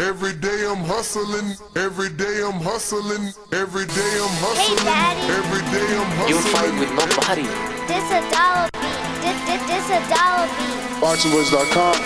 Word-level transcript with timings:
Every 0.00 0.32
day 0.32 0.64
I'm 0.64 0.80
hustling, 0.88 1.52
every 1.76 2.08
day 2.08 2.40
I'm 2.40 2.56
hustling, 2.56 3.36
every 3.52 3.84
day 3.84 4.12
I'm 4.16 4.32
hustling, 4.40 4.80
every 5.28 5.60
day 5.68 5.88
I'm 5.92 6.08
hustling. 6.16 6.32
You 6.32 6.40
fight 6.56 6.72
with 6.80 6.88
nobody. 6.96 7.44
This 7.84 8.08
a 8.08 8.24
dollar 8.32 8.72
beat. 8.80 8.96
This, 9.20 9.36
this, 9.44 9.60
this 9.68 9.86
a 9.92 10.00
dollar 10.08 10.48
beat. 10.56 11.04
BoxingWords.com. 11.04 11.96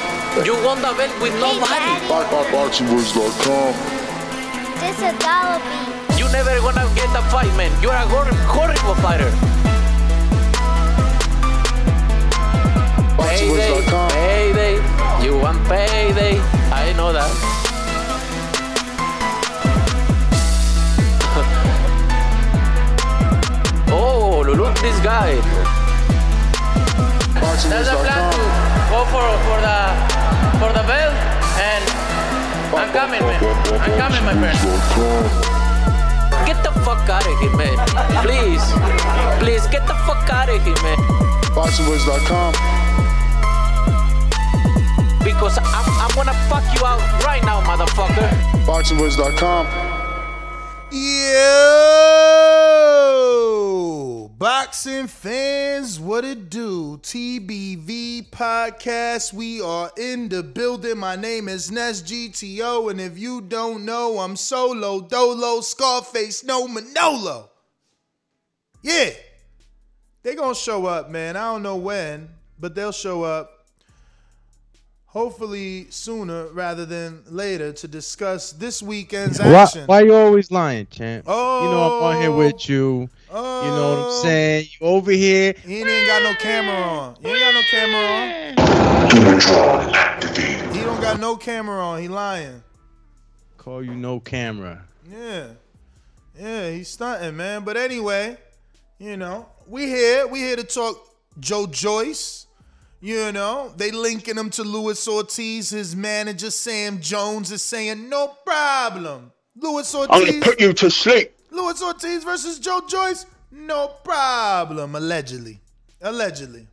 You 0.43 0.59
won 0.67 0.83
the 0.83 0.91
belt 0.99 1.15
with 1.23 1.39
nobody. 1.39 1.95
Box, 2.11 2.27
box, 2.35 2.51
BoxingWords.com. 2.51 3.71
This 4.83 4.99
a 4.99 5.15
dollar 5.23 5.63
beat. 5.63 6.19
You 6.19 6.27
never 6.35 6.51
gonna 6.67 6.91
get 6.99 7.07
the 7.15 7.23
fight, 7.31 7.55
man. 7.55 7.71
You're 7.79 7.95
a 7.95 8.03
hor- 8.11 8.27
horrible 8.51 8.99
fighter. 9.07 9.31
Payday, 13.23 13.71
BoxingWords.com. 13.71 14.11
payday. 14.11 14.75
You 15.23 15.39
want 15.39 15.63
payday. 15.71 16.43
I 16.75 16.93
know 16.99 17.13
that. 17.13 17.64
Oh, 24.49 24.53
look 24.53 24.75
this 24.81 24.99
guy. 25.01 25.37
There's 27.69 27.89
a 27.89 27.97
plan 27.97 28.33
to 28.33 28.45
go 28.91 29.05
for, 29.13 29.25
for 29.47 29.59
the 29.63 29.79
for 30.61 30.71
the 30.73 30.85
belt 30.87 31.15
and 31.61 31.85
I'm 32.75 32.91
coming, 32.93 33.21
man. 33.21 33.43
I'm 33.81 33.95
coming, 33.99 34.25
my 34.25 34.35
friend. 34.35 34.59
Get 36.47 36.63
the 36.63 36.73
fuck 36.85 37.09
out 37.09 37.27
of 37.27 37.39
here, 37.41 37.57
man. 37.57 37.77
Please. 38.23 38.65
Please 39.41 39.67
get 39.69 39.87
the 39.87 39.95
fuck 40.07 40.29
out 40.31 40.49
of 40.49 40.63
here, 40.65 40.75
man. 40.83 40.99
BoxingWords.com. 41.55 42.53
Because 45.23 45.59
I'm, 45.59 45.87
I'm 46.03 46.11
gonna 46.15 46.35
fuck 46.51 46.65
you 46.75 46.85
out 46.85 47.01
right 47.25 47.43
now, 47.45 47.61
motherfucker. 47.63 48.29
BoxingWords.com. 48.67 49.67
Yo, 50.91 51.35
boxing 54.45 55.07
fans, 55.07 55.99
what 55.99 56.23
it 56.23 56.51
do? 56.51 56.99
TBV 56.99 58.29
podcast. 58.29 59.33
We 59.33 59.63
are 59.63 59.91
in 59.97 60.29
the 60.29 60.43
building. 60.43 60.99
My 60.99 61.17
name 61.17 61.49
is 61.49 61.71
Ness 61.71 62.03
GTO, 62.03 62.91
and 62.91 63.01
if 63.01 63.19
you 63.19 63.41
don't 63.41 63.87
know, 63.87 64.19
I'm 64.19 64.37
Solo 64.37 65.01
Dolo 65.01 65.63
Scarface 65.63 66.45
No 66.45 66.69
Manolo. 66.69 67.49
Yeah, 68.83 69.13
they 70.23 70.35
gonna 70.35 70.55
show 70.55 70.85
up, 70.85 71.09
man. 71.09 71.39
I 71.39 71.45
don't 71.45 71.63
know 71.63 71.77
when, 71.77 72.29
but 72.61 72.75
they'll 72.75 72.93
show 72.93 73.23
up. 73.23 73.51
Hopefully 75.07 75.87
sooner 75.89 76.49
rather 76.49 76.85
than 76.85 77.23
later 77.31 77.73
to 77.73 77.89
discuss 77.89 78.53
this 78.53 78.83
weekend's 78.83 79.39
Why, 79.39 79.55
action. 79.55 79.87
why 79.87 80.01
you 80.03 80.15
always 80.15 80.51
lying, 80.51 80.87
champ? 80.91 81.25
Oh. 81.27 81.65
You 81.65 81.71
know 81.71 81.97
I'm 81.97 82.17
on 82.17 82.21
here 82.21 82.33
with 82.33 82.55
oh. 82.55 82.65
you. 82.67 83.09
Oh. 83.37 83.65
You 83.65 83.71
know 83.73 83.91
what 83.91 83.99
I'm 83.99 84.05
oh. 84.05 84.23
saying? 84.23 84.69
You 84.71 84.79
over 84.87 85.11
here. 85.11 85.55
He 85.65 85.81
ain't 85.81 85.89
even 85.89 86.07
got 86.07 86.23
no 86.23 86.35
camera 86.35 86.77
on. 86.77 87.17
He 87.21 87.27
ain't 87.27 87.41
got 87.41 87.53
no 87.53 87.63
camera 87.69 88.07
on. 88.07 88.51
He 90.73 90.81
don't 90.81 91.01
got 91.01 91.19
no 91.19 91.37
camera 91.37 91.85
on. 91.85 92.01
He 92.01 92.07
lying. 92.07 92.63
Call 93.59 93.83
you 93.83 93.97
no 93.97 94.21
camera. 94.21 94.85
Yeah. 95.11 95.49
Yeah, 96.39 96.71
he's 96.71 96.91
stunting, 96.91 97.37
man. 97.37 97.65
But 97.65 97.77
anyway, 97.77 98.37
you 99.01 99.17
know, 99.17 99.49
we 99.67 99.87
here. 99.87 100.29
We 100.29 100.39
here 100.39 100.55
to 100.55 100.63
talk 100.63 100.97
Joe 101.41 101.67
Joyce. 101.67 102.47
You 103.01 103.33
know, 103.33 103.73
they 103.77 103.91
linking 103.91 104.39
him 104.39 104.51
to 104.51 104.63
Luis 104.63 105.09
Ortiz. 105.09 105.71
His 105.71 105.97
manager, 105.97 106.53
Sam 106.53 107.01
Jones, 107.01 107.51
is 107.51 107.63
saying, 107.63 108.09
no 108.09 108.29
problem. 108.47 109.33
Luis 109.57 109.93
Ortiz. 109.93 110.13
I'm 110.13 110.25
gonna 110.25 110.41
put 110.45 110.61
you 110.61 110.73
to 110.73 110.89
sleep. 110.89 111.34
Luis 111.55 111.83
Ortiz 111.83 112.25
versus 112.25 112.59
Joe 112.59 112.81
Joyce, 112.87 113.27
no 113.51 113.89
problem. 114.03 114.95
Allegedly, 114.95 115.61
allegedly. 116.03 116.67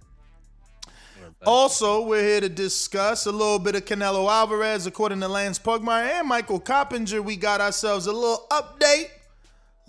Also, 1.45 2.01
we're 2.05 2.21
here 2.21 2.41
to 2.41 2.49
discuss 2.49 3.25
a 3.25 3.31
little 3.31 3.57
bit 3.57 3.75
of 3.75 3.85
Canelo 3.85 4.29
Alvarez, 4.29 4.85
according 4.85 5.19
to 5.21 5.27
Lance 5.27 5.57
Pugmire 5.57 6.19
and 6.19 6.27
Michael 6.27 6.59
Coppinger. 6.59 7.21
We 7.21 7.35
got 7.35 7.61
ourselves 7.61 8.05
a 8.05 8.11
little 8.11 8.45
update, 8.51 9.09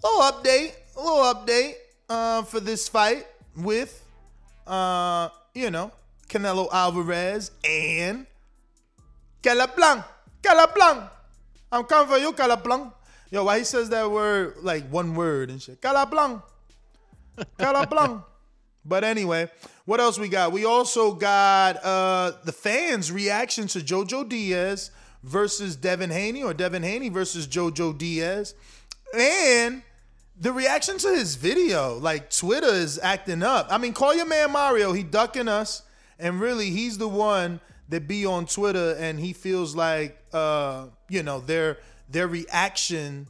little 0.03 0.21
update, 0.21 0.73
a 0.97 1.01
little 1.01 1.35
update 1.35 1.75
uh, 2.09 2.43
for 2.43 2.61
this 2.61 2.89
fight 2.89 3.27
with, 3.55 4.03
uh, 4.67 5.29
you 5.55 5.71
know, 5.71 5.93
Canelo 6.29 6.69
Alvarez 6.73 7.51
and 7.65 8.27
Calablanc. 9.43 10.05
Calablanc. 10.43 11.11
I'm 11.71 11.85
coming 11.85 12.09
for 12.09 12.19
you, 12.19 12.33
Calablanc. 12.33 12.93
Yo, 13.33 13.45
why 13.45 13.57
he 13.57 13.65
says 13.65 13.89
that 13.89 14.11
word 14.11 14.57
like 14.61 14.87
one 14.91 15.15
word 15.15 15.49
and 15.49 15.61
shit? 15.61 15.81
Calablanc. 15.81 16.43
Calablanc. 17.59 18.23
but 18.85 19.05
anyway, 19.05 19.49
what 19.87 20.01
else 20.01 20.19
we 20.19 20.29
got? 20.29 20.53
We 20.53 20.67
also 20.67 21.15
got 21.15 21.83
uh 21.83 22.33
the 22.45 22.53
fans' 22.53 23.11
reaction 23.11 23.69
to 23.69 23.79
Jojo 23.79 24.29
Diaz 24.29 24.91
versus 25.23 25.77
Devin 25.77 26.11
Haney 26.11 26.43
or 26.43 26.53
Devin 26.53 26.83
Haney 26.83 27.09
versus 27.09 27.47
Jojo 27.47 27.97
Diaz. 27.97 28.55
And 29.19 29.83
the 30.39 30.53
reaction 30.53 30.99
to 30.99 31.09
his 31.09 31.37
video, 31.37 31.97
like 31.97 32.29
Twitter 32.29 32.67
is 32.67 32.99
acting 33.03 33.43
up. 33.43 33.67
I 33.71 33.79
mean, 33.79 33.95
call 33.95 34.15
your 34.15 34.27
man 34.27 34.53
Mario, 34.53 34.93
he 34.93 35.03
ducking 35.03 35.49
us, 35.49 35.85
and 36.19 36.39
really 36.39 36.69
he's 36.69 36.99
the 36.99 37.09
one 37.09 37.63
that 37.89 38.07
be 38.07 38.27
on 38.27 38.45
Twitter 38.45 38.95
and 38.99 39.19
he 39.19 39.33
feels 39.33 39.75
like 39.75 40.19
uh, 40.35 40.87
you 41.09 41.23
know, 41.23 41.41
their 41.41 41.79
their 42.13 42.29
reaction 42.29 43.27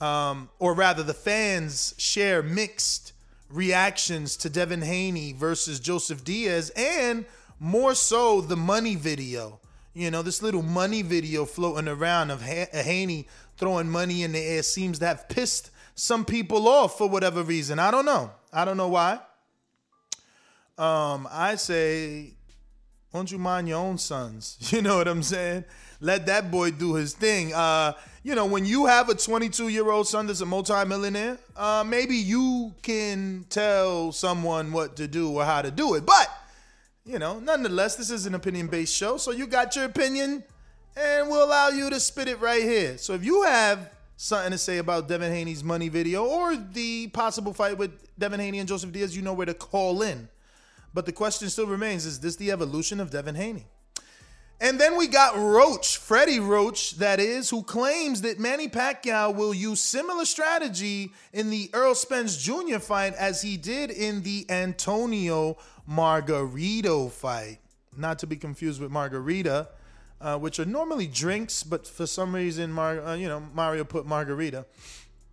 um, 0.00 0.48
or 0.58 0.74
rather 0.74 1.02
the 1.02 1.14
fans 1.14 1.94
share 1.98 2.42
mixed 2.42 3.12
reactions 3.50 4.36
to 4.38 4.48
Devin 4.48 4.82
Haney 4.82 5.32
versus 5.32 5.80
Joseph 5.80 6.24
Diaz 6.24 6.70
and 6.76 7.24
more 7.58 7.94
so 7.94 8.40
the 8.40 8.56
money 8.56 8.94
video. 8.94 9.60
You 9.92 10.10
know, 10.10 10.22
this 10.22 10.42
little 10.42 10.62
money 10.62 11.02
video 11.02 11.44
floating 11.44 11.88
around 11.88 12.30
of 12.30 12.42
ha- 12.42 12.68
Haney 12.72 13.26
throwing 13.56 13.90
money 13.90 14.22
in 14.22 14.32
the 14.32 14.38
air 14.38 14.62
seems 14.62 15.00
to 15.00 15.06
have 15.06 15.28
pissed 15.28 15.70
some 15.94 16.24
people 16.24 16.68
off 16.68 16.96
for 16.96 17.08
whatever 17.08 17.42
reason. 17.42 17.78
I 17.78 17.90
don't 17.90 18.06
know. 18.06 18.30
I 18.52 18.64
don't 18.64 18.76
know 18.76 18.88
why. 18.88 19.14
Um, 20.78 21.28
I 21.30 21.56
say 21.56 22.34
don't 23.12 23.30
you 23.30 23.38
mind 23.38 23.68
your 23.68 23.78
own 23.78 23.98
sons? 23.98 24.56
You 24.72 24.82
know 24.82 24.96
what 24.98 25.08
I'm 25.08 25.22
saying? 25.22 25.64
Let 26.00 26.26
that 26.26 26.50
boy 26.50 26.70
do 26.70 26.94
his 26.94 27.12
thing. 27.12 27.52
Uh, 27.52 27.92
you 28.22 28.34
know, 28.34 28.44
when 28.44 28.66
you 28.66 28.86
have 28.86 29.08
a 29.08 29.14
22 29.14 29.68
year 29.68 29.90
old 29.90 30.06
son 30.06 30.26
that's 30.26 30.42
a 30.42 30.46
multimillionaire, 30.46 31.38
uh, 31.56 31.84
maybe 31.86 32.16
you 32.16 32.74
can 32.82 33.46
tell 33.48 34.12
someone 34.12 34.72
what 34.72 34.96
to 34.96 35.08
do 35.08 35.30
or 35.30 35.44
how 35.44 35.62
to 35.62 35.70
do 35.70 35.94
it. 35.94 36.04
But, 36.04 36.28
you 37.04 37.18
know, 37.18 37.40
nonetheless, 37.40 37.96
this 37.96 38.10
is 38.10 38.26
an 38.26 38.34
opinion 38.34 38.66
based 38.66 38.94
show. 38.94 39.16
So 39.16 39.30
you 39.30 39.46
got 39.46 39.74
your 39.74 39.86
opinion, 39.86 40.44
and 40.96 41.28
we'll 41.30 41.44
allow 41.44 41.68
you 41.68 41.88
to 41.88 41.98
spit 41.98 42.28
it 42.28 42.40
right 42.40 42.62
here. 42.62 42.98
So 42.98 43.14
if 43.14 43.24
you 43.24 43.42
have 43.44 43.90
something 44.16 44.52
to 44.52 44.58
say 44.58 44.76
about 44.76 45.08
Devin 45.08 45.32
Haney's 45.32 45.64
money 45.64 45.88
video 45.88 46.26
or 46.26 46.54
the 46.56 47.06
possible 47.08 47.54
fight 47.54 47.78
with 47.78 47.90
Devin 48.18 48.40
Haney 48.40 48.58
and 48.58 48.68
Joseph 48.68 48.92
Diaz, 48.92 49.16
you 49.16 49.22
know 49.22 49.32
where 49.32 49.46
to 49.46 49.54
call 49.54 50.02
in. 50.02 50.28
But 50.92 51.06
the 51.06 51.12
question 51.12 51.48
still 51.48 51.66
remains 51.66 52.04
is 52.04 52.20
this 52.20 52.36
the 52.36 52.50
evolution 52.50 53.00
of 53.00 53.10
Devin 53.10 53.36
Haney? 53.36 53.64
And 54.62 54.78
then 54.78 54.98
we 54.98 55.06
got 55.06 55.36
Roach, 55.36 55.96
Freddie 55.96 56.38
Roach, 56.38 56.96
that 56.96 57.18
is, 57.18 57.48
who 57.48 57.62
claims 57.62 58.20
that 58.22 58.38
Manny 58.38 58.68
Pacquiao 58.68 59.34
will 59.34 59.54
use 59.54 59.80
similar 59.80 60.26
strategy 60.26 61.12
in 61.32 61.48
the 61.48 61.70
Errol 61.72 61.94
Spence 61.94 62.36
Jr. 62.36 62.78
fight 62.78 63.14
as 63.14 63.40
he 63.40 63.56
did 63.56 63.90
in 63.90 64.22
the 64.22 64.44
Antonio 64.50 65.56
Margarito 65.90 67.10
fight. 67.10 67.58
Not 67.96 68.18
to 68.18 68.26
be 68.26 68.36
confused 68.36 68.82
with 68.82 68.90
Margarita, 68.90 69.68
uh, 70.20 70.38
which 70.38 70.60
are 70.60 70.66
normally 70.66 71.06
drinks, 71.06 71.62
but 71.62 71.86
for 71.86 72.06
some 72.06 72.34
reason, 72.34 72.70
Mar- 72.70 73.00
uh, 73.00 73.14
you 73.14 73.28
know, 73.28 73.40
Mario 73.54 73.84
put 73.84 74.04
Margarita. 74.04 74.66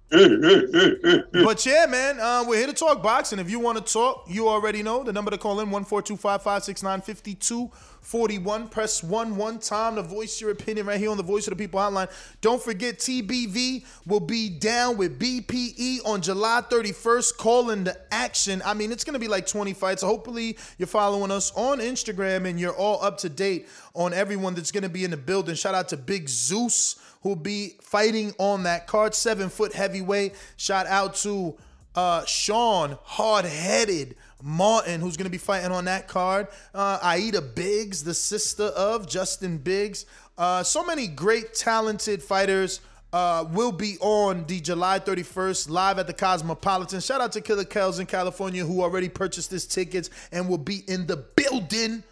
But 0.09 1.65
yeah, 1.65 1.85
man, 1.85 2.17
uh, 2.21 2.45
we're 2.47 2.57
here 2.57 2.67
to 2.67 2.73
talk 2.73 3.03
boxing. 3.03 3.39
If 3.39 3.49
you 3.49 3.59
want 3.59 3.77
to 3.77 3.93
talk, 3.93 4.25
you 4.29 4.47
already 4.47 4.81
know 4.81 5.03
the 5.03 5.11
number 5.11 5.31
to 5.31 5.37
call 5.37 5.59
in 5.59 5.69
one 5.69 5.83
four 5.83 6.01
two 6.01 6.15
five 6.15 6.41
five 6.41 6.63
six 6.63 6.81
nine 6.81 7.01
fifty 7.01 7.35
two 7.35 7.69
forty 7.99 8.39
one. 8.39 8.69
Press 8.69 9.03
one 9.03 9.35
one 9.35 9.59
time 9.59 9.95
to 9.95 10.03
voice 10.03 10.39
your 10.39 10.51
opinion 10.51 10.85
right 10.85 10.97
here 10.97 11.11
on 11.11 11.17
the 11.17 11.23
Voice 11.23 11.45
of 11.47 11.51
the 11.51 11.57
People 11.57 11.81
hotline. 11.81 12.09
Don't 12.39 12.61
forget 12.61 12.99
TBV 12.99 13.83
will 14.05 14.21
be 14.21 14.49
down 14.49 14.95
with 14.95 15.19
BPE 15.19 16.05
on 16.05 16.21
July 16.21 16.61
thirty 16.61 16.93
first. 16.93 17.37
Calling 17.37 17.83
the 17.83 17.99
action. 18.09 18.61
I 18.65 18.75
mean, 18.75 18.93
it's 18.93 19.03
gonna 19.03 19.19
be 19.19 19.27
like 19.27 19.45
twenty 19.45 19.73
fights. 19.73 20.01
So 20.01 20.07
hopefully, 20.07 20.57
you're 20.77 20.87
following 20.87 21.31
us 21.31 21.51
on 21.53 21.79
Instagram 21.79 22.47
and 22.47 22.57
you're 22.57 22.75
all 22.75 23.03
up 23.03 23.17
to 23.19 23.29
date 23.29 23.67
on 23.93 24.13
everyone 24.13 24.53
that's 24.53 24.71
gonna 24.71 24.87
be 24.87 25.03
in 25.03 25.11
the 25.11 25.17
building. 25.17 25.55
Shout 25.55 25.75
out 25.75 25.89
to 25.89 25.97
Big 25.97 26.29
Zeus 26.29 26.95
who'll 27.21 27.35
be 27.35 27.75
fighting 27.81 28.33
on 28.37 28.63
that 28.63 28.87
card, 28.87 29.13
seven 29.13 29.49
foot 29.49 29.73
heavyweight. 29.73 30.35
Shout 30.55 30.87
out 30.87 31.15
to 31.17 31.57
uh, 31.95 32.23
Sean, 32.25 32.97
hard 33.03 33.45
headed 33.45 34.15
Martin, 34.43 35.01
who's 35.01 35.17
going 35.17 35.25
to 35.25 35.31
be 35.31 35.37
fighting 35.37 35.71
on 35.71 35.85
that 35.85 36.07
card. 36.07 36.47
Uh, 36.73 36.99
Aida 37.01 37.41
Biggs, 37.41 38.03
the 38.03 38.13
sister 38.13 38.65
of 38.65 39.09
Justin 39.09 39.57
Biggs. 39.57 40.05
Uh, 40.37 40.61
so 40.61 40.83
many 40.83 41.07
great, 41.07 41.53
talented 41.53 42.21
fighters. 42.21 42.81
Uh, 43.13 43.45
will 43.53 43.71
be 43.71 43.95
on 44.01 44.43
the 44.47 44.59
July 44.59 44.99
31st 44.99 45.69
live 45.69 45.97
at 45.97 46.07
the 46.07 46.13
Cosmopolitan. 46.13 46.99
Shout 46.99 47.21
out 47.21 47.31
to 47.31 47.41
Killer 47.41 47.63
Kells 47.63 47.99
in 47.99 48.05
California 48.05 48.65
who 48.65 48.83
already 48.83 49.07
purchased 49.07 49.49
his 49.49 49.65
tickets 49.65 50.09
and 50.33 50.49
will 50.49 50.57
be 50.57 50.83
in 50.87 51.07
the 51.07 51.15
building 51.15 52.03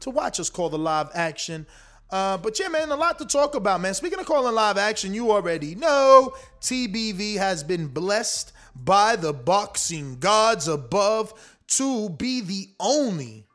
to 0.00 0.10
watch 0.10 0.40
us 0.40 0.50
call 0.50 0.68
the 0.68 0.78
live 0.78 1.10
action. 1.14 1.64
Uh, 2.10 2.38
but 2.38 2.58
yeah, 2.58 2.68
man, 2.68 2.90
a 2.90 2.96
lot 2.96 3.18
to 3.18 3.26
talk 3.26 3.54
about, 3.54 3.80
man. 3.80 3.94
Speaking 3.94 4.18
of 4.18 4.26
calling 4.26 4.54
live 4.54 4.78
action, 4.78 5.12
you 5.12 5.32
already 5.32 5.74
know 5.74 6.34
TBV 6.60 7.36
has 7.36 7.64
been 7.64 7.88
blessed 7.88 8.52
by 8.76 9.16
the 9.16 9.32
boxing 9.32 10.18
gods 10.18 10.68
above 10.68 11.34
to 11.68 12.08
be 12.10 12.40
the 12.40 12.68
only 12.78 13.46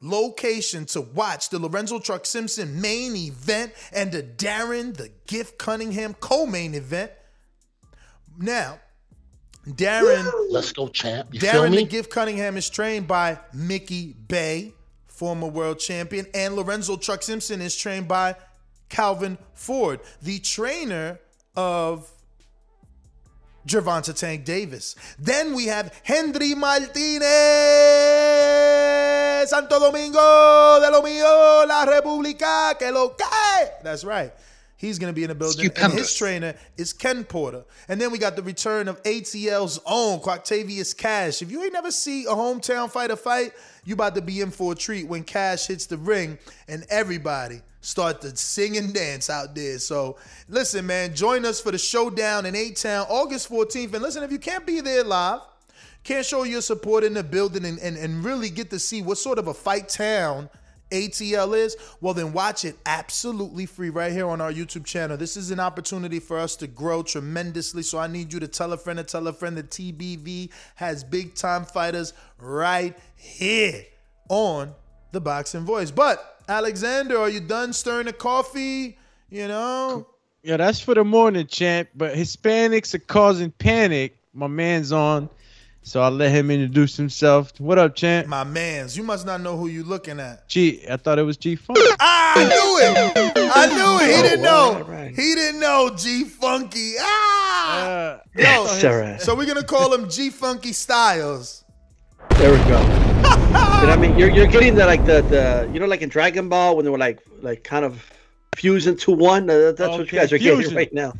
location 0.00 0.84
to 0.84 1.00
watch 1.00 1.48
the 1.48 1.58
Lorenzo 1.58 1.98
Truck 1.98 2.26
Simpson 2.26 2.80
main 2.80 3.16
event 3.16 3.72
and 3.92 4.12
the 4.12 4.22
Darren 4.22 4.96
the 4.96 5.10
Gift 5.26 5.58
Cunningham 5.58 6.14
co-main 6.14 6.74
event. 6.74 7.10
Now, 8.38 8.78
Darren, 9.66 10.30
let's 10.50 10.72
go, 10.72 10.88
champ. 10.88 11.32
You 11.32 11.40
Darren 11.40 11.74
the 11.74 11.84
Gift 11.84 12.10
Cunningham 12.10 12.56
is 12.56 12.68
trained 12.68 13.06
by 13.06 13.38
Mickey 13.52 14.12
Bay 14.12 14.72
former 15.22 15.46
world 15.46 15.78
champion, 15.78 16.26
and 16.34 16.56
Lorenzo 16.56 16.96
Truck 16.96 17.22
Simpson 17.22 17.60
is 17.60 17.76
trained 17.76 18.08
by 18.08 18.34
Calvin 18.88 19.38
Ford, 19.54 20.00
the 20.20 20.40
trainer 20.40 21.20
of 21.54 22.10
Gervonta 23.64 24.18
Tank 24.18 24.44
Davis. 24.44 24.96
Then 25.20 25.54
we 25.54 25.66
have 25.66 25.94
Henry 26.02 26.56
Martinez, 26.56 27.22
Santo 29.48 29.78
Domingo, 29.78 30.80
de 30.80 30.90
lo 30.90 31.00
mío, 31.02 31.68
la 31.68 31.86
República, 31.86 32.76
que 32.76 32.90
lo 32.90 33.10
cae. 33.10 33.70
That's 33.84 34.02
right. 34.02 34.32
He's 34.76 34.98
going 34.98 35.12
to 35.12 35.14
be 35.14 35.22
in 35.22 35.28
the 35.28 35.36
building. 35.36 35.70
And 35.76 35.92
his 35.92 36.12
trainer 36.12 36.56
is 36.76 36.92
Ken 36.92 37.22
Porter. 37.22 37.62
And 37.86 38.00
then 38.00 38.10
we 38.10 38.18
got 38.18 38.34
the 38.34 38.42
return 38.42 38.88
of 38.88 39.00
ATL's 39.04 39.78
own 39.86 40.18
Quoctavious 40.18 40.96
Cash. 40.96 41.42
If 41.42 41.52
you 41.52 41.62
ain't 41.62 41.72
never 41.72 41.92
see 41.92 42.24
a 42.24 42.30
hometown 42.30 42.90
fighter 42.90 43.14
fight, 43.14 43.52
you 43.84 43.94
about 43.94 44.14
to 44.14 44.22
be 44.22 44.40
in 44.40 44.50
for 44.50 44.72
a 44.72 44.74
treat 44.74 45.08
when 45.08 45.24
Cash 45.24 45.66
hits 45.66 45.86
the 45.86 45.96
ring 45.96 46.38
and 46.68 46.84
everybody 46.88 47.60
start 47.80 48.20
to 48.20 48.36
sing 48.36 48.76
and 48.76 48.94
dance 48.94 49.28
out 49.28 49.54
there. 49.54 49.78
So 49.78 50.16
listen, 50.48 50.86
man, 50.86 51.14
join 51.14 51.44
us 51.44 51.60
for 51.60 51.72
the 51.72 51.78
showdown 51.78 52.46
in 52.46 52.54
A-Town, 52.54 53.06
August 53.08 53.50
14th. 53.50 53.92
And 53.92 54.02
listen, 54.02 54.22
if 54.22 54.30
you 54.30 54.38
can't 54.38 54.64
be 54.64 54.80
there 54.80 55.02
live, 55.02 55.40
can't 56.04 56.24
show 56.24 56.44
your 56.44 56.62
support 56.62 57.04
in 57.04 57.14
the 57.14 57.24
building 57.24 57.64
and, 57.64 57.78
and, 57.80 57.96
and 57.96 58.24
really 58.24 58.50
get 58.50 58.70
to 58.70 58.78
see 58.78 59.02
what 59.02 59.18
sort 59.18 59.38
of 59.38 59.48
a 59.48 59.54
fight 59.54 59.88
town 59.88 60.48
ATL 60.92 61.56
is, 61.56 61.76
well, 62.00 62.14
then 62.14 62.32
watch 62.32 62.64
it 62.64 62.76
absolutely 62.86 63.66
free 63.66 63.90
right 63.90 64.12
here 64.12 64.28
on 64.28 64.40
our 64.40 64.52
YouTube 64.52 64.84
channel. 64.84 65.16
This 65.16 65.36
is 65.36 65.50
an 65.50 65.58
opportunity 65.58 66.20
for 66.20 66.38
us 66.38 66.54
to 66.56 66.66
grow 66.66 67.02
tremendously. 67.02 67.82
So 67.82 67.98
I 67.98 68.06
need 68.06 68.32
you 68.32 68.40
to 68.40 68.48
tell 68.48 68.72
a 68.72 68.76
friend 68.76 68.98
to 68.98 69.04
tell 69.04 69.26
a 69.26 69.32
friend 69.32 69.56
that 69.56 69.70
TBV 69.70 70.50
has 70.76 71.02
big 71.02 71.34
time 71.34 71.64
fighters 71.64 72.12
right 72.38 72.96
here 73.16 73.84
on 74.28 74.74
the 75.12 75.20
Boxing 75.20 75.64
Voice. 75.64 75.90
But 75.90 76.42
Alexander, 76.48 77.18
are 77.18 77.28
you 77.28 77.40
done 77.40 77.72
stirring 77.72 78.06
the 78.06 78.12
coffee? 78.12 78.98
You 79.30 79.48
know? 79.48 80.06
Yeah, 80.42 80.56
that's 80.56 80.80
for 80.80 80.94
the 80.94 81.04
morning, 81.04 81.46
champ. 81.46 81.88
But 81.94 82.14
Hispanics 82.14 82.94
are 82.94 82.98
causing 82.98 83.50
panic. 83.52 84.18
My 84.34 84.46
man's 84.46 84.92
on. 84.92 85.28
So 85.84 86.00
I'll 86.00 86.12
let 86.12 86.30
him 86.30 86.50
introduce 86.50 86.96
himself. 86.96 87.52
What 87.58 87.76
up, 87.76 87.96
champ? 87.96 88.28
My 88.28 88.44
man's. 88.44 88.96
You 88.96 89.02
must 89.02 89.26
not 89.26 89.40
know 89.40 89.56
who 89.56 89.66
you 89.66 89.82
looking 89.82 90.20
at. 90.20 90.48
G, 90.48 90.84
I 90.88 90.96
thought 90.96 91.18
it 91.18 91.24
was 91.24 91.36
G 91.36 91.56
Funk. 91.56 91.78
Ah, 91.98 92.34
I 92.36 92.44
knew 92.44 92.78
it. 92.80 93.32
I 93.36 93.66
knew 93.66 94.06
it. 94.06 94.14
He 94.14 94.20
oh, 94.20 94.22
didn't 94.22 94.42
know. 94.42 94.74
Right, 94.74 94.88
right. 94.88 95.10
He 95.10 95.34
didn't 95.34 95.60
know 95.60 95.90
G 95.96 96.24
Funky. 96.24 96.94
Ah. 97.00 97.42
Uh, 97.74 98.20
Yo, 98.36 99.18
so 99.18 99.34
we're 99.34 99.46
gonna 99.46 99.64
call 99.64 99.92
him 99.92 100.08
G 100.08 100.30
Funky 100.30 100.72
Styles. 100.72 101.64
There 102.36 102.52
we 102.52 102.58
go. 102.58 102.80
you 103.22 103.86
know 103.88 103.92
I 103.92 103.96
mean, 103.96 104.16
you're 104.16 104.30
you're 104.30 104.46
getting 104.46 104.76
the 104.76 104.86
like 104.86 105.04
the 105.04 105.22
the 105.22 105.68
you 105.72 105.80
know 105.80 105.86
like 105.86 106.02
in 106.02 106.08
Dragon 106.08 106.48
Ball 106.48 106.76
when 106.76 106.84
they 106.84 106.90
were 106.90 106.98
like 106.98 107.18
like 107.40 107.64
kind 107.64 107.84
of 107.84 108.11
fuse 108.56 108.86
into 108.86 109.12
one. 109.12 109.48
Uh, 109.48 109.72
that's 109.72 109.80
okay, 109.80 109.98
what 109.98 110.12
you 110.12 110.18
guys 110.18 110.32
are 110.32 110.38
fusion. 110.38 110.60
getting 110.60 110.76
right 110.76 110.92
now. 110.92 111.12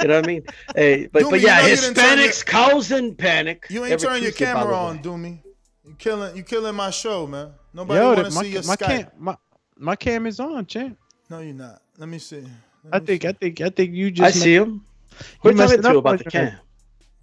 You 0.00 0.08
know 0.08 0.16
what 0.16 0.24
I 0.24 0.26
mean? 0.26 0.46
Hey, 0.74 1.06
but 1.06 1.22
but 1.30 1.40
yeah, 1.40 1.66
you 1.66 1.76
know 1.76 1.82
Hispanics 1.82 2.44
your, 2.44 2.52
causing 2.52 3.14
panic. 3.14 3.66
You 3.70 3.84
ain't 3.84 4.00
turning 4.00 4.22
your 4.22 4.32
camera 4.32 4.74
on, 4.74 4.98
Doomy. 5.00 5.40
You 5.86 5.94
killing 5.98 6.36
you 6.36 6.42
killing 6.42 6.74
my 6.74 6.90
show, 6.90 7.26
man. 7.26 7.52
Nobody 7.72 8.04
want 8.04 8.18
to 8.26 8.30
see 8.30 8.48
your 8.48 8.62
my 8.64 8.76
Skype. 8.76 8.86
Cam, 8.86 9.06
my, 9.18 9.36
my 9.76 9.96
cam 9.96 10.26
is 10.26 10.40
on, 10.40 10.66
champ. 10.66 10.98
No, 11.30 11.40
you're 11.40 11.54
not. 11.54 11.82
Let 11.98 12.08
me 12.08 12.18
see. 12.18 12.40
Let 12.84 12.94
I 12.94 12.98
think 13.00 13.22
see. 13.22 13.28
I 13.28 13.32
think 13.32 13.60
I 13.60 13.68
think 13.70 13.94
you 13.94 14.10
just. 14.10 14.36
I 14.36 14.38
see 14.38 14.54
him. 14.54 14.84
What 15.40 15.58
are 15.58 15.68
you 15.68 15.82
talking 15.82 15.98
about 15.98 16.18
the 16.18 16.24
cam? 16.24 16.58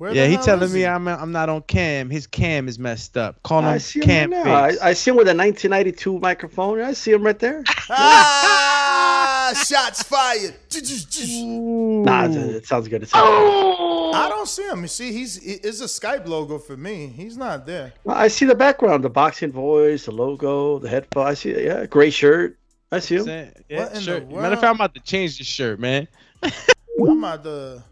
Where 0.02 0.16
yeah, 0.16 0.26
he 0.26 0.38
telling 0.38 0.74
me 0.74 0.84
I'm 0.84 1.08
I'm 1.08 1.32
not 1.32 1.48
on 1.48 1.62
cam. 1.62 2.10
His 2.10 2.26
cam 2.26 2.68
is 2.68 2.80
messed 2.80 3.18
up. 3.18 3.44
Call 3.44 3.60
him 3.60 3.66
I 3.66 3.78
see 3.78 4.00
cam. 4.00 4.34
Him 4.34 4.48
right 4.48 4.76
I, 4.82 4.90
I, 4.90 4.94
see 4.94 5.12
him 5.12 5.16
with 5.16 5.28
a 5.28 5.38
1992 5.38 6.18
microphone. 6.18 6.82
I 6.82 6.94
see 6.94 7.12
him 7.12 7.22
right 7.22 7.38
there. 7.38 7.64
ah, 7.92 9.54
shots 9.64 10.02
fired. 10.12 10.56
nah, 12.04 12.26
it 12.26 12.66
sounds 12.66 12.88
good. 12.88 13.04
It 13.04 13.10
sounds 13.10 13.28
oh. 13.28 14.12
I 14.16 14.28
don't 14.28 14.48
see 14.48 14.64
him. 14.64 14.82
You 14.82 14.88
see, 14.88 15.12
he's 15.12 15.38
it's 15.38 15.82
a 15.82 15.86
Skype 15.86 16.26
logo 16.26 16.58
for 16.58 16.76
me. 16.76 17.06
He's 17.06 17.38
not 17.38 17.68
there. 17.68 17.94
Well, 18.04 18.18
I 18.18 18.28
see 18.28 18.46
the 18.46 18.56
background, 18.56 19.04
the 19.04 19.10
boxing 19.12 19.52
voice, 19.52 20.06
the 20.06 20.14
logo, 20.14 20.80
the 20.80 20.90
headphone. 20.90 21.28
I 21.28 21.36
see, 21.36 21.64
yeah, 21.64 21.86
gray 21.86 22.10
shirt. 22.10 22.58
I 22.92 22.98
see 23.02 23.18
him. 23.18 23.28
Yeah, 23.70 24.00
shirt. 24.00 24.28
Matter 24.32 24.56
of 24.56 24.62
fact, 24.62 24.64
I'm 24.64 24.76
about 24.78 24.96
to 24.96 25.02
change 25.02 25.38
the 25.38 25.44
shirt, 25.44 25.80
man. 25.80 26.08
I'm 26.42 27.20
about 27.20 27.44
to. 27.44 27.84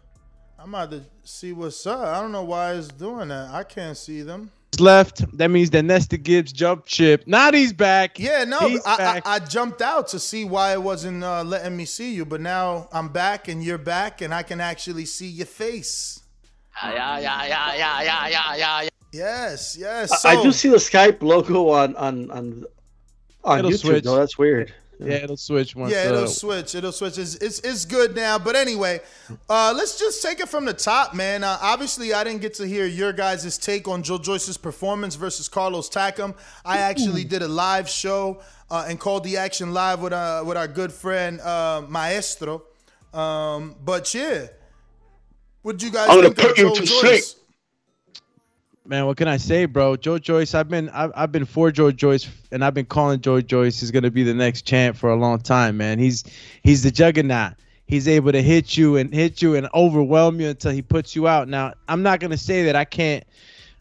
I'm 0.62 0.74
about 0.74 0.90
to 0.90 1.02
see 1.24 1.54
what's 1.54 1.86
up. 1.86 2.00
I 2.00 2.20
don't 2.20 2.32
know 2.32 2.44
why 2.44 2.74
it's 2.74 2.88
doing 2.88 3.28
that. 3.28 3.50
I 3.50 3.64
can't 3.64 3.96
see 3.96 4.20
them. 4.20 4.50
Left. 4.78 5.24
That 5.38 5.50
means 5.50 5.70
that 5.70 5.84
Nestor 5.84 6.18
Gibbs 6.18 6.52
jumped 6.52 6.86
chip. 6.86 7.26
Now 7.26 7.50
he's 7.50 7.72
back. 7.72 8.18
Yeah, 8.18 8.44
no, 8.44 8.58
I, 8.60 8.78
I, 8.86 9.22
I, 9.24 9.38
jumped 9.38 9.80
out 9.80 10.08
to 10.08 10.18
see 10.18 10.44
why 10.44 10.72
it 10.72 10.82
wasn't 10.82 11.24
uh, 11.24 11.42
letting 11.44 11.76
me 11.76 11.86
see 11.86 12.14
you, 12.14 12.26
but 12.26 12.42
now 12.42 12.88
I'm 12.92 13.08
back 13.08 13.48
and 13.48 13.64
you're 13.64 13.78
back 13.78 14.20
and 14.20 14.34
I 14.34 14.42
can 14.42 14.60
actually 14.60 15.06
see 15.06 15.28
your 15.28 15.46
face. 15.46 16.22
Yeah, 16.82 17.18
yeah, 17.18 17.18
yeah, 17.18 17.74
yeah, 17.74 18.02
yeah, 18.02 18.02
yeah, 18.02 18.28
yeah, 18.28 18.82
yeah. 18.82 18.88
Yes, 19.12 19.76
yes. 19.78 20.22
So, 20.22 20.28
I 20.28 20.42
do 20.42 20.52
see 20.52 20.68
the 20.68 20.76
Skype 20.76 21.22
logo 21.22 21.70
on 21.70 21.96
on 21.96 22.30
on 22.30 22.64
On 23.44 23.58
It'll 23.58 23.70
YouTube, 23.70 23.78
switch. 23.78 24.04
though, 24.04 24.16
that's 24.16 24.36
weird. 24.36 24.74
Yeah, 25.06 25.14
it'll 25.16 25.36
switch 25.36 25.74
once. 25.74 25.92
Yeah, 25.92 26.08
it'll 26.08 26.24
uh, 26.24 26.26
switch. 26.26 26.74
It'll 26.74 26.92
switch. 26.92 27.16
It's, 27.18 27.34
it's, 27.36 27.60
it's 27.60 27.84
good 27.84 28.14
now. 28.14 28.38
But 28.38 28.56
anyway, 28.56 29.00
uh, 29.48 29.72
let's 29.76 29.98
just 29.98 30.22
take 30.22 30.40
it 30.40 30.48
from 30.48 30.64
the 30.64 30.74
top, 30.74 31.14
man. 31.14 31.42
Uh, 31.42 31.58
obviously, 31.60 32.12
I 32.12 32.24
didn't 32.24 32.42
get 32.42 32.54
to 32.54 32.66
hear 32.66 32.86
your 32.86 33.12
guys' 33.12 33.56
take 33.56 33.88
on 33.88 34.02
Joe 34.02 34.18
Joyce's 34.18 34.56
performance 34.56 35.14
versus 35.14 35.48
Carlos 35.48 35.88
Takam. 35.88 36.34
I 36.64 36.78
actually 36.78 37.24
did 37.24 37.42
a 37.42 37.48
live 37.48 37.88
show 37.88 38.42
uh, 38.70 38.86
and 38.88 39.00
called 39.00 39.24
the 39.24 39.36
action 39.36 39.72
live 39.72 40.00
with, 40.02 40.12
uh, 40.12 40.42
with 40.46 40.56
our 40.56 40.68
good 40.68 40.92
friend 40.92 41.40
uh, 41.40 41.82
Maestro. 41.88 42.62
Um, 43.14 43.76
but 43.84 44.12
yeah, 44.14 44.46
what 45.62 45.78
did 45.78 45.82
you 45.82 45.90
guys 45.90 46.08
I'm 46.08 46.16
gonna 46.16 46.34
think 46.34 46.38
put 46.38 46.50
of 46.52 46.58
you 46.58 46.68
Joe 46.68 46.74
to 46.74 46.86
Joyce? 46.86 47.26
sleep. 47.30 47.39
Man, 48.86 49.06
what 49.06 49.16
can 49.18 49.28
I 49.28 49.36
say, 49.36 49.66
bro? 49.66 49.96
Joe 49.96 50.18
Joyce, 50.18 50.54
I've 50.54 50.68
been 50.68 50.88
I've, 50.88 51.12
I've 51.14 51.32
been 51.32 51.44
for 51.44 51.70
Joe 51.70 51.92
Joyce, 51.92 52.28
and 52.50 52.64
I've 52.64 52.74
been 52.74 52.86
calling 52.86 53.20
Joe 53.20 53.40
Joyce 53.40 53.82
is 53.82 53.90
gonna 53.90 54.10
be 54.10 54.22
the 54.22 54.34
next 54.34 54.62
champ 54.62 54.96
for 54.96 55.10
a 55.10 55.16
long 55.16 55.38
time, 55.38 55.76
man. 55.76 55.98
He's 55.98 56.24
he's 56.62 56.82
the 56.82 56.90
juggernaut. 56.90 57.54
He's 57.86 58.08
able 58.08 58.32
to 58.32 58.40
hit 58.40 58.76
you 58.76 58.96
and 58.96 59.12
hit 59.12 59.42
you 59.42 59.54
and 59.56 59.68
overwhelm 59.74 60.40
you 60.40 60.48
until 60.48 60.70
he 60.72 60.80
puts 60.80 61.14
you 61.14 61.28
out. 61.28 61.48
Now, 61.48 61.74
I'm 61.88 62.02
not 62.02 62.20
gonna 62.20 62.38
say 62.38 62.64
that 62.64 62.76
I 62.76 62.84
can't 62.84 63.24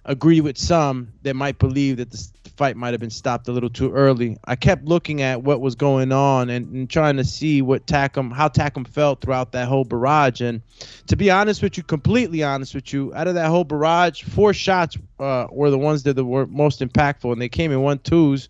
agree 0.10 0.42
with 0.42 0.58
some 0.58 1.14
that 1.22 1.36
might 1.36 1.60
believe 1.60 1.98
that 1.98 2.10
the 2.10 2.50
fight 2.58 2.76
might 2.76 2.92
have 2.92 3.00
been 3.00 3.12
stopped 3.12 3.48
a 3.48 3.52
little 3.52 3.70
too 3.70 3.94
early. 3.94 4.38
I 4.44 4.56
kept 4.56 4.84
looking 4.84 5.22
at 5.22 5.44
what 5.44 5.62
was 5.62 5.76
going 5.76 6.12
on 6.12 6.50
and, 6.50 6.66
and 6.74 6.90
trying 6.90 7.18
to 7.18 7.24
see 7.24 7.62
what 7.62 7.86
Takam, 7.86 8.34
how 8.34 8.50
Takam 8.50 8.88
felt 8.88 9.22
throughout 9.22 9.52
that 9.52 9.68
whole 9.68 9.86
barrage. 9.86 10.42
And 10.42 10.62
to 11.08 11.16
be 11.16 11.30
honest 11.30 11.62
with 11.62 11.78
you, 11.78 11.84
completely 11.84 12.42
honest 12.42 12.74
with 12.74 12.92
you, 12.92 13.14
out 13.14 13.28
of 13.28 13.36
that 13.36 13.50
whole 13.50 13.64
barrage, 13.64 14.24
four 14.24 14.52
shots 14.52 14.98
uh, 15.20 15.46
were 15.52 15.70
the 15.70 15.78
ones 15.78 16.02
that 16.04 16.22
were 16.22 16.48
most 16.48 16.80
impactful, 16.80 17.32
and 17.32 17.40
they 17.40 17.50
came 17.50 17.72
in 17.72 17.82
one 17.82 18.00
twos. 18.00 18.50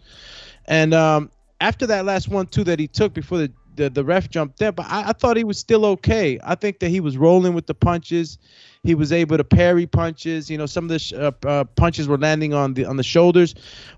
And 0.66 0.94
um, 0.94 1.30
after 1.60 1.86
that 1.88 2.06
last 2.06 2.30
one 2.30 2.48
two 2.48 2.64
that 2.64 2.80
he 2.80 2.88
took 2.88 3.14
before 3.14 3.38
the 3.38 3.52
the, 3.76 3.90
the 3.90 4.04
ref 4.04 4.30
jumped 4.30 4.62
in, 4.62 4.74
but 4.74 4.86
I, 4.88 5.10
I 5.10 5.14
thought 5.14 5.38
he 5.38 5.46
was 5.46 5.58
still 5.58 5.86
okay. 5.86 6.38
I 6.44 6.56
think 6.56 6.80
that 6.80 6.90
he 6.90 7.00
was 7.00 7.18
rolling 7.18 7.54
with 7.54 7.66
the 7.66 7.74
punches. 7.74 8.38
He 8.84 8.96
was 8.96 9.12
able 9.12 9.36
to 9.36 9.44
parry 9.44 9.86
punches. 9.86 10.50
You 10.50 10.58
know, 10.58 10.66
some 10.66 10.86
of 10.86 10.90
the 10.90 11.00
sh- 11.00 11.14
uh, 11.14 11.32
uh, 11.46 11.66
punches 11.66 12.08
were 12.08 12.18
landing 12.18 12.54
on 12.54 12.76
the 12.76 12.86
on 12.86 12.96
the 12.96 13.04
shoulders. 13.04 13.54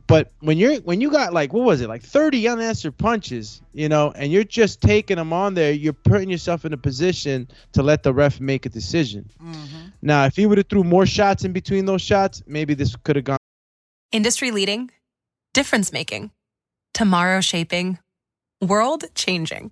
But 0.08 0.32
when 0.40 0.58
you're 0.58 0.78
when 0.78 1.02
you 1.02 1.12
got 1.12 1.34
like 1.34 1.54
what 1.54 1.64
was 1.64 1.82
it 1.82 1.88
like 1.88 2.02
30 2.02 2.48
unanswered 2.48 2.98
punches, 2.98 3.62
you 3.74 3.88
know, 3.88 4.12
and 4.16 4.32
you're 4.32 4.44
just 4.44 4.82
taking 4.82 5.18
them 5.18 5.34
on 5.34 5.54
there, 5.54 5.72
you're 5.72 5.94
putting 5.94 6.32
yourself 6.32 6.66
in 6.66 6.74
a 6.74 6.78
position 6.78 7.48
to 7.74 7.84
let 7.84 8.02
the 8.02 8.14
ref 8.14 8.40
make 8.40 8.66
a 8.66 8.70
decision. 8.70 9.30
Now, 10.02 10.26
if 10.26 10.36
he 10.36 10.48
would 10.48 10.58
have 10.58 10.68
threw 10.68 10.84
more 10.84 11.06
shots 11.06 11.44
in 11.44 11.54
between 11.54 11.86
those 11.86 12.02
shots, 12.02 12.42
maybe 12.48 12.74
this 12.74 12.96
could 12.96 13.16
have 13.18 13.26
gone. 13.26 13.38
Industry 14.12 14.50
leading, 14.50 14.90
difference 15.54 15.94
making, 15.94 16.32
tomorrow 16.94 17.40
shaping, 17.40 18.00
world 18.62 19.04
changing. 19.14 19.72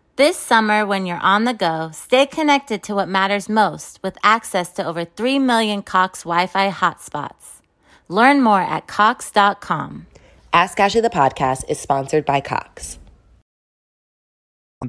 This 0.17 0.35
summer, 0.35 0.85
when 0.85 1.05
you're 1.05 1.21
on 1.21 1.45
the 1.45 1.53
go, 1.53 1.91
stay 1.93 2.25
connected 2.25 2.83
to 2.83 2.93
what 2.93 3.07
matters 3.07 3.47
most 3.47 3.97
with 4.03 4.17
access 4.23 4.69
to 4.73 4.85
over 4.85 5.05
3 5.05 5.39
million 5.39 5.81
Cox 5.83 6.23
Wi 6.23 6.47
Fi 6.47 6.69
hotspots. 6.69 7.61
Learn 8.09 8.41
more 8.41 8.59
at 8.59 8.87
Cox.com. 8.87 10.07
Ask 10.51 10.81
Ashley 10.81 10.99
the 10.99 11.09
podcast 11.09 11.63
is 11.69 11.79
sponsored 11.79 12.25
by 12.25 12.41
Cox. 12.41 12.99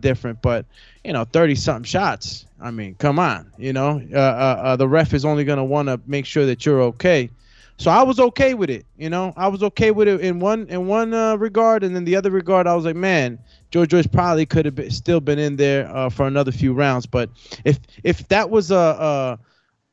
different, 0.00 0.42
but 0.42 0.66
you 1.04 1.12
know, 1.12 1.24
thirty 1.24 1.54
something 1.54 1.84
shots. 1.84 2.46
I 2.60 2.72
mean, 2.72 2.96
come 2.96 3.20
on, 3.20 3.52
you 3.58 3.72
know, 3.72 4.02
uh, 4.12 4.18
uh, 4.18 4.60
uh, 4.62 4.76
the 4.76 4.88
ref 4.88 5.14
is 5.14 5.24
only 5.24 5.44
gonna 5.44 5.64
want 5.64 5.86
to 5.86 6.00
make 6.04 6.26
sure 6.26 6.46
that 6.46 6.66
you're 6.66 6.82
okay. 6.82 7.30
So 7.76 7.90
I 7.90 8.02
was 8.02 8.18
okay 8.18 8.54
with 8.54 8.70
it, 8.70 8.86
you 8.96 9.08
know. 9.08 9.32
I 9.36 9.48
was 9.48 9.62
okay 9.62 9.92
with 9.92 10.08
it 10.08 10.20
in 10.20 10.40
one 10.40 10.66
in 10.68 10.88
one 10.88 11.14
uh, 11.14 11.36
regard, 11.36 11.84
and 11.84 11.94
then 11.94 12.04
the 12.04 12.16
other 12.16 12.30
regard, 12.30 12.66
I 12.66 12.74
was 12.74 12.84
like, 12.84 12.96
man, 12.96 13.38
George 13.72 13.88
Joyce 13.88 14.06
probably 14.06 14.44
could 14.44 14.66
have 14.66 14.74
been, 14.74 14.90
still 14.90 15.20
been 15.20 15.38
in 15.38 15.56
there 15.56 15.90
uh, 15.96 16.10
for 16.10 16.26
another 16.26 16.52
few 16.52 16.74
rounds. 16.74 17.06
But 17.06 17.30
if 17.64 17.80
if 18.04 18.28
that 18.28 18.50
was 18.50 18.70
a, 18.70 18.76
a, 18.76 19.38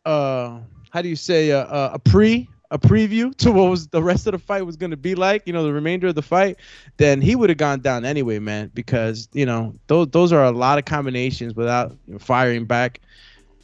a 0.05 0.61
how 0.91 1.01
do 1.01 1.07
you 1.07 1.15
say 1.15 1.49
a, 1.51 1.65
a, 1.65 1.97
pre 1.97 2.49
a 2.71 2.77
preview 2.77 3.33
to 3.37 3.51
what 3.51 3.69
was 3.69 3.87
the 3.87 4.03
rest 4.03 4.27
of 4.27 4.33
the 4.33 4.37
fight 4.37 4.65
was 4.65 4.75
going 4.75 4.91
to 4.91 4.97
be 4.97 5.15
like, 5.15 5.47
you 5.47 5.53
know, 5.53 5.63
the 5.63 5.71
remainder 5.71 6.07
of 6.07 6.15
the 6.15 6.21
fight, 6.21 6.57
then 6.97 7.21
he 7.21 7.35
would 7.35 7.49
have 7.49 7.57
gone 7.57 7.79
down 7.79 8.03
anyway, 8.03 8.37
man, 8.37 8.69
because 8.73 9.29
you 9.31 9.45
know 9.45 9.73
those 9.87 10.09
those 10.09 10.33
are 10.33 10.43
a 10.43 10.51
lot 10.51 10.77
of 10.77 10.83
combinations 10.83 11.55
without 11.55 11.91
you 12.05 12.13
know, 12.13 12.19
firing 12.19 12.65
back. 12.65 12.99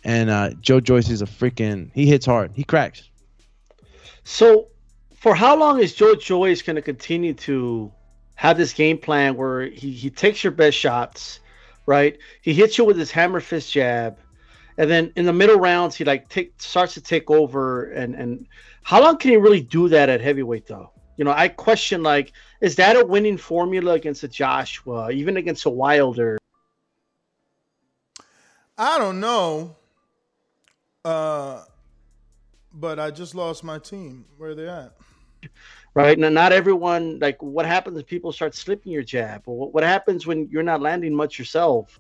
And 0.06 0.30
uh, 0.30 0.52
Joe 0.62 0.80
Joyce 0.80 1.10
is 1.10 1.22
a 1.22 1.26
freaking 1.26 1.92
he 1.94 2.06
hits 2.06 2.26
hard, 2.26 2.52
he 2.56 2.64
cracks. 2.64 3.10
So, 4.24 4.70
for 5.14 5.36
how 5.36 5.58
long 5.58 5.80
is 5.80 5.94
Joe 5.94 6.16
Joyce 6.16 6.62
going 6.62 6.78
to 6.78 6.82
continue 6.82 7.34
to 7.34 7.92
have 8.36 8.58
this 8.58 8.74
game 8.74 8.98
plan 8.98 9.36
where 9.36 9.68
he, 9.68 9.92
he 9.92 10.10
takes 10.10 10.44
your 10.44 10.52
best 10.52 10.78
shots, 10.78 11.40
right? 11.86 12.18
He 12.42 12.54
hits 12.54 12.78
you 12.78 12.86
with 12.86 12.98
his 12.98 13.12
hammer 13.12 13.40
fist 13.40 13.72
jab, 13.72 14.18
and 14.78 14.90
then 14.90 15.12
in 15.16 15.26
the 15.26 15.34
middle 15.34 15.58
rounds 15.58 15.96
he 15.96 16.04
like 16.04 16.30
take 16.30 16.54
starts 16.58 16.94
to 16.96 17.02
take 17.02 17.30
over. 17.32 17.92
And 17.92 18.16
and 18.16 18.48
how 18.84 19.02
long 19.02 19.18
can 19.18 19.32
he 19.32 19.38
really 19.38 19.62
do 19.62 19.90
that 19.90 20.10
at 20.10 20.22
heavyweight 20.22 20.68
though? 20.68 20.92
You 21.18 21.24
know, 21.24 21.32
I 21.32 21.48
question 21.48 22.04
like, 22.04 22.34
is 22.60 22.76
that 22.76 22.98
a 22.98 23.06
winning 23.06 23.38
formula 23.38 23.94
against 23.94 24.24
a 24.24 24.28
Joshua, 24.28 25.12
even 25.12 25.38
against 25.38 25.66
a 25.66 25.70
Wilder? 25.70 26.38
I 28.78 28.98
don't 28.98 29.22
know. 29.22 29.78
Uh, 31.06 31.64
but 32.74 33.00
I 33.00 33.12
just 33.12 33.36
lost 33.36 33.64
my 33.64 33.80
team. 33.80 34.26
Where 34.38 34.50
are 34.50 34.56
they 34.56 34.68
at? 34.68 34.94
Right? 35.96 36.20
Now, 36.20 36.30
not 36.30 36.52
everyone 36.52 37.18
like 37.20 37.42
what 37.42 37.66
happens 37.66 37.98
if 37.98 38.06
people 38.06 38.32
start 38.32 38.54
slipping 38.54 38.92
your 38.92 39.02
jab, 39.04 39.42
or 39.48 39.58
what, 39.58 39.74
what 39.74 39.84
happens 39.84 40.28
when 40.28 40.48
you're 40.52 40.64
not 40.64 40.82
landing 40.82 41.16
much 41.16 41.40
yourself. 41.40 42.00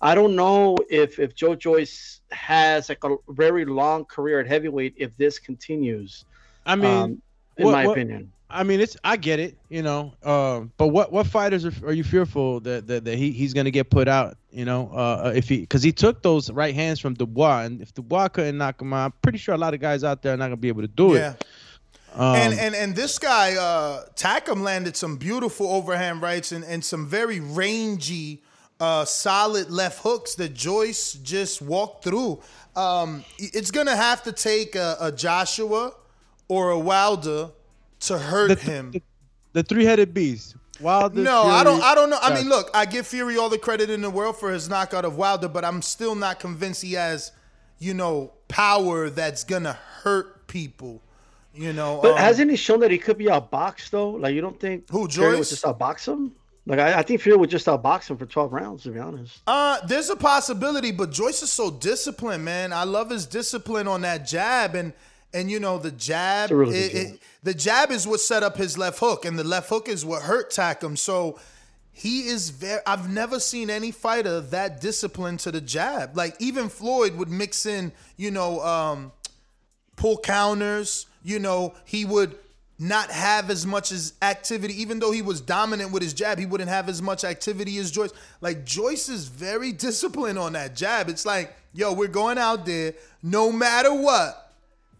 I 0.00 0.14
don't 0.14 0.34
know 0.36 0.76
if 0.88 1.18
if 1.18 1.34
Joe 1.34 1.54
Joyce 1.54 2.20
has 2.30 2.88
like 2.88 3.04
a 3.04 3.16
very 3.28 3.64
long 3.64 4.04
career 4.06 4.40
at 4.40 4.46
heavyweight 4.46 4.94
if 4.96 5.16
this 5.16 5.38
continues. 5.38 6.24
I 6.66 6.76
mean, 6.76 6.86
um, 6.86 7.22
in 7.58 7.64
what- 7.66 7.72
my 7.72 7.86
what- 7.86 7.92
opinion. 7.98 8.30
I 8.50 8.62
mean, 8.62 8.78
it's 8.78 8.96
I 9.02 9.16
get 9.16 9.40
it, 9.40 9.56
you 9.68 9.82
know. 9.82 10.12
Um, 10.22 10.70
but 10.76 10.88
what 10.88 11.10
what 11.10 11.26
fighters 11.26 11.64
are, 11.64 11.72
are 11.84 11.92
you 11.92 12.04
fearful 12.04 12.60
that, 12.60 12.86
that, 12.86 13.04
that 13.04 13.16
he, 13.18 13.32
he's 13.32 13.52
gonna 13.52 13.72
get 13.72 13.90
put 13.90 14.06
out? 14.06 14.36
You 14.52 14.64
know, 14.64 14.90
uh, 14.94 15.32
if 15.34 15.48
he 15.48 15.60
because 15.60 15.82
he 15.82 15.90
took 15.90 16.22
those 16.22 16.50
right 16.52 16.72
hands 16.72 17.00
from 17.00 17.14
Dubois, 17.14 17.62
and 17.62 17.80
if 17.80 17.92
Dubois 17.94 18.28
couldn't 18.28 18.56
knock 18.56 18.80
him 18.80 18.92
out, 18.92 19.06
I'm 19.06 19.12
pretty 19.22 19.38
sure 19.38 19.56
a 19.56 19.58
lot 19.58 19.74
of 19.74 19.80
guys 19.80 20.04
out 20.04 20.22
there 20.22 20.34
are 20.34 20.36
not 20.36 20.44
gonna 20.46 20.56
be 20.56 20.68
able 20.68 20.82
to 20.82 20.88
do 20.88 21.14
Yeah. 21.14 21.32
it. 21.32 21.44
Um, 22.14 22.36
and 22.36 22.54
and 22.54 22.74
and 22.74 22.94
this 22.94 23.18
guy, 23.18 23.54
uh, 23.56 24.04
Takam 24.14 24.62
landed 24.62 24.96
some 24.96 25.16
beautiful 25.16 25.68
overhand 25.68 26.22
rights 26.22 26.52
and, 26.52 26.64
and 26.64 26.84
some 26.84 27.06
very 27.06 27.40
rangy, 27.40 28.42
uh, 28.78 29.04
solid 29.04 29.70
left 29.70 30.00
hooks 30.00 30.36
that 30.36 30.54
Joyce 30.54 31.14
just 31.14 31.60
walked 31.60 32.04
through. 32.04 32.40
Um, 32.76 33.24
it's 33.38 33.70
gonna 33.70 33.96
have 33.96 34.22
to 34.24 34.32
take 34.32 34.76
a, 34.76 34.96
a 35.00 35.12
Joshua 35.12 35.92
or 36.48 36.70
a 36.70 36.78
Wilder 36.78 37.50
to 38.00 38.18
hurt 38.18 38.60
him. 38.60 38.94
the 39.52 39.62
three-headed 39.62 40.14
beast. 40.14 40.56
Wilder. 40.80 41.20
no, 41.20 41.42
I 41.42 41.64
don't. 41.64 41.82
I 41.82 41.94
don't 41.94 42.10
know. 42.10 42.18
I 42.20 42.34
mean, 42.34 42.48
look, 42.48 42.70
I 42.74 42.84
give 42.84 43.06
Fury 43.06 43.36
all 43.38 43.48
the 43.48 43.58
credit 43.58 43.90
in 43.90 44.02
the 44.02 44.10
world 44.10 44.36
for 44.36 44.50
his 44.52 44.68
knockout 44.68 45.04
of 45.04 45.16
Wilder, 45.16 45.48
but 45.48 45.64
I'm 45.64 45.82
still 45.82 46.14
not 46.14 46.40
convinced 46.40 46.82
he 46.82 46.94
has, 46.94 47.30
you 47.78 47.94
know, 47.94 48.32
power 48.48 49.08
that's 49.08 49.44
gonna 49.44 49.74
hurt 50.02 50.46
people. 50.48 51.00
You 51.54 51.72
know, 51.72 52.00
But 52.02 52.12
um, 52.12 52.18
hasn't 52.18 52.50
he 52.50 52.56
shown 52.56 52.80
that 52.80 52.90
he 52.90 52.98
could 52.98 53.16
be 53.18 53.26
outboxed 53.26 53.90
though? 53.90 54.10
Like 54.10 54.34
you 54.34 54.40
don't 54.40 54.58
think 54.58 54.90
Who, 54.90 55.08
Fury 55.08 55.36
would 55.36 55.46
just 55.46 55.64
outbox 55.64 56.06
him? 56.06 56.32
Like 56.66 56.78
I, 56.80 56.98
I 56.98 57.02
think 57.02 57.20
Fury 57.20 57.36
would 57.36 57.50
just 57.50 57.66
outbox 57.66 58.10
him 58.10 58.16
for 58.16 58.26
twelve 58.26 58.52
rounds. 58.52 58.82
To 58.84 58.90
be 58.90 58.98
honest. 58.98 59.40
Uh, 59.46 59.78
there's 59.86 60.10
a 60.10 60.16
possibility, 60.16 60.90
but 60.90 61.12
Joyce 61.12 61.42
is 61.42 61.52
so 61.52 61.70
disciplined, 61.70 62.44
man. 62.44 62.72
I 62.72 62.84
love 62.84 63.10
his 63.10 63.26
discipline 63.26 63.86
on 63.86 64.00
that 64.00 64.26
jab, 64.26 64.74
and 64.74 64.92
and 65.32 65.50
you 65.50 65.60
know 65.60 65.78
the 65.78 65.90
jab. 65.90 66.50
really 66.50 66.76
it- 66.76 66.94
it- 66.94 67.18
the 67.42 67.54
jab 67.54 67.90
is 67.90 68.06
what 68.06 68.20
set 68.20 68.42
up 68.42 68.56
his 68.56 68.78
left 68.78 68.98
hook, 68.98 69.24
and 69.26 69.38
the 69.38 69.44
left 69.44 69.68
hook 69.68 69.88
is 69.88 70.04
what 70.04 70.22
hurt 70.22 70.50
Takam. 70.50 70.96
So 70.96 71.38
he 71.92 72.26
is 72.26 72.50
very. 72.50 72.80
I've 72.86 73.08
never 73.12 73.38
seen 73.38 73.68
any 73.70 73.92
fighter 73.92 74.40
that 74.40 74.80
disciplined 74.80 75.40
to 75.40 75.52
the 75.52 75.60
jab. 75.60 76.16
Like 76.16 76.34
even 76.40 76.68
Floyd 76.68 77.14
would 77.16 77.28
mix 77.28 77.66
in, 77.66 77.92
you 78.16 78.30
know, 78.30 78.60
um, 78.64 79.12
pull 79.96 80.16
counters. 80.18 81.06
You 81.24 81.40
know, 81.40 81.74
he 81.84 82.04
would 82.04 82.36
not 82.78 83.10
have 83.10 83.50
as 83.50 83.66
much 83.66 83.90
as 83.90 84.12
activity, 84.20 84.80
even 84.80 84.98
though 84.98 85.10
he 85.10 85.22
was 85.22 85.40
dominant 85.40 85.90
with 85.90 86.02
his 86.02 86.12
jab, 86.12 86.38
he 86.38 86.46
wouldn't 86.46 86.70
have 86.70 86.88
as 86.88 87.00
much 87.00 87.24
activity 87.24 87.78
as 87.78 87.90
Joyce. 87.90 88.12
Like 88.40 88.64
Joyce 88.64 89.08
is 89.08 89.26
very 89.26 89.72
disciplined 89.86 90.38
on 90.38 90.52
that 90.52 90.76
jab. 90.76 91.08
It's 91.08 91.24
like, 91.24 91.56
yo, 91.72 91.92
we're 91.92 92.08
going 92.08 92.38
out 92.38 92.66
there, 92.66 92.94
no 93.22 93.50
matter 93.50 93.92
what, 93.92 94.52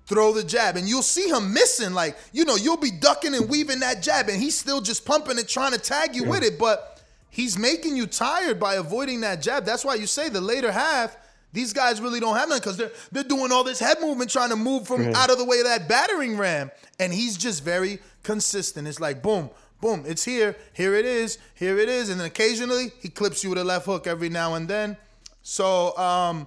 throw 0.06 0.32
the 0.32 0.44
jab. 0.44 0.76
And 0.76 0.88
you'll 0.88 1.02
see 1.02 1.28
him 1.28 1.52
missing. 1.52 1.94
Like, 1.94 2.16
you 2.32 2.44
know, 2.44 2.56
you'll 2.56 2.76
be 2.76 2.90
ducking 2.90 3.34
and 3.34 3.48
weaving 3.48 3.80
that 3.80 4.02
jab, 4.02 4.28
and 4.28 4.40
he's 4.40 4.58
still 4.58 4.80
just 4.80 5.04
pumping 5.04 5.38
it, 5.38 5.48
trying 5.48 5.72
to 5.72 5.78
tag 5.78 6.14
you 6.14 6.24
with 6.24 6.42
it. 6.42 6.58
But 6.58 7.02
he's 7.28 7.58
making 7.58 7.96
you 7.96 8.06
tired 8.06 8.60
by 8.60 8.74
avoiding 8.74 9.20
that 9.22 9.42
jab. 9.42 9.64
That's 9.64 9.84
why 9.84 9.96
you 9.96 10.06
say 10.06 10.28
the 10.28 10.40
later 10.40 10.70
half, 10.70 11.16
these 11.54 11.72
guys 11.72 12.00
really 12.02 12.20
don't 12.20 12.36
have 12.36 12.48
none 12.50 12.58
because 12.58 12.76
they're 12.76 12.92
they're 13.12 13.24
doing 13.24 13.50
all 13.52 13.64
this 13.64 13.78
head 13.78 13.96
movement 14.02 14.30
trying 14.30 14.50
to 14.50 14.56
move 14.56 14.86
from 14.86 15.06
Right. 15.06 15.14
out 15.16 15.30
of 15.30 15.38
the 15.38 15.44
way 15.46 15.60
of 15.60 15.64
that 15.64 15.88
battering 15.88 16.36
ram. 16.36 16.70
And 17.00 17.12
he's 17.12 17.36
just 17.38 17.64
very 17.64 18.00
consistent. 18.22 18.86
It's 18.86 19.00
like 19.00 19.22
boom, 19.22 19.48
boom, 19.80 20.04
it's 20.06 20.24
here, 20.24 20.56
here 20.74 20.94
it 20.94 21.06
is, 21.06 21.38
here 21.54 21.78
it 21.78 21.88
is. 21.88 22.10
And 22.10 22.20
then 22.20 22.26
occasionally 22.26 22.92
he 23.00 23.08
clips 23.08 23.42
you 23.42 23.50
with 23.50 23.58
a 23.58 23.64
left 23.64 23.86
hook 23.86 24.06
every 24.06 24.28
now 24.28 24.54
and 24.54 24.68
then. 24.68 24.96
So 25.42 25.96
um 25.96 26.46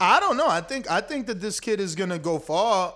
I 0.00 0.18
don't 0.20 0.36
know. 0.36 0.48
I 0.48 0.60
think 0.60 0.90
I 0.90 1.00
think 1.00 1.26
that 1.28 1.40
this 1.40 1.60
kid 1.60 1.78
is 1.80 1.94
gonna 1.94 2.18
go 2.18 2.38
far. 2.38 2.94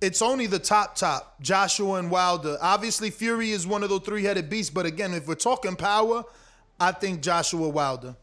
It's 0.00 0.22
only 0.22 0.46
the 0.46 0.60
top 0.60 0.94
top, 0.94 1.40
Joshua 1.40 1.94
and 1.94 2.08
Wilder. 2.08 2.56
Obviously, 2.60 3.10
Fury 3.10 3.50
is 3.50 3.66
one 3.66 3.82
of 3.82 3.88
those 3.88 4.02
three 4.02 4.22
headed 4.22 4.48
beasts. 4.48 4.70
But 4.72 4.86
again, 4.86 5.12
if 5.12 5.26
we're 5.26 5.34
talking 5.34 5.74
power, 5.74 6.22
I 6.78 6.92
think 6.92 7.20
Joshua 7.20 7.68
Wilder. 7.68 8.14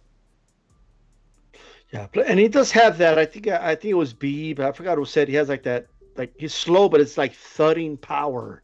Yeah, 1.91 2.07
and 2.25 2.39
he 2.39 2.47
does 2.47 2.71
have 2.71 2.97
that. 2.97 3.17
I 3.17 3.25
think 3.25 3.47
I 3.47 3.75
think 3.75 3.91
it 3.91 3.95
was 3.95 4.13
B, 4.13 4.53
but 4.53 4.65
I 4.65 4.71
forgot 4.71 4.97
who 4.97 5.05
said 5.05 5.27
he 5.27 5.35
has 5.35 5.49
like 5.49 5.63
that. 5.63 5.87
Like 6.15 6.33
he's 6.37 6.53
slow, 6.53 6.89
but 6.89 7.01
it's 7.01 7.17
like 7.17 7.33
thudding 7.33 7.97
power, 7.97 8.63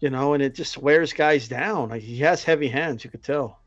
you 0.00 0.10
know, 0.10 0.34
and 0.34 0.42
it 0.42 0.54
just 0.54 0.78
wears 0.78 1.12
guys 1.12 1.48
down. 1.48 1.90
Like 1.90 2.02
he 2.02 2.18
has 2.18 2.42
heavy 2.42 2.68
hands, 2.68 3.04
you 3.04 3.10
could 3.10 3.22
tell. 3.22 3.60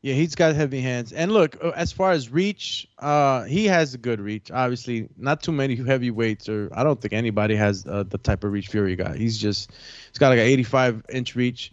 Yeah, 0.00 0.14
he's 0.14 0.36
got 0.36 0.54
heavy 0.54 0.80
hands. 0.80 1.12
And 1.12 1.32
look, 1.32 1.56
uh, 1.62 1.70
as 1.70 1.90
far 1.90 2.12
as 2.12 2.30
reach, 2.30 2.86
uh, 3.00 3.42
he 3.44 3.66
has 3.66 3.94
a 3.94 3.98
good 3.98 4.20
reach. 4.20 4.48
Obviously, 4.50 5.08
not 5.16 5.42
too 5.42 5.50
many 5.50 5.74
heavyweights, 5.74 6.48
or 6.48 6.70
I 6.72 6.84
don't 6.84 7.00
think 7.00 7.12
anybody 7.12 7.56
has 7.56 7.84
uh, 7.84 8.04
the 8.04 8.18
type 8.18 8.44
of 8.44 8.52
reach 8.52 8.68
Fury 8.68 8.94
got. 8.94 9.16
He's 9.16 9.36
just, 9.36 9.72
he's 9.72 10.18
got 10.18 10.28
like 10.28 10.38
an 10.38 10.46
85 10.46 11.04
inch 11.08 11.34
reach. 11.34 11.72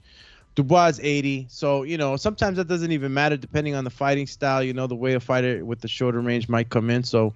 Dubois 0.55 0.87
is 0.87 0.99
80. 1.01 1.47
So, 1.49 1.83
you 1.83 1.97
know, 1.97 2.15
sometimes 2.15 2.57
that 2.57 2.67
doesn't 2.67 2.91
even 2.91 3.13
matter 3.13 3.37
depending 3.37 3.75
on 3.75 3.83
the 3.83 3.89
fighting 3.89 4.27
style. 4.27 4.63
You 4.63 4.73
know, 4.73 4.87
the 4.87 4.95
way 4.95 5.13
a 5.13 5.19
fighter 5.19 5.63
with 5.63 5.81
the 5.81 5.87
shorter 5.87 6.21
range 6.21 6.49
might 6.49 6.69
come 6.69 6.89
in. 6.89 7.03
So, 7.03 7.33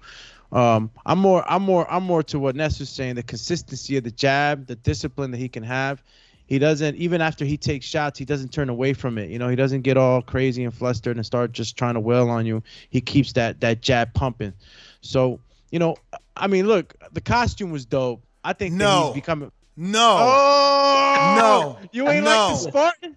um, 0.52 0.90
I'm 1.06 1.20
more, 1.20 1.44
I'm 1.50 1.62
more, 1.62 1.90
I'm 1.92 2.04
more 2.04 2.24
to 2.24 2.40
what 2.40 2.56
Ness 2.56 2.80
was 2.80 2.90
saying: 2.90 3.16
the 3.16 3.24
consistency 3.24 3.98
of 3.98 4.04
the 4.04 4.12
jab, 4.12 4.68
the 4.68 4.76
discipline 4.76 5.32
that 5.32 5.38
he 5.38 5.50
can 5.50 5.64
have. 5.64 6.02
He 6.48 6.58
doesn't, 6.58 6.96
even 6.96 7.22
after 7.22 7.46
he 7.46 7.58
takes 7.58 7.86
shots, 7.86 8.18
he 8.18 8.26
doesn't 8.26 8.52
turn 8.52 8.70
away 8.70 8.94
from 8.94 9.20
it. 9.20 9.30
You 9.30 9.38
know, 9.38 9.50
he 9.50 9.56
doesn't 9.56 9.82
get 9.82 9.98
all 9.98 10.24
crazy 10.24 10.64
and 10.64 10.74
flustered 10.74 11.16
and 11.16 11.24
start 11.24 11.52
just 11.52 11.78
trying 11.78 11.94
to 11.94 12.00
wail 12.00 12.28
on 12.28 12.48
you. 12.48 12.64
He 12.90 13.02
keeps 13.02 13.34
that 13.34 13.62
that 13.62 13.82
jab 13.82 14.16
pumping. 14.16 14.54
So, 15.02 15.40
you 15.70 15.78
know, 15.78 15.96
I 16.36 16.48
mean, 16.48 16.68
look, 16.68 16.96
the 17.14 17.22
costume 17.22 17.70
was 17.70 17.86
dope. 17.86 18.24
I 18.44 18.54
think 18.54 18.80
that 18.80 18.86
No. 18.86 19.04
he's 19.04 19.14
becoming. 19.14 19.52
No. 19.82 20.18
Oh 20.20 21.36
No. 21.38 21.88
You 21.94 22.10
ain't 22.10 22.26
no. 22.26 22.30
like 22.32 22.52
the 22.52 22.70
Spartan? 22.70 23.16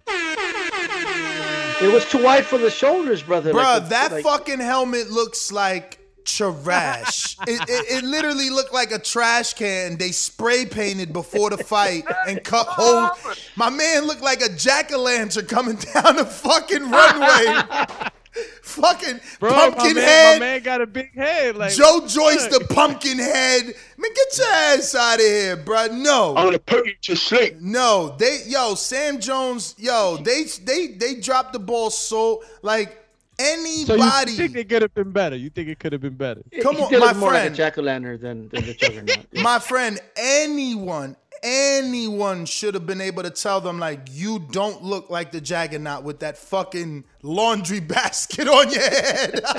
It 1.81 1.91
was 1.93 2.05
too 2.09 2.23
wide 2.23 2.45
for 2.45 2.57
the 2.57 2.69
shoulders, 2.71 3.21
brother. 3.21 3.51
Bruh, 3.51 3.81
Like, 3.81 3.89
that 3.89 4.11
like- 4.13 4.23
fucking 4.23 4.59
helmet 4.61 5.11
looks 5.11 5.51
like 5.51 5.99
trash. 6.23 7.35
it, 7.47 7.59
it, 7.69 7.97
it 7.97 8.03
literally 8.05 8.49
looked 8.49 8.73
like 8.73 8.91
a 8.93 8.99
trash 8.99 9.53
can 9.55 9.97
they 9.97 10.11
spray 10.13 10.65
painted 10.65 11.11
before 11.11 11.49
the 11.49 11.57
fight 11.57 12.05
and 12.29 12.41
cut 12.45 12.65
holes. 12.67 13.37
My 13.57 13.69
man 13.69 14.05
looked 14.07 14.21
like 14.21 14.41
a 14.41 14.47
jack 14.55 14.93
o' 14.93 14.99
lantern 15.01 15.45
coming 15.47 15.75
down 15.93 16.15
the 16.15 16.25
fucking 16.25 16.89
runway. 16.89 18.09
fucking 18.61 19.19
Bro, 19.39 19.51
pumpkin 19.53 19.87
my 19.87 19.93
man, 19.93 20.03
head. 20.03 20.39
my 20.39 20.45
man 20.45 20.63
got 20.63 20.81
a 20.81 20.85
big 20.87 21.13
head. 21.13 21.55
Like 21.55 21.73
Joe 21.73 22.01
Joyce, 22.07 22.47
the 22.47 22.65
pumpkin 22.69 23.17
head. 23.19 23.65
Man, 23.97 24.11
get 24.15 24.37
your 24.37 24.47
ass 24.47 24.95
out 24.95 25.15
of 25.15 25.21
here, 25.21 25.55
bro. 25.57 25.87
No. 25.87 26.35
I'm 26.35 26.45
gonna 26.45 26.59
put 26.59 26.85
you 26.85 26.93
to 27.01 27.15
sleep. 27.15 27.55
No, 27.61 28.15
they 28.17 28.41
yo, 28.47 28.75
Sam 28.75 29.19
Jones, 29.19 29.75
yo, 29.77 30.17
they 30.17 30.43
they 30.63 30.87
they 30.87 31.15
dropped 31.15 31.53
the 31.53 31.59
ball 31.59 31.89
so 31.89 32.43
like 32.61 32.99
So 33.39 33.45
anybody. 33.45 34.31
you 34.31 34.37
think 34.37 34.55
it 34.55 34.69
could 34.69 34.81
have 34.83 34.93
been 34.93 35.11
better? 35.11 35.35
You 35.35 35.49
think 35.49 35.67
it 35.69 35.79
could 35.79 35.91
have 35.93 36.01
been 36.01 36.15
better? 36.15 36.41
Come 36.61 36.75
he 36.75 36.81
on, 36.83 36.89
did 36.91 36.99
my 36.99 37.07
look 37.07 37.17
more 37.17 37.31
like 37.31 37.41
friend. 37.41 37.53
a 37.53 37.57
jack 37.57 37.77
o' 37.77 37.81
lantern 37.81 38.19
than, 38.21 38.49
than 38.49 38.65
the 38.65 38.73
juggernaut. 38.73 39.25
Yeah. 39.31 39.41
My 39.41 39.59
friend, 39.59 39.99
anyone, 40.15 41.15
anyone 41.43 42.45
should 42.45 42.73
have 42.73 42.87
been 42.87 43.01
able 43.01 43.23
to 43.23 43.29
tell 43.29 43.61
them 43.61 43.77
like 43.77 44.07
you 44.11 44.39
don't 44.39 44.81
look 44.81 45.09
like 45.09 45.31
the 45.31 45.41
Juggernaut 45.41 46.03
with 46.03 46.19
that 46.21 46.37
fucking 46.37 47.03
laundry 47.21 47.79
basket 47.81 48.47
on 48.47 48.71
your 48.71 48.81
head. 48.81 49.41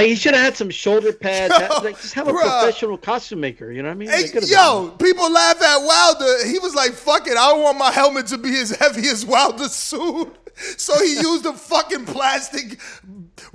Like 0.00 0.06
he 0.06 0.14
should 0.14 0.34
have 0.34 0.44
had 0.44 0.56
some 0.56 0.70
shoulder 0.70 1.12
pads. 1.12 1.52
Yo, 1.60 1.82
like 1.82 2.00
just 2.00 2.14
have 2.14 2.28
a 2.28 2.32
bruh. 2.32 2.40
professional 2.40 2.96
costume 2.96 3.40
maker. 3.40 3.70
You 3.70 3.82
know 3.82 3.88
what 3.88 3.94
I 3.94 3.98
mean? 3.98 4.08
Hey, 4.08 4.30
yo, 4.46 4.94
people 4.98 5.30
laugh 5.30 5.60
at 5.60 5.78
Wilder. 5.78 6.46
He 6.46 6.58
was 6.58 6.74
like, 6.74 6.92
"Fuck 6.92 7.26
it, 7.26 7.36
I 7.36 7.50
don't 7.50 7.62
want 7.62 7.76
my 7.76 7.90
helmet 7.90 8.26
to 8.28 8.38
be 8.38 8.56
as 8.56 8.70
heavy 8.70 9.08
as 9.08 9.26
Wilder's 9.26 9.74
suit." 9.74 10.34
So 10.76 10.98
he 11.02 11.14
used 11.20 11.44
a 11.46 11.52
fucking 11.52 12.06
plastic 12.06 12.78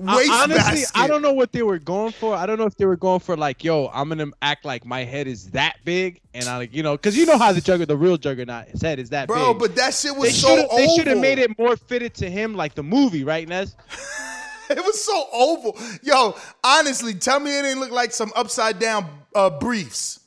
I- 0.06 0.16
waste 0.18 0.32
honestly, 0.32 0.56
basket. 0.82 0.92
I 1.00 1.08
don't 1.08 1.22
know 1.22 1.34
what 1.34 1.52
they 1.52 1.62
were 1.64 1.80
going 1.80 2.12
for. 2.12 2.36
I 2.36 2.46
don't 2.46 2.58
know 2.58 2.66
if 2.66 2.76
they 2.76 2.86
were 2.86 2.96
going 2.98 3.20
for 3.20 3.36
like, 3.38 3.64
yo, 3.64 3.90
I'm 3.94 4.10
gonna 4.10 4.28
act 4.42 4.66
like 4.66 4.86
my 4.86 5.04
head 5.04 5.28
is 5.28 5.50
that 5.52 5.78
big, 5.86 6.22
and 6.34 6.46
I 6.46 6.58
like, 6.58 6.74
you 6.74 6.84
know, 6.84 6.94
because 6.94 7.18
you 7.18 7.26
know 7.26 7.38
how 7.38 7.52
the 7.52 7.62
jugger, 7.62 7.88
the 7.88 7.98
real 7.98 8.18
juggernaut, 8.18 8.68
his 8.70 8.82
head 8.82 9.00
is 9.00 9.10
that 9.10 9.28
Bro, 9.28 9.54
big. 9.54 9.60
but 9.62 9.76
that 9.76 9.94
shit 9.94 10.14
they 10.14 10.20
was 10.20 10.40
so 10.42 10.56
should've- 10.56 10.70
They 10.76 10.88
should 10.96 11.08
have 11.08 11.20
made 11.20 11.40
it 11.40 11.58
more 11.58 11.76
fitted 11.78 12.14
to 12.16 12.30
him, 12.30 12.56
like 12.56 12.76
the 12.76 12.84
movie, 12.84 13.24
right, 13.24 13.48
Ness? 13.48 13.76
It 14.68 14.78
was 14.84 15.00
so 15.04 15.28
oval. 15.32 15.78
Yo, 16.02 16.36
honestly, 16.64 17.14
tell 17.14 17.40
me 17.40 17.56
it 17.60 17.62
didn't 17.62 17.80
look 17.82 17.92
like 17.92 18.12
some 18.12 18.32
upside 18.36 18.80
down 18.80 19.06
uh, 19.36 19.52
briefs. 19.52 20.22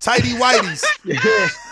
Tidy 0.00 0.30
whities. 0.30 0.82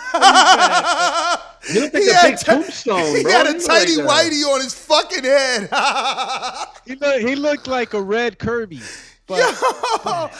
You 1.73 1.81
look 1.81 1.93
like 1.95 2.03
He 2.03 2.09
a 2.09 2.13
had 2.13 2.29
big 2.31 2.37
ti- 2.39 2.45
tombstone, 2.45 3.15
He 3.15 3.23
bro. 3.23 3.31
had 3.31 3.47
a 3.47 3.51
look 3.53 3.65
tidy 3.65 3.95
like 3.95 4.05
that. 4.05 4.31
whitey 4.31 4.43
on 4.45 4.61
his 4.61 4.73
fucking 4.75 5.23
head. 5.23 5.69
He 6.85 6.95
looked, 6.95 7.19
he 7.27 7.35
looked 7.35 7.67
like 7.67 7.93
a 7.95 8.01
red 8.01 8.37
Kirby. 8.37 8.79
But, 9.25 9.41
Bruh. 9.55 10.31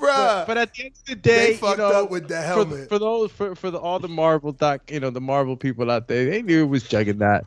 but, 0.00 0.46
but 0.48 0.56
at 0.58 0.74
the 0.74 0.86
end 0.86 0.94
of 0.98 1.04
the 1.06 1.14
day, 1.14 1.54
They 1.54 1.68
you 1.68 1.76
know, 1.76 2.02
up 2.02 2.10
with 2.10 2.26
the 2.26 2.34
for- 2.34 2.40
helmet. 2.42 2.88
For, 2.88 2.98
those, 2.98 3.30
for, 3.30 3.54
for 3.54 3.70
the, 3.70 3.78
all 3.78 4.00
the 4.00 4.08
Marvel 4.08 4.50
doc, 4.50 4.90
you 4.90 4.98
know, 4.98 5.10
the 5.10 5.20
Marvel 5.20 5.56
people 5.56 5.88
out 5.92 6.08
there, 6.08 6.24
they 6.28 6.42
knew 6.42 6.64
it 6.64 6.68
was 6.68 6.82
Juggernaut. 6.82 7.44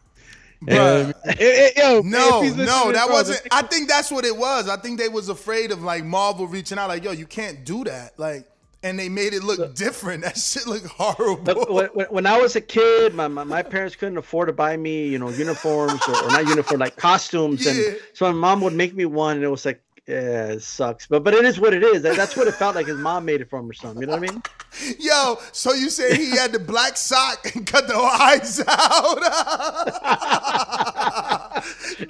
What 0.62 0.72
It- 0.78 1.16
it- 1.40 1.78
yo, 1.78 2.00
no, 2.02 2.42
no, 2.44 2.92
that 2.94 3.08
bro, 3.08 3.14
wasn't. 3.14 3.42
I 3.52 3.64
think 3.64 3.90
that's 3.90 4.10
what 4.10 4.24
it 4.24 4.38
was. 4.38 4.70
I 4.70 4.78
think 4.78 4.98
they 4.98 5.10
was 5.10 5.28
afraid 5.28 5.72
of 5.74 5.84
like 5.84 6.06
Marvel 6.06 6.48
reaching 6.48 6.78
out, 6.78 6.88
like, 6.88 7.04
yo, 7.04 7.12
you 7.12 7.26
can't 7.26 7.66
do 7.66 7.84
that. 7.84 8.18
Like, 8.18 8.48
and 8.86 9.00
they 9.00 9.10
made 9.10 9.34
it 9.34 9.44
look 9.44 9.76
different. 9.76 10.24
That 10.26 10.38
shit 10.38 10.68
looked 10.68 10.86
horrible. 10.88 11.66
When, 11.76 11.88
when- 11.88 12.08
when 12.08 12.26
I 12.26 12.38
was 12.40 12.56
a 12.56 12.62
kid, 12.62 13.14
my, 13.16 13.28
my, 13.28 13.44
my 13.44 13.64
parents 13.64 13.96
couldn't 13.96 14.18
afford 14.18 14.48
to 14.48 14.54
buy 14.54 14.78
me, 14.78 15.08
you 15.08 15.20
know, 15.20 15.30
uniforms 15.30 16.02
or, 16.08 16.16
or 16.24 16.30
not 16.30 16.48
uniform, 16.48 16.80
like 16.80 16.96
costumes. 16.96 17.66
Yeah. 17.66 17.72
And 17.74 18.00
so 18.14 18.26
my 18.32 18.32
mom 18.32 18.62
would 18.62 18.74
make 18.74 18.94
me 18.96 19.06
one, 19.06 19.38
and 19.38 19.44
it 19.44 19.50
was 19.50 19.66
like, 19.66 19.82
yeah, 20.08 20.48
it 20.48 20.62
sucks. 20.62 21.08
But 21.08 21.24
but 21.24 21.34
it 21.34 21.46
is 21.46 21.60
what 21.60 21.74
it 21.74 21.84
is. 21.84 22.04
That's 22.04 22.38
what 22.38 22.48
it 22.48 22.54
felt 22.54 22.76
like 22.76 22.86
his 22.86 22.98
mom 22.98 23.26
made 23.26 23.42
it 23.42 23.50
for 23.50 23.58
him 23.58 23.70
or 23.70 23.74
something. 23.74 24.02
You 24.02 24.08
know 24.08 24.18
what 24.18 24.30
I 24.30 24.34
mean? 24.34 24.44
Yo, 25.00 25.38
so 25.52 25.74
you 25.74 25.90
say 25.90 26.16
he 26.16 26.32
had 26.32 26.52
the 26.52 26.60
black 26.60 26.96
sock 26.96 27.56
and 27.56 27.66
cut 27.66 27.88
the 27.88 27.96
eyes 27.96 28.62
out? 28.68 29.20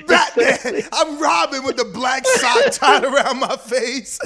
Batman, 0.07 0.83
I'm 0.91 1.21
Robin 1.21 1.63
with 1.63 1.77
the 1.77 1.85
black 1.85 2.25
sock 2.25 2.71
tied 2.71 3.03
around 3.05 3.39
my 3.39 3.55
face. 3.55 4.19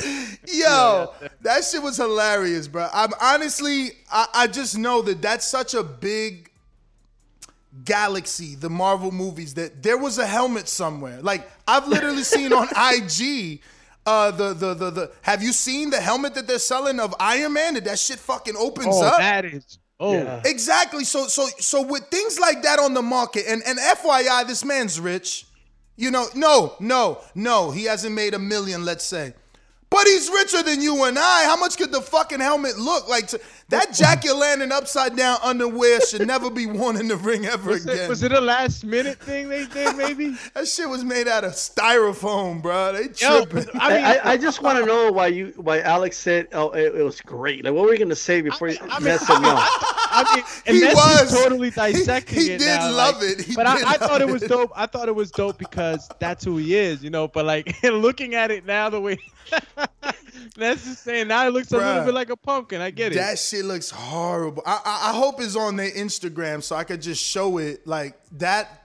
Yo, 0.47 1.13
that 1.41 1.63
shit 1.63 1.83
was 1.83 1.97
hilarious, 1.97 2.67
bro. 2.67 2.87
I'm 2.91 3.11
honestly, 3.21 3.91
I, 4.11 4.25
I 4.33 4.47
just 4.47 4.79
know 4.79 5.03
that 5.03 5.21
that's 5.21 5.45
such 5.45 5.75
a 5.75 5.83
big 5.83 6.48
galaxy, 7.83 8.55
the 8.55 8.69
Marvel 8.69 9.11
movies, 9.11 9.53
that 9.55 9.83
there 9.83 9.97
was 9.97 10.17
a 10.17 10.25
helmet 10.25 10.67
somewhere. 10.67 11.21
Like 11.21 11.49
I've 11.67 11.87
literally 11.87 12.23
seen 12.35 12.53
on 12.53 12.67
IG. 12.67 13.61
Uh, 14.05 14.31
the, 14.31 14.53
the 14.53 14.73
the 14.73 14.89
the 14.89 15.11
have 15.21 15.43
you 15.43 15.53
seen 15.53 15.89
the 15.89 15.99
helmet 15.99 16.33
that 16.33 16.47
they're 16.47 16.57
selling 16.57 16.99
of 16.99 17.13
Iron 17.19 17.53
Man? 17.53 17.75
That 17.75 17.85
that 17.85 17.99
shit 17.99 18.17
fucking 18.19 18.55
opens 18.57 18.95
oh, 18.97 19.05
up. 19.05 19.17
that 19.17 19.45
is 19.45 19.77
Oh, 19.99 20.13
Yeah. 20.13 20.41
Exactly. 20.45 21.03
So 21.03 21.27
so 21.27 21.47
so 21.59 21.81
with 21.81 22.07
things 22.07 22.39
like 22.39 22.61
that 22.63 22.79
on 22.79 22.93
the 22.93 23.01
market, 23.01 23.45
and 23.47 23.61
and 23.65 23.77
FYI, 23.77 24.47
this 24.47 24.63
man's 24.63 24.99
rich. 24.99 25.45
You 25.97 26.11
know, 26.11 26.27
no, 26.33 26.75
no, 26.79 27.21
no. 27.35 27.71
He 27.71 27.83
hasn't 27.83 28.15
made 28.15 28.33
a 28.33 28.39
million, 28.39 28.85
let's 28.85 29.03
say. 29.03 29.33
But 29.89 30.07
he's 30.07 30.29
richer 30.29 30.63
than 30.63 30.81
you 30.81 31.03
and 31.03 31.19
I. 31.19 31.43
How 31.43 31.57
much 31.57 31.77
could 31.77 31.91
the 31.91 32.01
fucking 32.01 32.39
helmet 32.39 32.77
look 32.77 33.09
like? 33.09 33.27
To, 33.29 33.41
that 33.69 33.93
Jack 33.93 34.23
landing 34.25 34.71
upside 34.71 35.15
down 35.15 35.37
underwear 35.43 36.01
should 36.01 36.25
never 36.27 36.49
be 36.49 36.65
worn 36.65 36.97
in 36.97 37.07
the 37.07 37.15
ring 37.17 37.45
ever 37.45 37.71
was 37.71 37.85
again. 37.85 38.05
it, 38.05 38.09
was 38.09 38.23
it 38.23 38.31
a 38.31 38.41
last 38.41 38.83
minute 38.83 39.19
thing 39.19 39.47
they 39.49 39.65
did? 39.65 39.95
Maybe. 39.95 40.35
that 40.53 40.67
shit 40.67 40.89
was 40.89 41.03
made 41.03 41.27
out 41.27 41.43
of 41.43 41.51
styrofoam, 41.53 42.61
bro. 42.61 42.93
They 42.93 43.03
Yo, 43.17 43.45
tripping. 43.45 43.69
I 43.79 43.89
mean, 43.95 44.03
I, 44.05 44.15
I, 44.15 44.31
I 44.31 44.37
just 44.37 44.61
want 44.61 44.79
to 44.79 44.85
know 44.85 45.11
why 45.11 45.27
you 45.27 45.53
why 45.57 45.81
Alex 45.81 46.17
said 46.17 46.47
oh 46.53 46.71
it, 46.71 46.95
it 46.95 47.03
was 47.03 47.21
great. 47.21 47.63
Like 47.63 47.73
what 47.73 47.85
were 47.85 47.93
you 47.93 47.99
gonna 47.99 48.15
say 48.15 48.41
before 48.41 48.69
you 48.69 48.77
mess 49.01 49.27
him 49.27 49.43
up? 49.45 49.59
I 50.11 50.35
mean, 50.35 50.43
and 50.65 50.75
He 50.75 50.81
that's 50.81 50.95
was. 50.95 51.41
totally 51.43 51.69
dissecting 51.71 52.39
he 52.41 52.51
it 52.51 52.59
did 52.59 52.65
now. 52.79 52.91
love 52.91 53.15
like- 53.21 53.39
it. 53.39 53.41
He 53.41 53.55
but 53.55 53.67
I, 53.67 53.75
I 53.93 53.97
thought 53.97 54.21
it 54.21 54.27
was 54.27 54.41
dope. 54.41 54.71
I 54.75 54.85
thought 54.87 55.07
it 55.07 55.15
was 55.15 55.31
dope 55.31 55.57
because 55.59 56.09
that's 56.19 56.43
who 56.43 56.57
he 56.57 56.75
is, 56.75 57.03
you 57.03 57.09
know. 57.11 57.27
But 57.27 57.45
like 57.45 57.81
looking 57.83 58.33
at 58.35 58.49
it 58.51 58.65
now, 58.65 58.89
the 58.89 58.99
way 58.99 59.19
that's 60.57 60.83
just 60.85 61.03
saying 61.03 61.27
now 61.27 61.47
it 61.47 61.51
looks 61.51 61.71
a 61.71 61.77
little 61.77 62.05
bit 62.05 62.13
like 62.13 62.29
a 62.29 62.37
pumpkin. 62.37 62.81
I 62.81 62.91
get 62.91 63.11
it. 63.11 63.15
That 63.15 63.37
shit 63.39 63.65
looks 63.65 63.89
horrible. 63.89 64.63
I, 64.65 64.79
I 64.85 65.09
I 65.11 65.13
hope 65.13 65.41
it's 65.41 65.55
on 65.55 65.75
their 65.75 65.91
Instagram 65.91 66.61
so 66.63 66.75
I 66.75 66.83
could 66.83 67.01
just 67.01 67.23
show 67.23 67.57
it. 67.57 67.85
Like 67.87 68.19
that. 68.37 68.75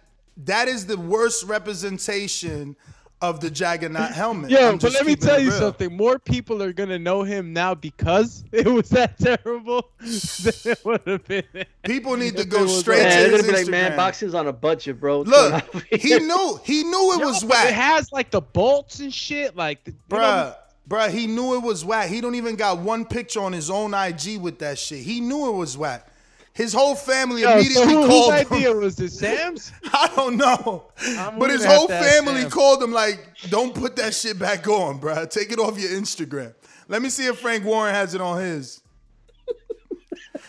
That 0.47 0.67
is 0.67 0.87
the 0.87 0.97
worst 0.97 1.45
representation 1.45 2.75
of 3.23 3.39
the 3.41 3.49
Juggernaut 3.51 4.11
helmet. 4.13 4.51
Yo, 4.51 4.71
I'm 4.73 4.79
but 4.79 4.93
let 4.93 5.07
me 5.07 5.15
tell 5.15 5.39
you 5.39 5.51
real. 5.51 5.59
something. 5.59 5.97
More 5.97 6.19
people 6.19 6.61
are 6.63 6.73
gonna 6.73 6.99
know 6.99 7.23
him 7.23 7.53
now 7.53 7.75
because 7.75 8.45
it 8.53 8.67
was 8.67 8.89
that 8.91 9.17
terrible 9.19 9.91
than 10.01 10.55
it 10.73 10.85
would 10.85 11.01
have 11.07 11.25
been. 11.25 11.45
People 11.85 12.17
need 12.17 12.37
to 12.37 12.45
go 12.45 12.67
straight 12.67 12.99
on- 12.99 13.05
Man, 13.05 13.13
to 13.13 13.23
they're 13.23 13.31
his 13.39 13.41
gonna 13.43 13.53
be 13.53 13.59
like, 13.65 13.71
man, 13.71 13.93
Instagram. 13.93 13.97
boxing's 13.97 14.35
on 14.35 14.49
a 14.49 14.53
budget, 14.53 14.99
bro. 15.01 15.19
What's 15.19 15.31
going 15.31 15.53
Look, 15.73 15.85
he 15.93 16.19
knew 16.19 16.61
he 16.65 16.83
knew 16.83 17.13
it 17.15 17.21
Yo, 17.21 17.27
was 17.27 17.41
but 17.43 17.51
whack. 17.51 17.69
It 17.69 17.75
has 17.75 18.11
like 18.13 18.31
the 18.33 18.41
bolts 18.41 18.99
and 19.01 19.15
shit. 19.15 19.55
Like, 19.57 19.85
the, 19.85 19.93
you 19.93 20.19
know, 20.19 20.55
Bruh, 20.89 21.07
bruh, 21.07 21.11
he 21.11 21.27
knew 21.27 21.55
it 21.55 21.63
was 21.63 21.85
whack. 21.85 22.09
He 22.09 22.21
don't 22.21 22.35
even 22.35 22.57
got 22.57 22.79
one 22.79 23.05
picture 23.05 23.41
on 23.41 23.53
his 23.53 23.71
own 23.71 23.95
IG 23.95 24.39
with 24.41 24.59
that 24.61 24.79
shit. 24.79 24.99
He 25.01 25.21
knew 25.21 25.49
it 25.49 25.53
was 25.57 25.77
whack. 25.79 26.09
His 26.53 26.73
whole 26.73 26.95
family 26.95 27.43
Yo, 27.43 27.49
so 27.49 27.55
immediately 27.59 27.93
who- 27.95 28.07
called 28.07 28.33
whose 28.35 28.43
him. 28.43 28.53
idea 28.57 28.73
was 28.73 28.97
this? 28.97 29.19
Sam's? 29.19 29.73
I 29.93 30.13
don't 30.15 30.37
know. 30.37 30.85
I'm 31.19 31.39
but 31.39 31.51
his 31.51 31.65
whole 31.65 31.89
family 31.89 32.43
Sam. 32.43 32.51
called 32.51 32.81
him 32.83 32.93
like, 32.93 33.27
don't 33.49 33.75
put 33.75 33.97
that 33.97 34.15
shit 34.15 34.39
back 34.39 34.69
on, 34.69 35.01
bruh. 35.01 35.29
Take 35.29 35.51
it 35.51 35.59
off 35.59 35.79
your 35.81 35.91
Instagram. 35.91 36.55
Let 36.87 37.03
me 37.03 37.09
see 37.09 37.27
if 37.27 37.41
Frank 37.41 37.65
Warren 37.65 37.93
has 37.95 38.15
it 38.15 38.21
on 38.21 38.41
his. 38.41 38.83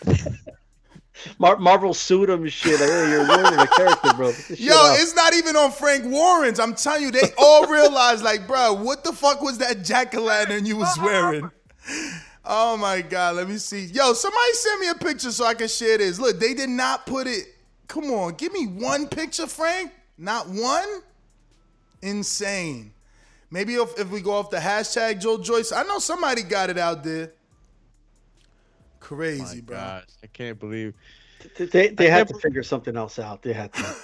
Mar- 1.38 1.58
Marvel 1.58 1.94
sued 1.94 2.30
him 2.30 2.48
shit. 2.48 2.80
You're 2.80 3.26
ruining 3.26 3.56
the 3.56 3.68
character, 3.76 4.12
bro. 4.14 4.32
Yo, 4.56 4.74
off. 4.74 4.98
it's 5.00 5.14
not 5.14 5.34
even 5.34 5.56
on 5.56 5.70
Frank 5.72 6.04
Warren's. 6.04 6.58
I'm 6.60 6.74
telling 6.74 7.02
you, 7.02 7.10
they 7.10 7.32
all 7.38 7.66
realized, 7.70 8.24
like, 8.24 8.46
bro, 8.46 8.74
what 8.74 9.04
the 9.04 9.12
fuck 9.12 9.42
was 9.42 9.58
that 9.58 9.84
jack 9.84 10.14
o' 10.14 10.20
lantern 10.20 10.66
you 10.66 10.76
was 10.76 10.98
wearing? 10.98 11.50
Oh 12.44 12.76
my 12.76 13.02
god, 13.02 13.36
let 13.36 13.48
me 13.48 13.58
see. 13.58 13.86
Yo, 13.86 14.12
somebody 14.12 14.52
send 14.52 14.80
me 14.80 14.88
a 14.88 14.94
picture 14.94 15.32
so 15.32 15.44
I 15.44 15.54
can 15.54 15.68
share 15.68 15.98
this. 15.98 16.18
Look, 16.20 16.38
they 16.38 16.54
did 16.54 16.70
not 16.70 17.04
put 17.04 17.26
it. 17.26 17.44
Come 17.88 18.04
on, 18.04 18.34
give 18.34 18.52
me 18.52 18.66
one 18.66 19.08
picture, 19.08 19.46
Frank. 19.46 19.92
Not 20.18 20.48
one? 20.48 21.02
Insane. 22.02 22.92
Maybe 23.50 23.74
if, 23.74 23.98
if 23.98 24.10
we 24.10 24.20
go 24.20 24.32
off 24.32 24.50
the 24.50 24.58
hashtag 24.58 25.20
Joe 25.20 25.38
Joyce, 25.38 25.72
I 25.72 25.82
know 25.84 25.98
somebody 25.98 26.42
got 26.42 26.70
it 26.70 26.78
out 26.78 27.04
there. 27.04 27.32
Crazy, 29.06 29.60
bro. 29.60 29.76
Gosh, 29.76 30.04
I 30.24 30.26
can't 30.26 30.58
believe. 30.58 30.92
They 31.56 31.90
they 31.90 32.08
I 32.08 32.10
had 32.10 32.26
can't 32.26 32.28
to 32.30 32.38
figure 32.40 32.64
something 32.64 32.96
else 32.96 33.20
out. 33.20 33.40
They 33.40 33.52
had 33.52 33.72
to. 33.74 33.96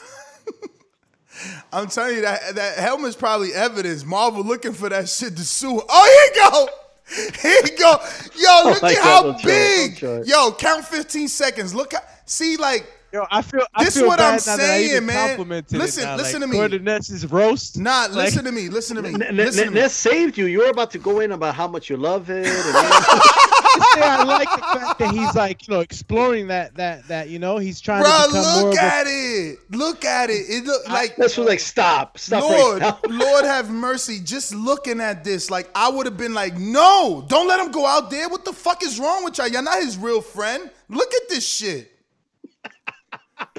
I'm 1.72 1.88
telling 1.88 2.14
you 2.16 2.22
that 2.22 2.54
that 2.54 2.78
helmet's 2.78 3.16
probably 3.16 3.52
evidence. 3.52 4.04
Marvel 4.04 4.44
looking 4.44 4.72
for 4.72 4.88
that 4.90 5.08
shit 5.08 5.36
to 5.36 5.42
sue. 5.44 5.82
Oh, 5.88 6.30
here 6.34 6.44
you 6.44 6.50
go. 6.50 6.68
Here 7.42 7.60
you 7.66 7.76
go. 7.76 7.96
Yo, 8.36 8.46
Oh 8.48 8.70
look 8.72 8.82
my 8.82 8.90
at 8.90 8.94
God, 8.94 9.02
how 9.02 9.22
don't 9.24 9.40
try 9.40 9.50
it, 9.50 9.76
big. 9.76 10.00
don't 10.00 10.08
try 10.08 10.20
it. 10.20 10.26
Yo, 10.28 10.52
count 10.52 10.84
15 10.84 11.26
seconds. 11.28 11.74
Look 11.74 11.92
at 11.94 12.30
see 12.30 12.56
like 12.56 12.86
Yo, 13.12 13.27
I 13.31 13.42
feel. 13.42 13.62
I 13.75 13.85
This 13.85 13.96
is 13.96 14.05
what 14.05 14.18
bad 14.18 14.40
I'm 14.40 14.40
now 14.46 14.57
that 14.57 14.70
I 14.70 14.79
even 14.81 15.07
saying, 15.09 15.48
man. 15.48 15.64
Listen- 15.70 16.05
now, 16.05 16.16
listen 16.16 16.40
like, 16.40 16.42
to 16.42 16.46
me. 16.46 16.57
Gordon 16.57 16.85
Ness's 16.85 17.31
roast. 17.31 17.77
Nah, 17.79 18.07
Like- 18.11 18.27
listen 18.27 18.44
to 18.46 18.53
me. 18.53 18.70
Listen 18.70 18.96
to 18.96 19.03
me. 19.03 19.11
N- 19.11 19.22
N- 19.22 19.37
Listen 19.37 19.64
to 19.64 19.66
N- 19.68 19.75
me. 19.75 19.81
Ness 19.81 19.92
saved 19.92 20.38
you. 20.38 20.46
You 20.46 20.61
were 20.61 20.70
about 20.70 20.90
to 20.92 20.98
go 20.98 21.20
in 21.20 21.33
about 21.33 21.55
how 21.55 21.68
much 21.68 21.90
you 21.90 21.98
love 21.98 22.31
it. 22.31 22.46
Yeah, 22.46 22.53
I 24.20 24.25
like 24.25 24.48
the 24.51 24.79
fact 24.79 24.98
that 24.98 25.11
he's 25.12 25.35
like, 25.35 25.68
you 25.68 25.75
know, 25.75 25.81
exploring 25.81 26.46
that 26.48 26.75
that 26.77 27.07
that 27.09 27.29
you 27.29 27.38
know 27.38 27.59
he's 27.59 27.81
trying 27.83 28.03
Bruh, 28.03 28.25
to 28.25 28.29
become 28.29 28.61
more 28.62 28.70
look 28.70 28.79
a 28.79 28.83
at 28.83 29.07
it. 29.07 29.59
Look 29.70 30.05
at 30.07 30.31
it. 30.31 30.44
It 30.48 30.64
look 30.64 30.88
like 30.88 31.16
this 31.16 31.37
was 31.37 31.46
like, 31.46 31.61
stop, 31.61 32.16
stop 32.18 32.42
Lord, 32.42 32.81
right 32.81 32.94
now. 33.05 33.14
Lord 33.25 33.44
have 33.44 33.70
mercy. 33.70 34.20
Just 34.20 34.55
looking 34.55 35.01
at 35.01 35.22
this, 35.22 35.51
like 35.51 35.68
I 35.75 35.90
would 35.90 36.07
have 36.07 36.16
been 36.16 36.33
like, 36.35 36.57
no, 36.57 37.25
don't 37.29 37.46
let 37.46 37.61
him 37.61 37.72
go 37.72 37.85
out 37.87 38.11
there. 38.11 38.29
What 38.31 38.46
the 38.46 38.53
fuck 38.55 38.83
is 38.83 38.98
wrong 38.98 39.25
with 39.25 39.37
y'all? 39.37 39.48
Y'all 39.48 39.62
not 39.62 39.83
his 39.83 39.98
real 39.98 40.22
friend. 40.22 40.70
Look 40.88 41.12
at 41.12 41.29
this 41.29 41.46
shit. 41.46 41.91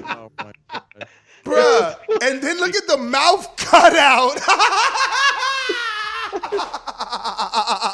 Oh 0.06 0.30
my 0.38 0.52
God. 0.70 0.82
Bruh. 1.44 1.96
And 2.22 2.42
then 2.42 2.58
look 2.58 2.74
at 2.74 2.86
the 2.86 2.96
mouth 2.96 3.54
cut 3.56 3.94
out. 3.96 4.36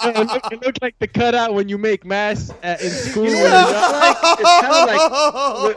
it, 0.05 0.16
looked, 0.33 0.53
it 0.53 0.62
looked 0.62 0.83
like 0.83 0.99
the 0.99 1.09
cutout 1.09 1.55
when 1.55 1.68
you 1.68 1.79
make 1.79 2.05
masks 2.05 2.53
at, 2.62 2.81
in 2.81 2.90
school. 2.90 3.25
when 3.25 3.33
Yeah. 3.35 3.70
young. 3.70 3.92
like, 4.01 4.16
it's 4.38 4.61
kind 4.61 4.75
of 4.75 4.88
like 4.88 5.77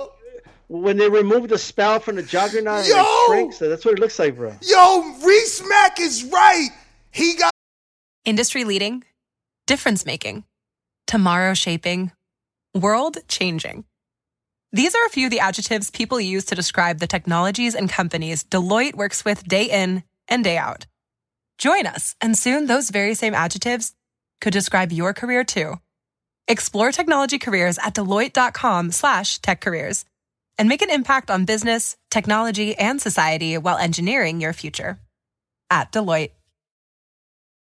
when, 0.70 0.82
when 0.84 0.98
they 0.98 1.10
remove 1.10 1.50
the 1.50 1.58
spell 1.58 2.00
from 2.00 2.16
the 2.16 2.24
juggernaut 2.24 2.82
and 2.82 2.88
Yo! 2.90 2.96
it 3.02 3.26
shrinks. 3.28 3.58
That's 3.60 3.86
what 3.86 3.94
it 3.96 4.00
looks 4.00 4.18
like, 4.20 4.36
bro. 4.36 4.56
Yo, 4.62 5.16
Reese 5.26 5.68
Mack 5.68 6.00
is 6.00 6.24
right. 6.26 6.70
He 7.12 7.36
got 7.36 7.52
Industry 8.26 8.64
leading, 8.64 9.04
difference 9.68 10.06
making, 10.06 10.46
tomorrow 11.06 11.54
shaping, 11.54 12.12
world 12.74 13.18
changing. 13.28 13.84
These 14.76 14.96
are 14.96 15.06
a 15.06 15.10
few 15.10 15.28
of 15.28 15.32
the 15.32 15.40
adjectives 15.40 15.92
people 15.92 16.20
use 16.20 16.46
to 16.46 16.56
describe 16.56 16.98
the 16.98 17.06
technologies 17.06 17.76
and 17.76 17.88
companies 17.88 18.44
Deloitte 18.44 18.96
works 18.96 19.24
with 19.24 19.48
day 19.48 19.66
in 19.66 20.02
and 20.28 20.44
day 20.44 20.58
out. 20.58 20.88
Join 21.60 21.86
us, 21.86 22.16
and 22.20 22.36
soon 22.36 22.66
those 22.66 22.90
very 22.90 23.14
same 23.14 23.36
adjectives 23.36 23.94
could 24.42 24.52
describe 24.52 24.92
your 24.92 25.14
career 25.14 25.44
too. 25.44 25.76
Explore 26.48 26.92
technology 26.92 27.38
careers 27.38 27.78
at 27.78 27.94
deloitte.com/slash 27.94 29.42
tech 29.42 29.62
careers 29.62 30.06
and 30.58 30.68
make 30.68 30.82
an 30.82 30.90
impact 30.90 31.30
on 31.30 31.46
business, 31.46 31.96
technology, 32.10 32.76
and 32.76 33.00
society 33.00 33.60
while 33.60 33.78
engineering 33.78 34.42
your 34.42 34.54
future. 34.54 34.98
At 35.70 35.92
Deloitte. 35.92 36.32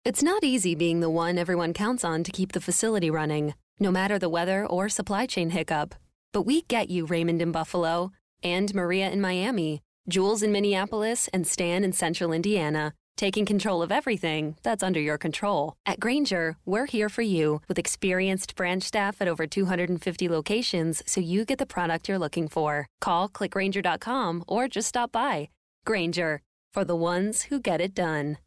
It's 0.04 0.22
not 0.22 0.44
easy 0.44 0.76
being 0.76 1.00
the 1.00 1.10
one 1.10 1.36
everyone 1.36 1.72
counts 1.72 2.04
on 2.04 2.22
to 2.22 2.30
keep 2.30 2.52
the 2.52 2.60
facility 2.60 3.10
running, 3.10 3.54
no 3.80 3.90
matter 3.90 4.20
the 4.20 4.28
weather 4.28 4.64
or 4.64 4.88
supply 4.88 5.26
chain 5.26 5.50
hiccup. 5.50 5.96
But 6.32 6.42
we 6.42 6.62
get 6.62 6.88
you, 6.88 7.04
Raymond 7.04 7.42
in 7.42 7.52
Buffalo, 7.52 8.10
and 8.42 8.74
Maria 8.74 9.10
in 9.10 9.20
Miami, 9.20 9.82
Jules 10.08 10.42
in 10.42 10.50
Minneapolis, 10.50 11.28
and 11.32 11.46
Stan 11.46 11.84
in 11.84 11.92
Central 11.92 12.32
Indiana, 12.32 12.94
taking 13.16 13.44
control 13.44 13.82
of 13.82 13.92
everything 13.92 14.56
that's 14.62 14.82
under 14.82 14.98
your 14.98 15.18
control. 15.18 15.74
At 15.84 16.00
Grainger, 16.00 16.56
we're 16.64 16.86
here 16.86 17.10
for 17.10 17.22
you 17.22 17.60
with 17.68 17.78
experienced 17.78 18.56
branch 18.56 18.84
staff 18.84 19.20
at 19.20 19.28
over 19.28 19.46
250 19.46 20.28
locations 20.28 21.02
so 21.06 21.20
you 21.20 21.44
get 21.44 21.58
the 21.58 21.66
product 21.66 22.08
you're 22.08 22.18
looking 22.18 22.48
for. 22.48 22.86
Call 23.00 23.28
clickgrainger.com 23.28 24.44
or 24.48 24.68
just 24.68 24.88
stop 24.88 25.12
by. 25.12 25.50
Grainger, 25.84 26.40
for 26.72 26.84
the 26.84 26.96
ones 26.96 27.42
who 27.42 27.60
get 27.60 27.80
it 27.80 27.94
done. 27.94 28.38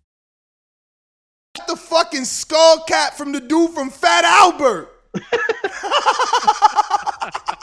the 1.68 1.76
fucking 1.76 2.26
skull 2.26 2.84
cap 2.88 3.14
from 3.14 3.32
the 3.32 3.40
dude 3.40 3.72
from 3.72 3.92
Fat 3.92 4.26
Albert. 4.26 4.92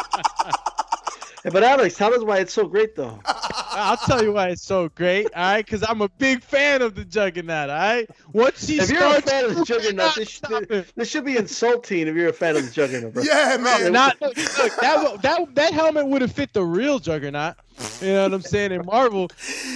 Hey, 1.44 1.50
but 1.50 1.64
Alex, 1.64 1.96
tell 1.96 2.14
us 2.14 2.22
why 2.22 2.38
it's 2.38 2.52
so 2.52 2.68
great, 2.68 2.94
though. 2.94 3.18
I'll 3.26 3.96
tell 3.96 4.22
you 4.22 4.32
why 4.32 4.50
it's 4.50 4.62
so 4.62 4.88
great. 4.90 5.26
All 5.34 5.42
right, 5.42 5.64
because 5.66 5.82
I'm 5.82 6.00
a 6.00 6.08
big 6.08 6.40
fan 6.40 6.82
of 6.82 6.94
the 6.94 7.04
Juggernaut. 7.04 7.68
All 7.68 7.76
right, 7.76 8.08
once 8.32 8.64
he 8.68 8.78
If 8.78 8.90
you're 8.90 9.02
a 9.02 9.20
fan 9.20 9.46
of 9.46 9.56
the 9.56 9.64
Juggernaut, 9.66 10.14
this, 10.14 10.28
should- 10.28 10.86
this 10.94 11.08
should 11.10 11.24
be 11.24 11.36
insulting 11.36 12.06
if 12.06 12.14
you're 12.14 12.28
a 12.28 12.32
fan 12.32 12.54
of 12.56 12.64
the 12.64 12.70
Juggernaut, 12.70 13.14
bro. 13.14 13.24
Yeah, 13.24 13.56
man. 13.58 13.92
not 13.92 14.20
look, 14.20 14.36
look, 14.36 14.76
that 14.80 15.18
that 15.22 15.54
that 15.56 15.72
helmet 15.72 16.06
would 16.06 16.22
have 16.22 16.30
fit 16.30 16.52
the 16.52 16.62
real 16.64 17.00
Juggernaut. 17.00 17.56
You 18.00 18.12
know 18.12 18.22
what 18.22 18.34
I'm 18.34 18.42
saying 18.42 18.70
in 18.70 18.86
Marvel, 18.86 19.28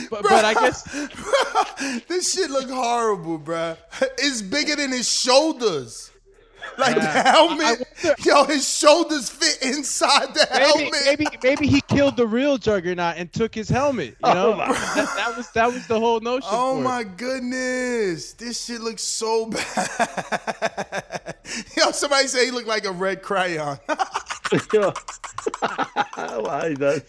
but, 0.09 0.23
but 0.23 0.45
I 0.45 0.55
guess 0.55 0.83
this 2.09 2.33
shit 2.33 2.49
look 2.51 2.71
horrible, 2.71 3.41
bruh. 3.41 3.77
It's 4.19 4.41
bigger 4.41 4.77
than 4.77 4.93
his 4.93 5.11
shoulders. 5.11 6.13
Like 6.79 6.95
the 6.97 7.01
Yeah. 7.01 7.31
helmet, 7.33 7.89
yo, 8.25 8.45
his 8.45 8.69
shoulders 8.69 9.31
fit 9.31 9.59
inside 9.63 10.35
the 10.35 10.47
maybe 10.53 10.65
helmet. 10.91 11.03
maybe 11.07 11.27
maybe 11.43 11.67
he 11.67 11.81
killed 11.83 12.17
the 12.19 12.27
real 12.27 12.59
Juggernaut 12.59 13.17
and 13.17 13.33
took 13.33 13.55
his 13.55 13.69
helmet. 13.69 14.09
You 14.11 14.17
oh 14.25 14.35
know, 14.35 14.53
Oh, 14.53 14.57
that, 14.59 15.15
that 15.17 15.35
was 15.37 15.51
that 15.53 15.73
was 15.73 15.87
the 15.87 15.99
whole 15.99 16.21
notion. 16.21 16.49
Oh 16.53 16.75
for 16.75 16.81
it. 16.81 16.85
my 16.85 17.05
goodness, 17.05 18.33
this 18.35 18.65
shit 18.67 18.81
looks 18.83 19.03
so 19.03 19.47
bad. 19.47 21.35
yo, 21.77 21.91
somebody 21.93 22.27
say 22.29 22.45
he 22.47 22.51
looked 22.51 22.69
like 22.69 22.85
a 22.85 22.93
red 22.93 23.23
crayon. 23.23 23.79
Yo, 24.73 24.93
well, 26.17 26.69
he 26.69 26.75
does. 26.75 27.03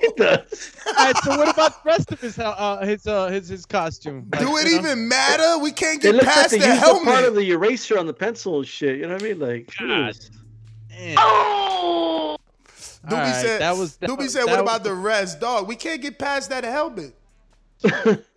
He 0.00 0.08
does. 0.16 0.72
All 0.86 0.92
right, 0.94 1.16
so 1.18 1.36
what 1.36 1.48
about 1.48 1.82
the 1.82 1.88
rest 1.90 2.12
of 2.12 2.20
his 2.20 2.38
uh, 2.38 2.78
his 2.84 3.06
uh, 3.06 3.28
his 3.28 3.48
his 3.48 3.66
costume? 3.66 4.28
Like, 4.32 4.40
Do 4.40 4.56
it 4.58 4.66
you 4.66 4.80
know? 4.80 4.88
even 4.88 5.08
matter? 5.08 5.58
We 5.58 5.70
can't 5.72 5.98
It 5.98 6.02
get 6.02 6.14
looks 6.14 6.26
like 6.26 6.34
past 6.34 6.50
they 6.50 6.58
the 6.58 6.66
used 6.66 6.76
the 6.76 6.84
helmet. 6.86 7.04
part 7.04 7.24
of 7.24 7.34
the 7.34 7.50
eraser 7.50 7.98
on 7.98 8.06
the 8.06 8.14
pencil 8.14 8.58
and 8.58 8.66
shit. 8.66 8.96
You 8.98 9.06
know 9.06 9.14
what 9.14 9.22
I 9.22 9.26
mean? 9.26 9.38
Like, 9.38 9.66
jeez. 9.66 10.30
Doobie 10.90 11.16
All 13.12 13.16
right, 13.16 13.34
said, 13.42 13.60
that 13.60 13.76
was- 13.76 13.96
that 13.96 14.10
Doobie 14.10 14.18
was- 14.18 14.32
said, 14.32 14.40
that 14.46 14.46
what 14.48 14.64
was- 14.64 14.70
about 14.74 14.84
the 14.84 14.94
rest? 14.94 15.40
Dog, 15.40 15.68
we 15.68 15.76
can't 15.76 16.02
get 16.02 16.18
past 16.18 16.50
that 16.50 16.64
helmet. 16.64 17.14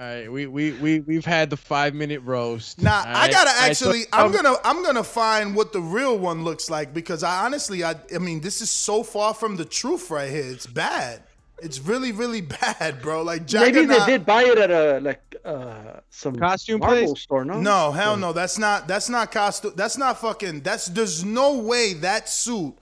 All 0.00 0.06
right, 0.06 0.32
we 0.32 0.46
we 0.46 0.72
we 0.72 1.00
we've 1.00 1.26
had 1.26 1.50
the 1.50 1.58
five 1.58 1.92
minute 1.94 2.22
roast. 2.24 2.80
Nah, 2.80 3.00
All 3.00 3.04
I 3.06 3.30
gotta 3.30 3.50
All 3.50 3.56
right, 3.60 3.76
so- 3.76 3.90
actually. 3.90 4.04
I'm 4.14 4.32
gonna. 4.32 4.54
I'm 4.64 4.82
gonna 4.82 5.04
find 5.04 5.54
what 5.54 5.74
the 5.74 5.80
real 5.82 6.18
one 6.18 6.42
looks 6.42 6.70
like 6.70 6.94
because 6.94 7.22
I 7.22 7.44
honestly, 7.44 7.84
I. 7.84 7.96
I 8.14 8.16
mean, 8.18 8.40
this 8.40 8.62
is 8.62 8.70
so 8.70 9.02
far 9.02 9.34
from 9.34 9.56
the 9.56 9.64
truth 9.66 10.10
right 10.10 10.30
here. 10.30 10.44
It's 10.50 10.66
bad. 10.66 11.22
It's 11.62 11.80
really, 11.80 12.12
really 12.12 12.40
bad, 12.62 13.02
bro. 13.02 13.22
Like 13.22 13.42
Maybe 13.52 13.72
they 13.72 13.86
Juggernaut- 13.86 14.06
did 14.06 14.24
buy 14.24 14.44
it 14.44 14.56
at 14.56 14.70
a 14.70 15.00
like 15.00 15.36
uh 15.44 16.00
some 16.08 16.34
costume 16.36 16.80
Marvel 16.80 17.08
place? 17.08 17.22
store. 17.22 17.44
No, 17.44 17.60
No, 17.60 17.92
hell 17.92 18.16
no. 18.16 18.32
That's 18.32 18.58
not. 18.58 18.88
That's 18.88 19.10
not 19.10 19.30
costume. 19.30 19.74
That's 19.76 19.98
not 19.98 20.18
fucking. 20.18 20.60
That's. 20.62 20.86
There's 20.86 21.26
no 21.26 21.58
way 21.58 21.92
that 21.92 22.26
suit 22.26 22.74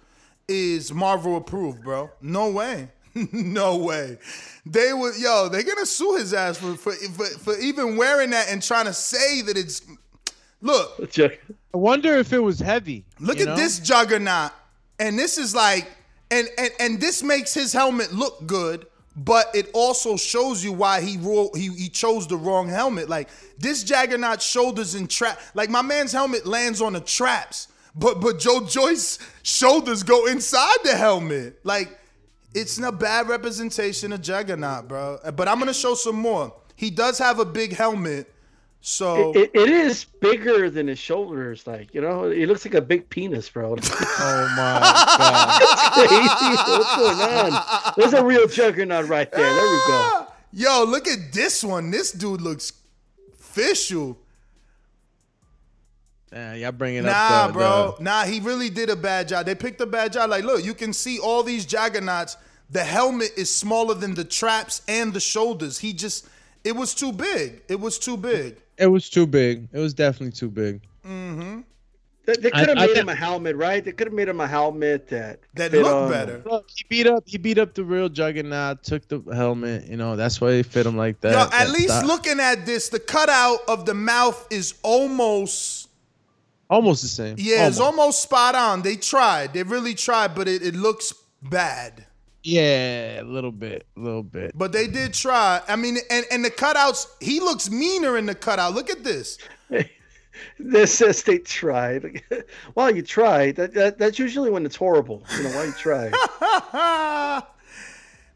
is 0.47 0.93
Marvel 0.95 1.37
approved, 1.37 1.83
bro. 1.83 2.11
No 2.23 2.49
way. 2.51 2.91
no 3.33 3.77
way. 3.77 4.19
They 4.65 4.93
would. 4.93 5.17
Yo, 5.19 5.49
they're 5.49 5.63
gonna 5.63 5.87
sue 5.87 6.17
his 6.17 6.35
ass 6.35 6.59
for 6.59 6.75
for 6.75 6.93
for, 6.93 7.25
for 7.25 7.59
even 7.59 7.97
wearing 7.97 8.31
that 8.31 8.51
and 8.51 8.63
trying 8.63 8.87
to 8.87 8.93
say 8.93 9.43
that 9.43 9.57
it's. 9.57 9.83
Look, 10.61 11.19
I 11.19 11.77
wonder 11.77 12.17
if 12.17 12.33
it 12.33 12.41
was 12.41 12.59
heavy. 12.59 13.05
Look 13.21 13.41
at 13.41 13.47
know? 13.47 13.57
this 13.57 13.79
juggernaut, 13.79 14.53
and 14.99 15.19
this 15.19 15.39
is 15.39 15.55
like, 15.55 15.91
and 16.31 16.49
and 16.59 16.71
and 16.81 17.01
this 17.01 17.23
makes 17.23 17.55
his 17.55 17.73
helmet 17.73 18.13
look 18.13 18.47
good, 18.47 18.87
but 19.17 19.51
it 19.55 19.71
also 19.73 20.17
shows 20.17 20.63
you 20.63 20.73
why 20.73 21.01
he 21.01 21.17
ro- 21.17 21.51
he 21.55 21.69
he 21.69 21.89
chose 21.89 22.27
the 22.27 22.37
wrong 22.37 22.69
helmet. 22.69 23.09
Like 23.09 23.29
this 23.59 23.85
juggernaut 23.85 24.43
shoulders 24.43 24.95
and 24.95 25.09
trap, 25.09 25.41
like 25.55 25.71
my 25.71 25.83
man's 25.83 26.13
helmet 26.13 26.47
lands 26.47 26.83
on 26.83 26.93
the 26.93 27.01
traps, 27.01 27.69
but 27.95 28.21
but 28.21 28.39
Joe 28.39 28.67
Joyce 28.67 29.19
shoulders 29.43 30.03
go 30.03 30.27
inside 30.27 30.79
the 30.85 30.97
helmet. 30.97 31.61
Like 31.65 31.99
it's 32.61 32.79
a 32.79 32.93
bad 32.93 33.29
representation 33.29 34.13
of 34.13 34.21
juggernaut, 34.23 34.89
bro. 34.89 35.19
But 35.35 35.49
I'm 35.49 35.59
gonna 35.59 35.73
show 35.75 35.95
some 35.95 36.17
more. 36.17 36.53
He 36.77 36.91
does 36.91 37.19
have 37.19 37.39
a 37.39 37.45
big 37.45 37.73
helmet, 37.75 38.33
so. 38.81 39.33
It, 39.33 39.51
it, 39.55 39.63
it 39.63 39.69
is 39.71 40.05
bigger 40.05 40.71
than 40.71 40.87
his 40.87 40.99
shoulders. 40.99 41.67
Like 41.67 41.93
you 41.95 42.01
know, 42.01 42.25
it 42.25 42.47
looks 42.47 42.65
like 42.65 42.75
a 42.75 42.81
big 42.81 43.09
penis, 43.11 43.49
bro. 43.49 43.77
Oh 43.81 44.55
my 44.57 44.81
god, 45.19 46.69
What's 46.69 46.97
going 46.97 47.53
on? 47.55 47.93
There's 47.97 48.13
a 48.15 48.25
real 48.25 48.47
juggernaut 48.49 49.09
right 49.09 49.31
there. 49.31 49.43
There 49.53 49.63
we 49.71 49.79
go. 49.89 50.27
Yo, 50.53 50.85
look 50.85 51.07
at 51.07 51.33
this 51.33 51.63
one. 51.63 51.91
This 51.91 52.11
dude 52.13 52.41
looks 52.41 52.73
official. 53.39 54.19
Yeah, 56.33 56.55
y'all 56.55 56.73
bringing 56.73 57.05
Nah, 57.05 57.11
up 57.13 57.47
Nah, 57.49 57.53
bro. 57.53 57.95
the- 57.99 58.05
Nah, 58.05 58.25
he 58.25 58.41
really 58.41 58.69
did 58.71 58.91
a 58.91 58.97
bad 58.97 59.29
job. 59.29 59.47
They 59.47 59.55
picked 59.55 59.81
a 59.81 59.87
bad 59.87 60.13
job. 60.13 60.31
Like, 60.31 60.45
look, 60.45 60.65
you 60.65 60.75
can 60.75 60.93
see 60.93 61.19
all 61.19 61.43
these 61.43 61.65
juggernauts. 61.65 62.37
The 62.71 62.85
helmet 62.85 63.31
is 63.37 63.55
smaller 63.55 63.95
than 63.95 64.15
the 64.15 64.25
traps 64.25 64.83
and 64.89 65.13
the 65.15 65.21
shoulders. 65.21 65.79
He 65.79 65.93
just, 65.93 66.29
it 66.65 66.73
was 66.77 66.95
too 66.95 67.13
big. 67.13 67.63
It 67.69 67.81
was 67.81 67.99
too 67.99 68.17
big. 68.17 68.57
It 68.77 68.87
was 68.89 69.09
too 69.09 69.27
big. 69.27 69.69
It 69.73 69.79
was 69.79 69.95
definitely 69.95 70.33
too 70.33 70.51
big. 70.51 70.83
Mm-hmm. 71.07 71.61
They, 72.27 72.35
they 72.35 72.51
could 72.51 72.69
have 72.69 72.77
made 72.77 72.87
think- 72.89 72.99
him 72.99 73.09
a 73.09 73.15
helmet, 73.15 73.57
right? 73.57 73.83
They 73.83 73.93
could 73.93 74.07
have 74.09 74.13
made 74.15 74.29
him 74.29 74.39
a 74.41 74.47
helmet 74.47 75.09
that 75.09 75.41
That 75.55 75.71
fit 75.71 75.83
looked 75.83 75.95
on- 75.95 76.11
better. 76.11 76.43
Look, 76.45 76.67
he 76.77 76.85
beat 76.87 77.07
up. 77.07 77.25
He 77.27 77.39
beat 77.39 77.57
up 77.57 77.73
the 77.73 77.83
real 77.85 78.11
Juggernaut. 78.11 78.83
Took 78.85 79.09
the 79.09 79.23
helmet. 79.35 79.87
You 79.87 79.97
know 79.97 80.15
that's 80.15 80.39
why 80.39 80.51
they 80.51 80.63
fit 80.63 80.85
him 80.85 80.95
like 80.99 81.23
that. 81.23 81.33
Yo, 81.33 81.39
at 81.41 81.51
that 81.53 81.71
least 81.71 81.89
style. 81.89 82.07
looking 82.07 82.39
at 82.39 82.67
this, 82.67 82.91
the 82.91 83.01
cutout 83.01 83.61
of 83.67 83.87
the 83.87 83.95
mouth 83.95 84.47
is 84.51 84.75
almost, 84.83 85.89
almost 86.69 87.01
the 87.01 87.09
same. 87.09 87.37
yeah, 87.39 87.67
it's 87.67 87.81
Almost. 87.81 87.99
almost 87.99 88.23
spot 88.25 88.55
on. 88.55 88.83
They 88.83 88.97
tried. 88.97 89.55
They 89.55 89.63
really 89.63 89.95
tried, 89.95 90.35
but 90.35 90.47
it, 90.49 90.63
it 90.63 90.75
looks 90.77 91.15
bad. 91.43 92.05
Yeah, 92.49 93.21
a 93.21 93.25
little 93.25 93.53
bit, 93.53 93.87
a 93.95 94.01
little 94.01 94.23
bit. 94.23 94.53
But 94.57 94.73
they 94.73 94.87
did 94.87 95.13
try. 95.13 95.61
I 95.69 95.77
mean, 95.77 95.99
and, 96.11 96.25
and 96.31 96.43
the 96.43 96.51
cutouts, 96.51 97.07
he 97.21 97.41
looks 97.41 97.71
meaner 97.71 98.17
in 98.17 98.25
the 98.25 98.35
cutout. 98.35 98.75
Look 98.75 98.91
at 98.91 99.05
this. 99.05 99.39
This 100.61 100.95
says 100.95 101.25
they 101.25 101.39
tried. 101.39 102.23
well, 102.77 102.95
you 102.95 103.03
tried. 103.03 103.57
That, 103.57 103.75
that 103.75 103.99
that's 103.99 104.21
usually 104.21 104.51
when 104.51 104.65
it's 104.65 104.77
horrible. 104.77 105.25
You 105.37 105.43
know 105.43 105.51
why 105.51 105.65
you 105.65 105.73
try. 105.73 106.11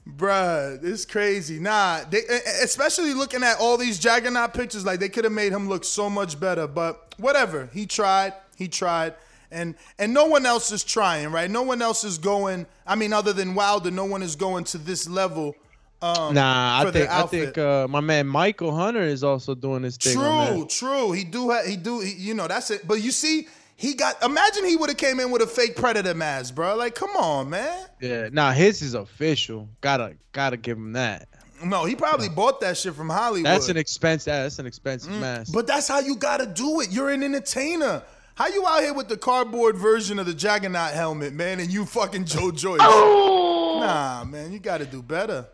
Bruh, 0.08 0.82
it's 0.82 1.04
crazy. 1.04 1.60
Nah, 1.60 2.00
they, 2.10 2.22
especially 2.64 3.14
looking 3.14 3.44
at 3.44 3.58
all 3.60 3.76
these 3.76 4.00
Juggernaut 4.00 4.52
pictures, 4.52 4.84
like 4.84 4.98
they 4.98 5.08
could 5.08 5.22
have 5.22 5.32
made 5.32 5.52
him 5.52 5.68
look 5.68 5.84
so 5.84 6.10
much 6.10 6.40
better. 6.40 6.66
But 6.66 7.14
whatever, 7.18 7.70
he 7.72 7.86
tried. 7.86 8.32
He 8.56 8.66
tried, 8.66 9.14
and 9.52 9.74
and 9.98 10.12
no 10.14 10.26
one 10.26 10.46
else 10.46 10.72
is 10.72 10.82
trying, 10.82 11.30
right? 11.30 11.50
No 11.50 11.62
one 11.62 11.82
else 11.82 12.04
is 12.04 12.18
going. 12.18 12.66
I 12.86 12.94
mean, 12.96 13.12
other 13.12 13.32
than 13.32 13.54
Wilder, 13.54 13.90
no 13.90 14.04
one 14.04 14.22
is 14.22 14.34
going 14.36 14.64
to 14.64 14.78
this 14.78 15.08
level. 15.08 15.54
Um, 16.00 16.34
Nah, 16.34 16.80
I 16.84 16.90
think 16.90 17.08
I 17.10 17.22
think 17.26 17.58
uh, 17.58 17.86
my 17.88 18.00
man 18.00 18.26
Michael 18.26 18.74
Hunter 18.74 19.02
is 19.02 19.22
also 19.22 19.54
doing 19.54 19.82
this 19.82 19.96
thing. 19.96 20.14
True, 20.16 20.66
true. 20.68 21.12
He 21.12 21.22
do. 21.24 21.50
Ha- 21.52 21.62
he 21.64 21.76
do. 21.76 22.00
He, 22.00 22.12
you 22.14 22.34
know, 22.34 22.48
that's 22.48 22.70
it. 22.72 22.88
But 22.88 23.02
you 23.02 23.12
see, 23.12 23.46
he 23.76 23.94
got. 23.94 24.20
Imagine 24.22 24.64
he 24.64 24.74
would 24.74 24.90
have 24.90 24.98
came 24.98 25.20
in 25.20 25.30
with 25.30 25.42
a 25.42 25.46
fake 25.46 25.76
predator 25.76 26.14
mask, 26.14 26.56
bro. 26.56 26.74
Like, 26.74 26.96
come 26.96 27.10
on, 27.10 27.50
man. 27.50 27.86
Yeah, 28.00 28.30
nah, 28.32 28.50
his 28.50 28.82
is 28.82 28.94
official. 28.94 29.68
Gotta 29.80 30.16
gotta 30.32 30.56
give 30.56 30.76
him 30.76 30.94
that. 30.94 31.28
No, 31.64 31.84
he 31.84 31.94
probably 31.94 32.28
bought 32.28 32.60
that 32.62 32.76
shit 32.76 32.92
from 32.94 33.08
Hollywood. 33.08 33.46
That's 33.46 33.68
an 33.68 33.76
expense. 33.76 34.24
That's 34.24 34.58
an 34.58 34.66
expensive 34.66 35.12
mask. 35.12 35.50
Mm, 35.52 35.54
But 35.54 35.68
that's 35.68 35.86
how 35.86 36.00
you 36.00 36.16
gotta 36.16 36.46
do 36.46 36.80
it. 36.80 36.90
You're 36.90 37.10
an 37.10 37.22
entertainer. 37.22 38.02
How 38.34 38.48
you 38.48 38.66
out 38.66 38.82
here 38.82 38.94
with 38.94 39.08
the 39.08 39.16
cardboard 39.16 39.76
version 39.76 40.18
of 40.18 40.26
the 40.26 40.34
Juggernaut 40.34 40.94
helmet, 40.94 41.34
man, 41.34 41.60
and 41.60 41.70
you 41.70 41.84
fucking 41.84 42.24
Joe 42.24 42.50
Joyce? 42.52 42.80
Oh! 42.82 43.78
Nah, 43.80 44.24
man, 44.24 44.52
you 44.52 44.58
gotta 44.58 44.86
do 44.86 45.02
better. 45.02 45.46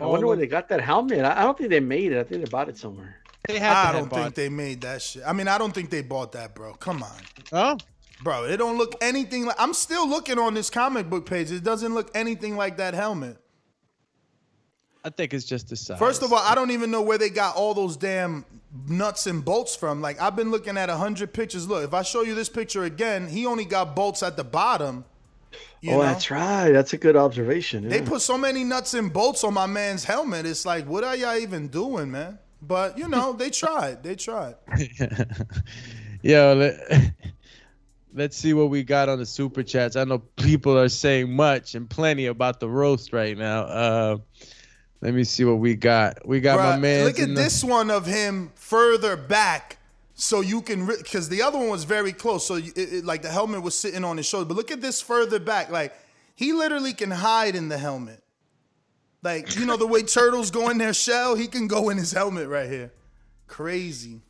I 0.00 0.06
wonder 0.06 0.26
where 0.26 0.36
they 0.36 0.46
got 0.46 0.68
that 0.68 0.80
helmet. 0.80 1.24
I, 1.24 1.40
I 1.40 1.44
don't 1.44 1.56
think 1.56 1.70
they 1.70 1.80
made 1.80 2.12
it. 2.12 2.18
I 2.18 2.24
think 2.24 2.44
they 2.44 2.50
bought 2.50 2.68
it 2.68 2.76
somewhere. 2.76 3.16
They 3.46 3.60
I 3.60 3.92
don't 3.92 4.10
think 4.10 4.34
they 4.34 4.48
made 4.48 4.80
that 4.80 5.02
shit. 5.02 5.22
I 5.24 5.32
mean, 5.32 5.46
I 5.46 5.56
don't 5.56 5.72
think 5.72 5.90
they 5.90 6.02
bought 6.02 6.32
that, 6.32 6.54
bro. 6.54 6.74
Come 6.74 7.02
on. 7.02 7.20
Oh, 7.52 7.76
bro, 8.22 8.44
it 8.44 8.56
don't 8.56 8.76
look 8.76 8.94
anything 9.00 9.46
like. 9.46 9.56
I'm 9.58 9.72
still 9.72 10.08
looking 10.08 10.38
on 10.38 10.54
this 10.54 10.68
comic 10.68 11.08
book 11.08 11.26
page. 11.26 11.52
It 11.52 11.62
doesn't 11.62 11.94
look 11.94 12.10
anything 12.14 12.56
like 12.56 12.78
that 12.78 12.94
helmet. 12.94 13.38
I 15.06 15.10
think 15.10 15.32
it's 15.32 15.44
just 15.44 15.68
the 15.68 15.76
size. 15.76 16.00
First 16.00 16.24
of 16.24 16.32
all, 16.32 16.40
I 16.40 16.56
don't 16.56 16.72
even 16.72 16.90
know 16.90 17.00
where 17.00 17.16
they 17.16 17.30
got 17.30 17.54
all 17.54 17.74
those 17.74 17.96
damn 17.96 18.44
nuts 18.88 19.28
and 19.28 19.44
bolts 19.44 19.76
from. 19.76 20.02
Like 20.02 20.20
I've 20.20 20.34
been 20.34 20.50
looking 20.50 20.76
at 20.76 20.90
a 20.90 20.96
hundred 20.96 21.32
pictures. 21.32 21.68
Look, 21.68 21.84
if 21.84 21.94
I 21.94 22.02
show 22.02 22.22
you 22.22 22.34
this 22.34 22.48
picture 22.48 22.82
again, 22.82 23.28
he 23.28 23.46
only 23.46 23.64
got 23.64 23.94
bolts 23.94 24.24
at 24.24 24.36
the 24.36 24.42
bottom. 24.42 25.04
You 25.80 25.92
oh, 25.92 25.98
know? 25.98 26.02
that's 26.02 26.28
right. 26.32 26.72
That's 26.72 26.92
a 26.92 26.96
good 26.96 27.14
observation. 27.14 27.88
They 27.88 28.02
put 28.02 28.20
so 28.20 28.36
many 28.36 28.64
nuts 28.64 28.94
and 28.94 29.12
bolts 29.12 29.44
on 29.44 29.54
my 29.54 29.66
man's 29.66 30.02
helmet. 30.02 30.44
It's 30.44 30.66
like, 30.66 30.86
what 30.86 31.04
are 31.04 31.14
y'all 31.14 31.38
even 31.38 31.68
doing, 31.68 32.10
man? 32.10 32.40
But 32.60 32.98
you 32.98 33.06
know, 33.06 33.32
they 33.32 33.50
tried. 33.50 34.02
They 34.02 34.16
tried. 34.16 34.56
Yo, 36.22 36.54
let, 36.54 37.12
let's 38.12 38.36
see 38.36 38.54
what 38.54 38.70
we 38.70 38.82
got 38.82 39.08
on 39.08 39.20
the 39.20 39.26
super 39.26 39.62
chats. 39.62 39.94
I 39.94 40.02
know 40.02 40.18
people 40.18 40.76
are 40.76 40.88
saying 40.88 41.32
much 41.32 41.76
and 41.76 41.88
plenty 41.88 42.26
about 42.26 42.58
the 42.58 42.68
roast 42.68 43.12
right 43.12 43.38
now. 43.38 43.60
Uh, 43.60 44.16
let 45.06 45.14
me 45.14 45.22
see 45.22 45.44
what 45.44 45.60
we 45.60 45.76
got. 45.76 46.26
We 46.26 46.40
got 46.40 46.58
my 46.58 46.76
man. 46.76 47.04
Look 47.04 47.20
at 47.20 47.32
this 47.32 47.62
one 47.62 47.92
of 47.92 48.06
him 48.06 48.50
further 48.56 49.16
back, 49.16 49.78
so 50.16 50.40
you 50.40 50.60
can 50.60 50.84
because 50.84 51.28
the 51.28 51.42
other 51.42 51.56
one 51.58 51.68
was 51.68 51.84
very 51.84 52.12
close. 52.12 52.44
So 52.44 52.56
it, 52.56 52.76
it- 52.76 53.04
like 53.04 53.22
the 53.22 53.30
helmet 53.30 53.62
was 53.62 53.78
sitting 53.78 54.02
on 54.02 54.16
his 54.16 54.26
shoulder, 54.26 54.46
but 54.46 54.56
look 54.56 54.72
at 54.72 54.80
this 54.80 55.00
further 55.00 55.38
back. 55.38 55.70
Like 55.70 55.92
he 56.34 56.52
literally 56.52 56.92
can 56.92 57.12
hide 57.12 57.54
in 57.54 57.68
the 57.68 57.78
helmet. 57.78 58.20
Like 59.22 59.54
you 59.54 59.64
know 59.64 59.76
the 59.76 59.86
way 59.86 60.02
turtles 60.02 60.50
go 60.50 60.70
in 60.70 60.78
their 60.78 60.92
shell, 60.92 61.36
he 61.36 61.46
can 61.46 61.68
go 61.68 61.88
in 61.90 61.98
his 61.98 62.10
helmet 62.10 62.48
right 62.48 62.68
here. 62.68 62.90
Crazy. 63.46 64.22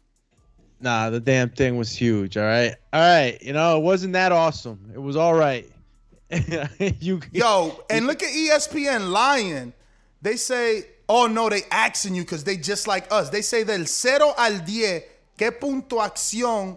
Nah, 0.78 1.08
the 1.08 1.20
damn 1.20 1.48
thing 1.48 1.78
was 1.78 1.90
huge. 1.90 2.36
All 2.36 2.44
right, 2.44 2.74
all 2.92 3.00
right. 3.00 3.38
You 3.40 3.54
know, 3.54 3.78
it 3.78 3.82
wasn't 3.82 4.12
that 4.12 4.30
awesome. 4.30 4.90
It 4.94 5.00
was 5.00 5.16
all 5.16 5.32
right. 5.32 5.66
you 7.00 7.22
Yo, 7.32 7.82
and 7.90 8.06
look 8.06 8.22
at 8.22 8.28
ESPN 8.28 9.10
lying. 9.10 9.72
They 10.26 10.36
say, 10.36 10.84
oh 11.08 11.28
no, 11.28 11.48
they 11.48 11.62
asking 11.70 12.16
you 12.16 12.22
because 12.22 12.42
they 12.42 12.56
just 12.56 12.88
like 12.88 13.06
us. 13.12 13.30
They 13.30 13.42
say 13.42 13.62
del 13.62 13.86
cero 13.86 14.34
al 14.36 14.64
10, 14.64 15.04
¿qué 15.38 15.52
puntuación 15.52 16.76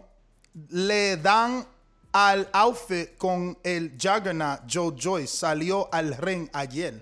le 0.70 1.16
dan 1.16 1.66
al 2.14 2.46
outfit 2.54 3.18
con 3.18 3.58
el 3.66 3.90
Juggernaut 3.98 4.68
Joe 4.68 4.92
Joyce 4.92 5.32
salió 5.32 5.90
al 5.92 6.16
ring 6.22 6.48
ayer? 6.54 7.02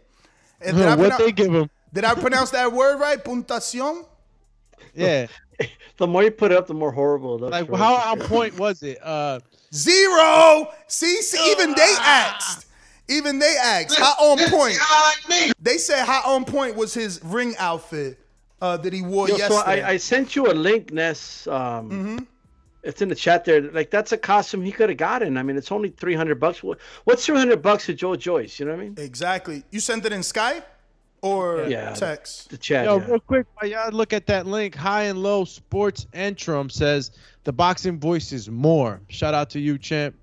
Eh, 0.62 0.72
did 0.72 0.82
I 0.86 0.96
what 0.96 1.18
they 1.18 1.34
give 1.34 1.54
him? 1.54 1.70
Did 1.92 2.06
I 2.06 2.14
pronounce 2.16 2.52
that 2.52 2.72
word 2.72 3.02
right? 3.02 3.22
Puntuación? 3.22 4.06
Yeah. 4.94 5.28
the 5.98 6.08
more 6.08 6.24
you 6.24 6.32
put 6.32 6.52
it 6.54 6.58
up, 6.58 6.68
the 6.68 6.74
more 6.74 6.94
horrible 6.94 7.36
it 7.36 7.42
looks. 7.42 7.52
Like 7.52 7.68
bro. 7.68 7.76
how 7.76 7.96
on 8.14 8.20
point 8.20 8.58
was 8.58 8.84
it? 8.84 9.00
Uh, 9.04 9.40
Zero. 9.74 10.70
See, 10.88 11.22
see, 11.22 11.52
even 11.52 11.76
they 11.76 11.94
asked. 12.00 12.67
Even 13.10 13.40
they 13.40 13.56
asked 13.62 13.98
how 13.98 14.14
on 14.20 14.38
point. 14.50 14.78
They 15.62 15.78
said 15.78 16.06
how 16.06 16.36
on 16.36 16.46
point 16.46 16.76
was 16.76 16.94
his 16.94 17.22
ring 17.24 17.56
outfit 17.58 18.20
uh, 18.62 18.78
that 18.78 18.92
he 18.94 19.02
wore 19.02 19.30
Yo, 19.30 19.38
so. 19.38 19.58
I, 19.58 19.90
I 19.92 19.98
sent 19.98 20.36
you 20.36 20.52
a 20.52 20.54
link, 20.54 20.92
Ness. 20.92 21.48
Um, 21.48 21.90
Mm-hmm. 21.90 22.18
It's 22.84 23.02
in 23.02 23.10
the 23.10 23.16
chat 23.16 23.44
there. 23.44 23.60
Like 23.62 23.92
that's 23.92 24.14
a 24.14 24.18
costume 24.18 24.62
he 24.62 24.72
could 24.72 24.88
have 24.88 24.98
gotten. 24.98 25.36
I 25.38 25.44
mean, 25.44 25.58
it's 25.58 25.74
only 25.74 25.90
three 25.90 26.14
hundred 26.16 26.40
bucks. 26.40 26.64
What- 26.64 26.80
What's 27.04 27.26
three 27.26 27.36
hundred 27.38 27.62
bucks 27.62 27.86
to 27.88 27.94
Joe 27.94 28.16
Joyce? 28.16 28.60
You 28.60 28.66
know 28.66 28.74
what 28.74 28.80
I 28.80 28.84
mean? 28.84 28.96
Exactly. 28.98 29.64
You 29.72 29.82
sent 29.82 30.06
it 30.06 30.14
in 30.14 30.22
Skype 30.22 30.64
or 31.22 31.66
Yeah. 31.68 31.92
text? 31.96 32.50
The 32.50 32.58
chat. 32.58 32.86
Yo, 32.86 33.00
yeah. 33.00 33.06
real 33.08 33.20
quick, 33.20 33.46
while 33.56 33.70
y'all 33.70 33.92
look 33.92 34.14
at 34.14 34.26
that 34.28 34.48
link, 34.48 34.74
High 34.74 35.04
and 35.04 35.22
Low 35.22 35.44
Sports 35.44 36.08
Entrum 36.14 36.72
says 36.72 37.12
the 37.44 37.52
boxing 37.52 38.00
voice 38.00 38.32
is 38.32 38.50
more. 38.50 39.02
Shout 39.10 39.34
out 39.34 39.50
to 39.50 39.60
you, 39.60 39.78
champ. 39.78 40.16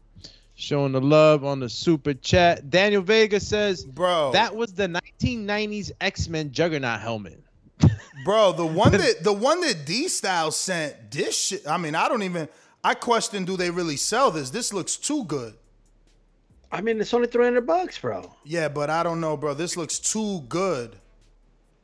Showing 0.56 0.92
the 0.92 1.00
love 1.00 1.44
on 1.44 1.58
the 1.60 1.68
super 1.68 2.14
chat. 2.14 2.70
Daniel 2.70 3.02
Vega 3.02 3.40
says, 3.40 3.84
Bro. 3.84 4.32
that 4.32 4.54
was 4.54 4.72
the 4.72 4.86
1990s 4.86 5.90
X 6.00 6.28
Men 6.28 6.52
Juggernaut 6.52 7.00
helmet. 7.00 7.42
Bro, 8.24 8.52
the 8.52 8.66
one 8.66 8.92
that 8.92 9.24
the 9.24 9.32
one 9.32 9.60
that 9.62 9.84
D 9.84 10.08
Style 10.08 10.52
sent, 10.52 11.10
this 11.10 11.36
shit. 11.36 11.66
I 11.66 11.76
mean, 11.76 11.94
I 11.94 12.08
don't 12.08 12.22
even. 12.22 12.48
I 12.84 12.94
question, 12.94 13.44
do 13.44 13.56
they 13.56 13.70
really 13.70 13.96
sell 13.96 14.30
this? 14.30 14.50
This 14.50 14.72
looks 14.72 14.96
too 14.96 15.24
good. 15.24 15.54
I 16.70 16.80
mean, 16.82 17.00
it's 17.00 17.14
only 17.14 17.28
three 17.28 17.44
hundred 17.44 17.66
bucks, 17.66 17.98
bro. 17.98 18.34
Yeah, 18.44 18.68
but 18.68 18.90
I 18.90 19.02
don't 19.02 19.20
know, 19.20 19.36
bro. 19.36 19.54
This 19.54 19.76
looks 19.76 19.98
too 19.98 20.40
good. 20.48 20.96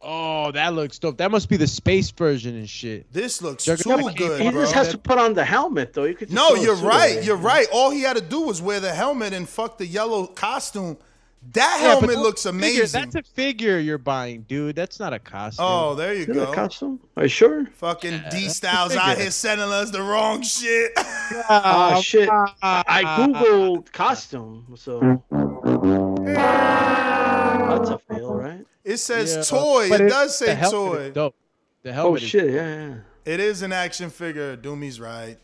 Oh, 0.03 0.51
that 0.53 0.73
looks 0.73 0.99
dope. 0.99 1.19
That 1.19 1.31
must 1.31 1.49
be 1.51 1.57
the 1.59 1.67
space 1.67 2.11
version 2.11 2.57
and 2.57 2.69
shit. 2.69 3.13
This 3.13 3.43
looks 3.43 3.65
Juggernaut 3.67 4.17
too 4.17 4.29
good, 4.29 4.41
He 4.41 4.51
bro. 4.51 4.63
just 4.63 4.73
has 4.75 4.89
to 4.89 4.99
put 4.99 5.19
on 5.19 5.35
the 5.35 5.45
helmet, 5.45 5.93
though. 5.93 6.05
You 6.05 6.15
could 6.15 6.33
No, 6.33 6.55
you're 6.55 6.75
right. 6.77 7.19
on. 7.19 7.25
You're 7.25 7.37
right. 7.37 7.67
All 7.71 7.91
he 7.91 8.01
had 8.03 8.17
to 8.17 8.23
do 8.23 8.41
was 8.41 8.63
wear 8.63 8.81
the 8.81 8.95
helmet 8.95 9.35
and 9.35 9.47
fuck 9.49 9.77
the 9.77 9.87
yellow 9.87 10.27
costume. 10.27 10.97
That 11.53 11.79
Yeah, 11.83 11.89
helmet 11.89 12.19
looks 12.19 12.45
a 12.45 12.53
figure- 12.53 12.67
amazing. 12.83 13.01
That's 13.01 13.15
a 13.15 13.23
figure 13.35 13.79
you're 13.79 13.97
buying, 13.99 14.43
dude. 14.49 14.77
That's 14.77 15.01
not 15.01 15.13
a 15.15 15.19
costume. 15.19 15.65
Oh, 15.67 15.95
there 15.95 16.13
you 16.15 16.21
Is 16.21 16.27
that 16.29 16.33
a 16.35 16.47
go. 16.47 16.53
costume? 16.53 17.01
Are 17.17 17.23
you 17.23 17.29
sure? 17.31 17.67
Fucking 17.77 18.23
D 18.31 18.49
Styles 18.51 18.95
out 18.95 19.17
here 19.19 19.31
sending 19.31 19.71
us 19.71 19.91
the 19.91 20.03
wrong 20.03 20.43
shit. 20.43 20.93
Oh, 21.49 22.01
shit! 22.05 22.29
I 22.63 23.03
googled 23.19 23.91
costume, 23.93 24.67
so 24.77 25.01
that's 25.01 25.23
a 25.31 25.37
fail, 25.37 26.15
right? 26.19 26.87
It 28.85 28.97
says 28.99 29.35
Yeah, 29.37 29.43
toy. 29.43 29.89
but 29.89 30.01
It 30.01 30.09
does 30.09 30.39
say 30.39 30.55
helmet 30.55 30.73
toy. 30.93 30.97
is 31.07 31.15
dope. 31.15 31.35
The 31.83 31.91
Oh 31.91 31.93
helmet 31.93 32.23
is 32.23 32.29
shit! 32.29 32.51
Yeah, 32.53 32.89
yeah. 32.89 32.95
It 33.25 33.41
is 33.41 33.63
an 33.63 33.73
action 33.73 34.11
figure. 34.11 34.57
Doomy's 34.57 35.01
right. 35.01 35.37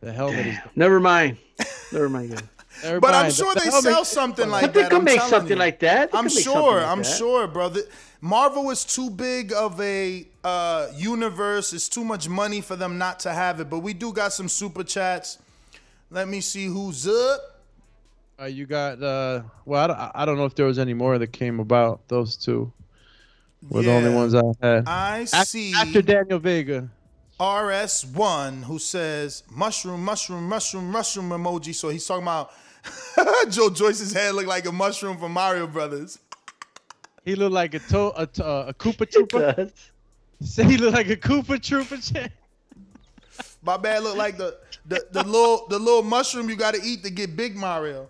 The 0.00 0.12
helmet 0.12 0.46
is. 0.46 0.56
Never 0.76 0.98
mind. 1.00 1.36
Never 1.92 2.08
mind. 2.08 2.32
Again. 2.32 2.48
Never 2.84 3.00
But 3.00 3.14
I'm 3.14 3.30
sure 3.30 3.52
The 3.54 3.60
they 3.60 3.66
helmet- 3.66 3.92
sell 3.92 4.04
something 4.04 4.48
like 4.48 4.62
that. 4.62 4.74
They 4.74 4.82
that. 4.82 4.90
could 4.90 4.98
I'm 4.98 5.04
make 5.04 5.20
something 5.20 5.50
you. 5.50 5.56
like 5.56 5.78
that. 5.80 6.10
They 6.10 6.18
I'm 6.18 6.28
sure. 6.28 6.76
like 6.80 6.86
I'm 6.86 6.98
that. 7.02 7.04
sure, 7.04 7.46
brother. 7.46 7.82
Marvel 8.20 8.70
is 8.70 8.84
too 8.84 9.10
big 9.10 9.52
of 9.52 9.80
a 9.80 10.26
uh, 10.42 10.88
universe. 10.96 11.72
It's 11.72 11.88
too 11.88 12.02
much 12.04 12.28
money 12.28 12.60
for 12.60 12.74
them 12.76 12.96
not 12.98 13.20
to 13.20 13.32
have 13.32 13.60
it. 13.60 13.68
But 13.68 13.80
we 13.80 13.92
do 13.92 14.12
got 14.12 14.32
some 14.32 14.48
super 14.48 14.82
chats. 14.84 15.38
Let 16.10 16.28
me 16.28 16.40
see 16.40 16.66
who's 16.66 17.06
up. 17.06 17.51
Uh, 18.42 18.46
you 18.46 18.66
got 18.66 19.00
uh 19.00 19.42
well 19.64 19.84
I 19.84 19.86
don't, 19.86 20.12
I 20.16 20.24
don't 20.24 20.36
know 20.36 20.46
if 20.46 20.56
there 20.56 20.66
was 20.66 20.78
any 20.78 20.94
more 20.94 21.16
that 21.16 21.28
came 21.28 21.60
about 21.60 22.08
those 22.08 22.36
two. 22.36 22.72
Were 23.68 23.82
the 23.82 23.92
only 23.92 24.12
ones 24.12 24.34
I 24.34 24.42
had. 24.60 24.88
I 24.88 25.18
Af- 25.18 25.46
see 25.46 25.72
after 25.74 26.02
Daniel 26.02 26.40
Vega. 26.40 26.90
RS1 27.38 28.64
who 28.64 28.78
says 28.80 29.44
mushroom, 29.48 30.04
mushroom, 30.04 30.48
mushroom, 30.48 30.90
mushroom 30.90 31.28
emoji. 31.30 31.72
So 31.72 31.88
he's 31.88 32.04
talking 32.04 32.24
about 32.24 32.50
Joe 33.50 33.70
Joyce's 33.70 34.12
head 34.12 34.34
looked 34.34 34.48
like 34.48 34.66
a 34.66 34.72
mushroom 34.72 35.18
from 35.18 35.32
Mario 35.32 35.68
Brothers. 35.68 36.18
he 37.24 37.36
looked 37.36 37.54
like 37.54 37.74
a 37.74 37.78
to- 37.78 38.20
a, 38.20 38.26
to- 38.26 38.44
a 38.68 38.74
Koopa 38.74 39.06
Troopa 39.06 39.72
say 40.40 40.64
he 40.64 40.78
looked 40.78 40.94
like 40.94 41.10
a 41.10 41.16
Koopa 41.16 41.58
Troopa 41.60 42.28
My 43.62 43.76
bad 43.76 44.02
look 44.02 44.16
like 44.16 44.36
the, 44.36 44.58
the 44.86 45.06
the 45.12 45.22
little 45.22 45.68
the 45.68 45.78
little 45.78 46.02
mushroom 46.02 46.48
you 46.48 46.56
gotta 46.56 46.80
eat 46.82 47.04
to 47.04 47.10
get 47.10 47.36
big 47.36 47.54
Mario. 47.54 48.08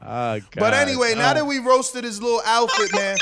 Ah, 0.00 0.38
But 0.54 0.70
God. 0.72 0.74
anyway, 0.74 1.14
now 1.14 1.30
Oh. 1.30 1.34
that 1.34 1.46
we 1.46 1.58
roasted 1.58 2.04
his 2.04 2.20
little 2.20 2.42
outfit, 2.44 2.92
man, 2.92 3.16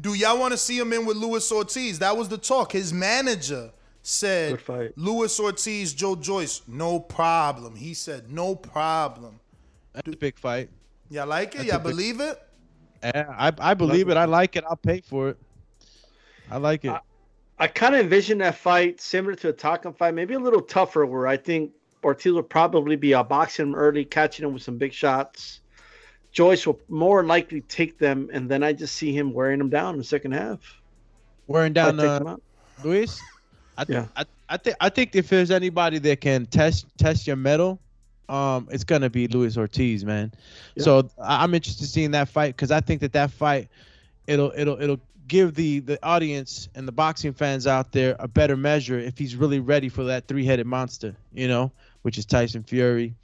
do 0.00 0.12
y'all 0.14 0.38
want 0.38 0.52
to 0.52 0.58
see 0.58 0.78
him 0.78 0.92
in 0.92 1.06
with 1.06 1.16
Luis 1.16 1.50
Ortiz? 1.50 1.98
That 2.00 2.16
was 2.16 2.28
the 2.28 2.36
talk. 2.38 2.72
His 2.72 2.92
manager 2.92 3.70
said 4.02 4.62
Good. 4.66 4.92
Luis 4.96 5.38
Ortiz, 5.40 5.94
Joe 5.94 6.16
Joyce, 6.16 6.62
no 6.66 7.00
problem. 7.00 7.74
He 7.76 7.94
said 7.94 8.30
no 8.30 8.54
problem. 8.54 9.40
that's 9.92 10.08
a 10.08 10.16
big 10.16 10.38
fight 10.38 10.68
Y'all 11.10 11.26
like 11.26 11.54
it? 11.54 11.58
That's 11.58 11.68
Y'all 11.68 11.76
a 11.76 11.78
big- 11.80 11.90
believe 11.92 12.20
it? 12.20 12.42
Yeah, 13.02 13.26
I 13.38 13.52
I 13.58 13.74
believe 13.74 14.08
it 14.08 14.16
I 14.16 14.24
like 14.26 14.56
it 14.56 14.64
I'll 14.68 14.76
pay 14.76 15.00
for 15.00 15.30
it 15.30 15.38
I 16.50 16.56
like 16.58 16.84
it 16.84 16.92
I 17.58 17.66
kind 17.66 17.94
of 17.94 18.00
envision 18.02 18.38
that 18.38 18.56
fight 18.56 19.00
similar 19.00 19.34
to 19.36 19.48
a 19.48 19.52
Takam 19.52 19.96
fight, 19.96 20.14
maybe 20.14 20.34
a 20.34 20.38
little 20.38 20.60
tougher, 20.60 21.04
where 21.06 21.26
I 21.26 21.36
think 21.36 21.72
Ortiz 22.04 22.32
will 22.32 22.42
probably 22.42 22.96
be 22.96 23.10
outboxing 23.10 23.60
him 23.60 23.74
early, 23.74 24.04
catching 24.04 24.46
him 24.46 24.52
with 24.54 24.62
some 24.62 24.78
big 24.78 24.92
shots. 24.92 25.60
Joyce 26.32 26.66
will 26.66 26.78
more 26.88 27.24
likely 27.24 27.62
take 27.62 27.98
them, 27.98 28.28
and 28.32 28.48
then 28.48 28.62
I 28.62 28.72
just 28.72 28.94
see 28.96 29.12
him 29.12 29.32
wearing 29.32 29.58
them 29.58 29.70
down 29.70 29.94
in 29.94 29.98
the 29.98 30.04
second 30.04 30.32
half. 30.32 30.60
wearing 31.46 31.72
down 31.72 31.98
uh. 31.98 32.36
Luis 32.84 33.20
I, 33.76 33.84
Yeah. 33.88 34.06
I 34.16 34.24
I 34.48 34.56
think 34.56 34.76
I 34.80 34.88
think 34.88 35.16
if 35.16 35.28
there's 35.28 35.50
anybody 35.50 35.98
that 35.98 36.20
can 36.20 36.46
test 36.46 36.86
test 36.98 37.26
your 37.26 37.36
mettle 37.36 37.80
um, 38.28 38.68
it's 38.70 38.84
gonna 38.84 39.08
be 39.08 39.26
Luis 39.26 39.56
Ortiz, 39.56 40.04
man. 40.04 40.32
Yeah. 40.74 40.84
So 40.84 41.10
I- 41.18 41.42
I'm 41.42 41.54
interested 41.54 41.84
in 41.84 41.88
seeing 41.88 42.10
that 42.10 42.28
fight 42.28 42.54
because 42.54 42.70
I 42.70 42.80
think 42.80 43.00
that 43.00 43.12
that 43.12 43.30
fight, 43.30 43.68
it'll 44.26 44.52
it'll 44.54 44.80
it'll 44.80 45.00
give 45.28 45.54
the 45.54 45.80
the 45.80 45.98
audience 46.04 46.68
and 46.74 46.88
the 46.88 46.92
boxing 46.92 47.32
fans 47.32 47.66
out 47.66 47.92
there 47.92 48.16
a 48.18 48.26
better 48.26 48.56
measure 48.56 48.98
if 48.98 49.18
he's 49.18 49.36
really 49.36 49.60
ready 49.60 49.88
for 49.88 50.04
that 50.04 50.26
three-headed 50.26 50.66
monster, 50.66 51.14
you 51.32 51.46
know, 51.46 51.70
which 52.02 52.18
is 52.18 52.26
Tyson 52.26 52.62
Fury, 52.62 53.14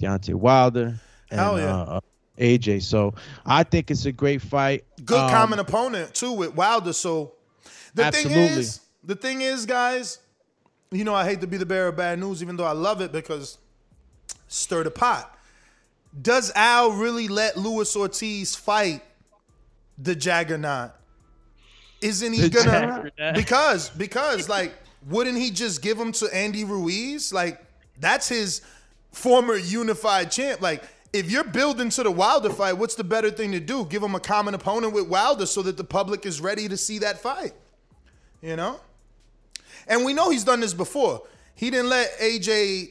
Deontay 0.00 0.34
Wilder, 0.34 1.00
and 1.30 1.40
Hell 1.40 1.58
yeah. 1.58 1.74
uh, 1.74 1.84
uh, 1.84 2.00
AJ. 2.38 2.82
So 2.82 3.14
I 3.46 3.62
think 3.62 3.90
it's 3.90 4.04
a 4.04 4.12
great 4.12 4.42
fight. 4.42 4.84
Good 5.04 5.18
Um, 5.18 5.30
common 5.30 5.58
opponent 5.60 6.14
too 6.14 6.32
with 6.32 6.54
Wilder. 6.54 6.92
So 6.92 7.32
the 7.94 8.10
thing 8.10 8.30
is, 8.30 8.80
the 9.04 9.14
thing 9.14 9.40
is, 9.40 9.64
guys, 9.64 10.18
you 10.90 11.04
know 11.04 11.14
I 11.14 11.24
hate 11.24 11.40
to 11.40 11.46
be 11.46 11.56
the 11.56 11.66
bearer 11.66 11.88
of 11.88 11.96
bad 11.96 12.18
news, 12.18 12.42
even 12.42 12.56
though 12.56 12.64
I 12.64 12.72
love 12.72 13.00
it 13.00 13.12
because 13.12 13.58
stir 14.48 14.84
the 14.84 14.90
pot. 14.90 15.34
Does 16.20 16.50
Al 16.54 16.92
really 16.92 17.28
let 17.28 17.56
Luis 17.56 17.94
Ortiz 17.94 18.56
fight 18.56 19.02
the 19.98 20.16
Juggernaut? 20.16 20.92
Isn't 22.00 22.32
he 22.32 22.48
gonna 22.48 23.10
because 23.34 23.90
because 23.90 24.48
like 24.48 24.72
wouldn't 25.08 25.38
he 25.38 25.50
just 25.50 25.82
give 25.82 25.98
him 25.98 26.12
to 26.12 26.34
Andy 26.34 26.64
Ruiz? 26.64 27.32
Like 27.32 27.60
that's 27.98 28.28
his 28.28 28.62
former 29.12 29.56
unified 29.56 30.30
champ. 30.30 30.60
Like 30.60 30.82
if 31.12 31.30
you're 31.30 31.44
building 31.44 31.90
to 31.90 32.02
the 32.02 32.10
Wilder 32.10 32.50
fight, 32.50 32.74
what's 32.74 32.94
the 32.94 33.04
better 33.04 33.30
thing 33.30 33.52
to 33.52 33.60
do? 33.60 33.84
Give 33.86 34.02
him 34.02 34.14
a 34.14 34.20
common 34.20 34.54
opponent 34.54 34.92
with 34.92 35.08
Wilder 35.08 35.46
so 35.46 35.62
that 35.62 35.76
the 35.76 35.84
public 35.84 36.26
is 36.26 36.40
ready 36.40 36.68
to 36.68 36.76
see 36.76 36.98
that 36.98 37.18
fight. 37.18 37.52
You 38.42 38.56
know? 38.56 38.78
And 39.86 40.04
we 40.04 40.12
know 40.12 40.30
he's 40.30 40.44
done 40.44 40.60
this 40.60 40.74
before. 40.74 41.22
He 41.54 41.70
didn't 41.70 41.88
let 41.88 42.16
AJ 42.18 42.90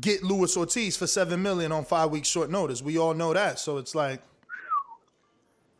get 0.00 0.22
Luis 0.22 0.56
Ortiz 0.56 0.96
for 0.96 1.06
seven 1.06 1.42
million 1.42 1.72
on 1.72 1.84
five 1.84 2.10
weeks 2.10 2.28
short 2.28 2.50
notice. 2.50 2.82
We 2.82 2.98
all 2.98 3.14
know 3.14 3.34
that. 3.34 3.58
So 3.58 3.76
it's 3.76 3.94
like, 3.94 4.20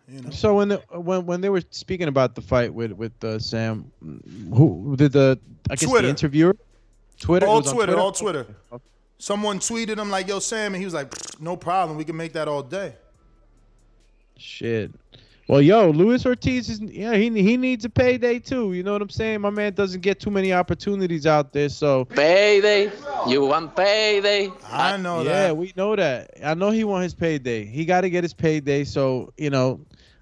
you 0.09 0.23
know. 0.23 0.31
So 0.31 0.57
when 0.57 0.69
the, 0.69 0.77
when 0.91 1.27
when 1.27 1.41
they 1.41 1.49
were 1.49 1.63
speaking 1.71 2.09
about 2.09 2.35
the 2.35 2.41
fight 2.41 2.73
with 2.73 2.93
with 2.93 3.13
uh, 3.23 3.39
Sam, 3.39 3.91
who 4.55 4.95
did 4.97 5.13
the 5.13 5.39
I 5.71 5.77
guess 5.77 5.89
Twitter. 5.89 6.03
the 6.03 6.09
interviewer, 6.09 6.57
Twitter, 7.21 7.47
all 7.47 7.59
was 7.59 7.69
on 7.69 7.75
Twitter, 7.75 7.97
all 7.97 8.13
Twitter. 8.13 8.47
Someone 9.19 9.59
tweeted 9.59 9.99
him 9.99 10.11
like, 10.11 10.29
"Yo, 10.29 10.39
Sam," 10.39 10.75
and 10.75 10.77
he 10.77 10.85
was 10.85 10.95
like, 10.95 11.13
"No 11.41 11.57
problem. 11.57 11.99
We 11.99 12.05
can 12.05 12.17
make 12.17 12.33
that 12.33 12.49
all 12.49 12.63
day." 12.63 12.95
Shit. 14.37 14.93
Well, 15.49 15.63
yo, 15.63 15.89
Luis 15.89 16.27
Ortiz 16.27 16.69
is 16.69 16.79
yeah 16.81 17.15
he 17.15 17.31
he 17.43 17.57
needs 17.57 17.87
a 17.87 17.89
payday 17.89 18.39
too. 18.39 18.75
You 18.75 18.83
know 18.83 18.93
what 18.93 19.01
I'm 19.01 19.09
saying? 19.09 19.41
My 19.41 19.49
man 19.49 19.73
doesn't 19.73 20.03
get 20.03 20.21
too 20.21 20.31
many 20.31 20.53
opportunities 20.53 21.27
out 21.27 21.55
there. 21.55 21.71
So 21.71 22.05
Payday. 22.05 22.93
You 23.27 23.47
want 23.47 23.75
payday? 23.75 24.53
I 24.71 24.99
know 24.99 25.23
yeah, 25.23 25.53
we 25.53 25.73
know 25.75 25.97
that. 25.97 26.33
I 26.45 26.53
know 26.53 26.71
he 26.71 26.85
want 26.85 27.05
his 27.05 27.15
payday. 27.15 27.65
He 27.65 27.87
got 27.87 28.03
to 28.03 28.11
get 28.11 28.25
his 28.25 28.35
payday. 28.35 28.85
So 28.85 29.33
you 29.39 29.49
know, 29.49 29.81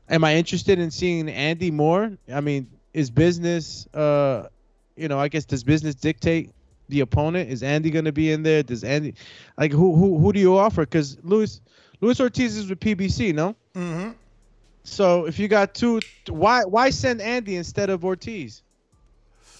am 0.09 0.25
I 0.25 0.37
interested 0.37 0.79
in 0.79 0.91
seeing 0.91 1.29
Andy 1.29 1.71
more? 1.71 2.13
I 2.33 2.41
mean, 2.41 2.69
is 2.93 3.11
business? 3.11 3.87
Uh, 3.95 4.49
you 4.97 5.09
know, 5.09 5.19
I 5.19 5.29
guess 5.29 5.45
does 5.45 5.65
business 5.65 5.95
dictate 5.95 6.51
the 6.89 7.01
opponent? 7.01 7.51
Is 7.51 7.63
Andy 7.63 7.91
going 7.91 8.05
to 8.05 8.13
be 8.13 8.33
in 8.33 8.43
there? 8.43 8.63
Does 8.63 8.85
Andy, 8.85 9.15
like, 9.59 9.73
who 9.73 9.95
who 9.95 10.19
who 10.19 10.33
do 10.33 10.41
you 10.41 10.57
offer? 10.57 10.83
Because 10.83 11.19
Luis 11.23 11.61
Luis 12.01 12.21
Ortiz 12.21 12.57
is 12.57 12.69
with 12.69 12.81
PBC, 12.81 13.35
no? 13.35 13.55
Mm-hmm. 13.75 14.13
So 14.85 15.27
if 15.27 15.39
you 15.39 15.49
got 15.49 15.75
two, 15.75 16.01
why 16.29 16.65
why 16.65 16.91
send 16.91 17.21
Andy 17.21 17.57
instead 17.57 17.91
of 17.91 18.05
Ortiz? 18.05 18.63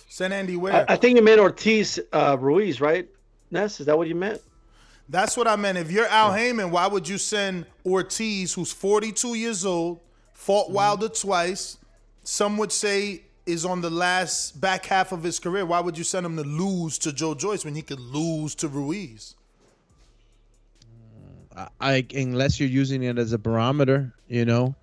Send 0.09 0.33
Andy 0.33 0.57
where? 0.57 0.89
I, 0.89 0.95
I 0.95 0.97
think 0.97 1.17
you 1.17 1.23
meant 1.23 1.41
Ortiz 1.41 2.01
uh, 2.13 2.37
Ruiz, 2.39 2.81
right? 2.81 3.09
Ness, 3.51 3.81
is 3.81 3.87
that 3.87 3.99
what 3.99 4.09
you 4.09 4.15
meant? 4.15 4.41
That's 5.09 5.37
what 5.37 5.47
I 5.47 5.57
meant. 5.57 5.79
If 5.79 5.91
you're 5.91 6.07
Al 6.07 6.33
Haymon, 6.33 6.71
why 6.71 6.87
would 6.87 7.09
you 7.09 7.19
send 7.19 7.67
Ortiz, 7.85 8.55
who's 8.55 8.73
42 8.73 9.35
years 9.35 9.65
old, 9.65 10.01
fought 10.47 10.67
mm-hmm. 10.67 10.75
Wilder 10.75 11.09
twice? 11.09 11.79
Some 12.23 12.57
would 12.57 12.73
say 12.73 13.23
is 13.47 13.65
on 13.65 13.81
the 13.81 13.91
last 13.91 14.61
back 14.61 14.87
half 14.87 15.13
of 15.13 15.23
his 15.23 15.39
career. 15.39 15.67
Why 15.67 15.81
would 15.81 15.99
you 15.99 16.05
send 16.05 16.25
him 16.25 16.37
to 16.37 16.45
lose 16.45 16.99
to 16.99 17.13
Joe 17.13 17.35
Joyce 17.35 17.65
when 17.65 17.75
he 17.75 17.83
could 17.83 18.01
lose 18.01 18.55
to 18.57 18.69
Ruiz? 18.69 19.35
Mm, 21.57 21.69
I, 21.81 21.95
I 21.95 22.07
unless 22.15 22.61
you're 22.61 22.69
using 22.69 23.03
it 23.03 23.19
as 23.19 23.33
a 23.33 23.39
barometer, 23.39 24.15
you 24.29 24.45
know. 24.45 24.75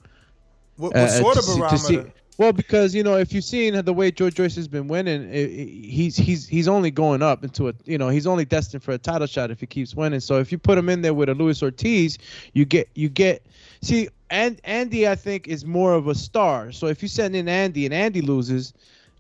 What, 0.78 0.96
uh, 0.96 1.00
what 1.00 1.10
uh, 1.10 1.10
sort 1.10 1.34
to 1.34 1.40
of 1.40 1.46
see- 1.46 1.60
barometer? 1.60 1.80
see- 1.80 2.20
well, 2.38 2.52
because 2.52 2.96
you 2.96 3.04
know, 3.04 3.16
if 3.18 3.32
you've 3.32 3.44
seen 3.44 3.86
the 3.86 3.94
way 3.94 4.10
Joe 4.10 4.30
Joyce 4.32 4.56
has 4.56 4.68
been 4.68 4.88
winning, 4.88 5.30
it, 5.30 5.50
it- 5.50 5.70
he's 5.70 6.18
he's 6.18 6.48
he's 6.48 6.68
only 6.68 6.90
going 6.90 7.22
up 7.22 7.44
into 7.44 7.70
a 7.70 7.74
you 7.86 7.98
know 7.98 8.10
he's 8.10 8.26
only 8.26 8.44
destined 8.44 8.84
for 8.84 8.92
a 8.92 8.98
title 8.98 9.28
shot 9.28 9.52
if 9.52 9.60
he 9.60 9.68
keeps 9.68 9.96
winning. 9.96 10.20
So 10.20 10.40
if 10.40 10.52
you 10.52 10.58
put 10.58 10.78
him 10.78 10.90
in 10.90 11.04
there 11.04 11.14
with 11.14 11.30
a 11.30 11.36
Luis 11.36 11.62
Ortiz, 11.62 12.18
you 12.54 12.66
get 12.66 12.90
you 12.96 13.08
get 13.08 13.46
see 13.82 14.10
and 14.34 14.60
Andy 14.64 15.08
I 15.08 15.16
think 15.16 15.48
is 15.48 15.64
more 15.64 15.94
of 15.94 16.08
a 16.08 16.16
star. 16.16 16.72
So 16.72 16.88
if 16.88 17.02
you 17.02 17.08
send 17.08 17.36
in 17.36 17.48
Andy 17.48 17.86
and 17.86 17.94
Andy 17.94 18.22
loses, 18.22 18.74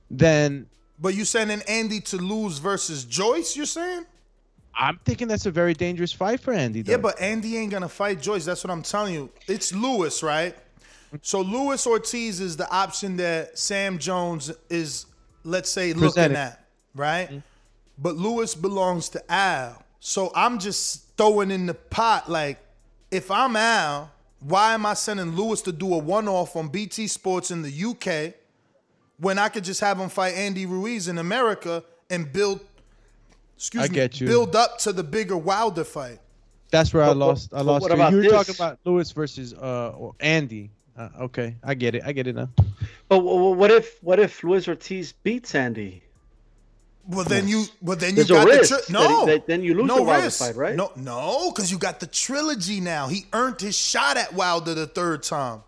then 0.09 0.66
But 0.99 1.14
you 1.16 1.24
sending 1.24 1.61
Andy 1.68 2.01
to 2.01 2.18
lose 2.18 2.57
versus 2.57 3.05
Joyce, 3.05 3.55
you're 3.55 3.66
saying? 3.66 4.05
I'm 4.76 4.99
thinking 5.05 5.28
that's 5.28 5.45
a 5.45 5.51
very 5.51 5.76
dangerous 5.76 6.11
fight 6.11 6.39
for 6.39 6.51
Andy. 6.51 6.82
Though. 6.82 6.93
Yeah, 6.93 6.97
but 6.97 7.22
Andy 7.22 7.57
ain't 7.57 7.72
gonna 7.72 7.88
fight 7.88 8.22
Joyce. 8.22 8.43
That's 8.43 8.64
what 8.64 8.72
I'm 8.72 8.82
telling 8.82 9.14
you. 9.14 9.30
It's 9.47 9.72
Lewis, 9.72 10.24
right? 10.24 10.55
So 11.22 11.41
Lewis 11.41 11.86
Ortiz 11.86 12.39
is 12.39 12.57
the 12.57 12.68
option 12.72 13.18
that 13.18 13.57
Sam 13.57 13.99
Jones 13.99 14.51
is, 14.72 15.05
let's 15.43 15.70
say, 15.70 15.93
looking 15.93 16.09
Presented. 16.09 16.38
at, 16.38 16.66
right? 16.95 17.28
Mm-hmm. 17.28 17.38
But 17.99 18.16
Lewis 18.16 18.55
belongs 18.55 19.09
to 19.09 19.32
Al. 19.32 19.84
So 19.99 20.32
I'm 20.34 20.57
just 20.57 21.16
throwing 21.16 21.51
in 21.51 21.68
the 21.68 21.76
pot 21.76 22.32
like, 22.32 22.57
if 23.11 23.30
I'm 23.30 23.55
Al, 23.55 24.09
why 24.43 24.73
am 24.73 24.85
I 24.85 24.93
sending 24.93 25.35
Lewis 25.35 25.61
to 25.63 25.71
do 25.71 25.93
a 25.93 25.97
one-off 25.97 26.55
on 26.55 26.67
BT 26.69 27.07
Sports 27.07 27.51
in 27.51 27.61
the 27.61 27.71
UK 27.85 28.33
when 29.17 29.37
I 29.39 29.49
could 29.49 29.63
just 29.63 29.79
have 29.81 29.99
him 29.99 30.09
fight 30.09 30.33
Andy 30.35 30.65
Ruiz 30.65 31.07
in 31.07 31.17
America 31.17 31.83
and 32.09 32.31
build, 32.31 32.59
excuse 33.57 33.83
I 33.83 33.87
me, 33.87 33.93
get 33.95 34.19
you. 34.19 34.27
build 34.27 34.55
up 34.55 34.77
to 34.79 34.93
the 34.93 35.03
bigger 35.03 35.37
Wilder 35.37 35.83
fight? 35.83 36.19
That's 36.71 36.93
where 36.93 37.03
I 37.03 37.07
But- 37.07 37.13
but- 37.13 37.25
lost. 37.25 37.53
I 37.53 37.61
lost. 37.61 37.81
what 37.83 37.89
you. 37.89 37.95
about 37.95 38.11
you 38.11 38.17
were 38.17 38.23
this? 38.23 38.31
talking 38.31 38.55
about 38.55 38.79
Lewis 38.85 39.11
versus 39.11 39.53
uh 39.53 39.93
Andy. 40.19 40.69
Uh, 40.97 41.09
okay, 41.21 41.55
I 41.63 41.73
get 41.73 41.95
it. 41.95 42.03
I 42.05 42.11
get 42.11 42.27
it 42.27 42.35
now. 42.35 42.49
But 43.09 43.19
wh- 43.21 43.23
wh- 43.55 43.57
what 43.57 43.71
if 43.71 43.97
what 44.03 44.19
if 44.19 44.43
Luis 44.43 44.67
Ortiz 44.67 45.11
beats 45.23 45.55
Andy? 45.55 46.03
Well, 47.06 47.26
then 47.26 47.47
you, 47.49 47.66
well, 47.82 47.97
then 47.97 48.12
you 48.12 48.24
There's 48.24 48.30
got 48.30 48.47
the 48.47 48.54
that 48.56 48.68
tri- 48.88 48.93
no, 48.93 49.26
that- 49.26 49.45
then 49.45 49.62
you 49.62 49.74
lose 49.74 49.88
no 49.88 49.97
the 49.97 50.04
Wilder 50.04 50.24
risk. 50.26 50.39
fight, 50.39 50.56
right? 50.56 50.76
No, 50.76 50.91
no, 50.95 51.51
because 51.51 51.70
you 51.70 51.78
got 51.78 51.99
the 51.99 52.08
trilogy 52.08 52.80
now. 52.80 53.08
He 53.08 53.26
earned 53.34 53.60
his 53.60 53.78
shot 53.78 54.16
at 54.16 54.34
Wilder 54.34 54.74
the 54.74 54.88
third 54.88 55.22
time. 55.24 55.64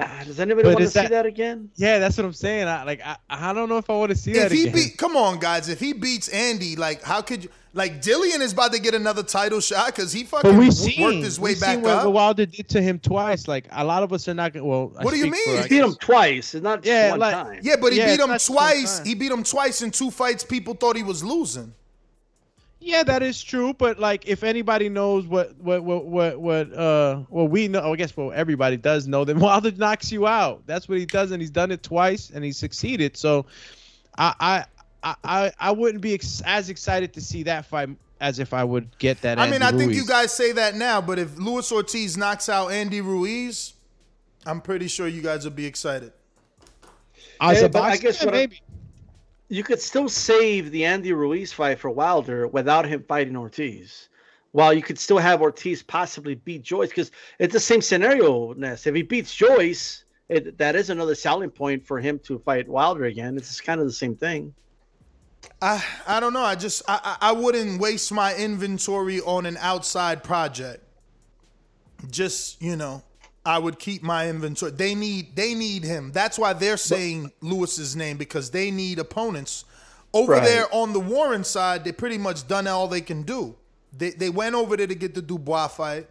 Ah, 0.00 0.22
does 0.26 0.38
anybody 0.40 0.64
But 0.64 0.68
want 0.74 0.78
to 0.78 0.84
is 0.84 0.92
see 0.92 1.00
that- 1.00 1.10
that 1.10 1.26
again? 1.26 1.70
Yeah, 1.76 1.98
that's 1.98 2.16
what 2.16 2.24
I'm 2.26 2.32
saying. 2.32 2.68
I 2.68 2.84
like. 2.84 3.00
I, 3.04 3.16
I 3.28 3.52
don't 3.52 3.68
know 3.68 3.78
if 3.78 3.88
I 3.90 3.94
want 3.94 4.10
to 4.10 4.16
see 4.16 4.32
If 4.32 4.36
that 4.36 4.52
he 4.52 4.62
again. 4.62 4.74
beat, 4.74 4.96
come 4.98 5.16
on, 5.16 5.38
guys, 5.38 5.68
if 5.68 5.80
he 5.80 5.92
beats 5.92 6.28
Andy, 6.28 6.76
like, 6.76 7.02
how 7.02 7.20
could 7.22 7.44
you? 7.44 7.50
Like, 7.74 8.00
Dillian 8.02 8.40
is 8.40 8.52
about 8.52 8.72
to 8.72 8.80
get 8.80 8.94
another 8.94 9.22
title 9.22 9.60
shot 9.60 9.86
because 9.94 10.12
he 10.12 10.24
fucking 10.24 10.50
but 10.52 10.58
we 10.58 10.70
seen 10.70 11.02
worked 11.02 11.16
his 11.18 11.38
way 11.38 11.54
we 11.54 11.60
back 11.60 11.74
seen 11.74 11.82
what, 11.82 11.90
up. 11.92 12.04
what 12.06 12.12
Wilder 12.14 12.46
did 12.46 12.68
to 12.70 12.80
him 12.82 12.98
twice. 12.98 13.46
Like 13.46 13.66
a 13.72 13.84
lot 13.84 14.02
of 14.02 14.12
us 14.12 14.26
are 14.28 14.34
not 14.34 14.52
gonna. 14.52 14.64
Well, 14.64 14.92
I 14.98 15.04
What 15.04 15.12
do 15.12 15.16
you 15.18 15.24
speak 15.32 15.44
for, 15.44 15.50
mean? 15.52 15.62
He 15.64 15.68
beat 15.68 15.80
him 15.84 15.94
twice, 15.96 16.54
and 16.54 16.62
not 16.62 16.78
just 16.82 16.86
Yeah, 16.88 17.10
one 17.10 17.20
like- 17.20 17.34
time. 17.34 17.60
yeah, 17.62 17.76
but 17.80 17.92
he 17.92 17.98
Yeah, 17.98 18.06
beat 18.06 18.20
him 18.20 18.28
not 18.28 18.34
just 18.36 18.50
one 18.50 18.58
twice. 18.72 19.00
He 19.06 19.14
beat 19.14 19.30
him 19.30 19.42
twice 19.44 19.82
in 19.82 19.90
two 19.90 20.10
fights. 20.10 20.44
People 20.44 20.74
thought 20.74 20.96
he 20.96 21.02
was 21.02 21.22
losing. 21.22 21.72
Yeah, 22.80 23.02
that 23.02 23.22
is 23.22 23.42
true. 23.42 23.74
But 23.74 23.98
like, 23.98 24.28
if 24.28 24.44
anybody 24.44 24.88
knows 24.88 25.26
what 25.26 25.56
what 25.56 25.82
what 25.82 26.06
what 26.06 26.40
what 26.40 26.72
uh 26.72 27.16
what 27.28 27.50
we 27.50 27.66
know, 27.68 27.92
I 27.92 27.96
guess 27.96 28.16
well 28.16 28.32
everybody 28.32 28.76
does 28.76 29.06
know 29.08 29.24
that 29.24 29.36
Wilder 29.38 29.72
knocks 29.72 30.12
you 30.12 30.26
out. 30.26 30.62
That's 30.66 30.88
what 30.88 30.98
he 30.98 31.04
does, 31.06 31.32
and 31.32 31.40
he's 31.42 31.50
done 31.50 31.70
it 31.72 31.82
twice, 31.82 32.30
and 32.30 32.44
he 32.44 32.52
succeeded. 32.52 33.16
So, 33.16 33.46
I 34.16 34.34
I 34.40 34.64
I 35.02 35.14
I, 35.24 35.52
I 35.58 35.70
wouldn't 35.72 36.02
be 36.02 36.14
ex- 36.14 36.40
as 36.46 36.70
excited 36.70 37.12
to 37.14 37.20
see 37.20 37.42
that 37.44 37.66
fight 37.66 37.88
as 38.20 38.38
if 38.38 38.52
I 38.54 38.62
would 38.64 38.96
get 38.98 39.20
that. 39.22 39.38
I 39.38 39.50
mean, 39.50 39.62
Andy 39.62 39.76
I 39.76 39.78
think 39.86 39.94
you 39.94 40.06
guys 40.06 40.32
say 40.32 40.52
that 40.52 40.74
now, 40.76 41.00
but 41.00 41.18
if 41.18 41.36
Luis 41.36 41.70
Ortiz 41.72 42.16
knocks 42.16 42.48
out 42.48 42.68
Andy 42.68 43.00
Ruiz, 43.00 43.74
I'm 44.46 44.60
pretty 44.60 44.86
sure 44.88 45.08
you 45.08 45.22
guys 45.22 45.42
will 45.44 45.50
be 45.50 45.66
excited. 45.66 46.12
As 47.40 47.60
Yeah, 47.60 47.66
a 47.66 47.68
but 47.68 47.82
I 47.82 47.88
boxer, 47.90 48.02
guess 48.02 48.20
yeah, 48.20 48.24
what 48.26 48.34
I- 48.34 48.38
maybe. 48.38 48.60
You 49.48 49.62
could 49.62 49.80
still 49.80 50.08
save 50.08 50.70
the 50.70 50.84
Andy 50.84 51.12
Ruiz 51.12 51.52
fight 51.52 51.78
for 51.78 51.90
Wilder 51.90 52.46
without 52.46 52.86
him 52.86 53.04
fighting 53.08 53.36
Ortiz. 53.36 54.08
While 54.52 54.72
you 54.74 54.82
could 54.82 54.98
still 54.98 55.18
have 55.18 55.40
Ortiz 55.40 55.82
possibly 55.82 56.34
beat 56.34 56.62
Joyce, 56.62 56.88
because 56.88 57.10
it's 57.38 57.52
the 57.52 57.60
same 57.60 57.80
scenario, 57.80 58.52
Ness. 58.54 58.86
If 58.86 58.94
he 58.94 59.02
beats 59.02 59.34
Joyce, 59.34 60.04
it, 60.28 60.58
that 60.58 60.76
is 60.76 60.90
another 60.90 61.14
selling 61.14 61.50
point 61.50 61.86
for 61.86 61.98
him 61.98 62.18
to 62.20 62.38
fight 62.40 62.68
Wilder 62.68 63.04
again. 63.04 63.36
It's 63.36 63.60
kind 63.60 63.80
of 63.80 63.86
the 63.86 63.92
same 63.92 64.16
thing. 64.16 64.54
I 65.62 65.84
I 66.06 66.20
don't 66.20 66.32
know. 66.32 66.42
I 66.42 66.54
just 66.54 66.82
I 66.88 67.00
I 67.20 67.30
I 67.30 67.32
wouldn't 67.32 67.80
waste 67.80 68.12
my 68.12 68.34
inventory 68.34 69.20
on 69.20 69.46
an 69.46 69.56
outside 69.60 70.22
project. 70.22 70.84
Just 72.10 72.60
you 72.62 72.76
know, 72.76 73.02
I 73.48 73.58
would 73.58 73.78
keep 73.78 74.02
my 74.02 74.28
inventory. 74.28 74.72
They 74.72 74.94
need 74.94 75.34
they 75.34 75.54
need 75.54 75.82
him. 75.82 76.12
That's 76.12 76.38
why 76.38 76.52
they're 76.52 76.76
saying 76.76 77.32
Lewis's 77.40 77.96
name 77.96 78.18
because 78.18 78.50
they 78.50 78.70
need 78.70 78.98
opponents. 78.98 79.64
Over 80.12 80.32
Right. 80.34 80.42
there 80.44 80.66
on 80.74 80.92
the 80.92 81.00
Warren 81.00 81.44
side, 81.44 81.82
they 81.84 81.92
pretty 81.92 82.18
much 82.18 82.46
done 82.46 82.66
all 82.66 82.88
they 82.88 83.00
can 83.00 83.22
do. 83.22 83.54
They 83.96 84.10
they 84.10 84.28
went 84.28 84.54
over 84.54 84.76
there 84.76 84.86
to 84.86 84.94
get 84.94 85.14
the 85.14 85.22
Dubois 85.22 85.68
fight, 85.68 86.08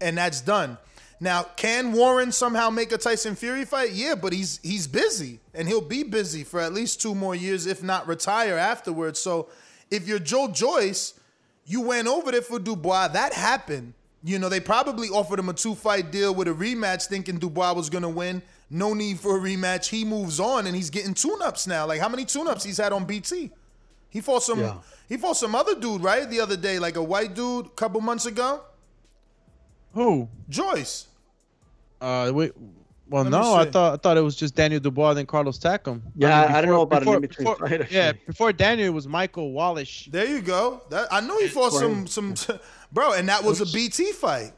and 0.00 0.18
that's 0.18 0.42
done. 0.42 0.76
Now, 1.20 1.44
can 1.56 1.92
Warren 1.92 2.32
somehow 2.32 2.68
make 2.68 2.92
a 2.92 2.98
Tyson 2.98 3.34
Fury 3.34 3.64
fight? 3.64 3.92
Yeah, 3.92 4.14
but 4.14 4.34
he's 4.34 4.60
he's 4.62 4.86
busy, 4.86 5.40
and 5.54 5.68
he'll 5.68 5.80
be 5.80 6.02
busy 6.02 6.44
for 6.44 6.60
at 6.60 6.74
least 6.74 7.00
two 7.00 7.14
more 7.14 7.34
years, 7.34 7.64
if 7.64 7.82
not 7.82 8.06
retire 8.06 8.58
afterwards. 8.58 9.18
So, 9.20 9.48
if 9.90 10.06
you're 10.06 10.18
Joe 10.18 10.48
Joyce, 10.48 11.14
you 11.64 11.80
went 11.80 12.08
over 12.08 12.30
there 12.30 12.42
for 12.42 12.58
Dubois. 12.58 13.08
That 13.08 13.32
happened. 13.32 13.94
You 14.24 14.38
know, 14.38 14.48
they 14.48 14.60
probably 14.60 15.08
offered 15.08 15.38
him 15.38 15.48
a 15.48 15.52
two 15.52 15.74
fight 15.74 16.10
deal 16.12 16.34
with 16.34 16.46
a 16.48 16.52
rematch, 16.52 17.06
thinking 17.06 17.38
Dubois 17.38 17.72
was 17.72 17.90
gonna 17.90 18.08
win. 18.08 18.40
No 18.70 18.94
need 18.94 19.18
for 19.20 19.36
a 19.36 19.40
rematch. 19.40 19.86
He 19.88 20.04
moves 20.04 20.38
on, 20.40 20.66
and 20.66 20.74
he's 20.76 20.90
getting 20.90 21.12
tune 21.14 21.42
ups 21.42 21.66
now. 21.66 21.86
Like 21.86 22.00
how 22.00 22.08
many 22.08 22.24
tune 22.24 22.46
ups 22.48 22.62
he's 22.64 22.76
had 22.78 22.92
on 22.92 23.04
BT? 23.04 23.50
He 24.08 24.20
fought 24.20 24.42
some. 24.42 24.60
Yeah. 24.60 24.78
He 25.08 25.16
fought 25.16 25.36
some 25.36 25.54
other 25.54 25.74
dude, 25.74 26.02
right? 26.02 26.28
The 26.28 26.40
other 26.40 26.56
day, 26.56 26.78
like 26.78 26.96
a 26.96 27.02
white 27.02 27.34
dude, 27.34 27.66
a 27.66 27.70
couple 27.70 28.00
months 28.00 28.26
ago. 28.26 28.62
Who? 29.94 30.28
Joyce. 30.48 31.06
Uh, 32.00 32.30
wait. 32.34 32.52
Well, 33.08 33.24
Let 33.24 33.30
no, 33.30 33.54
I 33.54 33.66
thought 33.70 33.92
I 33.92 33.96
thought 33.98 34.16
it 34.16 34.22
was 34.22 34.34
just 34.36 34.54
Daniel 34.54 34.80
Dubois, 34.80 35.12
then 35.12 35.26
Carlos 35.26 35.58
Takam. 35.58 36.00
Yeah, 36.16 36.46
I 36.56 36.62
don't 36.62 36.70
know 36.70 36.80
about 36.80 37.02
an 37.02 37.04
before, 37.04 37.16
in-between 37.16 37.44
before- 37.46 37.68
fight, 37.68 37.90
Yeah, 37.92 38.12
before 38.26 38.52
Daniel 38.54 38.86
it 38.88 38.90
was 38.90 39.06
Michael 39.06 39.52
Wallace. 39.52 40.08
There 40.10 40.24
you 40.26 40.40
go. 40.40 40.80
That 40.88 41.08
I 41.12 41.20
know 41.20 41.38
he 41.38 41.48
fought 41.48 41.72
some 41.74 42.06
some 42.06 42.34
bro, 42.92 43.12
and 43.14 43.28
that 43.28 43.42
was 43.42 43.60
a 43.60 43.66
BT 43.66 44.12
fight. 44.12 44.52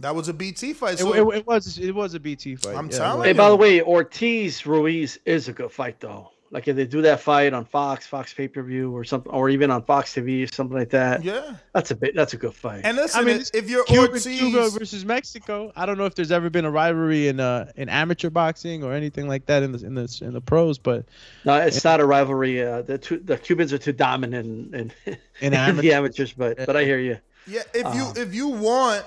That 0.00 0.14
was 0.14 0.28
a 0.28 0.32
BT 0.34 0.72
fight. 0.72 0.94
It, 0.94 0.98
So 1.00 1.30
it, 1.30 1.38
it 1.38 1.46
was 1.46 1.78
it 1.78 1.94
was 1.94 2.14
a 2.14 2.20
BT 2.20 2.56
fight. 2.56 2.74
I'm 2.76 2.90
yeah, 2.90 2.96
telling 2.98 3.22
Hey, 3.24 3.30
you. 3.30 3.34
by 3.36 3.48
the 3.50 3.56
way, 3.56 3.82
Ortiz 3.82 4.66
Ruiz 4.66 5.18
is 5.26 5.48
a 5.48 5.52
good 5.52 5.70
fight 5.70 6.00
though. 6.00 6.30
Like 6.50 6.68
if 6.68 6.76
they 6.76 6.84
do 6.86 7.00
that 7.00 7.18
fight 7.20 7.54
on 7.54 7.64
Fox, 7.64 8.06
Fox 8.06 8.34
pay 8.34 8.46
per 8.46 8.62
view, 8.62 8.94
or 8.94 9.04
something, 9.04 9.32
or 9.32 9.48
even 9.48 9.70
on 9.70 9.82
Fox 9.84 10.12
TV, 10.14 10.44
or 10.44 10.52
something 10.52 10.76
like 10.76 10.90
that. 10.90 11.24
Yeah. 11.24 11.54
that's 11.72 11.90
a 11.92 11.94
bit. 11.94 12.14
That's 12.14 12.34
a 12.34 12.36
good 12.36 12.52
fight. 12.52 12.82
And 12.84 12.96
listen, 12.98 13.20
I 13.20 13.24
mean, 13.24 13.36
if- 13.40 13.50
if 13.54 13.70
you're 13.70 13.84
Cuba, 13.84 14.08
Ortiz, 14.08 14.26
Cuba 14.38 14.68
versus 14.68 15.02
Mexico, 15.06 15.72
I 15.76 15.86
don't 15.86 15.96
know 15.96 16.04
if 16.04 16.14
there's 16.14 16.30
ever 16.32 16.50
been 16.50 16.66
a 16.66 16.70
rivalry 16.70 17.28
in 17.28 17.40
uh 17.40 17.70
in 17.76 17.88
amateur 17.88 18.28
boxing 18.28 18.84
or 18.84 18.92
anything 18.92 19.28
like 19.28 19.46
that 19.46 19.62
in 19.62 19.72
the 19.72 19.86
in 19.86 19.94
the 19.94 20.18
in 20.22 20.32
the 20.34 20.42
pros, 20.42 20.76
but 20.78 21.06
no, 21.46 21.54
it's 21.56 21.84
not 21.84 22.00
a 22.00 22.04
rivalry. 22.04 22.62
Uh, 22.62 22.82
the 22.82 22.98
two, 22.98 23.18
the 23.18 23.38
Cubans 23.38 23.72
are 23.72 23.78
too 23.78 23.92
dominant 23.92 24.74
in, 24.74 24.92
in, 25.06 25.16
In 25.40 25.52
in 25.52 25.54
amateur- 25.54 25.80
the 25.82 25.92
amateurs, 25.94 26.32
but 26.34 26.58
but 26.66 26.76
I 26.76 26.84
hear 26.84 26.98
you. 26.98 27.16
Yeah, 27.46 27.62
if 27.74 27.94
you 27.94 28.04
Um, 28.04 28.12
if 28.16 28.34
you 28.34 28.48
want, 28.48 29.04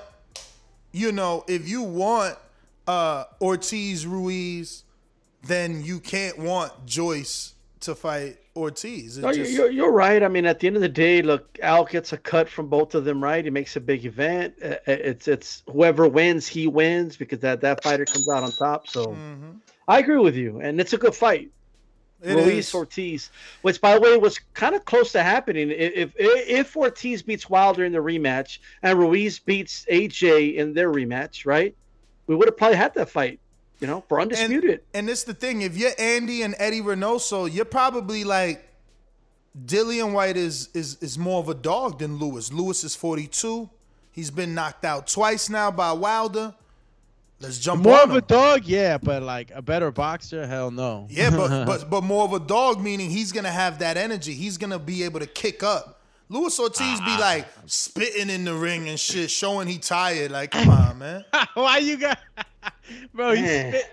you 0.92 1.12
know, 1.12 1.44
if 1.48 1.68
you 1.68 1.82
want 1.82 2.36
uh 2.88 3.24
Ortiz 3.40 4.06
Ruiz, 4.06 4.84
then 5.42 5.82
you 5.84 6.00
can't 6.00 6.38
want 6.38 6.86
Joyce 6.86 7.54
to 7.80 7.94
fight 7.94 8.38
Ortiz. 8.56 9.18
No, 9.18 9.28
you- 9.28 9.34
just- 9.44 9.52
you're, 9.52 9.70
you're 9.70 9.92
right. 9.92 10.22
I 10.22 10.28
mean, 10.28 10.46
at 10.46 10.60
the 10.60 10.66
end 10.66 10.76
of 10.76 10.82
the 10.82 10.88
day, 10.88 11.20
look, 11.22 11.58
Al 11.62 11.84
gets 11.84 12.12
a 12.12 12.16
cut 12.16 12.48
from 12.48 12.68
both 12.68 12.94
of 12.94 13.04
them, 13.04 13.22
right? 13.22 13.44
He 13.44 13.50
makes 13.50 13.76
a 13.76 13.80
big 13.80 14.04
event. 14.06 14.54
Uh, 14.62 14.76
It's 14.86 15.28
it's 15.28 15.62
whoever 15.70 16.08
wins, 16.08 16.46
he 16.46 16.66
wins 16.66 17.16
because 17.16 17.40
that 17.40 17.60
that 17.60 17.82
fighter 17.82 18.04
comes 18.04 18.28
out 18.28 18.42
on 18.44 18.52
top. 18.52 18.88
So 18.88 19.14
I 19.88 19.98
agree 19.98 20.18
with 20.18 20.36
you, 20.36 20.60
and 20.60 20.80
it's 20.80 20.92
a 20.94 20.98
good 20.98 21.14
fight. 21.14 21.50
It 22.22 22.34
Ruiz 22.34 22.68
is. 22.68 22.74
Ortiz, 22.74 23.30
which 23.62 23.80
by 23.80 23.94
the 23.94 24.00
way 24.00 24.16
was 24.16 24.38
kind 24.54 24.74
of 24.74 24.84
close 24.84 25.12
to 25.12 25.22
happening. 25.22 25.70
If, 25.70 26.12
if 26.16 26.38
if 26.48 26.76
Ortiz 26.76 27.22
beats 27.22 27.48
Wilder 27.50 27.84
in 27.84 27.92
the 27.92 27.98
rematch 27.98 28.58
and 28.82 28.98
Ruiz 28.98 29.38
beats 29.38 29.84
AJ 29.90 30.56
in 30.56 30.72
their 30.72 30.90
rematch, 30.90 31.44
right? 31.44 31.74
We 32.26 32.34
would 32.34 32.48
have 32.48 32.56
probably 32.56 32.76
had 32.76 32.94
that 32.94 33.10
fight 33.10 33.38
You 33.80 33.86
know, 33.86 34.02
for 34.08 34.20
undisputed. 34.20 34.70
And, 34.70 34.80
and 34.94 35.08
this 35.08 35.24
the 35.24 35.34
thing: 35.34 35.62
if 35.62 35.76
you're 35.76 35.92
Andy 35.98 36.42
and 36.42 36.54
Eddie 36.58 36.80
Reynoso, 36.80 37.52
you're 37.52 37.64
probably 37.66 38.24
like 38.24 38.66
Dillian 39.66 40.12
Whyte 40.12 40.36
is 40.36 40.70
is 40.74 40.96
is 41.00 41.18
more 41.18 41.40
of 41.40 41.48
a 41.48 41.54
dog 41.54 41.98
than 41.98 42.18
Lewis. 42.18 42.52
Lewis 42.52 42.82
is 42.82 42.96
42. 42.96 43.68
He's 44.10 44.30
been 44.30 44.54
knocked 44.54 44.84
out 44.86 45.06
twice 45.06 45.50
now 45.50 45.70
by 45.70 45.92
Wilder. 45.92 46.54
Let's 47.38 47.58
jump 47.58 47.82
More 47.82 47.96
on 47.96 48.04
of 48.04 48.10
him. 48.12 48.16
a 48.16 48.20
dog, 48.22 48.64
yeah, 48.64 48.96
but 48.96 49.22
like 49.22 49.50
a 49.54 49.60
better 49.60 49.90
boxer, 49.90 50.46
hell 50.46 50.70
no. 50.70 51.06
Yeah, 51.10 51.28
but 51.30 51.64
but 51.66 51.90
but 51.90 52.02
more 52.02 52.24
of 52.24 52.32
a 52.32 52.40
dog, 52.40 52.82
meaning 52.82 53.10
he's 53.10 53.30
gonna 53.32 53.50
have 53.52 53.80
that 53.80 53.96
energy. 53.98 54.32
He's 54.32 54.56
gonna 54.56 54.78
be 54.78 55.02
able 55.02 55.20
to 55.20 55.26
kick 55.26 55.62
up. 55.62 56.00
Luis 56.30 56.58
Ortiz 56.58 56.80
Ah. 57.00 57.04
be 57.04 57.20
like 57.22 57.46
spitting 57.66 58.30
in 58.30 58.44
the 58.44 58.54
ring 58.54 58.88
and 58.88 58.98
shit, 58.98 59.30
showing 59.30 59.68
he 59.68 59.78
tired. 59.78 60.30
Like, 60.30 60.50
come 60.52 60.68
on, 60.70 60.98
man. 60.98 61.24
Why 61.54 61.78
you 61.78 61.98
got, 61.98 62.18
bro? 63.14 63.32
He's 63.34 63.42
Man. 63.42 63.72
spit, 63.72 63.90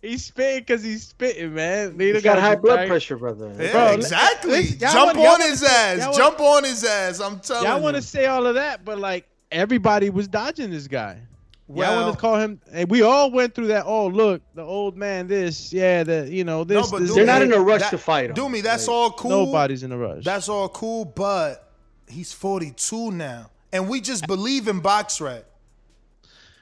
he's 0.00 0.24
spitting 0.24 0.58
because 0.60 0.82
he's 0.84 1.06
spitting, 1.08 1.52
man. 1.52 1.96
They 1.98 2.06
He's 2.06 2.14
don't 2.14 2.22
got 2.22 2.30
gotta 2.36 2.40
high 2.42 2.54
blood 2.56 2.76
tight. 2.76 2.88
pressure, 2.88 3.16
brother. 3.18 3.52
Yeah, 3.58 3.72
Bro, 3.72 3.86
exactly. 3.94 4.50
listen, 4.52 4.78
Jump 4.78 5.16
wanna- 5.16 5.28
on 5.30 5.40
his 5.40 5.60
say- 5.60 5.66
ass. 5.66 5.98
y'all 5.98 6.06
wanna- 6.12 6.16
Jump 6.16 6.40
on 6.40 6.64
his 6.64 6.84
ass. 6.84 7.20
I'm 7.20 7.40
telling 7.40 7.64
Y'all 7.66 7.76
you. 7.78 7.82
want 7.82 7.96
to 7.96 8.02
say 8.02 8.26
all 8.26 8.46
of 8.46 8.54
that, 8.54 8.84
but 8.84 8.98
like 9.00 9.26
everybody 9.50 10.10
was 10.10 10.28
dodging 10.28 10.70
this 10.70 10.86
guy. 10.86 11.18
Well, 11.66 11.90
I 11.90 11.94
Well- 11.96 12.04
want 12.06 12.16
to 12.16 12.20
call 12.20 12.36
him, 12.36 12.60
and 12.72 12.90
we 12.90 13.00
all 13.02 13.30
went 13.30 13.54
through 13.54 13.68
that. 13.68 13.84
Oh, 13.86 14.06
look, 14.08 14.42
the 14.54 14.62
old 14.62 14.96
man. 14.98 15.26
This, 15.28 15.72
yeah, 15.72 16.02
the 16.04 16.28
you 16.30 16.44
know 16.44 16.62
this. 16.64 16.92
No, 16.92 16.98
this, 16.98 17.14
They're 17.14 17.24
not 17.24 17.40
in 17.42 17.52
a 17.54 17.58
rush 17.60 17.80
that- 17.80 17.90
to 17.90 17.98
fight 17.98 18.36
him. 18.36 18.52
me. 18.52 18.60
that's 18.60 18.86
Like, 18.86 18.94
all 18.94 19.10
cool. 19.12 19.30
Nobody's 19.46 19.82
in 19.82 19.90
a 19.92 19.96
rush. 19.96 20.24
That's 20.24 20.48
all 20.48 20.68
cool, 20.68 21.06
but 21.06 21.66
he's 22.06 22.32
42 22.32 23.12
now. 23.12 23.50
And 23.72 23.88
we 23.88 24.00
just 24.02 24.26
believe 24.26 24.68
in 24.68 24.80
box 24.80 25.20
rat. 25.20 25.46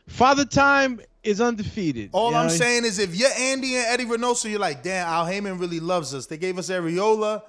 Father 0.07 0.44
Time 0.44 1.00
is 1.22 1.40
undefeated. 1.40 2.11
All 2.12 2.30
you 2.30 2.36
I'm 2.36 2.50
saying 2.50 2.84
is 2.84 2.98
if 2.98 3.14
you're 3.14 3.30
Andy 3.36 3.76
and 3.76 3.86
Eddie 3.86 4.05
Reynoso, 4.07 4.50
you're 4.50 4.59
like, 4.59 4.82
damn, 4.82 5.07
Al 5.07 5.26
Haymon 5.26 5.59
really 5.59 5.80
loves 5.80 6.14
us. 6.14 6.26
They 6.26 6.36
gave 6.36 6.59
us 6.59 6.68
Arreola. 6.70 7.42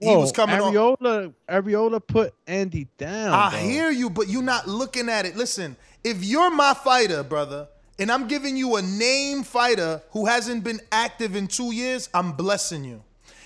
He 0.00 0.06
Whoa, 0.06 0.20
was 0.20 0.32
coming 0.32 0.60
on. 0.60 0.72
Arreola, 0.72 1.34
Arreola 1.48 2.06
put 2.06 2.34
Andy 2.46 2.86
down. 2.98 3.32
I 3.32 3.50
bro. 3.50 3.58
hear 3.58 3.90
you, 3.90 4.10
but 4.10 4.28
you're 4.28 4.42
not 4.42 4.68
looking 4.68 5.08
at 5.08 5.26
it. 5.26 5.36
Listen, 5.36 5.76
if 6.04 6.22
you're 6.22 6.50
my 6.50 6.74
fighter, 6.74 7.24
brother, 7.24 7.68
and 7.98 8.12
I'm 8.12 8.28
giving 8.28 8.56
you 8.56 8.76
a 8.76 8.82
name 8.82 9.42
fighter 9.42 10.00
who 10.10 10.26
hasn't 10.26 10.62
been 10.62 10.80
active 10.92 11.34
in 11.34 11.48
two 11.48 11.72
years, 11.74 12.08
I'm 12.14 12.32
blessing 12.32 12.84
you. 12.84 13.02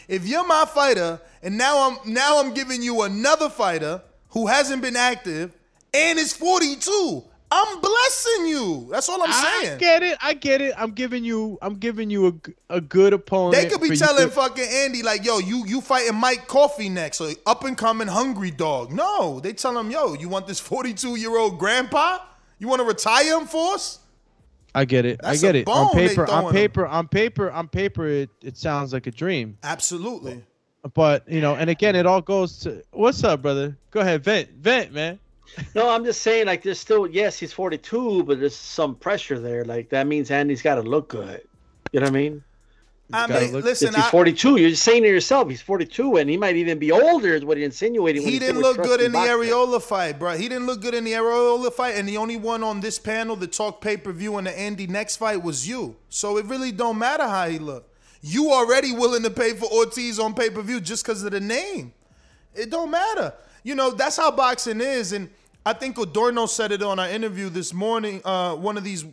If 0.08 0.26
you're 0.26 0.46
my 0.46 0.66
fighter, 0.66 1.20
and 1.42 1.56
now 1.56 1.88
I'm 1.88 2.12
now 2.12 2.40
I'm 2.40 2.52
giving 2.52 2.82
you 2.82 3.02
another 3.02 3.48
fighter 3.48 4.02
who 4.30 4.46
hasn't 4.46 4.82
been 4.82 4.96
active 4.96 5.56
and 5.94 6.18
is 6.18 6.34
42, 6.34 7.24
I'm 7.54 7.80
blessing 7.80 8.46
you. 8.46 8.88
That's 8.90 9.10
all 9.10 9.22
I'm 9.22 9.30
saying. 9.30 9.74
I 9.74 9.78
get 9.78 10.02
it. 10.02 10.16
I 10.22 10.32
get 10.32 10.62
it. 10.62 10.72
I'm 10.78 10.92
giving 10.92 11.22
you. 11.22 11.58
I'm 11.60 11.74
giving 11.74 12.08
you 12.08 12.40
a, 12.70 12.76
a 12.76 12.80
good 12.80 13.12
opponent. 13.12 13.62
They 13.62 13.68
could 13.68 13.82
be 13.82 13.94
telling 13.94 14.28
to- 14.28 14.30
fucking 14.34 14.64
Andy 14.66 15.02
like, 15.02 15.22
"Yo, 15.22 15.38
you 15.38 15.66
you 15.66 15.82
fighting 15.82 16.14
Mike 16.14 16.48
Coffie 16.48 16.90
next, 16.90 17.18
so 17.18 17.30
up 17.44 17.64
and 17.64 17.76
coming 17.76 18.08
hungry 18.08 18.50
dog." 18.50 18.90
No, 18.90 19.38
they 19.38 19.52
tell 19.52 19.78
him, 19.78 19.90
"Yo, 19.90 20.14
you 20.14 20.30
want 20.30 20.46
this 20.46 20.60
42 20.60 21.16
year 21.16 21.36
old 21.36 21.58
grandpa? 21.58 22.20
You 22.58 22.68
want 22.68 22.80
to 22.80 22.86
retire 22.86 23.38
him 23.38 23.46
for 23.46 23.74
us?" 23.74 23.98
I 24.74 24.86
get 24.86 25.04
it. 25.04 25.20
That's 25.22 25.38
I 25.38 25.46
get 25.46 25.54
it. 25.54 25.68
On 25.68 25.92
paper, 25.92 26.26
on 26.30 26.50
paper, 26.52 26.86
on 26.86 27.06
paper, 27.06 27.50
on 27.50 27.68
paper, 27.68 28.06
it, 28.06 28.30
it 28.42 28.56
sounds 28.56 28.94
like 28.94 29.06
a 29.06 29.10
dream. 29.10 29.58
Absolutely. 29.62 30.42
But 30.94 31.28
you 31.28 31.42
know, 31.42 31.54
and 31.54 31.68
again, 31.68 31.96
it 31.96 32.06
all 32.06 32.22
goes 32.22 32.60
to 32.60 32.82
what's 32.92 33.22
up, 33.22 33.42
brother? 33.42 33.76
Go 33.90 34.00
ahead, 34.00 34.24
vent, 34.24 34.48
vent, 34.52 34.92
man. 34.94 35.18
No, 35.74 35.88
I'm 35.90 36.04
just 36.04 36.22
saying, 36.22 36.46
like, 36.46 36.62
there's 36.62 36.80
still, 36.80 37.06
yes, 37.06 37.38
he's 37.38 37.52
42, 37.52 38.24
but 38.24 38.40
there's 38.40 38.56
some 38.56 38.94
pressure 38.94 39.38
there. 39.38 39.64
Like, 39.64 39.90
that 39.90 40.06
means 40.06 40.30
Andy's 40.30 40.62
got 40.62 40.76
to 40.76 40.82
look 40.82 41.08
good. 41.08 41.42
You 41.92 42.00
know 42.00 42.04
what 42.04 42.10
I 42.10 42.14
mean? 42.14 42.44
I 43.14 43.26
mean, 43.26 43.52
look- 43.52 43.64
listen, 43.64 43.88
If 43.88 43.96
he's 43.96 44.04
I- 44.04 44.10
42, 44.10 44.56
you're 44.56 44.70
just 44.70 44.82
saying 44.82 45.02
to 45.02 45.08
yourself, 45.08 45.50
he's 45.50 45.60
42, 45.60 46.16
and 46.16 46.30
he 46.30 46.38
might 46.38 46.56
even 46.56 46.78
be 46.78 46.90
older, 46.90 47.34
is 47.34 47.44
what 47.44 47.58
you're 47.58 47.66
insinuating. 47.66 48.22
when 48.22 48.32
he 48.32 48.38
didn't 48.38 48.62
look 48.62 48.78
good 48.82 49.02
in 49.02 49.12
the 49.12 49.18
boxing. 49.18 49.34
Arreola 49.50 49.82
fight, 49.82 50.18
bro. 50.18 50.34
He 50.36 50.48
didn't 50.48 50.64
look 50.64 50.80
good 50.80 50.94
in 50.94 51.04
the 51.04 51.12
Arreola 51.12 51.70
fight, 51.70 51.96
and 51.96 52.08
the 52.08 52.16
only 52.16 52.38
one 52.38 52.62
on 52.62 52.80
this 52.80 52.98
panel 52.98 53.36
that 53.36 53.52
talked 53.52 53.82
pay 53.82 53.98
per 53.98 54.12
view 54.12 54.38
in 54.38 54.44
the 54.44 54.58
Andy 54.58 54.86
next 54.86 55.16
fight 55.16 55.42
was 55.42 55.68
you. 55.68 55.96
So 56.08 56.38
it 56.38 56.46
really 56.46 56.72
don't 56.72 56.96
matter 56.98 57.24
how 57.28 57.48
he 57.48 57.58
looked. 57.58 57.90
You 58.22 58.50
already 58.52 58.92
willing 58.92 59.24
to 59.24 59.30
pay 59.30 59.52
for 59.52 59.66
Ortiz 59.70 60.18
on 60.18 60.32
pay 60.32 60.48
per 60.48 60.62
view 60.62 60.80
just 60.80 61.04
because 61.04 61.22
of 61.22 61.32
the 61.32 61.40
name. 61.40 61.92
It 62.54 62.70
don't 62.70 62.90
matter. 62.90 63.34
You 63.62 63.74
know 63.74 63.90
that's 63.90 64.16
how 64.16 64.30
boxing 64.30 64.80
is, 64.80 65.12
and 65.12 65.30
I 65.64 65.72
think 65.72 65.98
Adorno 65.98 66.46
said 66.46 66.72
it 66.72 66.82
on 66.82 66.98
our 66.98 67.08
interview 67.08 67.48
this 67.48 67.72
morning. 67.72 68.20
Uh, 68.24 68.56
one 68.56 68.76
of 68.76 68.84
these 68.84 69.04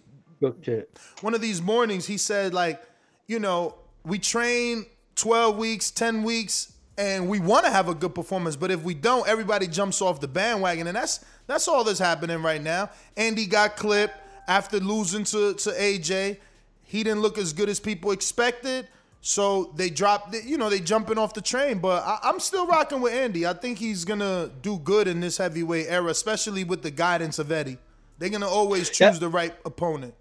it. 0.41 0.99
one 1.21 1.33
of 1.33 1.41
these 1.41 1.61
mornings, 1.61 2.05
he 2.05 2.17
said, 2.17 2.53
like, 2.53 2.81
you 3.27 3.39
know, 3.39 3.75
we 4.03 4.17
train 4.17 4.85
12 5.15 5.57
weeks, 5.57 5.91
10 5.91 6.23
weeks, 6.23 6.73
and 6.97 7.27
we 7.29 7.39
want 7.39 7.65
to 7.65 7.71
have 7.71 7.89
a 7.89 7.93
good 7.93 8.15
performance. 8.15 8.55
But 8.55 8.71
if 8.71 8.83
we 8.83 8.93
don't, 8.93 9.27
everybody 9.27 9.67
jumps 9.67 10.01
off 10.01 10.19
the 10.19 10.27
bandwagon. 10.27 10.87
And 10.87 10.95
that's 10.95 11.23
that's 11.47 11.67
all 11.67 11.83
that's 11.83 11.99
happening 11.99 12.41
right 12.41 12.61
now. 12.61 12.89
Andy 13.17 13.45
got 13.45 13.75
clipped 13.75 14.15
after 14.47 14.79
losing 14.79 15.23
to, 15.25 15.53
to 15.53 15.69
AJ. 15.71 16.37
He 16.83 17.03
didn't 17.03 17.21
look 17.21 17.37
as 17.37 17.53
good 17.53 17.69
as 17.69 17.79
people 17.79 18.11
expected. 18.11 18.87
So 19.21 19.73
they 19.75 19.89
dropped, 19.89 20.33
you 20.33 20.57
know, 20.57 20.69
they 20.69 20.79
jumping 20.79 21.17
off 21.17 21.33
the 21.33 21.41
train. 21.41 21.79
But 21.79 22.03
I, 22.05 22.19
I'm 22.23 22.39
still 22.39 22.65
rocking 22.67 23.01
with 23.01 23.13
Andy. 23.13 23.45
I 23.45 23.53
think 23.53 23.77
he's 23.77 24.05
going 24.05 24.19
to 24.19 24.49
do 24.61 24.79
good 24.79 25.07
in 25.07 25.19
this 25.19 25.37
heavyweight 25.37 25.87
era, 25.89 26.09
especially 26.09 26.63
with 26.63 26.83
the 26.83 26.91
guidance 26.91 27.39
of 27.39 27.51
Eddie. 27.51 27.77
They're 28.17 28.29
going 28.29 28.41
to 28.41 28.47
always 28.47 28.89
choose 28.89 28.99
Yeah. 28.99 29.19
the 29.19 29.29
right 29.29 29.53
opponent. 29.65 30.13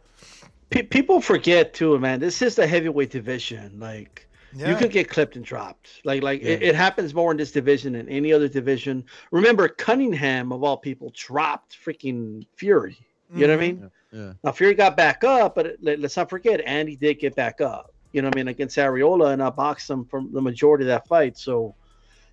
Pe- 0.71 0.83
people 0.83 1.21
forget, 1.21 1.75
too, 1.75 1.99
man, 1.99 2.21
this 2.21 2.43
is 2.43 2.55
the 2.57 2.67
heavyweight 2.67 3.11
division. 3.11 3.79
Like, 3.79 4.29
you 4.53 4.67
Yeah. 4.67 4.79
could 4.79 4.91
get 4.91 5.09
clipped 5.09 5.37
and 5.37 5.45
dropped. 5.45 6.01
Like, 6.05 6.23
like 6.23 6.43
it, 6.43 6.63
it 6.63 6.75
happens 6.75 7.15
more 7.15 7.31
in 7.31 7.37
this 7.37 7.53
division 7.53 7.93
than 7.93 8.09
any 8.09 8.33
other 8.33 8.49
division. 8.49 9.05
Remember, 9.31 9.69
Cunningham, 9.69 10.53
of 10.53 10.65
all 10.65 10.77
people, 10.77 11.13
dropped 11.15 11.77
freaking 11.85 12.47
Fury. 12.57 12.99
You 13.35 13.47
know 13.47 13.57
what 13.57 13.63
I 13.63 13.69
mm-hmm. 13.69 13.81
mean? 13.81 13.91
Yeah. 14.13 14.33
Now 14.43 14.53
Fury 14.53 14.75
got 14.75 14.97
back 14.97 15.23
up, 15.23 15.55
but 15.55 15.77
let, 15.83 16.03
us 16.03 16.17
not 16.17 16.31
forget 16.31 16.61
Andy 16.63 16.97
did 16.97 17.19
get 17.19 17.35
back 17.35 17.61
up. 17.61 17.95
You 18.19 18.23
know 18.23 18.31
what 18.31 18.35
I 18.35 18.41
mean 18.41 18.49
against 18.49 18.77
Arreola, 18.77 19.33
and 19.33 19.41
I 19.41 19.49
boxed 19.51 19.89
him 19.89 20.05
from 20.05 20.33
the 20.33 20.43
majority 20.43 20.83
of 20.83 20.89
that 20.89 21.07
fight. 21.07 21.39
So, 21.39 21.77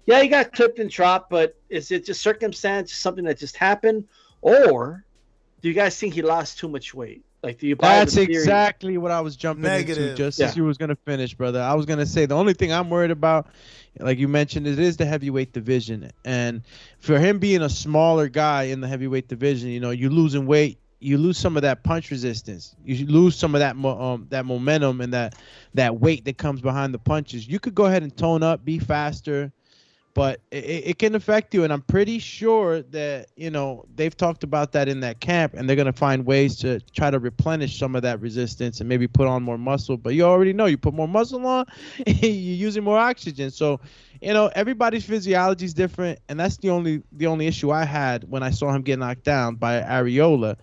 yeah, 0.08 0.20
he 0.20 0.28
got 0.28 0.52
clipped 0.52 0.80
and 0.80 0.90
dropped, 0.90 1.30
but 1.30 1.54
is 1.70 1.92
it 1.92 2.08
just 2.08 2.24
circumstance, 2.24 2.92
something 2.92 3.24
that 3.26 3.38
just 3.38 3.56
happened, 3.56 4.06
or 4.42 5.06
do 5.62 5.68
you 5.68 5.76
guys 5.76 5.96
think 6.00 6.16
he 6.16 6.24
lost 6.24 6.58
too 6.58 6.68
much 6.68 6.96
weight? 6.96 7.24
Like, 7.44 7.60
do 7.60 7.68
you 7.68 7.76
buy 7.76 8.00
That's 8.00 8.18
exactly 8.18 8.98
what 8.98 9.12
I 9.12 9.22
was 9.22 9.36
jumping 9.36 9.72
into 9.72 10.16
just 10.16 10.40
Yeah. 10.40 10.48
as 10.48 10.58
you 10.58 10.64
was 10.64 10.80
gonna 10.80 10.98
finish, 11.06 11.36
brother. 11.36 11.62
I 11.62 11.76
was 11.76 11.86
gonna 11.86 12.08
say 12.08 12.26
the 12.26 12.34
only 12.36 12.54
thing 12.54 12.74
I'm 12.74 12.90
worried 12.90 13.12
about, 13.12 13.46
like 14.00 14.18
you 14.18 14.28
mentioned, 14.28 14.66
it 14.66 14.80
is 14.80 14.98
the 14.98 15.06
heavyweight 15.06 15.54
division, 15.54 16.10
and 16.26 16.64
for 16.98 17.20
him 17.20 17.38
being 17.38 17.62
a 17.62 17.70
smaller 17.70 18.28
guy 18.28 18.64
in 18.64 18.82
the 18.82 18.88
heavyweight 18.88 19.28
division, 19.28 19.70
you 19.70 19.80
know, 19.80 19.92
you're 19.92 20.10
losing 20.10 20.48
weight, 20.48 20.80
you 21.00 21.18
lose 21.18 21.38
some 21.38 21.56
of 21.56 21.62
that 21.64 21.84
punch 21.84 22.12
resistance, 22.12 22.76
you 22.84 23.06
lose 23.06 23.36
some 23.36 23.56
of 23.56 23.60
that 23.60 23.76
mo- 23.76 24.00
um, 24.00 24.28
that 24.30 24.46
momentum 24.46 25.02
and 25.02 25.14
that 25.14 25.36
that 25.74 26.00
weight 26.00 26.26
that 26.26 26.38
comes 26.38 26.62
behind 26.62 26.94
the 26.94 27.00
punches. 27.00 27.48
You 27.48 27.60
could 27.60 27.76
go 27.76 27.86
ahead 27.86 28.04
and 28.04 28.16
tone 28.16 28.44
up, 28.44 28.66
be 28.66 28.80
faster, 28.80 29.52
but 30.14 30.42
it, 30.52 30.58
it 30.88 31.00
can 31.00 31.16
affect 31.16 31.54
you. 31.54 31.64
And 31.64 31.72
I'm 31.74 31.82
pretty 31.82 32.20
sure 32.20 32.82
that 32.84 33.28
you 33.36 33.50
know 33.52 33.86
they've 33.96 34.16
talked 34.16 34.44
about 34.44 34.72
that 34.74 34.88
in 34.88 35.02
that 35.02 35.20
camp, 35.20 35.54
and 35.56 35.68
they're 35.68 35.76
gonna 35.76 35.94
find 35.94 36.26
ways 36.26 36.58
to 36.60 36.80
try 36.94 37.12
to 37.12 37.20
replenish 37.20 37.78
some 37.78 37.96
of 37.96 38.02
that 38.04 38.22
resistance 38.22 38.80
and 38.80 38.90
maybe 38.90 39.08
put 39.08 39.28
on 39.28 39.44
more 39.44 39.58
muscle. 39.58 39.98
But 39.98 40.16
you 40.16 40.24
already 40.24 40.54
know 40.54 40.66
you 40.66 40.78
put 40.78 40.94
more 40.94 41.08
muscle 41.08 41.46
on, 41.46 41.66
you're 42.08 42.32
using 42.32 42.84
more 42.84 42.98
oxygen. 42.98 43.52
So 43.52 43.80
you 44.22 44.34
know 44.34 44.50
everybody's 44.56 45.06
physiology 45.06 45.66
is 45.66 45.74
different, 45.74 46.20
and 46.30 46.40
that's 46.40 46.58
the 46.58 46.70
only 46.70 47.04
the 47.12 47.28
only 47.28 47.48
issue 47.48 47.72
I 47.72 47.84
had 47.86 48.24
when 48.30 48.44
I 48.44 48.50
saw 48.52 48.74
him 48.74 48.82
get 48.82 49.00
knocked 49.00 49.24
down 49.24 49.56
by 49.56 49.82
Arreola. 49.82 50.56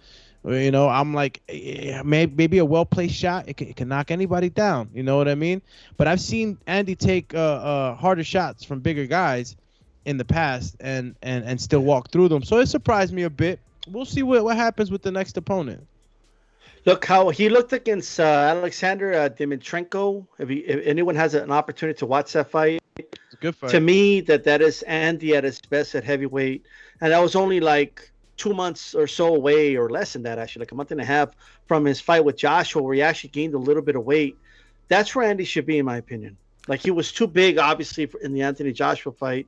You 0.44 0.72
know, 0.72 0.88
I'm 0.88 1.14
like, 1.14 1.40
eh, 1.48 2.02
maybe, 2.04 2.34
maybe 2.34 2.58
a 2.58 2.64
well 2.64 2.84
placed 2.84 3.14
shot, 3.14 3.48
it 3.48 3.56
can, 3.56 3.68
it 3.68 3.76
can 3.76 3.88
knock 3.88 4.10
anybody 4.10 4.48
down. 4.48 4.90
You 4.92 5.04
know 5.04 5.16
what 5.16 5.28
I 5.28 5.36
mean? 5.36 5.62
But 5.96 6.08
I've 6.08 6.20
seen 6.20 6.58
Andy 6.66 6.96
take 6.96 7.32
uh, 7.32 7.38
uh, 7.38 7.94
harder 7.94 8.24
shots 8.24 8.64
from 8.64 8.80
bigger 8.80 9.06
guys 9.06 9.56
in 10.04 10.16
the 10.16 10.24
past 10.24 10.74
and, 10.80 11.14
and, 11.22 11.44
and 11.44 11.60
still 11.60 11.80
walk 11.80 12.10
through 12.10 12.28
them. 12.28 12.42
So 12.42 12.58
it 12.58 12.66
surprised 12.66 13.12
me 13.12 13.22
a 13.22 13.30
bit. 13.30 13.60
We'll 13.88 14.04
see 14.04 14.24
what, 14.24 14.42
what 14.42 14.56
happens 14.56 14.90
with 14.90 15.02
the 15.02 15.12
next 15.12 15.36
opponent. 15.36 15.86
Look 16.84 17.04
how 17.04 17.28
he 17.28 17.48
looked 17.48 17.72
against 17.72 18.18
uh, 18.18 18.24
Alexander 18.24 19.12
uh, 19.12 19.28
Dimitrenko. 19.28 20.26
If, 20.40 20.48
he, 20.48 20.56
if 20.56 20.84
anyone 20.84 21.14
has 21.14 21.34
an 21.34 21.52
opportunity 21.52 21.96
to 22.00 22.06
watch 22.06 22.32
that 22.32 22.50
fight, 22.50 22.82
It's 22.96 23.34
a 23.34 23.36
good 23.36 23.54
fight. 23.54 23.70
to 23.70 23.78
me 23.78 24.20
that 24.22 24.42
that 24.42 24.60
is 24.60 24.82
Andy 24.82 25.36
at 25.36 25.44
his 25.44 25.60
best 25.60 25.94
at 25.94 26.02
heavyweight, 26.02 26.64
and 27.00 27.12
that 27.12 27.20
was 27.20 27.36
only 27.36 27.60
like 27.60 28.10
two 28.42 28.52
months 28.52 28.94
or 28.94 29.06
so 29.06 29.34
away, 29.34 29.76
or 29.76 29.88
less 29.88 30.12
than 30.14 30.22
that 30.24 30.38
actually, 30.38 30.60
like 30.60 30.72
a 30.72 30.74
month 30.74 30.90
and 30.90 31.00
a 31.00 31.04
half 31.04 31.30
from 31.66 31.84
his 31.84 32.00
fight 32.00 32.24
with 32.24 32.36
Joshua, 32.36 32.82
where 32.82 32.94
he 32.94 33.02
actually 33.02 33.30
gained 33.30 33.54
a 33.54 33.58
little 33.58 33.82
bit 33.82 33.94
of 33.94 34.04
weight. 34.04 34.36
That's 34.88 35.14
where 35.14 35.24
Andy 35.28 35.44
should 35.44 35.66
be, 35.66 35.78
in 35.78 35.86
my 35.86 35.98
opinion. 35.98 36.36
Like 36.66 36.80
he 36.80 36.90
was 36.90 37.12
too 37.12 37.26
big, 37.26 37.58
obviously, 37.58 38.10
in 38.22 38.32
the 38.32 38.42
Anthony 38.42 38.72
Joshua 38.72 39.12
fight, 39.12 39.46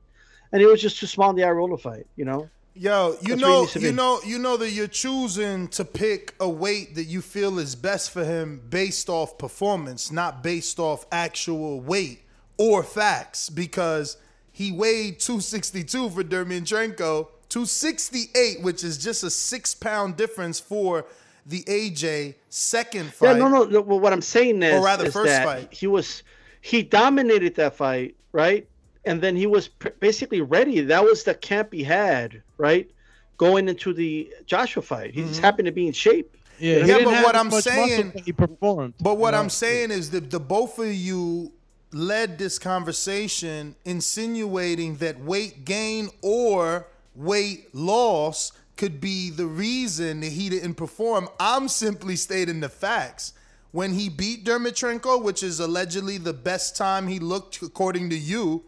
and 0.51 0.61
he 0.61 0.65
was 0.65 0.81
just 0.81 0.97
too 0.99 1.07
small 1.07 1.29
in 1.31 1.35
the 1.35 1.41
Arreola 1.41 1.79
fight. 1.79 2.07
You 2.15 2.25
know, 2.25 2.49
Yo, 2.77 3.15
you 3.21 3.35
That's 3.35 3.41
know, 3.41 3.67
you 3.75 3.89
be. 3.89 3.91
know, 3.93 4.19
you 4.25 4.37
know 4.37 4.57
that 4.57 4.71
you're 4.71 4.87
choosing 4.87 5.69
to 5.69 5.85
pick 5.85 6.35
a 6.41 6.49
weight 6.49 6.95
that 6.95 7.05
you 7.05 7.21
feel 7.21 7.57
is 7.57 7.73
best 7.73 8.11
for 8.11 8.25
him 8.25 8.61
based 8.69 9.07
off 9.07 9.37
performance, 9.37 10.11
not 10.11 10.43
based 10.43 10.77
off 10.77 11.05
actual 11.09 11.79
weight 11.79 12.23
or 12.57 12.83
facts, 12.83 13.49
because 13.49 14.17
he 14.51 14.73
weighed 14.73 15.19
262 15.19 16.09
for 16.09 16.23
Dimitrenko, 16.23 17.27
268, 17.49 18.61
which 18.61 18.83
is 18.83 18.97
just 18.97 19.23
a 19.23 19.29
six 19.29 19.73
pound 19.73 20.17
difference 20.17 20.59
for 20.59 21.05
the 21.45 21.63
AJ 21.63 22.35
second 22.49 23.13
fight. 23.13 23.33
Yeah, 23.33 23.47
no, 23.47 23.47
no. 23.47 23.63
no, 23.65 23.81
What 23.81 24.13
I'm 24.13 24.21
saying 24.21 24.63
is, 24.63 24.73
Or 24.73 24.83
rather, 24.83 25.05
is 25.05 25.13
first 25.13 25.29
that 25.29 25.45
fight. 25.45 25.73
he 25.73 25.87
was 25.87 26.23
he 26.61 26.81
dominated 26.81 27.55
that 27.55 27.75
fight, 27.75 28.15
right? 28.31 28.67
And 29.05 29.21
then 29.21 29.35
he 29.35 29.45
was 29.45 29.67
pr- 29.67 29.89
basically 29.99 30.41
ready. 30.41 30.81
That 30.81 31.03
was 31.03 31.23
the 31.23 31.35
camp 31.35 31.73
he 31.73 31.83
had, 31.83 32.41
right? 32.57 32.89
Going 33.37 33.69
into 33.69 33.93
the 33.93 34.33
Joshua 34.45 34.81
fight, 34.81 35.13
he 35.13 35.21
just 35.21 35.35
mm-hmm. 35.35 35.43
happened 35.43 35.65
to 35.67 35.71
be 35.71 35.87
in 35.87 35.93
shape. 35.93 36.35
Yeah, 36.57 36.79
he 36.79 36.87
yeah, 36.87 37.03
but 37.03 37.23
what 37.23 37.35
I'm 37.35 37.51
saying, 37.51 38.11
but 38.11 38.23
he 38.23 38.31
performed. 38.31 38.93
But 38.99 39.17
what 39.17 39.33
you? 39.33 39.39
I'm 39.39 39.49
saying 39.49 39.91
is 39.91 40.09
that 40.11 40.31
the 40.31 40.39
both 40.39 40.79
of 40.79 40.93
you 40.93 41.51
led 41.91 42.37
this 42.37 42.57
conversation 42.57 43.75
insinuating 43.85 44.95
that 44.97 45.19
weight 45.19 45.65
gain 45.65 46.09
or 46.21 46.87
weight 47.15 47.73
loss 47.73 48.51
could 48.77 48.99
be 48.99 49.29
the 49.29 49.45
reason 49.45 50.19
that 50.21 50.31
he 50.31 50.49
didn't 50.49 50.75
perform. 50.75 51.29
I'm 51.39 51.67
simply 51.67 52.15
stating 52.15 52.59
the 52.59 52.69
facts. 52.69 53.33
When 53.71 53.93
he 53.93 54.09
beat 54.09 54.45
Dimitrenko, 54.45 55.21
which 55.21 55.43
is 55.43 55.59
allegedly 55.59 56.17
the 56.17 56.33
best 56.33 56.77
time 56.77 57.07
he 57.07 57.19
looked 57.19 57.61
according 57.61 58.09
to 58.11 58.17
you, 58.17 58.63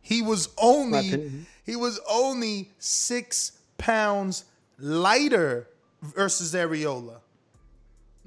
he 0.00 0.20
was 0.20 0.48
only 0.58 1.44
he 1.64 1.76
was 1.76 2.00
only 2.10 2.70
six 2.78 3.52
pounds 3.78 4.44
lighter 4.78 5.68
versus 6.02 6.54
Arreola. 6.54 7.20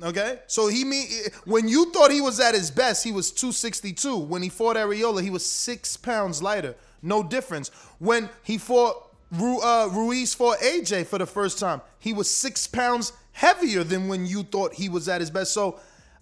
Okay, 0.02 0.40
so 0.48 0.68
he 0.68 0.84
mean 0.84 1.08
when 1.46 1.68
you 1.68 1.92
thought 1.92 2.12
he 2.12 2.22
was 2.22 2.40
at 2.40 2.54
his 2.54 2.72
best, 2.72 3.04
he 3.04 3.12
was 3.12 3.32
262. 3.32 4.18
When 4.18 4.42
he 4.42 4.50
fought 4.50 4.78
Arreola, 4.78 5.22
he 5.22 5.30
was 5.30 5.46
six 5.46 5.96
pounds 5.96 6.42
lighter. 6.42 6.76
No 7.02 7.24
difference. 7.24 7.70
When 8.00 8.30
he 8.44 8.58
fought 8.58 9.15
Ru, 9.38 9.60
uh, 9.60 9.90
Ruiz 9.92 10.34
fought 10.34 10.60
AJ 10.60 11.08
for 11.08 11.18
the 11.18 11.26
first 11.26 11.60
time, 11.60 11.82
he 12.00 12.14
was 12.14 12.30
six 12.30 12.68
pounds 12.68 13.14
heavier 13.32 13.84
than 13.84 14.08
when 14.08 14.26
you 14.26 14.44
thought 14.44 14.74
he 14.74 14.90
was 14.90 15.08
at 15.10 15.20
his 15.22 15.30
best. 15.30 15.54
So 15.54 15.80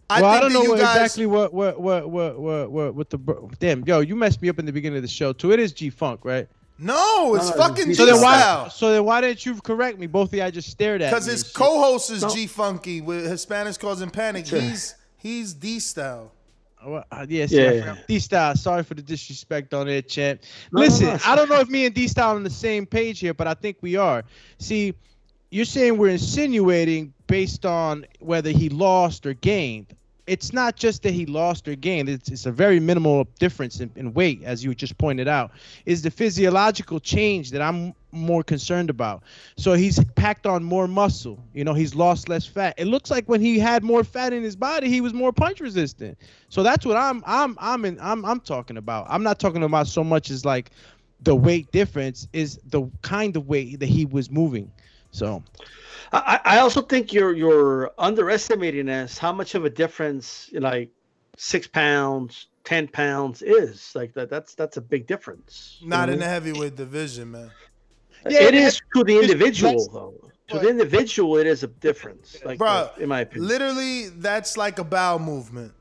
I 0.10 0.22
well, 0.22 0.32
think 0.32 0.38
I 0.38 0.40
don't 0.42 0.54
that 0.54 0.60
know 0.60 0.64
you 0.64 0.70
what 0.72 0.80
guys. 0.80 0.96
exactly 0.96 1.26
what 1.26 1.54
what 1.54 1.80
what 1.80 2.10
what 2.10 2.40
what 2.40 2.72
what, 2.72 2.96
what 2.96 3.10
the 3.10 3.18
bro- 3.18 3.50
damn 3.60 3.84
yo 3.86 4.00
you 4.00 4.16
messed 4.16 4.42
me 4.42 4.50
up 4.50 4.60
in 4.60 4.66
the 4.66 4.72
beginning 4.74 4.98
of 4.98 5.04
the 5.04 5.08
show 5.10 5.34
too. 5.34 5.52
It 5.52 5.60
is 5.60 5.72
G 5.74 5.90
Funk, 5.90 6.22
right? 6.24 6.48
No, 6.80 7.36
it's 7.36 7.50
No, 7.50 7.56
fucking 7.56 7.86
G 7.86 7.94
So 7.94 8.06
then 8.06 8.20
why 8.22 8.68
so 8.74 8.92
then 8.92 9.06
why 9.06 9.22
didn't 9.22 9.46
you 9.46 9.60
correct 9.62 10.00
me? 10.00 10.08
Both 10.08 10.30
of 10.34 10.40
y'all 10.40 10.52
just 10.52 10.70
stared 10.70 11.02
at 11.02 11.12
Because 11.12 11.26
his 11.26 11.44
co-host 11.44 12.10
is 12.12 12.24
No. 12.24 12.30
G 12.30 12.48
Funky 12.48 13.00
with 13.02 13.26
Hispanics 13.26 13.80
causing 13.80 14.10
panic. 14.10 14.48
He's 14.48 14.96
he's 15.18 15.54
D 15.54 15.80
style. 15.80 16.32
Well, 16.86 17.06
uh, 17.12 17.26
yeah, 17.30 17.46
see, 17.46 17.56
Yeah. 17.56 17.96
D 18.08 18.20
Style, 18.20 18.56
sorry 18.56 18.84
for 18.84 18.94
the 18.94 19.02
disrespect 19.02 19.74
on 19.74 19.88
it, 19.88 20.10
champ. 20.10 20.42
No, 20.72 20.82
no, 20.82 20.86
Listen, 20.86 21.08
no, 21.08 21.14
it's 21.14 21.28
I 21.28 21.36
don't 21.36 21.50
know 21.50 21.60
if 21.60 21.70
me 21.70 21.86
and 21.86 21.96
D 21.96 22.08
Style 22.08 22.36
on 22.36 22.44
the 22.44 22.50
same 22.50 22.86
page 22.86 23.20
here, 23.20 23.34
but 23.34 23.48
I 23.48 23.54
think 23.54 23.78
we 23.82 23.96
are. 23.96 24.24
See, 24.58 24.94
you're 25.52 25.66
saying 25.66 25.98
we're 25.98 26.10
insinuating 26.10 27.14
based 27.28 27.66
on 27.66 28.06
whether 28.20 28.50
he 28.50 28.70
lost 28.70 29.26
or 29.26 29.34
gained. 29.34 29.96
It's 30.26 30.54
not 30.54 30.76
just 30.76 31.04
that 31.04 31.14
he 31.14 31.26
lost 31.26 31.68
or 31.68 31.76
gained. 31.76 32.08
It's, 32.10 32.30
it's 32.30 32.46
a 32.46 32.52
very 32.52 32.80
minimal 32.80 33.26
difference 33.40 33.80
in, 33.80 33.92
in 33.96 34.14
weight, 34.14 34.42
as 34.44 34.64
you 34.64 34.74
just 34.74 34.98
pointed 34.98 35.28
out. 35.28 35.52
Is 35.86 36.02
the 36.02 36.12
physiological 36.12 37.00
change 37.00 37.52
that 37.52 37.62
I'm 37.62 37.94
more 38.14 38.44
concerned 38.44 38.90
about. 38.90 39.24
So 39.58 39.74
he's 39.74 40.04
packed 40.16 40.46
on 40.46 40.64
more 40.64 40.88
muscle. 40.88 41.44
You 41.54 41.64
know, 41.64 41.74
he's 41.74 41.96
lost 41.96 42.30
less 42.30 42.46
fat. 42.46 42.76
It 42.78 42.86
looks 42.86 43.12
like 43.12 43.28
when 43.28 43.42
he 43.42 43.60
had 43.60 43.84
more 43.84 44.04
fat 44.04 44.34
in 44.34 44.44
his 44.44 44.56
body, 44.56 44.88
he 44.88 45.02
was 45.02 45.14
more 45.14 45.34
punch 45.34 45.60
resistant. 45.60 46.18
So 46.50 46.64
that's 46.64 46.86
what 46.86 46.96
I'm 46.96 47.24
I'm 47.26 47.58
I'm 47.60 47.86
in 47.86 48.00
I'm 48.00 48.24
I'm 48.24 48.40
talking 48.40 48.78
about. 48.78 49.08
I'm 49.10 49.24
not 49.24 49.40
talking 49.40 49.64
about 49.64 49.88
so 49.88 50.04
much 50.04 50.30
as 50.30 50.46
like 50.46 50.72
the 51.22 51.36
weight 51.36 51.72
difference 51.72 52.28
is 52.34 52.60
the 52.66 52.90
kind 53.02 53.36
of 53.36 53.48
weight 53.48 53.80
that 53.80 53.88
he 53.88 54.06
was 54.06 54.30
moving. 54.30 54.72
So 55.14 55.44
I, 56.12 56.40
I 56.44 56.58
also 56.60 56.82
think 56.82 57.14
you're 57.14 57.34
you're 57.34 57.92
underestimating 57.98 58.90
us 58.90 59.18
how 59.18 59.32
much 59.32 59.56
of 59.56 59.64
a 59.64 59.70
difference 59.70 60.50
like 60.54 60.90
six 61.38 61.68
pounds, 61.68 62.48
ten 62.64 62.88
pounds 62.88 63.42
is. 63.42 63.94
Like 63.96 64.14
that 64.16 64.30
that's 64.30 64.56
that's 64.56 64.78
a 64.78 64.82
big 64.82 65.08
difference. 65.08 65.80
Not 65.84 66.10
in 66.10 66.16
mm-hmm. 66.16 66.22
the 66.22 66.28
heavyweight 66.28 66.76
division, 66.76 67.32
man. 67.32 67.52
Yeah, 68.28 68.42
it 68.42 68.54
it- 68.54 68.56
is 68.56 68.82
to 68.96 69.04
the 69.04 69.20
individual 69.20 69.88
though. 69.94 70.30
To 70.50 70.60
the 70.60 70.70
individual, 70.70 71.38
it 71.38 71.48
is 71.48 71.64
a 71.64 71.68
difference. 71.68 72.38
Like 72.44 72.60
Bro, 72.60 72.90
in 73.00 73.08
my 73.08 73.22
opinion. 73.22 73.48
Literally, 73.48 74.10
that's 74.10 74.58
like 74.58 74.78
a 74.78 74.84
bowel 74.84 75.18
movement. 75.18 75.74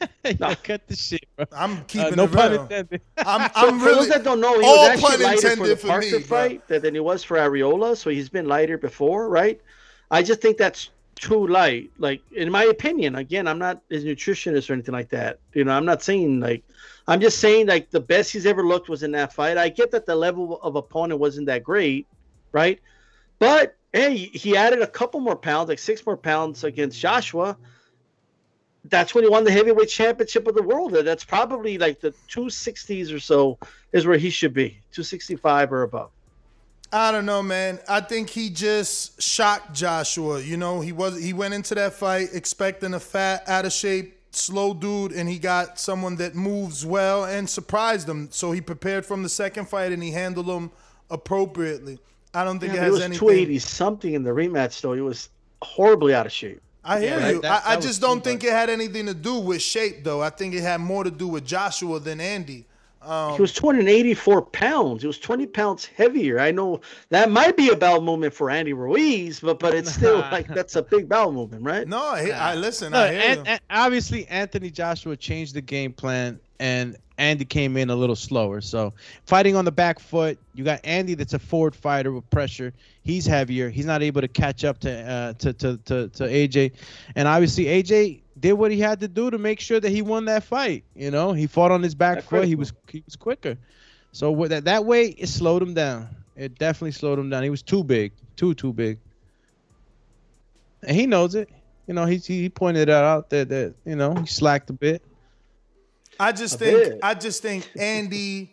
Yo, 0.38 0.54
cut 0.56 0.86
the 0.88 0.96
shit, 0.96 1.26
bro. 1.36 1.46
I'm 1.52 1.84
Uh, 1.98 2.10
keeping 2.10 2.16
no 2.16 2.24
it 2.24 2.32
pun 2.32 2.52
real. 2.52 2.62
intended. 2.62 3.00
I'm, 3.18 3.50
I'm 3.54 3.78
for 3.80 3.86
really. 3.86 3.94
those 3.96 4.08
that 4.08 4.24
don't 4.24 4.40
know, 4.40 4.58
he 4.60 4.66
all 4.66 4.78
was 4.78 4.88
actually 4.88 5.16
pun 5.16 5.22
lighter 5.22 5.50
for 5.50 5.66
the 5.68 5.74
intended 5.74 5.80
for 5.80 5.86
Parker 5.86 6.06
me, 6.16 6.20
fight 6.20 6.68
than 6.68 6.82
than 6.82 6.94
he 6.94 7.00
was 7.00 7.22
for 7.24 7.36
Arreola. 7.38 7.96
So 7.96 8.10
he's 8.10 8.28
been 8.28 8.46
lighter 8.46 8.78
before, 8.78 9.28
right? 9.28 9.60
I 10.10 10.22
just 10.22 10.40
think 10.40 10.56
that's 10.58 10.90
too 11.14 11.46
light. 11.46 11.90
Like 11.98 12.20
in 12.32 12.50
my 12.50 12.64
opinion, 12.64 13.14
again, 13.16 13.46
I'm 13.48 13.58
not 13.58 13.80
his 13.88 14.04
nutritionist 14.04 14.68
or 14.68 14.74
anything 14.74 14.92
like 14.94 15.08
that. 15.10 15.38
You 15.54 15.64
know, 15.64 15.72
I'm 15.72 15.86
not 15.86 16.02
saying 16.02 16.40
like 16.40 16.62
I'm 17.08 17.20
just 17.20 17.38
saying 17.38 17.66
like 17.68 17.90
the 17.90 18.00
best 18.00 18.32
he's 18.32 18.46
ever 18.46 18.64
looked 18.66 18.88
was 18.88 19.02
in 19.02 19.12
that 19.12 19.32
fight. 19.32 19.56
I 19.56 19.68
get 19.68 19.90
that 19.92 20.06
the 20.06 20.14
level 20.16 20.60
of 20.62 20.76
opponent 20.76 21.20
wasn't 21.20 21.46
that 21.46 21.62
great, 21.64 22.06
right? 22.52 22.80
But 23.38 23.76
hey, 23.92 24.16
he 24.16 24.56
added 24.56 24.82
a 24.82 24.86
couple 24.86 25.20
more 25.20 25.36
pounds, 25.36 25.68
like 25.68 25.78
six 25.78 26.04
more 26.04 26.16
pounds 26.16 26.64
against 26.64 27.00
Joshua. 27.00 27.56
That's 28.88 29.14
when 29.14 29.24
he 29.24 29.30
won 29.30 29.44
the 29.44 29.50
heavyweight 29.52 29.88
championship 29.88 30.46
of 30.46 30.54
the 30.54 30.62
world. 30.62 30.92
That's 30.92 31.24
probably 31.24 31.78
like 31.78 32.00
the 32.00 32.12
260s 32.28 33.14
or 33.14 33.20
so 33.20 33.58
is 33.92 34.06
where 34.06 34.18
he 34.18 34.30
should 34.30 34.54
be, 34.54 34.70
265 34.92 35.72
or 35.72 35.82
above. 35.82 36.10
I 36.92 37.10
don't 37.10 37.26
know, 37.26 37.42
man. 37.42 37.80
I 37.88 38.00
think 38.00 38.30
he 38.30 38.48
just 38.48 39.20
shocked 39.20 39.74
Joshua. 39.74 40.40
You 40.40 40.56
know, 40.56 40.80
he 40.80 40.92
was 40.92 41.20
he 41.22 41.32
went 41.32 41.52
into 41.54 41.74
that 41.74 41.94
fight 41.94 42.28
expecting 42.32 42.94
a 42.94 43.00
fat, 43.00 43.42
out 43.48 43.66
of 43.66 43.72
shape, 43.72 44.16
slow 44.30 44.72
dude, 44.72 45.12
and 45.12 45.28
he 45.28 45.38
got 45.38 45.80
someone 45.80 46.16
that 46.16 46.34
moves 46.34 46.86
well 46.86 47.24
and 47.24 47.48
surprised 47.50 48.08
him. 48.08 48.28
So 48.30 48.52
he 48.52 48.60
prepared 48.60 49.04
from 49.04 49.22
the 49.22 49.28
second 49.28 49.68
fight 49.68 49.92
and 49.92 50.02
he 50.02 50.12
handled 50.12 50.46
him 50.46 50.70
appropriately. 51.10 51.98
I 52.32 52.44
don't 52.44 52.58
think 52.60 52.74
Yeah, 52.74 52.80
it 52.80 52.84
has 52.84 52.92
was 52.92 53.02
anything. 53.02 53.20
280 53.20 53.58
something 53.58 54.14
in 54.14 54.22
the 54.22 54.30
rematch, 54.30 54.80
though. 54.80 54.92
He 54.92 55.00
was 55.00 55.30
horribly 55.62 56.14
out 56.14 56.26
of 56.26 56.32
shape. 56.32 56.60
I 56.86 57.00
hear 57.00 57.18
Yeah, 57.18 57.28
you. 57.30 57.40
that- 57.42 57.66
I, 57.66 57.72
I 57.74 57.76
just 57.80 58.00
don't 58.00 58.18
too 58.22 58.30
think 58.30 58.44
it 58.44 58.52
had 58.52 58.70
anything 58.70 59.06
to 59.06 59.14
do 59.14 59.38
with 59.40 59.60
shape, 59.60 60.04
though. 60.04 60.22
I 60.22 60.30
think 60.30 60.54
it 60.54 60.62
had 60.62 60.80
more 60.80 61.04
to 61.04 61.10
do 61.10 61.28
with 61.28 61.44
Joshua 61.44 61.98
than 62.00 62.20
Andy. 62.20 62.64
Um, 63.02 63.34
He 63.34 63.40
was 63.42 63.52
284 63.52 64.42
pounds. 64.42 65.02
He 65.02 65.06
was 65.06 65.18
20 65.18 65.46
pounds 65.46 65.84
heavier. 65.84 66.40
I 66.40 66.50
know 66.50 66.80
that 67.10 67.30
might 67.30 67.56
be 67.56 67.68
a 67.68 67.76
bowel 67.76 68.00
movement 68.00 68.34
for 68.34 68.50
Andy 68.50 68.72
Ruiz, 68.72 69.38
but 69.40 69.58
but 69.60 69.74
it's 69.74 69.92
still 69.92 70.18
like 70.32 70.48
that's 70.48 70.74
a 70.76 70.82
big 70.82 71.08
bowel 71.08 71.30
movement, 71.32 71.62
right? 71.62 71.86
no, 71.86 72.02
I, 72.04 72.30
I 72.34 72.54
listen. 72.56 72.92
No, 72.92 72.98
I 73.00 73.12
hear 73.12 73.20
and, 73.20 73.36
you. 73.38 73.44
and 73.46 73.60
obviously 73.70 74.26
Anthony 74.26 74.70
Joshua 74.70 75.16
changed 75.16 75.54
the 75.54 75.60
game 75.60 75.92
plan, 75.92 76.40
and 76.58 76.96
Andy 77.18 77.44
came 77.44 77.76
in 77.76 77.90
a 77.90 77.96
little 77.96 78.16
slower. 78.16 78.60
So 78.60 78.92
fighting 79.24 79.56
on 79.56 79.64
the 79.64 79.72
back 79.72 79.98
foot, 79.98 80.38
you 80.54 80.64
got 80.64 80.80
Andy 80.84 81.14
that's 81.14 81.34
a 81.34 81.38
forward 81.38 81.74
fighter 81.74 82.12
with 82.12 82.28
pressure. 82.30 82.72
He's 83.02 83.26
heavier. 83.26 83.70
He's 83.70 83.86
not 83.86 84.02
able 84.02 84.20
to 84.20 84.28
catch 84.28 84.64
up 84.64 84.78
to 84.80 84.92
uh, 84.92 85.32
to, 85.34 85.52
to 85.54 85.76
to 85.78 86.08
to 86.08 86.24
AJ, 86.24 86.72
and 87.14 87.26
obviously 87.26 87.64
AJ 87.64 88.20
did 88.38 88.52
what 88.52 88.70
he 88.70 88.78
had 88.78 89.00
to 89.00 89.08
do 89.08 89.30
to 89.30 89.38
make 89.38 89.60
sure 89.60 89.80
that 89.80 89.90
he 89.90 90.02
won 90.02 90.26
that 90.26 90.44
fight. 90.44 90.84
You 90.94 91.10
know, 91.10 91.32
he 91.32 91.46
fought 91.46 91.70
on 91.70 91.82
his 91.82 91.94
back 91.94 92.16
That's 92.16 92.26
foot. 92.26 92.44
He 92.44 92.54
was 92.54 92.72
he 92.88 93.02
was 93.04 93.16
quicker. 93.16 93.56
So 94.12 94.30
with 94.30 94.50
that 94.50 94.64
that 94.64 94.84
way, 94.84 95.08
it 95.08 95.28
slowed 95.28 95.62
him 95.62 95.74
down. 95.74 96.08
It 96.36 96.58
definitely 96.58 96.92
slowed 96.92 97.18
him 97.18 97.30
down. 97.30 97.42
He 97.42 97.50
was 97.50 97.62
too 97.62 97.82
big, 97.82 98.12
too 98.36 98.54
too 98.54 98.72
big, 98.72 98.98
and 100.82 100.94
he 100.96 101.06
knows 101.06 101.34
it. 101.34 101.48
You 101.86 101.94
know, 101.94 102.04
he 102.04 102.16
he 102.16 102.48
pointed 102.48 102.90
out 102.90 103.30
that 103.30 103.48
that 103.48 103.74
you 103.84 103.96
know 103.96 104.14
he 104.14 104.26
slacked 104.26 104.68
a 104.70 104.74
bit. 104.74 105.02
I 106.18 106.32
just 106.32 106.58
think. 106.58 107.00
I 107.02 107.14
just 107.14 107.42
think 107.42 107.68
Andy, 107.78 108.50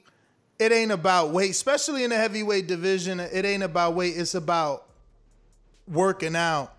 it 0.59 0.71
ain't 0.71 0.91
about 0.91 1.31
weight, 1.31 1.51
especially 1.51 2.03
in 2.03 2.09
the 2.09 2.17
heavyweight 2.17 2.67
division. 2.67 3.19
It 3.19 3.45
ain't 3.45 3.63
about 3.63 3.95
weight. 3.95 4.13
It's 4.17 4.35
about 4.35 4.85
working 5.87 6.35
out 6.35 6.73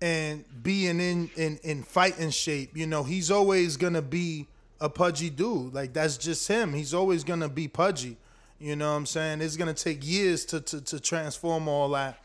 and 0.00 0.44
being 0.62 1.00
in 1.00 1.30
in 1.36 1.58
in 1.62 1.82
fighting 1.82 2.30
shape. 2.30 2.76
You 2.76 2.86
know, 2.86 3.02
he's 3.02 3.30
always 3.30 3.76
gonna 3.76 4.02
be 4.02 4.46
a 4.80 4.88
pudgy 4.88 5.30
dude. 5.30 5.74
Like 5.74 5.92
that's 5.92 6.16
just 6.16 6.46
him. 6.48 6.72
He's 6.72 6.94
always 6.94 7.24
gonna 7.24 7.48
be 7.48 7.68
pudgy. 7.68 8.16
You 8.60 8.76
know 8.76 8.90
what 8.90 8.96
I'm 8.96 9.06
saying? 9.06 9.40
It's 9.40 9.56
gonna 9.56 9.74
take 9.74 10.06
years 10.06 10.44
to 10.46 10.60
to, 10.60 10.80
to 10.80 11.00
transform 11.00 11.68
all 11.68 11.90
that. 11.90 12.24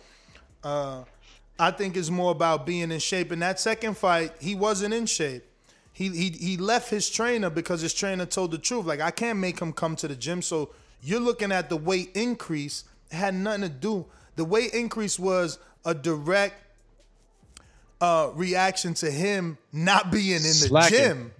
Uh, 0.63 1.03
I 1.59 1.71
think 1.71 1.95
it's 1.97 2.09
more 2.09 2.31
about 2.31 2.65
being 2.65 2.91
in 2.91 2.99
shape. 2.99 3.31
In 3.31 3.39
that 3.39 3.59
second 3.59 3.97
fight, 3.97 4.33
he 4.39 4.55
wasn't 4.55 4.93
in 4.93 5.05
shape. 5.05 5.45
He 5.93 6.09
he 6.09 6.29
he 6.31 6.57
left 6.57 6.89
his 6.89 7.09
trainer 7.09 7.49
because 7.49 7.81
his 7.81 7.93
trainer 7.93 8.25
told 8.25 8.51
the 8.51 8.57
truth. 8.57 8.85
Like 8.85 8.99
I 8.99 9.11
can't 9.11 9.39
make 9.39 9.59
him 9.59 9.71
come 9.71 9.95
to 9.97 10.07
the 10.07 10.15
gym. 10.15 10.41
So 10.41 10.69
you're 11.03 11.19
looking 11.19 11.51
at 11.51 11.69
the 11.69 11.77
weight 11.77 12.11
increase 12.15 12.83
It 13.11 13.15
had 13.15 13.35
nothing 13.35 13.61
to 13.61 13.69
do. 13.69 14.05
The 14.35 14.43
weight 14.45 14.73
increase 14.73 15.19
was 15.19 15.59
a 15.85 15.93
direct 15.93 16.55
uh, 18.01 18.31
reaction 18.33 18.93
to 18.95 19.11
him 19.11 19.57
not 19.71 20.11
being 20.11 20.37
in 20.37 20.41
the 20.41 20.67
Slacking. 20.67 20.97
gym. 20.97 21.31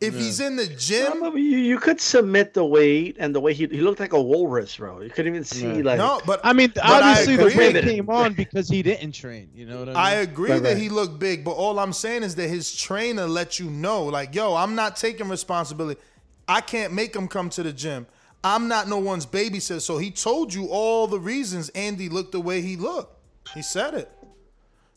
If 0.00 0.14
he's 0.14 0.40
in 0.40 0.56
the 0.56 0.66
gym, 0.66 1.22
you, 1.36 1.58
you 1.58 1.78
could 1.78 2.00
submit 2.00 2.54
the 2.54 2.64
weight 2.64 3.16
and 3.18 3.34
the 3.34 3.40
way 3.40 3.52
he 3.52 3.66
he 3.66 3.82
looked 3.82 4.00
like 4.00 4.14
a 4.14 4.20
walrus, 4.20 4.76
bro. 4.78 5.02
You 5.02 5.10
couldn't 5.10 5.34
even 5.34 5.44
see 5.44 5.82
like 5.82 5.98
no, 5.98 6.22
but 6.24 6.40
I 6.42 6.54
mean, 6.54 6.72
but 6.74 6.84
I 6.84 7.10
obviously 7.10 7.36
the 7.36 7.54
weight 7.54 7.84
came 7.84 8.08
on 8.08 8.32
because 8.32 8.68
he 8.68 8.82
didn't 8.82 9.12
train. 9.12 9.50
You 9.54 9.66
know 9.66 9.80
what 9.80 9.88
I 9.88 9.92
mean? 9.92 9.96
I 9.96 10.12
agree 10.22 10.52
Right, 10.52 10.62
that 10.62 10.68
right. 10.70 10.78
he 10.78 10.88
looked 10.88 11.18
big, 11.18 11.44
but 11.44 11.50
all 11.52 11.78
I'm 11.78 11.92
saying 11.92 12.22
is 12.22 12.34
that 12.36 12.48
his 12.48 12.74
trainer 12.74 13.26
let 13.26 13.58
you 13.58 13.68
know, 13.68 14.04
like, 14.04 14.34
yo, 14.34 14.54
I'm 14.54 14.74
not 14.74 14.96
taking 14.96 15.28
responsibility. 15.28 16.00
I 16.48 16.62
can't 16.62 16.94
make 16.94 17.14
him 17.14 17.28
come 17.28 17.50
to 17.50 17.62
the 17.62 17.72
gym. 17.72 18.06
I'm 18.42 18.68
not 18.68 18.88
no 18.88 18.96
one's 18.98 19.26
babysitter. 19.26 19.82
So 19.82 19.98
he 19.98 20.10
told 20.10 20.54
you 20.54 20.66
all 20.68 21.06
the 21.08 21.20
reasons 21.20 21.68
Andy 21.70 22.08
looked 22.08 22.32
the 22.32 22.40
way 22.40 22.62
he 22.62 22.76
looked. 22.76 23.18
He 23.54 23.60
said 23.60 23.92
it. 23.94 24.10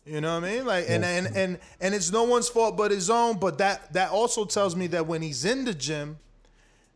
You 0.05 0.19
know 0.19 0.39
what 0.39 0.43
I 0.43 0.53
mean? 0.55 0.65
Like, 0.65 0.85
and 0.89 1.05
and 1.05 1.27
and 1.35 1.59
and 1.79 1.95
it's 1.95 2.11
no 2.11 2.23
one's 2.23 2.49
fault 2.49 2.75
but 2.75 2.91
his 2.91 3.09
own. 3.09 3.39
But 3.39 3.57
that 3.59 3.93
that 3.93 4.11
also 4.11 4.43
tells 4.43 4.75
me 4.75 4.87
that 4.87 5.07
when 5.07 5.21
he's 5.21 5.45
in 5.45 5.63
the 5.63 5.73
gym, 5.73 6.17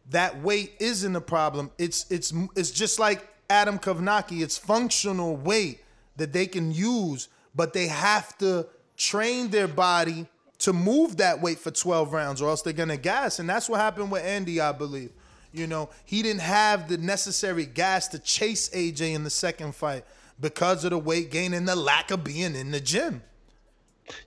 that 0.09 0.41
weight 0.41 0.73
isn't 0.79 1.15
a 1.15 1.21
problem. 1.21 1.71
It's 1.77 2.05
it's 2.11 2.33
it's 2.55 2.71
just 2.71 2.99
like 2.99 3.25
Adam 3.49 3.79
Kownacki. 3.79 4.41
It's 4.41 4.57
functional 4.57 5.37
weight 5.37 5.79
that 6.17 6.33
they 6.33 6.47
can 6.47 6.71
use, 6.71 7.29
but 7.55 7.73
they 7.73 7.87
have 7.87 8.37
to 8.39 8.67
train 8.97 9.49
their 9.51 9.67
body 9.69 10.27
to 10.59 10.73
move 10.73 11.17
that 11.17 11.39
weight 11.39 11.59
for 11.59 11.71
12 11.71 12.11
rounds, 12.11 12.41
or 12.41 12.49
else 12.49 12.61
they're 12.61 12.73
gonna 12.73 12.97
gas. 12.97 13.39
And 13.39 13.49
that's 13.49 13.69
what 13.69 13.79
happened 13.79 14.11
with 14.11 14.23
Andy, 14.23 14.59
I 14.59 14.73
believe. 14.73 15.11
You 15.53 15.67
know, 15.67 15.89
he 16.03 16.21
didn't 16.21 16.41
have 16.41 16.89
the 16.89 16.97
necessary 16.97 17.65
gas 17.65 18.09
to 18.09 18.19
chase 18.19 18.67
AJ 18.69 19.13
in 19.13 19.23
the 19.23 19.29
second 19.29 19.75
fight 19.75 20.03
because 20.39 20.83
of 20.83 20.91
the 20.91 20.97
weight 20.97 21.31
gain 21.31 21.53
and 21.53 21.67
the 21.67 21.75
lack 21.75 22.11
of 22.11 22.23
being 22.23 22.55
in 22.55 22.71
the 22.71 22.79
gym. 22.79 23.21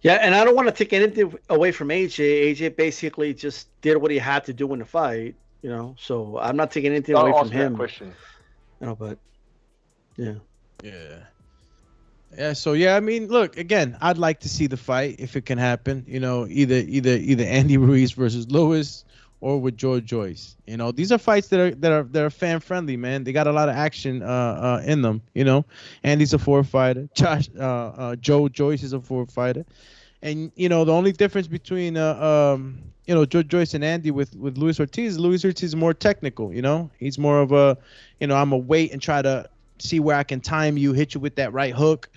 Yeah, 0.03 0.15
and 0.15 0.35
I 0.35 0.45
don't 0.45 0.55
want 0.55 0.69
to 0.69 0.75
take 0.75 0.93
anything 0.93 1.39
away 1.49 1.73
from 1.73 1.89
AJ. 1.89 2.55
AJ 2.55 2.77
basically 2.77 3.33
just 3.33 3.69
did 3.81 3.97
what 3.97 4.11
he 4.11 4.19
had 4.19 4.45
to 4.45 4.53
do 4.53 4.73
in 4.75 4.79
the 4.81 4.85
fight, 4.85 5.35
you 5.63 5.71
know. 5.71 5.97
So 5.99 6.39
I'm 6.39 6.57
not 6.57 6.71
taking 6.71 6.93
anything 6.93 7.17
I'll 7.17 7.23
away 7.23 7.33
from 7.33 7.49
ask 7.49 7.53
him. 7.53 7.77
question. 7.77 8.15
You 8.81 8.89
know, 8.89 8.95
but 8.95 9.19
yeah. 10.17 10.35
Yeah. 10.83 11.19
Yeah, 12.37 12.53
so 12.53 12.75
yeah, 12.75 12.95
I 12.95 13.01
mean, 13.01 13.27
look, 13.27 13.57
again, 13.57 13.97
I'd 14.01 14.19
like 14.19 14.41
to 14.41 14.49
see 14.49 14.69
the 14.69 14.77
fight 14.77 15.17
if 15.19 15.35
it 15.35 15.47
can 15.47 15.59
happen. 15.59 16.05
You 16.07 16.21
know, 16.21 16.47
either 16.49 16.77
either 16.77 17.11
either 17.17 17.45
Andy 17.45 17.77
Ruiz 17.79 18.13
versus 18.13 18.51
Lewis 18.51 19.05
or 19.41 19.61
with 19.61 19.77
George 19.77 20.05
Joyce. 20.05 20.57
You 20.67 20.77
know, 20.77 20.93
these 20.93 21.11
are 21.13 21.19
fights 21.19 21.49
that 21.49 21.61
are 21.61 21.75
that 21.77 21.93
are 21.93 22.03
that 22.05 22.23
are 22.23 22.31
fan 22.31 22.61
friendly, 22.61 22.97
man. 22.97 23.25
They 23.25 23.33
got 23.33 23.47
a 23.47 23.53
lot 23.53 23.69
of 23.69 23.75
action 23.75 24.23
uh, 24.23 24.27
uh 24.27 24.83
in 24.85 25.03
them. 25.03 25.23
You 25.35 25.45
know, 25.45 25.65
Andy's 26.03 26.35
a 26.35 26.39
four 26.39 26.63
fighter. 26.65 27.09
Josh 27.15 27.49
uh, 27.59 27.63
uh 27.63 28.17
Joe 28.17 28.49
Joyce 28.49 28.83
is 28.83 28.93
a 28.93 29.01
four 29.01 29.27
fighter, 29.27 29.65
and 30.23 30.53
you 30.57 30.69
know 30.69 30.85
the 30.85 30.93
only 30.93 31.13
difference 31.13 31.47
between 31.47 31.97
uh 31.97 32.15
um 32.55 32.79
you 33.07 33.15
know 33.15 33.25
Joe 33.25 33.43
Joyce 33.43 33.75
and 33.75 33.85
Andy 33.85 34.11
with 34.11 34.37
with 34.37 34.59
Luis 34.59 34.79
Ortiz, 34.79 35.19
Luis 35.19 35.45
Ortiz 35.45 35.71
is 35.71 35.77
more 35.77 35.95
technical. 35.95 36.53
You 36.53 36.63
know, 36.63 36.91
he's 36.99 37.19
more 37.19 37.41
of 37.41 37.53
a 37.53 37.79
you 38.21 38.27
know 38.27 38.37
I'm 38.37 38.53
a 38.53 38.59
wait 38.59 38.93
and 38.93 39.01
try 39.01 39.23
to 39.23 39.49
see 39.79 40.01
where 40.01 40.17
I 40.17 40.25
can 40.25 40.41
time 40.41 40.77
you, 40.77 40.93
hit 40.93 41.15
you 41.15 41.21
with 41.21 41.37
that 41.37 41.53
right 41.55 41.75
hook 41.75 42.11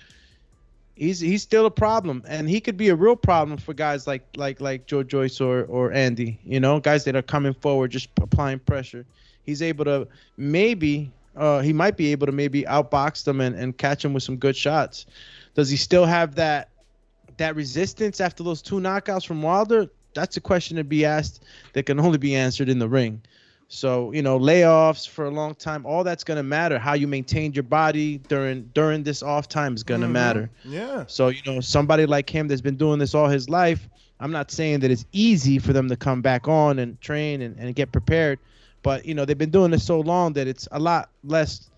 he's 0.94 1.20
he's 1.20 1.42
still 1.42 1.66
a 1.66 1.70
problem, 1.70 2.22
and 2.28 2.48
he 2.48 2.60
could 2.60 2.76
be 2.76 2.88
a 2.88 2.96
real 2.96 3.16
problem 3.16 3.58
for 3.58 3.74
guys 3.74 4.06
like 4.06 4.24
like 4.36 4.60
like 4.60 4.86
Joe 4.86 5.02
Joyce 5.02 5.40
or 5.40 5.64
or 5.64 5.92
Andy. 5.92 6.38
You 6.44 6.60
know, 6.60 6.80
guys 6.80 7.04
that 7.04 7.16
are 7.16 7.22
coming 7.22 7.54
forward, 7.54 7.90
just 7.90 8.08
applying 8.20 8.60
pressure. 8.60 9.04
He's 9.42 9.62
able 9.62 9.84
to 9.84 10.08
maybe 10.36 11.10
uh, 11.36 11.60
he 11.60 11.72
might 11.72 11.96
be 11.96 12.12
able 12.12 12.26
to 12.26 12.32
maybe 12.32 12.62
outbox 12.62 13.24
them 13.24 13.40
and, 13.40 13.54
and 13.56 13.76
catch 13.76 14.02
them 14.02 14.12
with 14.12 14.22
some 14.22 14.36
good 14.36 14.56
shots. 14.56 15.06
Does 15.54 15.68
he 15.68 15.76
still 15.76 16.06
have 16.06 16.36
that 16.36 16.70
that 17.36 17.56
resistance 17.56 18.20
after 18.20 18.42
those 18.42 18.62
two 18.62 18.76
knockouts 18.76 19.26
from 19.26 19.42
Wilder? 19.42 19.88
That's 20.14 20.36
a 20.36 20.40
question 20.40 20.76
to 20.76 20.84
be 20.84 21.04
asked 21.04 21.42
that 21.72 21.86
can 21.86 21.98
only 21.98 22.18
be 22.18 22.36
answered 22.36 22.68
in 22.68 22.78
the 22.78 22.88
ring. 22.88 23.20
So 23.74 24.12
you 24.12 24.22
know, 24.22 24.38
layoffs 24.38 25.08
for 25.08 25.24
a 25.24 25.30
long 25.30 25.54
time, 25.54 25.84
all 25.84 26.04
that's 26.04 26.24
gonna 26.24 26.42
matter. 26.42 26.78
How 26.78 26.94
you 26.94 27.06
maintained 27.08 27.56
your 27.56 27.64
body 27.64 28.18
during 28.28 28.70
during 28.74 29.02
this 29.02 29.22
off 29.22 29.48
time 29.48 29.74
is 29.74 29.82
gonna 29.82 30.06
Mhm. 30.06 30.12
matter. 30.12 30.50
Yeah. 30.64 31.04
So, 31.06 31.28
you 31.28 31.40
know, 31.46 31.60
somebody 31.60 32.06
like 32.06 32.28
him 32.30 32.48
that's 32.48 32.60
been 32.60 32.76
doing 32.76 32.98
this 32.98 33.14
all 33.14 33.28
his 33.28 33.48
life, 33.48 33.88
I'm 34.20 34.30
not 34.32 34.50
saying 34.50 34.80
that 34.80 34.90
it's 34.90 35.04
easy 35.12 35.58
for 35.58 35.72
them 35.72 35.88
to 35.88 35.96
come 35.96 36.22
back 36.22 36.48
on 36.48 36.78
and 36.78 37.00
train 37.00 37.42
and, 37.42 37.58
and 37.58 37.74
get 37.74 37.92
prepared, 37.92 38.38
but, 38.82 39.04
you 39.04 39.14
know, 39.14 39.24
they've 39.24 39.36
been 39.36 39.50
doing 39.50 39.70
this 39.70 39.84
so 39.84 40.00
long 40.00 40.32
that 40.34 40.46
it's 40.46 40.68
a 40.70 40.78
lot 40.78 41.10
less, 41.24 41.68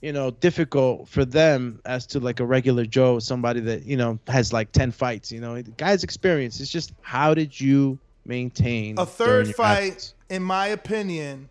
you 0.00 0.12
know, 0.12 0.30
difficult 0.30 1.08
for 1.08 1.24
them 1.24 1.80
as 1.84 2.06
to 2.06 2.20
like 2.20 2.40
a 2.40 2.46
regular 2.46 2.84
Joe, 2.86 3.18
somebody 3.18 3.60
that, 3.60 3.84
you 3.84 3.96
know, 3.96 4.18
has 4.28 4.52
like 4.52 4.70
10 4.72 4.92
fights, 4.92 5.32
you 5.32 5.40
know. 5.40 5.60
The 5.60 5.72
guy's 5.72 6.04
experience. 6.04 6.60
It's 6.60 6.70
just 6.70 6.92
how 7.02 7.34
did 7.34 7.58
you 7.60 7.98
maintain 8.24 8.98
a 8.98 9.06
third 9.06 9.54
fight, 9.54 9.92
absence? 9.92 10.14
in 10.30 10.42
my 10.42 10.68
opinion, 10.68 11.48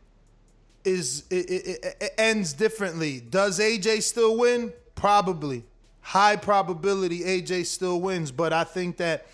is 0.84 1.24
it, 1.30 1.50
it, 1.50 1.68
it, 1.68 1.98
it 2.02 2.12
ends 2.18 2.54
differently. 2.54 3.20
Does 3.20 3.60
AJ 3.60 4.04
still 4.04 4.38
win? 4.38 4.74
Probably. 4.96 5.64
High 6.02 6.36
probability 6.36 7.20
AJ 7.20 7.68
still 7.68 8.02
wins, 8.02 8.32
but 8.32 8.54
I 8.54 8.64
think 8.64 8.98
that 8.98 9.28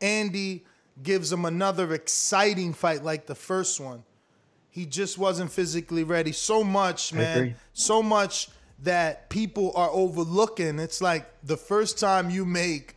Andy 0.00 0.64
gives 1.02 1.32
him 1.32 1.44
another 1.44 1.92
exciting 1.94 2.72
fight 2.72 3.02
like 3.02 3.26
the 3.26 3.34
first 3.34 3.80
one. 3.80 4.04
He 4.70 4.86
just 4.86 5.18
wasn't 5.18 5.52
physically 5.52 6.04
ready. 6.04 6.32
So 6.32 6.64
much, 6.64 7.12
man. 7.12 7.56
So 7.72 8.02
much 8.02 8.48
that 8.82 9.28
people 9.28 9.72
are 9.74 9.90
overlooking. 9.90 10.78
It's 10.78 11.00
like 11.00 11.30
the 11.42 11.56
first 11.56 11.98
time 11.98 12.30
you 12.30 12.44
make 12.44 12.96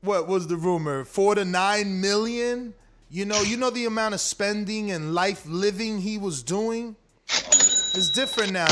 what 0.00 0.26
was 0.26 0.48
the 0.48 0.56
rumor? 0.56 1.04
Four 1.04 1.36
to 1.36 1.44
nine 1.44 2.00
million? 2.00 2.74
You 3.12 3.26
know, 3.26 3.42
you 3.42 3.58
know 3.58 3.68
the 3.68 3.84
amount 3.84 4.14
of 4.14 4.22
spending 4.22 4.90
and 4.90 5.14
life 5.14 5.44
living 5.44 6.00
he 6.00 6.16
was 6.16 6.42
doing? 6.42 6.96
It's 7.28 8.08
different 8.08 8.54
now. 8.54 8.64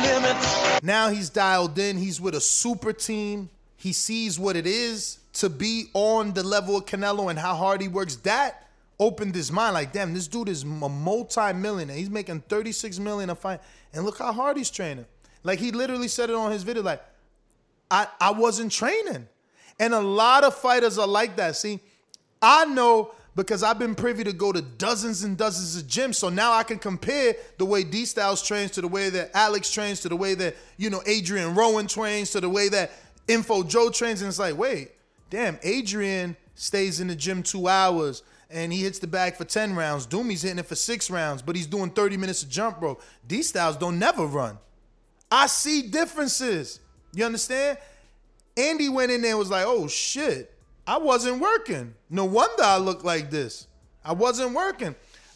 Now, 0.00 0.80
now 0.82 1.08
he's 1.10 1.28
dialed 1.28 1.78
in. 1.78 1.98
He's 1.98 2.22
with 2.22 2.34
a 2.34 2.40
super 2.40 2.94
team. 2.94 3.50
He 3.76 3.92
sees 3.92 4.38
what 4.38 4.56
it 4.56 4.66
is 4.66 5.18
to 5.34 5.50
be 5.50 5.90
on 5.92 6.32
the 6.32 6.42
level 6.42 6.78
of 6.78 6.86
Canelo 6.86 7.28
and 7.28 7.38
how 7.38 7.54
hard 7.54 7.82
he 7.82 7.88
works. 7.88 8.16
That 8.16 8.66
opened 8.98 9.34
his 9.34 9.52
mind. 9.52 9.74
Like, 9.74 9.92
damn, 9.92 10.14
this 10.14 10.26
dude 10.26 10.48
is 10.48 10.62
a 10.62 10.66
multi-millionaire. 10.66 11.96
He's 11.96 12.08
making 12.08 12.40
36 12.48 12.98
million 12.98 13.28
a 13.28 13.34
fight. 13.34 13.60
And 13.92 14.06
look 14.06 14.16
how 14.16 14.32
hard 14.32 14.56
he's 14.56 14.70
training. 14.70 15.04
Like 15.42 15.58
he 15.58 15.70
literally 15.70 16.08
said 16.08 16.30
it 16.30 16.34
on 16.34 16.50
his 16.50 16.62
video, 16.62 16.82
like, 16.82 17.04
I, 17.90 18.06
I 18.22 18.30
wasn't 18.30 18.72
training. 18.72 19.28
And 19.78 19.92
a 19.92 20.00
lot 20.00 20.44
of 20.44 20.54
fighters 20.54 20.96
are 20.96 21.06
like 21.06 21.36
that. 21.36 21.56
See, 21.56 21.80
I 22.40 22.64
know 22.64 23.12
because 23.38 23.62
I've 23.62 23.78
been 23.78 23.94
privy 23.94 24.24
to 24.24 24.32
go 24.32 24.50
to 24.50 24.60
dozens 24.60 25.22
and 25.22 25.38
dozens 25.38 25.80
of 25.80 25.88
gyms. 25.88 26.16
So 26.16 26.28
now 26.28 26.52
I 26.52 26.64
can 26.64 26.76
compare 26.76 27.36
the 27.56 27.64
way 27.64 27.84
D 27.84 28.04
Styles 28.04 28.42
trains 28.42 28.72
to 28.72 28.80
the 28.80 28.88
way 28.88 29.10
that 29.10 29.30
Alex 29.32 29.70
trains 29.70 30.00
to 30.00 30.08
the 30.08 30.16
way 30.16 30.34
that, 30.34 30.56
you 30.76 30.90
know, 30.90 31.00
Adrian 31.06 31.54
Rowan 31.54 31.86
trains 31.86 32.32
to 32.32 32.40
the 32.40 32.48
way 32.48 32.68
that 32.68 32.90
Info 33.28 33.62
Joe 33.62 33.90
trains. 33.90 34.22
And 34.22 34.28
it's 34.28 34.40
like, 34.40 34.58
wait, 34.58 34.90
damn, 35.30 35.56
Adrian 35.62 36.36
stays 36.56 36.98
in 36.98 37.06
the 37.06 37.14
gym 37.14 37.44
two 37.44 37.68
hours 37.68 38.24
and 38.50 38.72
he 38.72 38.82
hits 38.82 38.98
the 38.98 39.06
bag 39.06 39.36
for 39.36 39.44
10 39.44 39.76
rounds. 39.76 40.04
Doomy's 40.04 40.42
hitting 40.42 40.58
it 40.58 40.66
for 40.66 40.74
six 40.74 41.08
rounds, 41.08 41.40
but 41.40 41.54
he's 41.54 41.68
doing 41.68 41.90
30 41.90 42.16
minutes 42.16 42.42
of 42.42 42.48
jump 42.48 42.82
rope. 42.82 43.00
D 43.28 43.42
Styles 43.42 43.76
don't 43.76 44.00
never 44.00 44.26
run. 44.26 44.58
I 45.30 45.46
see 45.46 45.82
differences. 45.82 46.80
You 47.12 47.24
understand? 47.24 47.78
Andy 48.56 48.88
went 48.88 49.12
in 49.12 49.22
there 49.22 49.30
and 49.30 49.38
was 49.38 49.50
like, 49.50 49.64
oh 49.64 49.86
shit, 49.86 50.52
I 50.88 50.96
wasn't 50.96 51.38
working. 51.40 51.92
No 52.08 52.24
wonder 52.24 52.62
I 52.62 52.78
look 52.78 53.04
like 53.04 53.30
this. 53.30 53.66
I 54.02 54.12
wasn't 54.12 54.54
working. 54.54 54.94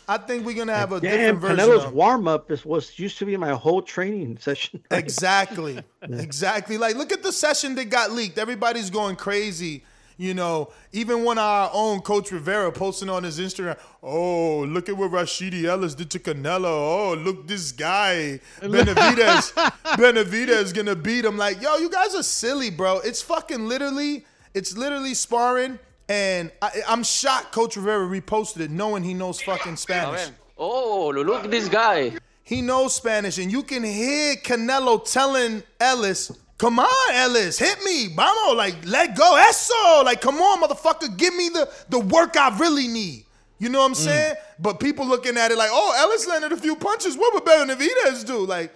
I 0.08 0.16
think 0.16 0.46
we're 0.46 0.56
gonna 0.56 0.74
have 0.74 0.92
a 0.92 1.00
Damn, 1.00 1.38
different 1.38 1.58
version 1.58 1.58
Canelo's 1.58 1.92
warm 1.92 2.26
up 2.26 2.50
is 2.50 2.64
was 2.64 2.98
used 2.98 3.18
to 3.18 3.26
be 3.26 3.36
my 3.36 3.50
whole 3.50 3.82
training 3.82 4.38
session. 4.40 4.82
Exactly. 4.90 5.78
exactly. 6.02 6.78
Like, 6.78 6.96
look 6.96 7.12
at 7.12 7.22
the 7.22 7.32
session 7.32 7.74
that 7.74 7.90
got 7.90 8.12
leaked. 8.12 8.38
Everybody's 8.38 8.88
going 8.88 9.16
crazy. 9.16 9.84
You 10.16 10.32
know, 10.32 10.70
even 10.92 11.22
one 11.22 11.36
of 11.36 11.44
our 11.44 11.70
own 11.72 12.00
Coach 12.00 12.30
Rivera 12.32 12.70
posting 12.72 13.10
on 13.10 13.24
his 13.24 13.38
Instagram, 13.38 13.78
oh, 14.02 14.60
look 14.60 14.88
at 14.88 14.96
what 14.96 15.10
Rashidi 15.10 15.64
Ellis 15.64 15.94
did 15.94 16.10
to 16.12 16.18
Canelo. 16.18 16.64
Oh, 16.64 17.14
look, 17.18 17.46
this 17.46 17.72
guy, 17.72 18.40
Benavidez, 18.60 19.52
Benavidez 19.96 20.74
gonna 20.74 20.96
beat 20.96 21.24
him. 21.24 21.36
Like, 21.36 21.60
yo, 21.60 21.76
you 21.76 21.90
guys 21.90 22.14
are 22.14 22.22
silly, 22.22 22.70
bro. 22.70 23.00
It's 23.00 23.20
fucking 23.20 23.66
literally, 23.66 24.24
it's 24.54 24.76
literally 24.76 25.14
sparring. 25.14 25.78
And 26.08 26.50
I, 26.60 26.82
I'm 26.88 27.04
shocked 27.04 27.52
Coach 27.52 27.76
Rivera 27.76 28.06
reposted 28.06 28.60
it 28.60 28.70
knowing 28.70 29.02
he 29.02 29.14
knows 29.14 29.40
fucking 29.40 29.76
Spanish. 29.76 30.28
Oh, 30.58 31.08
look 31.08 31.44
at 31.44 31.50
this 31.50 31.68
guy. 31.68 32.12
He 32.44 32.60
knows 32.60 32.94
Spanish, 32.94 33.38
and 33.38 33.50
you 33.50 33.62
can 33.62 33.82
hear 33.82 34.34
Canelo 34.36 35.10
telling 35.10 35.62
Ellis, 35.80 36.32
"Come 36.58 36.80
on, 36.80 37.14
Ellis, 37.14 37.58
hit 37.58 37.82
me, 37.84 38.08
vamos, 38.08 38.56
like 38.56 38.74
let 38.84 39.16
go, 39.16 39.36
eso, 39.36 40.04
like 40.04 40.20
come 40.20 40.36
on, 40.40 40.60
motherfucker, 40.60 41.16
give 41.16 41.34
me 41.34 41.48
the 41.48 41.70
the 41.88 42.00
work 42.00 42.36
I 42.36 42.56
really 42.58 42.88
need." 42.88 43.24
You 43.58 43.68
know 43.68 43.78
what 43.78 43.86
I'm 43.86 43.92
mm. 43.92 43.96
saying? 43.96 44.34
But 44.58 44.80
people 44.80 45.06
looking 45.06 45.36
at 45.36 45.52
it 45.52 45.56
like, 45.56 45.70
"Oh, 45.72 45.94
Ellis 45.96 46.26
landed 46.26 46.52
a 46.52 46.56
few 46.56 46.74
punches. 46.74 47.16
What 47.16 47.32
would 47.32 47.44
Benavidez 47.44 48.26
do?" 48.26 48.44
Like, 48.44 48.74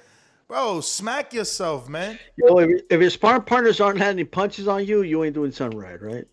Bro, 0.48 0.82
smack 0.82 1.32
yourself, 1.32 1.88
man. 1.88 2.18
Yo, 2.36 2.58
if, 2.58 2.82
if 2.88 3.00
your 3.00 3.10
sparring 3.10 3.42
partners 3.42 3.80
aren't 3.80 3.98
having 3.98 4.18
any 4.18 4.24
punches 4.24 4.68
on 4.68 4.84
you, 4.86 5.02
you 5.02 5.24
ain't 5.24 5.34
doing 5.34 5.50
something 5.50 5.78
right, 5.78 6.00
right? 6.00 6.24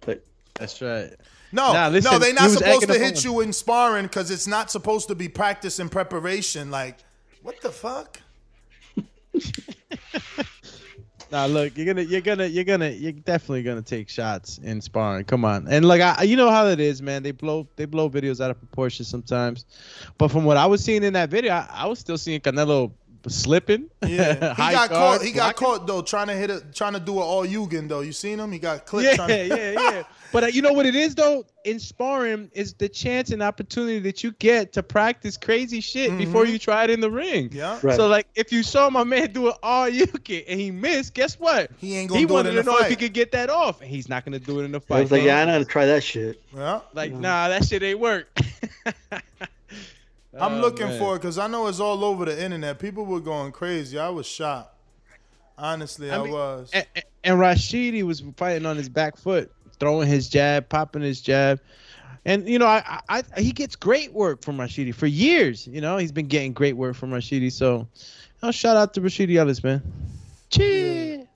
But 0.00 0.24
That's 0.54 0.80
right. 0.80 1.10
No, 1.50 1.72
Nah, 1.72 1.88
listen, 1.88 2.12
no, 2.12 2.18
they're 2.18 2.34
not 2.34 2.50
supposed 2.50 2.86
to 2.86 2.98
hit 2.98 3.24
you 3.24 3.40
in 3.40 3.52
sparring 3.52 4.04
because 4.04 4.30
it's 4.30 4.46
not 4.46 4.70
supposed 4.70 5.08
to 5.08 5.14
be 5.14 5.28
practice 5.28 5.78
and 5.78 5.90
preparation. 5.90 6.70
Like, 6.70 6.98
what 7.42 7.60
the 7.60 7.70
fuck? 7.70 8.20
Nah, 11.30 11.44
look, 11.44 11.76
you're 11.76 11.84
gonna, 11.84 12.02
you're 12.02 12.22
gonna, 12.22 12.46
you're 12.46 12.64
gonna, 12.64 12.88
you're 12.88 13.12
definitely 13.12 13.62
gonna 13.62 13.82
take 13.82 14.08
shots 14.08 14.56
in 14.58 14.80
sparring. 14.80 15.26
Come 15.26 15.44
on, 15.44 15.68
and 15.68 15.84
like 15.84 16.00
I, 16.00 16.22
you 16.22 16.36
know 16.36 16.50
how 16.50 16.66
it 16.68 16.80
is, 16.80 17.02
man. 17.02 17.22
They 17.22 17.32
blow, 17.32 17.68
they 17.76 17.84
blow 17.84 18.08
videos 18.08 18.42
out 18.42 18.50
of 18.50 18.58
proportion 18.58 19.04
sometimes. 19.04 19.66
But 20.16 20.28
from 20.28 20.46
what 20.46 20.56
I 20.56 20.64
was 20.64 20.82
seeing 20.82 21.02
in 21.02 21.12
that 21.12 21.28
video, 21.28 21.52
I, 21.52 21.68
I 21.70 21.86
was 21.86 21.98
still 21.98 22.16
seeing 22.16 22.40
Canelo 22.40 22.92
slipping. 23.28 23.88
Yeah, 24.06 24.54
he 24.54 24.72
got 24.72 24.90
caught. 24.90 25.22
He 25.22 25.32
got 25.32 25.56
caught 25.56 25.86
though, 25.86 26.02
trying 26.02 26.28
to 26.28 26.34
hit 26.34 26.50
it, 26.50 26.74
trying 26.74 26.94
to 26.94 27.00
do 27.00 27.12
an 27.12 27.22
all 27.22 27.46
Yugen 27.46 27.88
though. 27.88 28.00
You 28.00 28.12
seen 28.12 28.38
him? 28.38 28.52
He 28.52 28.58
got 28.58 28.86
clipped. 28.86 29.10
Yeah, 29.10 29.16
trying 29.16 29.28
to... 29.28 29.46
yeah, 29.46 29.72
yeah. 29.72 30.02
But 30.30 30.44
uh, 30.44 30.46
you 30.48 30.60
know 30.62 30.72
what 30.72 30.86
it 30.86 30.94
is 30.94 31.14
though? 31.14 31.46
In 31.64 31.78
sparring 31.78 32.50
is 32.52 32.74
the 32.74 32.88
chance 32.88 33.30
and 33.30 33.42
opportunity 33.42 33.98
that 34.00 34.22
you 34.22 34.32
get 34.32 34.72
to 34.74 34.82
practice 34.82 35.36
crazy 35.36 35.80
shit 35.80 36.16
before 36.18 36.46
you 36.46 36.58
try 36.58 36.84
it 36.84 36.90
in 36.90 37.00
the 37.00 37.10
ring. 37.10 37.48
Mm-hmm. 37.48 37.56
Yeah. 37.56 37.78
Right. 37.82 37.96
So 37.96 38.08
like, 38.08 38.26
if 38.34 38.52
you 38.52 38.62
saw 38.62 38.90
my 38.90 39.04
man 39.04 39.32
do 39.32 39.48
an 39.48 39.54
all 39.62 39.88
you 39.88 40.06
can 40.06 40.42
and 40.48 40.60
he 40.60 40.70
missed, 40.70 41.14
guess 41.14 41.38
what? 41.40 41.70
He 41.78 41.96
ain't 41.96 42.10
gonna 42.10 42.20
he 42.20 42.26
do 42.26 42.32
it 42.32 42.34
wanted 42.34 42.50
in 42.50 42.56
to 42.56 42.62
the 42.62 42.70
know 42.70 42.78
if 42.78 42.88
he 42.88 42.96
could 42.96 43.14
get 43.14 43.32
that 43.32 43.48
off, 43.50 43.80
and 43.80 43.90
he's 43.90 44.08
not 44.08 44.24
gonna 44.24 44.38
do 44.38 44.60
it 44.60 44.64
in 44.64 44.72
the 44.72 44.78
I 44.78 44.80
fight. 44.80 45.00
was 45.00 45.12
like, 45.12 45.22
bro. 45.22 45.26
yeah, 45.26 45.40
I 45.40 45.44
know 45.46 45.52
how 45.52 45.58
to 45.58 45.64
try 45.64 45.86
that 45.86 46.02
shit. 46.02 46.42
Yeah. 46.54 46.80
Like, 46.92 47.12
nah, 47.12 47.48
that 47.48 47.64
shit 47.64 47.82
ain't 47.82 47.98
work. 47.98 48.28
I'm 50.40 50.54
Oh, 50.54 50.60
looking 50.60 50.86
man. 50.86 50.98
for 50.98 51.16
it 51.16 51.20
because 51.20 51.38
I 51.38 51.46
know 51.48 51.66
it's 51.66 51.80
all 51.80 52.04
over 52.04 52.24
the 52.24 52.42
internet. 52.42 52.78
People 52.78 53.04
were 53.04 53.20
going 53.20 53.52
crazy. 53.52 53.98
I 53.98 54.08
was 54.08 54.26
shocked. 54.26 54.74
Honestly, 55.56 56.10
I, 56.10 56.18
I 56.18 56.22
mean, 56.22 56.32
was. 56.32 56.70
and, 56.72 56.86
and- 56.94 57.04
and 57.24 57.38
Rashidi 57.38 58.04
was 58.04 58.22
fighting 58.36 58.64
on 58.64 58.76
his 58.76 58.88
back 58.88 59.16
foot, 59.16 59.50
throwing 59.80 60.06
his 60.08 60.28
jab, 60.28 60.68
popping 60.68 61.02
his 61.02 61.20
jab. 61.20 61.60
And 62.24 62.48
you 62.48 62.58
know, 62.58 62.66
I, 62.66 63.00
I, 63.08 63.22
I 63.36 63.40
he 63.40 63.50
gets 63.52 63.74
great 63.76 64.12
work 64.12 64.42
from 64.42 64.56
Rashidi 64.56 64.94
for 64.94 65.06
years. 65.06 65.66
You 65.66 65.80
know, 65.80 65.98
he's 65.98 66.12
been 66.12 66.28
getting 66.28 66.52
great 66.52 66.76
work 66.76 66.94
from 66.94 67.10
Rashidi. 67.10 67.50
So, 67.52 67.88
you 67.96 68.46
know, 68.46 68.50
shout 68.52 68.76
out 68.76 68.94
to 68.94 69.00
Rashidi 69.00 69.34
Ellis, 69.36 69.62
man. 69.64 69.82
Cheers. 70.50 71.26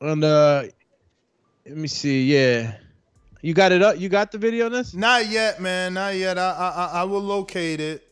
And 0.00 0.22
uh, 0.24 0.64
let 1.66 1.76
me 1.76 1.88
see. 1.88 2.32
Yeah, 2.32 2.76
you 3.48 3.54
got 3.54 3.72
it 3.72 3.80
up. 3.80 3.98
You 3.98 4.10
got 4.10 4.30
the 4.30 4.36
video 4.36 4.66
on 4.66 4.72
this? 4.72 4.92
Not 4.92 5.26
yet, 5.26 5.58
man. 5.58 5.94
Not 5.94 6.14
yet. 6.14 6.36
I 6.38 6.50
I, 6.50 7.00
I- 7.00 7.04
will 7.04 7.22
locate 7.22 7.80
it. 7.80 8.06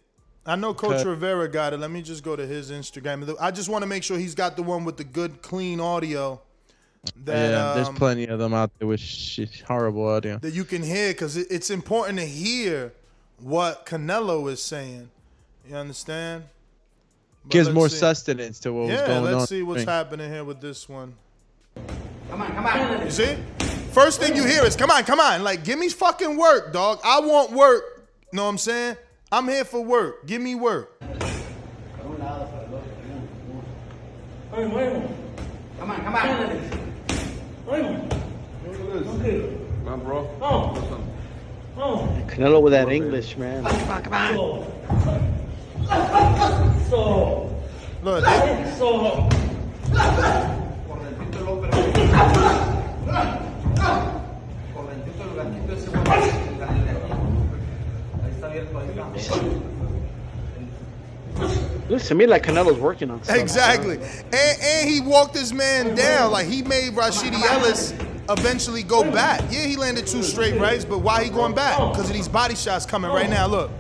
I 0.47 0.57
know 0.57 0.72
Coach 0.72 1.01
Okay. 1.01 1.11
Rivera 1.11 1.47
got 1.47 1.74
it. 1.74 1.76
Let 1.80 1.91
me 1.91 2.01
just 2.01 2.24
go 2.24 2.37
to 2.37 2.47
his 2.47 2.70
Instagram. 2.70 3.37
I 3.39 3.51
just 3.51 3.68
want 3.68 3.82
to 3.82 3.87
make 3.87 4.03
sure 4.03 4.16
he's 4.16 4.34
got 4.34 4.57
the 4.57 4.62
one 4.62 4.87
with 4.87 4.97
the 4.97 5.05
good, 5.05 5.43
clean 5.43 5.78
audio. 5.78 6.41
That, 7.24 7.51
yeah, 7.51 7.74
there's 7.74 7.89
um, 7.89 7.97
plenty 7.97 8.24
of 8.28 8.39
them 8.39 8.55
out 8.55 8.70
there 8.78 8.89
with 8.89 8.99
shit, 9.01 9.61
horrible 9.61 10.09
audio. 10.09 10.39
that 10.39 10.55
you 10.55 10.64
can 10.64 10.82
hear 10.82 11.11
because 11.12 11.37
it, 11.37 11.49
it's 11.51 11.68
important 11.68 12.18
to 12.18 12.24
hear 12.24 12.95
what 13.39 13.84
Canelo 13.84 14.51
is 14.51 14.62
saying. 14.62 15.11
You 15.68 15.76
understand? 15.76 16.45
But 17.45 17.51
Gives 17.53 17.70
more 17.70 17.91
see. 17.91 17.97
sustenance 17.97 18.59
to 18.61 18.72
what 18.72 18.87
was 18.89 19.01
going 19.03 19.11
on. 19.18 19.24
yeah, 19.24 19.37
let's 19.37 19.51
see 19.51 19.62
what's 19.62 19.84
happening 19.84 20.30
here 20.32 20.45
with 20.45 20.62
this 20.62 20.89
one. 20.89 21.14
Come 22.31 22.43
on, 22.43 22.53
come 22.55 22.66
on. 22.66 23.05
You 23.05 23.11
see? 23.11 23.37
First 23.93 24.20
thing 24.20 24.37
you 24.37 24.45
hear 24.45 24.62
is, 24.64 24.77
come 24.77 24.91
on, 24.91 25.05
come 25.05 25.20
on. 25.20 25.43
Like, 25.43 25.64
give 25.64 25.79
me 25.79 25.89
fucking 25.89 26.37
work, 26.37 26.70
dog. 26.72 27.01
I 27.05 27.20
want 27.20 27.53
work. 27.53 28.07
Know 28.33 28.43
what 28.45 28.51
I'm 28.51 28.59
saying? 28.59 28.97
I'm 29.33 29.49
here 29.49 29.64
for 29.64 29.83
work. 29.83 30.27
Give 30.27 30.43
me 30.43 30.55
work. 30.55 31.01
Come 31.01 31.12
on, 35.91 36.03
come 36.03 36.14
on. 36.14 36.20
Man, 39.85 40.01
bro. 40.01 40.29
Canelo 42.29 42.61
with 42.62 42.72
that 42.72 42.89
English, 42.91 43.37
man. 43.37 43.64
Come 43.64 43.91
on, 43.91 44.03
come 44.03 44.12
on. 44.12 44.64
So. 46.89 47.51
Look, 48.03 48.24
they, 51.37 52.07
Looks 61.89 62.09
to 62.09 62.14
me 62.14 62.26
like 62.26 62.43
Canelo's 62.45 62.80
working 62.80 63.11
on 63.11 63.22
something. 63.22 63.43
exactly. 63.43 63.97
And, 63.97 64.61
and 64.61 64.91
he 64.91 65.01
walked 65.01 65.34
this 65.34 65.53
man 65.53 65.95
down. 65.95 66.32
Like, 66.32 66.47
he 66.47 66.62
made 66.62 66.95
Rashidi 66.95 67.41
Ellis 67.43 67.93
eventually 68.28 68.82
go 68.82 69.09
back. 69.12 69.41
Yeah, 69.51 69.66
he 69.66 69.76
landed 69.76 70.07
two 70.07 70.22
straight 70.22 70.59
rights, 70.59 70.84
but 70.84 70.99
why 70.99 71.22
he 71.22 71.30
going 71.30 71.55
back? 71.55 71.78
Because 71.93 72.09
of 72.11 72.16
these 72.16 72.28
body 72.28 72.57
shots 72.57 72.87
coming 72.87 73.11
right 73.11 73.30
now. 73.30 73.47
Look. 73.47 73.70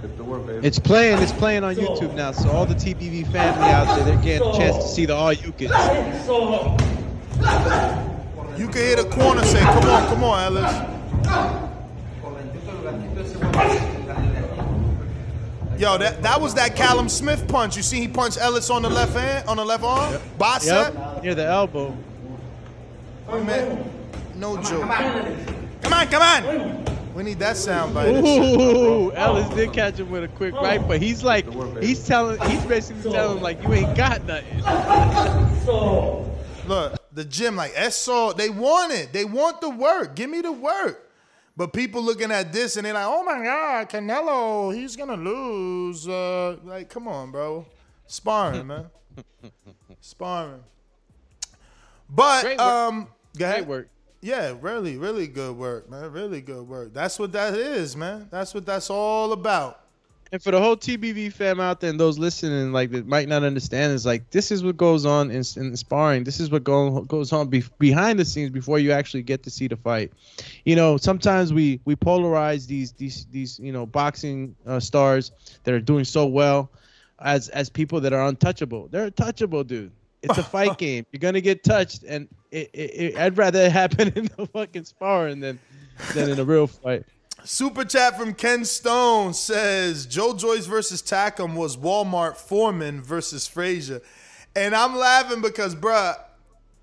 It's 0.62 0.78
playing. 0.78 1.20
It's 1.20 1.32
playing 1.32 1.64
on 1.64 1.74
YouTube 1.74 2.14
now. 2.14 2.32
So 2.32 2.50
all 2.50 2.66
the 2.66 2.74
TBV 2.74 3.30
family 3.32 3.64
out 3.64 3.96
there, 3.96 4.04
they're 4.04 4.22
getting 4.22 4.48
a 4.48 4.56
chance 4.56 4.76
to 4.76 4.88
see 4.88 5.06
the 5.06 5.14
all 5.14 5.32
you 5.32 5.52
can. 5.52 5.68
You 8.58 8.68
can 8.68 8.82
hear 8.82 8.96
the 8.96 9.08
corner 9.10 9.44
say, 9.44 9.60
come 9.60 9.84
on, 9.84 10.08
come 10.08 10.24
on, 10.24 10.40
Ellis. 10.54 10.72
Yo, 15.78 15.98
that, 15.98 16.22
that 16.22 16.40
was 16.40 16.54
that 16.54 16.74
Callum 16.74 17.08
Smith 17.08 17.46
punch. 17.48 17.76
You 17.76 17.82
see 17.82 18.00
he 18.00 18.08
punched 18.08 18.38
Ellis 18.38 18.70
on 18.70 18.80
the 18.80 18.88
left 18.88 19.14
hand, 19.14 19.46
on 19.46 19.58
the 19.58 19.64
left 19.64 19.84
arm? 19.84 20.18
Bicep? 20.38 20.94
Yep, 20.94 21.22
near 21.22 21.34
the 21.34 21.44
elbow. 21.44 21.94
Oh, 23.28 23.44
man. 23.44 23.90
No 24.36 24.56
joke. 24.62 24.88
Come 25.82 25.92
on, 25.92 26.06
come 26.06 26.22
on. 26.22 26.84
We 27.14 27.22
need 27.22 27.38
that 27.40 27.56
sound 27.56 27.92
bite. 27.94 28.08
Ooh, 28.08 29.12
Ellis 29.12 29.48
did 29.54 29.72
catch 29.72 29.98
him 29.98 30.10
with 30.10 30.24
a 30.24 30.28
quick 30.28 30.54
right, 30.54 30.86
but 30.86 31.00
he's 31.00 31.22
like, 31.22 31.46
he's 31.82 32.06
telling, 32.06 32.38
he's 32.50 32.64
basically 32.64 33.10
telling 33.10 33.38
him 33.38 33.42
like, 33.42 33.62
you 33.62 33.72
ain't 33.72 33.96
got 33.96 34.24
nothing. 34.24 34.62
Look, 36.68 36.98
the 37.16 37.24
gym, 37.24 37.56
like 37.56 37.72
Eso, 37.74 38.34
they 38.34 38.50
want 38.50 38.92
it. 38.92 39.10
They 39.10 39.24
want 39.24 39.62
the 39.62 39.70
work. 39.70 40.14
Give 40.14 40.28
me 40.28 40.42
the 40.42 40.52
work. 40.52 41.10
But 41.56 41.72
people 41.72 42.02
looking 42.02 42.30
at 42.30 42.52
this 42.52 42.76
and 42.76 42.84
they're 42.84 42.92
like, 42.92 43.06
oh 43.06 43.24
my 43.24 43.42
God, 43.42 43.88
Canelo, 43.88 44.74
he's 44.74 44.94
gonna 44.96 45.16
lose. 45.16 46.06
Uh, 46.06 46.58
like, 46.62 46.90
come 46.90 47.08
on, 47.08 47.32
bro. 47.32 47.64
Sparring, 48.06 48.66
man. 48.66 48.90
Sparring. 50.00 50.62
But 52.10 52.60
um 52.60 53.08
go 53.36 53.46
ahead. 53.46 53.56
Great 53.56 53.66
work. 53.66 53.88
Yeah, 54.20 54.54
really, 54.60 54.98
really 54.98 55.26
good 55.26 55.56
work, 55.56 55.88
man. 55.88 56.12
Really 56.12 56.42
good 56.42 56.68
work. 56.68 56.92
That's 56.92 57.18
what 57.18 57.32
that 57.32 57.54
is, 57.54 57.96
man. 57.96 58.28
That's 58.30 58.52
what 58.52 58.66
that's 58.66 58.90
all 58.90 59.32
about. 59.32 59.80
And 60.32 60.42
for 60.42 60.50
the 60.50 60.60
whole 60.60 60.76
TBV 60.76 61.32
fam 61.32 61.60
out 61.60 61.80
there 61.80 61.90
and 61.90 62.00
those 62.00 62.18
listening, 62.18 62.72
like 62.72 62.90
that 62.90 63.06
might 63.06 63.28
not 63.28 63.44
understand, 63.44 63.92
is 63.92 64.04
like 64.04 64.30
this 64.30 64.50
is 64.50 64.64
what 64.64 64.76
goes 64.76 65.06
on 65.06 65.30
in, 65.30 65.44
in 65.56 65.76
sparring. 65.76 66.24
This 66.24 66.40
is 66.40 66.50
what 66.50 66.64
go, 66.64 67.02
goes 67.02 67.32
on 67.32 67.48
be, 67.48 67.62
behind 67.78 68.18
the 68.18 68.24
scenes 68.24 68.50
before 68.50 68.80
you 68.80 68.90
actually 68.90 69.22
get 69.22 69.44
to 69.44 69.50
see 69.50 69.68
the 69.68 69.76
fight. 69.76 70.12
You 70.64 70.74
know, 70.74 70.96
sometimes 70.96 71.52
we 71.52 71.80
we 71.84 71.94
polarize 71.94 72.66
these 72.66 72.92
these 72.92 73.26
these 73.26 73.60
you 73.60 73.70
know 73.70 73.86
boxing 73.86 74.56
uh, 74.66 74.80
stars 74.80 75.30
that 75.62 75.72
are 75.72 75.80
doing 75.80 76.04
so 76.04 76.26
well 76.26 76.70
as 77.20 77.48
as 77.50 77.70
people 77.70 78.00
that 78.00 78.12
are 78.12 78.26
untouchable. 78.26 78.88
They're 78.90 79.06
untouchable, 79.06 79.62
dude. 79.62 79.92
It's 80.22 80.38
a 80.38 80.42
fight 80.56 80.76
game. 80.76 81.06
You're 81.12 81.20
gonna 81.20 81.40
get 81.40 81.62
touched, 81.62 82.02
and 82.02 82.26
it, 82.50 82.70
it, 82.72 82.78
it, 82.78 83.16
I'd 83.16 83.38
rather 83.38 83.60
it 83.60 83.72
happen 83.80 84.12
in 84.16 84.28
the 84.36 84.48
fucking 84.52 84.84
sparring 84.84 85.38
than 85.38 85.60
than 86.14 86.30
in 86.30 86.40
a 86.40 86.44
real 86.44 86.66
fight. 86.66 87.04
Super 87.46 87.84
chat 87.84 88.18
from 88.18 88.34
Ken 88.34 88.64
Stone 88.64 89.32
says 89.32 90.04
Joe 90.04 90.34
Joyce 90.34 90.66
versus 90.66 91.00
Takam 91.00 91.54
was 91.54 91.76
Walmart 91.76 92.36
Foreman 92.36 93.00
versus 93.02 93.46
Frazier. 93.46 94.02
And 94.56 94.74
I'm 94.74 94.96
laughing 94.96 95.42
because, 95.42 95.76
bruh, 95.76 96.16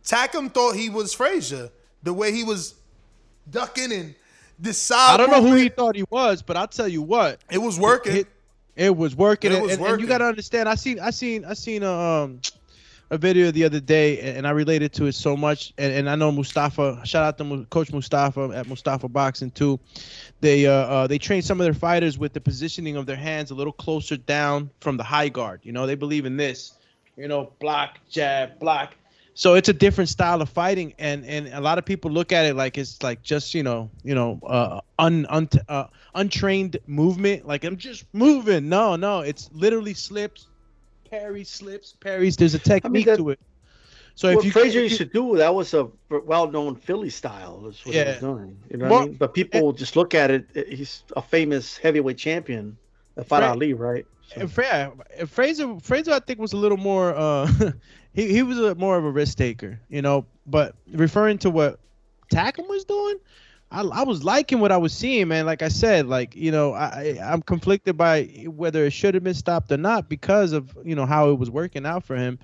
Takam 0.06 0.54
thought 0.54 0.76
he 0.76 0.90
was 0.90 1.14
Frazier. 1.14 1.70
The 2.04 2.14
way 2.14 2.32
he 2.32 2.46
was 2.46 2.76
ducking 3.50 3.92
and 3.92 4.16
deciding. 4.62 5.14
I 5.14 5.18
don't 5.18 5.32
know 5.44 5.50
who 5.50 5.58
he 5.58 5.68
thought 5.68 5.98
he 5.98 6.06
was, 6.10 6.42
but 6.42 6.56
I'll 6.56 6.68
tell 6.68 6.88
you 6.88 7.02
what. 7.02 7.42
It 7.52 7.58
was 7.58 7.78
working. 7.78 8.16
It, 8.16 8.28
it 8.78 8.96
was 8.96 9.18
working. 9.18 9.52
It 9.52 9.56
and, 9.56 9.64
was 9.64 9.74
and- 9.74 9.86
and 9.86 10.02
you 10.02 10.08
got 10.08 10.20
to 10.20 10.26
understand. 10.26 10.70
I 10.70 10.76
seen, 10.76 10.98
I 10.98 11.10
seen, 11.10 11.44
I 11.44 11.56
seen 11.56 11.84
a 11.84 11.92
um, 11.92 12.40
a 13.14 13.18
video 13.18 13.52
the 13.52 13.64
other 13.64 13.80
day, 13.80 14.20
and, 14.20 14.48
I 14.48 14.50
related 14.50 14.92
to 14.94 15.06
it 15.06 15.14
so 15.14 15.38
much. 15.38 15.72
And, 15.78 15.94
and 15.94 16.10
I 16.10 16.16
know 16.16 16.32
Mustafa. 16.32 17.00
Shout 17.06 17.24
out 17.24 17.38
to 17.38 17.66
Coach 17.70 17.94
Mustafa 17.94 18.52
at 18.56 18.68
Mustafa 18.68 19.08
Boxing 19.08 19.52
too. 19.52 19.80
They 20.42 20.66
uh, 20.66 20.72
uh 20.72 21.08
they 21.08 21.20
train 21.20 21.44
some 21.44 21.62
of 21.62 21.66
their 21.66 21.76
fighters 21.76 22.18
with 22.18 22.34
the 22.34 22.42
positioning 22.42 22.98
of 22.98 23.06
their 23.06 23.16
hands 23.16 23.52
a 23.52 23.56
little 23.56 23.72
closer 23.72 24.18
down 24.18 24.72
from 24.80 24.98
the 24.98 25.04
high 25.04 25.30
guard. 25.30 25.62
You 25.64 25.72
know, 25.72 25.86
they 25.86 25.96
believe 25.96 26.26
in 26.26 26.38
this. 26.38 26.74
You 27.16 27.28
know, 27.28 27.52
block, 27.60 28.00
jab, 28.10 28.58
block. 28.60 28.96
So 29.36 29.54
it's 29.54 29.70
a 29.70 29.74
different 29.74 30.10
style 30.10 30.42
of 30.42 30.50
fighting, 30.50 30.96
and 30.98 31.24
and 31.26 31.48
a 31.50 31.62
lot 31.62 31.78
of 31.78 31.86
people 31.86 32.10
look 32.10 32.32
at 32.32 32.46
it 32.46 32.56
like 32.56 32.80
it's 32.80 33.02
like 33.04 33.22
just 33.22 33.54
you 33.54 33.62
know 33.62 33.92
you 34.04 34.16
know 34.16 34.40
uh, 34.46 34.82
un, 34.98 35.28
un 35.30 35.48
uh, 35.70 35.86
untrained 36.16 36.78
movement. 36.88 37.46
Like 37.46 37.64
I'm 37.64 37.78
just 37.78 38.06
moving. 38.12 38.70
No, 38.70 38.96
no, 38.96 39.22
it's 39.22 39.50
literally 39.54 39.94
slips, 39.94 40.48
carries, 41.14 41.50
slips, 41.50 41.94
parries. 42.00 42.36
There's 42.38 42.56
a 42.56 42.60
technique 42.60 43.06
that- 43.06 43.18
to 43.18 43.30
it. 43.30 43.40
So 44.16 44.28
if 44.30 44.46
you 44.46 44.52
Frazier 44.52 44.82
used 44.82 45.00
you- 45.00 45.06
to 45.08 45.12
do, 45.12 45.38
that 45.38 45.54
was 45.56 45.74
a 45.74 45.90
well-known 46.10 46.76
Philly 46.76 47.10
style. 47.10 47.62
That's 47.62 47.84
what 47.84 47.96
he 47.96 48.00
Yeah. 48.00 48.12
was 48.12 48.20
doing. 48.20 48.58
You 48.70 48.78
know 48.78 48.86
what 48.86 48.92
Well, 48.92 49.02
I 49.02 49.06
mean? 49.06 49.16
But 49.16 49.34
people 49.34 49.74
just 49.74 49.96
look 49.96 50.14
at 50.14 50.30
it. 50.30 50.46
He's 50.70 51.04
a 51.16 51.22
famous 51.22 51.78
heavyweight 51.78 52.18
champion 52.18 52.78
fought 53.26 53.42
Right. 53.42 53.50
Ali, 53.50 53.74
right? 53.74 54.06
And 54.36 54.52
Fra- 54.52 54.92
and 55.18 55.30
Frazier, 55.30 55.80
Frazier, 55.80 56.14
I 56.14 56.20
think 56.20 56.40
was 56.40 56.54
a 56.54 56.58
little 56.58 56.78
more. 56.78 57.16
Uh, 57.16 57.48
he 58.14 58.28
he 58.32 58.44
was 58.44 58.60
a, 58.60 58.76
more 58.76 58.98
of 58.98 59.04
a 59.06 59.10
risk 59.12 59.38
taker, 59.38 59.80
you 59.90 60.02
know. 60.02 60.26
But 60.46 60.76
referring 60.92 61.38
to 61.40 61.50
what 61.50 61.80
Takam 62.32 62.68
was 62.70 62.84
doing, 62.86 63.18
I, 63.74 63.82
I 63.82 64.04
was 64.04 64.24
liking 64.24 64.60
what 64.60 64.72
I 64.72 64.78
was 64.78 64.94
seeing, 64.94 65.28
man. 65.28 65.46
Like 65.48 65.64
I 65.64 65.68
said, 65.68 66.08
like 66.08 66.36
you 66.36 66.52
know, 66.52 66.74
I 66.74 67.18
I'm 67.24 67.42
conflicted 67.42 67.98
by 67.98 68.26
whether 68.48 68.86
it 68.86 68.94
should 68.94 69.16
have 69.16 69.24
been 69.24 69.34
stopped 69.34 69.72
or 69.72 69.78
not 69.78 70.10
because 70.10 70.54
of 70.54 70.78
you 70.86 70.96
know 70.96 71.08
how 71.08 71.32
it 71.32 71.40
was 71.40 71.50
working 71.50 71.86
out 71.86 72.04
for 72.04 72.16
him. 72.16 72.38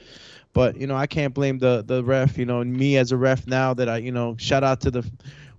But 0.53 0.75
you 0.77 0.87
know, 0.87 0.95
I 0.95 1.05
can't 1.05 1.33
blame 1.33 1.59
the 1.59 1.83
the 1.85 2.03
ref. 2.03 2.37
You 2.37 2.45
know, 2.45 2.61
and 2.61 2.73
me 2.73 2.97
as 2.97 3.11
a 3.11 3.17
ref 3.17 3.45
now 3.45 3.73
that 3.75 3.87
I 3.87 3.97
you 3.97 4.11
know 4.11 4.35
shout 4.39 4.63
out 4.63 4.81
to 4.81 4.91
the 4.91 5.09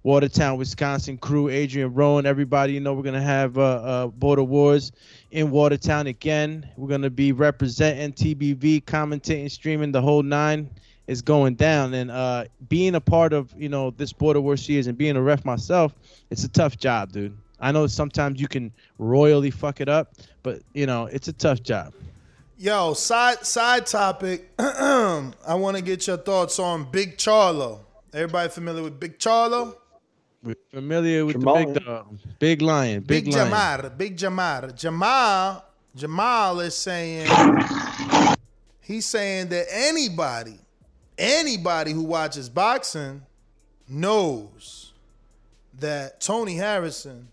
Watertown, 0.03 0.59
Wisconsin 0.59 1.19
crew, 1.19 1.49
Adrian 1.49 1.95
Rowan, 1.95 2.27
everybody. 2.27 2.73
You 2.73 2.81
know, 2.81 2.93
we're 2.95 3.05
gonna 3.05 3.23
have 3.23 3.57
uh, 3.57 3.63
uh, 3.63 4.07
border 4.09 4.43
wars 4.43 4.91
in 5.31 5.51
Watertown 5.53 6.09
again. 6.09 6.69
We're 6.77 6.89
gonna 6.89 7.11
be 7.11 7.31
representing 7.31 8.13
TBV, 8.13 8.83
commentating, 8.85 9.51
streaming 9.51 9.93
the 9.93 10.03
whole 10.03 10.25
nine 10.25 10.71
is 11.11 11.21
going 11.21 11.57
down. 11.57 11.93
And 11.93 12.11
uh, 12.11 12.45
being 12.69 12.95
a 12.95 13.01
part 13.01 13.33
of 13.33 13.53
you 13.59 13.69
know 13.69 13.91
this 13.91 14.13
border 14.13 14.41
where 14.41 14.57
she 14.57 14.77
is, 14.79 14.87
and 14.87 14.97
being 14.97 15.17
a 15.17 15.23
ref 15.23 15.45
myself, 15.45 15.93
it's 16.31 16.45
a 16.45 16.49
tough 16.49 16.79
job, 16.79 17.13
dude. 17.13 17.37
I 17.59 17.73
know 17.73 17.87
sometimes 17.89 18.41
you 18.41 18.49
can 18.49 18.73
royally 18.99 19.51
fuck 19.51 19.81
it 19.81 19.89
up, 19.89 20.15
but 20.43 20.63
you 20.73 20.87
know 20.87 21.07
it's 21.07 21.29
a 21.29 21.33
tough 21.33 21.63
job. 21.63 21.93
Yo, 22.57 22.95
side 22.95 23.45
side 23.45 23.87
topic. 23.87 24.51
I 24.59 25.33
want 25.49 25.77
to 25.77 25.83
get 25.83 26.07
your 26.07 26.17
thoughts 26.17 26.59
on 26.59 26.91
Big 26.91 27.17
Charlo. 27.17 27.81
Everybody 28.13 28.49
familiar 28.49 28.83
with 28.83 28.99
Big 29.01 29.19
Charlo? 29.19 29.77
We're 30.43 30.55
familiar 30.71 31.27
with 31.27 31.39
Jamal. 31.39 31.59
the 31.59 31.65
big 31.67 31.85
dog, 31.85 32.19
big 32.39 32.63
lion, 32.63 33.01
big, 33.03 33.25
Big 33.27 33.35
lion. 33.35 33.51
Jamar, 33.51 33.99
Big 33.99 34.17
Jamar. 34.17 34.75
Jamal, 34.75 35.65
Jamal 35.95 36.61
is 36.61 36.77
saying 36.77 37.29
he's 38.81 39.07
saying 39.07 39.49
that 39.49 39.67
anybody, 39.71 40.59
anybody 41.21 41.93
who 41.93 42.03
watches 42.03 42.49
boxing 42.49 43.23
knows 43.89 44.93
that 45.79 46.21
Tony 46.21 46.57
Harrison, 46.57 47.29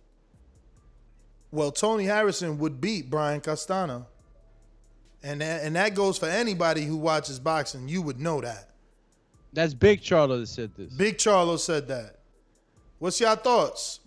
well, 1.52 1.72
Tony 1.72 2.06
Harrison 2.06 2.60
would 2.60 2.80
beat 2.80 3.10
Brian 3.10 3.42
Castano. 3.42 4.06
And 5.24 5.42
that, 5.42 5.64
and 5.64 5.76
that 5.76 5.96
goes 5.96 6.18
for 6.18 6.28
anybody 6.28 6.84
who 6.84 6.96
watches 6.98 7.40
boxing. 7.40 7.88
You 7.90 8.02
would 8.04 8.20
know 8.20 8.42
that. 8.42 8.70
That's 9.54 9.74
Big 9.74 10.02
Charlo 10.02 10.40
that 10.40 10.48
said 10.48 10.72
this. 10.78 10.94
Big 10.94 11.18
Charlo 11.18 11.58
said 11.58 11.88
that. 11.88 12.20
What's 13.00 13.20
your 13.20 13.36
thoughts? 13.36 14.02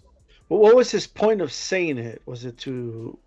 Well, 0.48 0.60
what 0.60 0.76
was 0.76 0.90
his 0.90 1.06
point 1.06 1.40
of 1.40 1.52
saying 1.52 1.98
it? 1.98 2.22
Was 2.26 2.44
it 2.44 2.58
to 2.58 3.18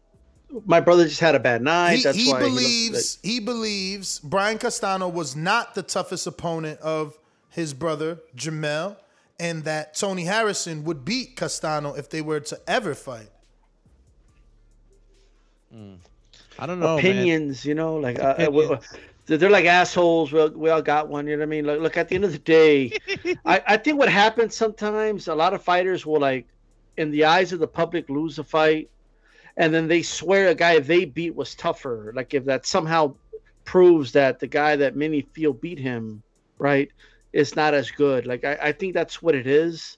my 0.66 0.80
brother 0.80 1.08
just 1.08 1.20
had 1.20 1.36
a 1.36 1.40
bad 1.40 1.62
night? 1.62 1.98
he, 1.98 2.04
that's 2.04 2.18
he 2.18 2.32
why 2.32 2.40
he 2.40 2.46
looked 2.46 2.56
believes 2.56 3.20
he, 3.24 3.40
believes 3.40 4.20
Brian 4.20 4.58
Castano 4.58 5.08
was 5.08 5.36
not 5.36 5.76
the 5.76 5.84
toughest 5.84 6.28
opponent 6.28 6.80
of 6.80 7.18
his 7.50 7.74
brother 7.74 8.20
Jermell, 8.36 8.98
and 9.40 9.64
that 9.64 9.96
Tony 9.96 10.26
Harrison 10.26 10.84
would 10.86 11.06
beat 11.06 11.36
Castano 11.36 11.94
if 11.94 12.10
they 12.10 12.22
were 12.22 12.40
to 12.42 12.60
ever 12.68 12.96
fight. 12.96 13.30
I 16.60 16.66
don't 16.66 16.80
know, 16.80 16.96
man. 16.96 17.00
opinions, 17.00 17.66
you 17.66 17.74
know, 17.74 17.96
like 17.96 18.20
uh, 18.20 18.36
uh, 18.38 18.80
they're 19.26 19.50
like 19.50 19.66
assholes. 19.66 20.32
We 20.32 20.40
all, 20.40 20.50
we 20.50 20.70
all 20.70 20.82
got 20.82 21.08
one, 21.10 21.28
you 21.28 21.36
know 21.36 21.42
what 21.42 21.48
I 21.48 21.50
mean? 21.50 21.66
Look, 21.66 21.82
look 21.82 21.98
at 21.98 22.10
the 22.10 22.16
end 22.16 22.26
of 22.26 22.32
the 22.32 22.40
day, 22.40 22.98
I, 23.46 23.62
I 23.68 23.78
think 23.78 23.98
what 23.98 24.10
happens 24.10 24.56
sometimes, 24.56 25.28
a 25.28 25.36
lot 25.36 25.54
of 25.54 25.64
fighters 25.64 26.06
will 26.06 26.20
like, 26.20 26.48
in 26.98 27.10
the 27.10 27.26
eyes 27.26 27.54
of 27.54 27.60
the 27.60 27.68
public, 27.68 28.08
lose 28.10 28.38
a 28.38 28.44
fight, 28.44 28.90
and 29.58 29.74
then 29.74 29.88
they 29.88 30.02
swear 30.02 30.50
a 30.50 30.56
guy 30.56 30.80
they 30.80 31.06
beat 31.06 31.36
was 31.36 31.56
tougher. 31.56 32.12
Like 32.16 32.34
if 32.34 32.46
that 32.46 32.66
somehow 32.66 33.16
proves 33.66 34.12
that 34.14 34.40
the 34.40 34.48
guy 34.48 34.76
that 34.76 34.96
many 34.96 35.22
feel 35.22 35.54
beat 35.54 35.80
him, 35.80 36.24
right, 36.58 36.90
is 37.34 37.56
not 37.56 37.74
as 37.74 37.92
good. 37.92 38.26
Like 38.26 38.44
I, 38.44 38.58
I 38.62 38.72
think 38.72 38.94
that's 38.94 39.22
what 39.22 39.36
it 39.36 39.48
is. 39.48 39.98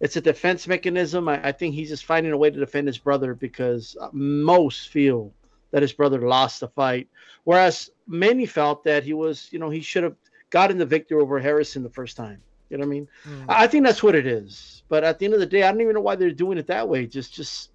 It's 0.00 0.16
a 0.16 0.20
defense 0.20 0.66
mechanism. 0.68 1.28
I, 1.28 1.48
I 1.48 1.52
think 1.52 1.74
he's 1.74 1.88
just 1.88 2.04
finding 2.04 2.32
a 2.32 2.36
way 2.36 2.50
to 2.50 2.58
defend 2.58 2.86
his 2.86 2.98
brother 2.98 3.34
because 3.34 3.96
uh, 4.00 4.08
most 4.12 4.88
feel 4.88 5.32
that 5.70 5.82
his 5.82 5.92
brother 5.92 6.20
lost 6.20 6.60
the 6.60 6.68
fight, 6.68 7.08
whereas 7.44 7.90
many 8.06 8.46
felt 8.46 8.84
that 8.84 9.04
he 9.04 9.14
was, 9.14 9.48
you 9.52 9.58
know, 9.58 9.70
he 9.70 9.80
should 9.80 10.04
have 10.04 10.16
gotten 10.50 10.78
the 10.78 10.86
victory 10.86 11.20
over 11.20 11.38
Harrison 11.38 11.82
the 11.82 11.90
first 11.90 12.16
time. 12.16 12.42
You 12.70 12.76
know 12.76 12.82
what 12.82 12.88
I 12.88 12.90
mean? 12.90 13.08
I 13.48 13.64
I 13.64 13.66
think 13.66 13.84
that's 13.84 14.02
what 14.02 14.14
it 14.14 14.26
is. 14.26 14.82
But 14.88 15.04
at 15.04 15.18
the 15.18 15.24
end 15.24 15.34
of 15.34 15.40
the 15.40 15.46
day, 15.46 15.62
I 15.62 15.70
don't 15.70 15.80
even 15.80 15.94
know 15.94 16.00
why 16.00 16.16
they're 16.16 16.30
doing 16.30 16.58
it 16.58 16.66
that 16.68 16.88
way. 16.88 17.06
Just, 17.06 17.34
just 17.34 17.70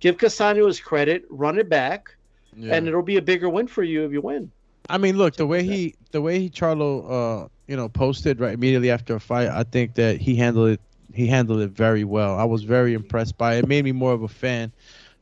give 0.00 0.18
Castano 0.18 0.66
his 0.66 0.80
credit, 0.80 1.24
run 1.30 1.58
it 1.58 1.68
back, 1.68 2.16
Yeah. 2.56 2.74
and 2.74 2.86
it'll 2.88 3.02
be 3.02 3.16
a 3.16 3.22
bigger 3.22 3.48
win 3.48 3.66
for 3.66 3.82
you 3.82 4.04
if 4.04 4.12
you 4.12 4.20
win. 4.20 4.50
I 4.88 4.98
mean, 4.98 5.16
look, 5.16 5.36
the 5.36 5.46
way 5.46 5.62
he 5.64 5.94
the 6.12 6.20
way 6.20 6.38
he 6.40 6.48
Charlo 6.50 7.44
uh 7.44 7.48
you 7.66 7.76
know 7.76 7.88
posted 7.88 8.40
right 8.40 8.52
immediately 8.54 8.90
after 8.90 9.14
a 9.14 9.20
fight, 9.20 9.48
I 9.48 9.62
think 9.64 9.94
that 9.94 10.18
he 10.20 10.36
handled 10.36 10.70
it 10.70 10.80
he 11.12 11.26
handled 11.26 11.60
it 11.60 11.70
very 11.70 12.04
well. 12.04 12.36
I 12.38 12.44
was 12.44 12.62
very 12.62 12.94
impressed 12.94 13.36
by 13.36 13.56
it. 13.56 13.58
It 13.60 13.68
made 13.68 13.84
me 13.84 13.92
more 13.92 14.12
of 14.12 14.22
a 14.22 14.28
fan. 14.28 14.72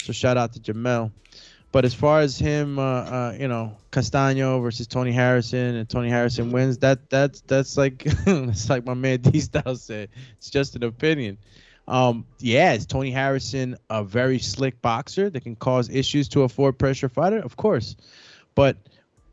So 0.02 0.12
shout 0.12 0.36
out 0.36 0.52
to 0.54 0.60
Jermell. 0.60 1.10
But 1.72 1.84
as 1.84 1.94
far 1.94 2.20
as 2.20 2.38
him, 2.38 2.78
uh, 2.78 2.82
uh, 2.82 3.36
you 3.38 3.48
know, 3.48 3.76
Castano 3.90 4.60
versus 4.60 4.86
Tony 4.86 5.12
Harrison, 5.12 5.74
and 5.76 5.88
Tony 5.88 6.08
Harrison 6.08 6.50
wins, 6.50 6.78
that 6.78 7.10
that's 7.10 7.40
that's 7.42 7.76
like 7.76 8.04
that's 8.24 8.68
like 8.70 8.84
my 8.86 8.94
man 8.94 9.20
D 9.20 9.40
Style 9.40 9.76
said. 9.76 10.08
It's 10.38 10.50
just 10.50 10.74
an 10.76 10.84
opinion. 10.84 11.38
Um, 11.88 12.26
yeah, 12.40 12.72
is 12.74 12.86
Tony 12.86 13.10
Harrison 13.10 13.76
a 13.88 14.02
very 14.02 14.38
slick 14.38 14.82
boxer 14.82 15.30
that 15.30 15.40
can 15.42 15.54
cause 15.56 15.88
issues 15.88 16.28
to 16.30 16.42
a 16.42 16.48
forward 16.48 16.78
pressure 16.78 17.08
fighter? 17.08 17.38
Of 17.38 17.56
course, 17.56 17.96
but 18.54 18.76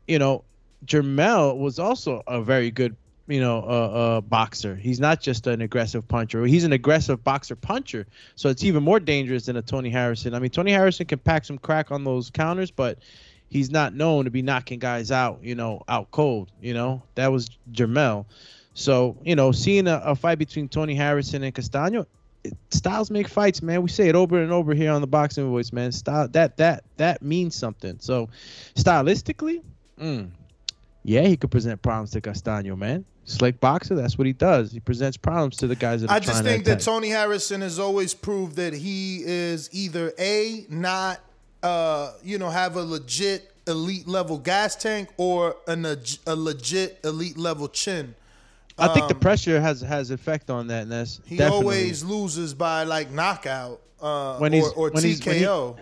you 0.06 0.18
know, 0.18 0.44
Jermell 0.86 1.58
was 1.58 1.78
also 1.78 2.22
a 2.26 2.42
very 2.42 2.70
good, 2.70 2.94
you 3.26 3.40
know, 3.40 3.58
uh, 3.58 3.62
uh, 4.16 4.20
boxer. 4.20 4.76
He's 4.76 5.00
not 5.00 5.20
just 5.20 5.46
an 5.46 5.62
aggressive 5.62 6.06
puncher. 6.06 6.44
He's 6.44 6.64
an 6.64 6.72
aggressive 6.72 7.24
boxer 7.24 7.56
puncher. 7.56 8.06
So 8.36 8.50
it's 8.50 8.62
even 8.64 8.82
more 8.82 9.00
dangerous 9.00 9.46
than 9.46 9.56
a 9.56 9.62
Tony 9.62 9.90
Harrison. 9.90 10.34
I 10.34 10.38
mean, 10.38 10.50
Tony 10.50 10.72
Harrison 10.72 11.06
can 11.06 11.18
pack 11.18 11.44
some 11.46 11.58
crack 11.58 11.90
on 11.90 12.04
those 12.04 12.30
counters, 12.30 12.70
but 12.70 12.98
he's 13.48 13.70
not 13.70 13.94
known 13.94 14.26
to 14.26 14.30
be 14.30 14.42
knocking 14.42 14.78
guys 14.78 15.10
out, 15.10 15.40
you 15.42 15.54
know, 15.54 15.82
out 15.88 16.10
cold. 16.10 16.50
You 16.60 16.74
know, 16.74 17.02
that 17.14 17.32
was 17.32 17.48
Jermel. 17.72 18.26
So 18.74 19.16
you 19.24 19.36
know, 19.36 19.52
seeing 19.52 19.86
a, 19.88 20.02
a 20.04 20.14
fight 20.14 20.38
between 20.38 20.68
Tony 20.68 20.94
Harrison 20.94 21.42
and 21.42 21.54
Castano, 21.54 22.02
it- 22.02 22.08
styles 22.70 23.10
make 23.10 23.28
fights, 23.28 23.62
man. 23.62 23.82
We 23.82 23.88
say 23.88 24.08
it 24.08 24.14
over 24.14 24.42
and 24.42 24.52
over 24.52 24.74
here 24.74 24.92
on 24.92 25.00
the 25.00 25.06
boxing 25.06 25.48
voice, 25.48 25.72
man. 25.72 25.92
Style 25.92 26.28
that 26.28 26.56
that 26.58 26.84
that 26.96 27.22
means 27.22 27.54
something. 27.54 27.98
So 28.00 28.28
stylistically, 28.74 29.62
mm, 29.98 30.30
yeah, 31.02 31.22
he 31.22 31.36
could 31.36 31.50
present 31.50 31.80
problems 31.82 32.10
to 32.12 32.20
Castano, 32.20 32.76
man. 32.76 33.04
Slick 33.26 33.58
boxer, 33.58 33.94
that's 33.94 34.18
what 34.18 34.26
he 34.26 34.34
does. 34.34 34.70
He 34.70 34.80
presents 34.80 35.16
problems 35.16 35.56
to 35.58 35.66
the 35.66 35.76
guys 35.76 36.02
that 36.02 36.10
are 36.10 36.16
I 36.16 36.20
just 36.20 36.42
think 36.42 36.64
to 36.64 36.72
that. 36.72 36.80
Tony 36.80 37.08
Harrison 37.08 37.62
has 37.62 37.78
always 37.78 38.12
proved 38.12 38.56
that 38.56 38.74
he 38.74 39.22
is 39.24 39.70
either 39.72 40.12
a 40.18 40.66
not, 40.68 41.20
uh, 41.62 42.12
you 42.22 42.36
know, 42.36 42.50
have 42.50 42.76
a 42.76 42.82
legit 42.82 43.50
elite 43.66 44.06
level 44.06 44.36
gas 44.36 44.76
tank 44.76 45.08
or 45.16 45.56
an, 45.66 45.86
a 45.86 46.36
legit 46.36 47.00
elite 47.02 47.38
level 47.38 47.68
chin. 47.68 48.14
I 48.76 48.88
think 48.88 49.08
the 49.08 49.14
Um, 49.14 49.20
pressure 49.20 49.60
has 49.60 49.80
has 49.82 50.10
effect 50.10 50.50
on 50.50 50.66
that, 50.68 50.82
and 50.82 50.92
that's 50.92 51.20
He 51.26 51.36
definitely- 51.36 51.64
always 51.64 52.02
loses 52.04 52.54
by 52.54 52.82
like 52.84 53.10
knockout 53.12 53.80
uh, 54.00 54.36
When 54.38 54.52
he's- 54.52 54.66
or, 54.76 54.88
or 54.88 54.90
when 54.90 55.04
he's- 55.04 55.24
when 55.24 55.36
he- 55.36 55.42
TKO. 55.42 55.76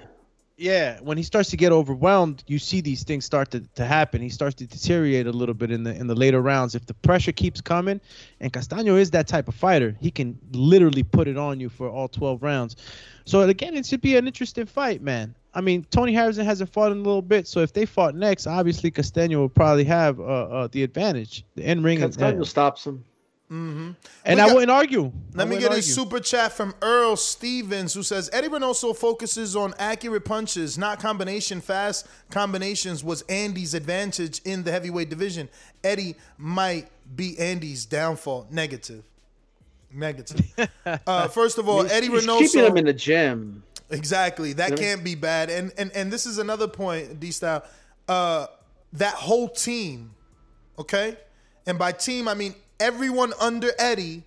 yeah, 0.59 0.99
when 1.01 1.16
he 1.16 1.22
starts 1.24 1.49
to 1.51 1.57
get 1.57 1.72
overwhelmed, 1.72 2.45
you 2.47 2.59
see 2.59 2.80
these 2.82 3.03
things 3.03 3.24
start 3.24 3.51
to, 3.53 3.61
to 3.76 3.84
happen. 3.84 4.20
He 4.20 4.28
starts 4.28 4.55
to 4.57 4.66
deteriorate 4.66 5.26
a 5.26 5.32
little 5.32 5.55
bit 5.55 5.70
in 5.70 5.82
the 5.84 5.95
in 5.97 6.07
the 6.07 6.14
later 6.14 6.40
rounds. 6.43 6.74
If 6.74 6.86
the 6.86 6.95
pressure 6.95 7.32
keeps 7.32 7.61
coming, 7.62 8.01
and 8.40 8.53
Castano 8.53 8.97
is 8.97 9.11
that 9.12 9.26
type 9.26 9.49
of 9.49 9.55
fighter, 9.55 9.97
he 10.01 10.11
can 10.11 10.38
literally 10.53 11.03
put 11.03 11.26
it 11.28 11.36
on 11.38 11.59
you 11.61 11.68
for 11.70 11.88
all 11.88 12.09
12 12.09 12.43
rounds. 12.43 12.76
So 13.24 13.40
again, 13.40 13.74
it 13.74 13.86
should 13.86 14.03
be 14.03 14.16
an 14.16 14.26
interesting 14.26 14.66
fight, 14.66 15.01
man. 15.03 15.34
I 15.55 15.61
mean, 15.61 15.85
Tony 15.91 16.13
Harrison 16.15 16.45
hasn't 16.47 16.73
fought 16.73 16.93
in 16.93 16.99
a 16.99 17.03
little 17.03 17.21
bit, 17.23 17.47
so 17.47 17.61
if 17.61 17.73
they 17.73 17.85
fought 17.85 18.15
next, 18.15 18.47
obviously 18.47 18.91
Castano 18.91 19.39
will 19.39 19.49
probably 19.49 19.85
have 19.85 20.19
uh, 20.19 20.23
uh, 20.25 20.69
the 20.73 20.83
advantage, 20.83 21.45
the 21.57 21.71
in 21.71 21.83
ring. 21.83 21.99
Castano 22.01 22.43
stops 22.45 22.87
him. 22.87 23.05
Mm-hmm. 23.51 23.91
And 24.25 24.37
We 24.39 24.41
I 24.41 24.47
got- 24.47 24.55
wouldn't 24.55 24.71
argue. 24.71 25.01
I 25.05 25.11
Let 25.35 25.49
me 25.49 25.57
wouldn't 25.57 25.73
get 25.73 25.79
a 25.79 25.83
super 25.83 26.21
chat 26.21 26.53
from 26.53 26.75
Earl 26.81 27.17
Stevens 27.17 27.93
who 27.93 28.03
says 28.03 28.31
Eddie 28.33 28.49
Reynoso 28.49 28.97
focuses 28.97 29.55
on 29.55 29.75
accurate 29.79 30.25
punches, 30.25 30.79
not 30.79 31.01
combination. 31.01 31.61
Fast 31.61 32.07
combinations 32.31 33.05
was 33.05 33.21
Andy's 33.29 33.75
advantage 33.75 34.41
in 34.47 34.63
the 34.63 34.71
heavyweight 34.73 35.11
division. 35.11 35.51
Eddie 35.85 36.17
might 36.39 36.89
be 37.15 37.39
Andy's 37.39 37.85
downfall. 37.85 38.47
Negative. 38.51 39.05
Negative. 39.93 40.71
uh, 41.07 41.29
first 41.29 41.59
of 41.59 41.69
all, 41.69 41.83
He's- 41.83 41.93
Eddie 41.93 42.09
he's 42.09 42.27
Reynoso 42.27 42.39
keeping 42.39 42.65
him 42.65 42.77
in 42.79 42.85
the 42.87 42.95
gym. 42.95 43.63
Exactly. 43.93 44.55
That 44.55 44.70
You 44.70 44.76
know? 44.76 44.82
can't 44.82 45.05
be 45.05 45.14
bad. 45.14 45.51
And 45.51 45.72
and 45.78 45.90
and 45.93 46.12
this 46.12 46.26
is 46.26 46.38
another 46.38 46.68
point, 46.68 47.20
D 47.20 47.30
style. 47.30 47.64
Uh 48.09 48.47
that 48.95 49.14
whole 49.14 49.49
team, 49.49 50.14
okay? 50.78 51.16
And 51.66 51.78
by 51.78 51.93
team, 51.93 52.28
I 52.28 52.34
mean 52.34 52.55
everyone 52.80 53.32
under 53.40 53.70
Eddie 53.78 54.24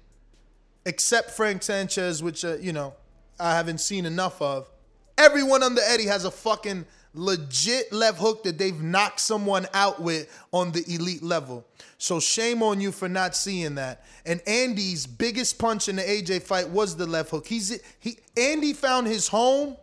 except 0.85 1.31
Frank 1.31 1.63
Sanchez, 1.63 2.21
which, 2.21 2.45
uh, 2.45 2.57
you 2.57 2.71
know, 2.71 2.93
I 3.39 3.55
haven't 3.55 3.79
seen 3.79 4.05
enough 4.05 4.41
of. 4.41 4.69
Everyone 5.17 5.63
under 5.63 5.81
Eddie 5.87 6.05
has 6.05 6.25
a 6.25 6.31
fucking 6.31 6.85
legit 7.15 7.91
left 7.91 8.19
hook 8.19 8.43
that 8.43 8.57
they've 8.57 8.81
knocked 8.81 9.19
someone 9.19 9.67
out 9.73 10.01
with 10.01 10.29
on 10.51 10.71
the 10.71 10.83
elite 10.87 11.23
level. 11.23 11.65
So 11.97 12.19
shame 12.19 12.61
on 12.61 12.81
you 12.81 12.91
for 12.91 13.09
not 13.09 13.35
seeing 13.35 13.75
that. 13.75 14.05
And 14.25 14.41
Andy's 14.47 15.07
biggest 15.07 15.57
punch 15.57 15.87
in 15.87 15.95
the 15.95 16.01
AJ 16.01 16.43
fight 16.43 16.69
was 16.69 16.95
the 16.95 17.05
left 17.05 17.31
hook. 17.31 17.47
He's 17.47 17.79
he 17.99 18.17
Andy 18.37 18.73
found 18.73 19.07
his 19.07 19.27
home 19.27 19.77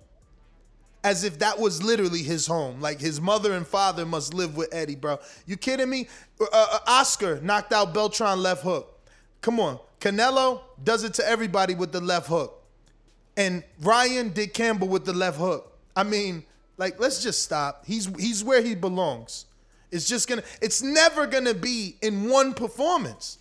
as 1.04 1.24
if 1.24 1.38
that 1.40 1.58
was 1.58 1.82
literally 1.82 2.22
his 2.22 2.46
home. 2.46 2.80
Like 2.80 3.00
his 3.00 3.20
mother 3.20 3.54
and 3.54 3.66
father 3.66 4.06
must 4.06 4.34
live 4.34 4.56
with 4.56 4.72
Eddie, 4.72 4.94
bro. 4.94 5.18
You 5.46 5.56
kidding 5.56 5.90
me? 5.90 6.08
Uh, 6.40 6.46
uh, 6.52 6.78
Oscar 6.86 7.40
knocked 7.40 7.72
out 7.72 7.92
Berchelt 7.94 8.38
left 8.38 8.62
hook. 8.62 9.00
Come 9.40 9.58
on. 9.58 9.78
Canelo 10.00 10.60
does 10.82 11.04
it 11.04 11.14
to 11.14 11.28
everybody 11.28 11.74
with 11.74 11.92
the 11.92 12.00
left 12.00 12.28
hook. 12.28 12.62
And 13.36 13.64
Ryan 13.80 14.32
did 14.32 14.52
Campbell 14.52 14.88
with 14.88 15.04
the 15.04 15.12
left 15.12 15.38
hook. 15.38 15.76
I 15.96 16.02
mean, 16.02 16.44
like, 16.82 16.98
let's 16.98 17.22
just 17.22 17.44
stop. 17.44 17.84
He's 17.86 18.06
he's 18.18 18.42
where 18.42 18.60
he 18.60 18.74
belongs. 18.74 19.46
It's 19.92 20.08
just 20.08 20.28
gonna. 20.28 20.42
It's 20.60 20.82
never 20.82 21.28
gonna 21.28 21.54
be 21.54 21.96
in 22.02 22.28
one 22.28 22.54
performance. 22.54 23.38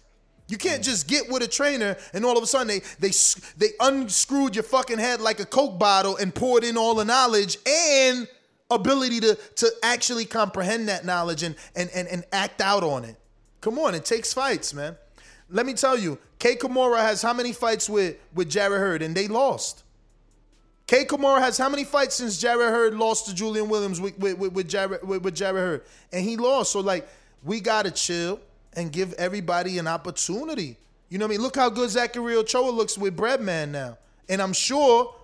You 0.48 0.60
can't 0.60 0.82
mm. 0.82 0.86
just 0.86 1.08
get 1.08 1.28
with 1.28 1.42
a 1.42 1.48
trainer 1.48 1.98
and 2.14 2.24
all 2.24 2.38
of 2.38 2.44
a 2.44 2.46
sudden 2.46 2.68
they 2.68 2.82
they 3.00 3.12
they 3.58 3.74
unscrewed 3.80 4.56
your 4.56 4.64
fucking 4.64 5.00
head 5.00 5.22
like 5.22 5.40
a 5.40 5.46
coke 5.46 5.80
bottle 5.80 6.18
and 6.18 6.36
poured 6.36 6.64
in 6.64 6.78
all 6.78 6.94
the 6.94 7.06
knowledge 7.06 7.58
and 7.66 8.28
ability 8.70 9.22
to 9.22 9.36
to 9.56 9.72
actually 9.82 10.26
comprehend 10.26 10.88
that 10.88 11.04
knowledge 11.04 11.42
and 11.42 11.56
and 11.76 11.90
and, 11.96 12.08
and 12.10 12.24
act 12.32 12.62
out 12.62 12.84
on 12.84 13.06
it. 13.06 13.16
Come 13.62 13.80
on, 13.80 13.96
it 13.96 14.06
takes 14.06 14.34
fights, 14.34 14.72
man. 14.72 14.98
Let 15.50 15.66
me 15.66 15.74
tell 15.74 15.98
you, 15.98 16.20
Kay 16.38 16.58
Koroma 16.58 17.00
has 17.00 17.24
how 17.24 17.34
many 17.34 17.54
fights 17.54 17.90
with 17.90 18.18
with 18.36 18.52
Jarrett 18.52 18.82
Hurd 18.82 19.02
and 19.02 19.16
they 19.16 19.28
lost. 19.28 19.84
Kay 20.92 21.06
Koroma 21.06 21.40
has 21.40 21.58
how 21.58 21.70
many 21.70 21.86
fights 21.86 22.16
since 22.16 22.38
Jarrett 22.38 22.70
Hurd 22.70 22.96
lost 22.96 23.26
to 23.28 23.34
Julian 23.34 23.70
Williams 23.70 24.02
with 24.02 24.20
with, 24.20 24.38
with, 24.38 24.52
with 24.52 24.68
Jarrett 24.68 25.02
with, 25.08 25.24
with 25.24 25.34
Jarrett 25.34 25.64
Hurd 25.64 25.84
and 26.12 26.22
he 26.22 26.36
lost. 26.36 26.74
So 26.74 26.82
like 26.82 27.08
we 27.46 27.62
gotta 27.62 27.92
chill 27.92 28.42
and 28.74 28.92
give 28.92 29.14
everybody 29.14 29.78
an 29.78 29.88
opportunity. 29.88 30.76
You 31.08 31.18
know 31.18 31.28
what 31.28 31.30
I 31.30 31.36
mean? 31.36 31.44
Look 31.44 31.56
how 31.56 31.70
good 31.70 31.90
Zachary 31.90 32.36
Ochoa 32.36 32.72
looks 32.72 32.98
with 32.98 33.16
Breadman 33.16 33.70
now. 33.70 33.98
And 34.28 34.42
I'm 34.42 34.52
sure 34.52 35.16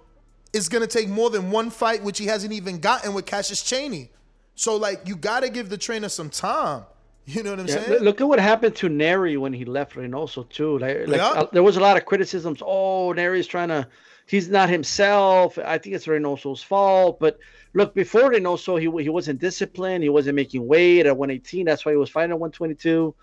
it's 0.53 0.69
gonna 0.69 0.87
take 0.87 1.09
more 1.09 1.29
than 1.29 1.51
one 1.51 1.69
fight, 1.69 2.01
which 2.01 2.17
he 2.17 2.27
hasn't 2.27 2.53
even 2.53 2.79
gotten 2.79 3.13
with 3.13 3.25
Cassius 3.25 3.61
Chaney. 3.61 4.09
So 4.55 4.77
like 4.77 5.01
you 5.05 5.17
gotta 5.17 5.49
give 5.49 5.67
the 5.67 5.77
trainer 5.77 6.07
some 6.07 6.29
time. 6.29 6.83
You 7.33 7.43
know 7.43 7.51
what 7.51 7.59
I'm 7.59 7.67
yeah, 7.67 7.83
saying? 7.83 8.03
Look 8.03 8.21
at 8.21 8.27
what 8.27 8.39
happened 8.39 8.77
to 8.77 8.87
Nery 8.87 9.37
when 9.37 9.51
he 9.51 9.65
left 9.65 9.95
Reynoso 9.95 10.47
too. 10.47 10.79
Like, 10.79 11.07
like 11.07 11.17
yeah. 11.17 11.27
uh, 11.27 11.47
there 11.51 11.61
was 11.61 11.75
a 11.75 11.81
lot 11.81 11.97
of 11.97 12.05
criticisms. 12.05 12.63
Oh, 12.65 13.13
Nery's 13.13 13.47
trying 13.47 13.67
to, 13.67 13.85
he's 14.27 14.47
not 14.47 14.69
himself. 14.69 15.57
I 15.57 15.77
think 15.77 15.95
it's 15.95 16.05
Reynoso's 16.05 16.63
fault. 16.63 17.19
But 17.19 17.37
look, 17.73 17.93
before 17.93 18.31
Reynoso, 18.31 18.79
he 18.79 19.03
he 19.03 19.09
wasn't 19.09 19.41
disciplined. 19.41 20.03
He 20.03 20.09
wasn't 20.09 20.37
making 20.37 20.65
weight 20.65 21.05
at 21.05 21.17
118. 21.17 21.65
That's 21.65 21.85
why 21.85 21.91
he 21.91 21.97
was 21.97 22.09
fighting 22.09 22.31
at 22.31 22.39
122. 22.39 23.13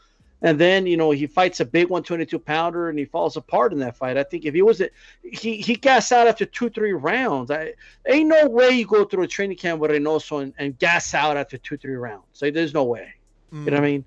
And 0.42 0.60
then 0.60 0.86
you 0.86 0.98
know 0.98 1.10
he 1.10 1.26
fights 1.26 1.60
a 1.60 1.64
big 1.64 1.88
122 1.88 2.38
pounder 2.38 2.90
and 2.90 2.98
he 2.98 3.06
falls 3.06 3.38
apart 3.38 3.72
in 3.72 3.78
that 3.78 3.96
fight. 3.96 4.18
I 4.18 4.22
think 4.22 4.44
if 4.44 4.52
he 4.52 4.60
was 4.60 4.82
he 5.22 5.62
he 5.62 5.76
gas 5.76 6.12
out 6.12 6.28
after 6.28 6.44
two 6.44 6.68
three 6.68 6.92
rounds. 6.92 7.50
I 7.50 7.72
ain't 8.06 8.28
no 8.28 8.48
way 8.48 8.68
you 8.68 8.84
go 8.84 9.06
through 9.06 9.22
a 9.22 9.28
training 9.28 9.56
camp 9.56 9.80
with 9.80 9.92
Reynoso 9.92 10.42
and, 10.42 10.52
and 10.58 10.78
gas 10.78 11.14
out 11.14 11.38
after 11.38 11.56
two 11.56 11.78
three 11.78 11.94
rounds. 11.94 12.26
So 12.34 12.50
there's 12.50 12.74
no 12.74 12.84
way. 12.84 13.14
Mm. 13.54 13.64
You 13.64 13.70
know 13.70 13.76
what 13.76 13.84
I 13.84 13.86
mean? 13.86 14.04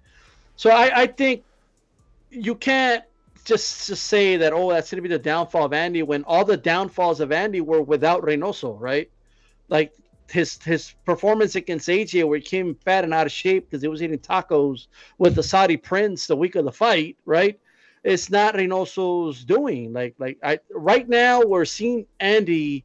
So 0.55 0.71
I, 0.71 1.01
I 1.01 1.07
think 1.07 1.43
you 2.29 2.55
can't 2.55 3.03
just, 3.45 3.87
just 3.87 4.03
say 4.03 4.35
that 4.37 4.51
oh 4.51 4.71
that's 4.71 4.91
going 4.91 5.01
to 5.01 5.07
be 5.07 5.13
the 5.13 5.19
downfall 5.19 5.65
of 5.65 5.73
Andy 5.73 6.03
when 6.03 6.23
all 6.23 6.43
the 6.43 6.57
downfalls 6.57 7.21
of 7.21 7.31
Andy 7.31 7.61
were 7.61 7.81
without 7.81 8.21
Reynoso, 8.23 8.75
right? 8.79 9.09
Like 9.69 9.93
his 10.29 10.61
his 10.63 10.93
performance 11.05 11.55
against 11.55 11.87
AJ 11.87 12.27
where 12.27 12.37
he 12.37 12.43
came 12.43 12.75
fat 12.75 13.05
and 13.05 13.13
out 13.13 13.25
of 13.25 13.31
shape 13.31 13.69
because 13.69 13.81
he 13.81 13.87
was 13.87 14.03
eating 14.03 14.19
tacos 14.19 14.87
with 15.17 15.35
the 15.35 15.43
Saudi 15.43 15.77
prince 15.77 16.27
the 16.27 16.35
week 16.35 16.55
of 16.55 16.65
the 16.65 16.71
fight, 16.71 17.15
right? 17.25 17.57
It's 18.03 18.29
not 18.29 18.55
Reynoso's 18.55 19.45
doing. 19.45 19.93
Like 19.93 20.15
like 20.19 20.37
I 20.43 20.59
right 20.71 21.07
now 21.07 21.41
we're 21.41 21.65
seeing 21.65 22.05
Andy 22.19 22.83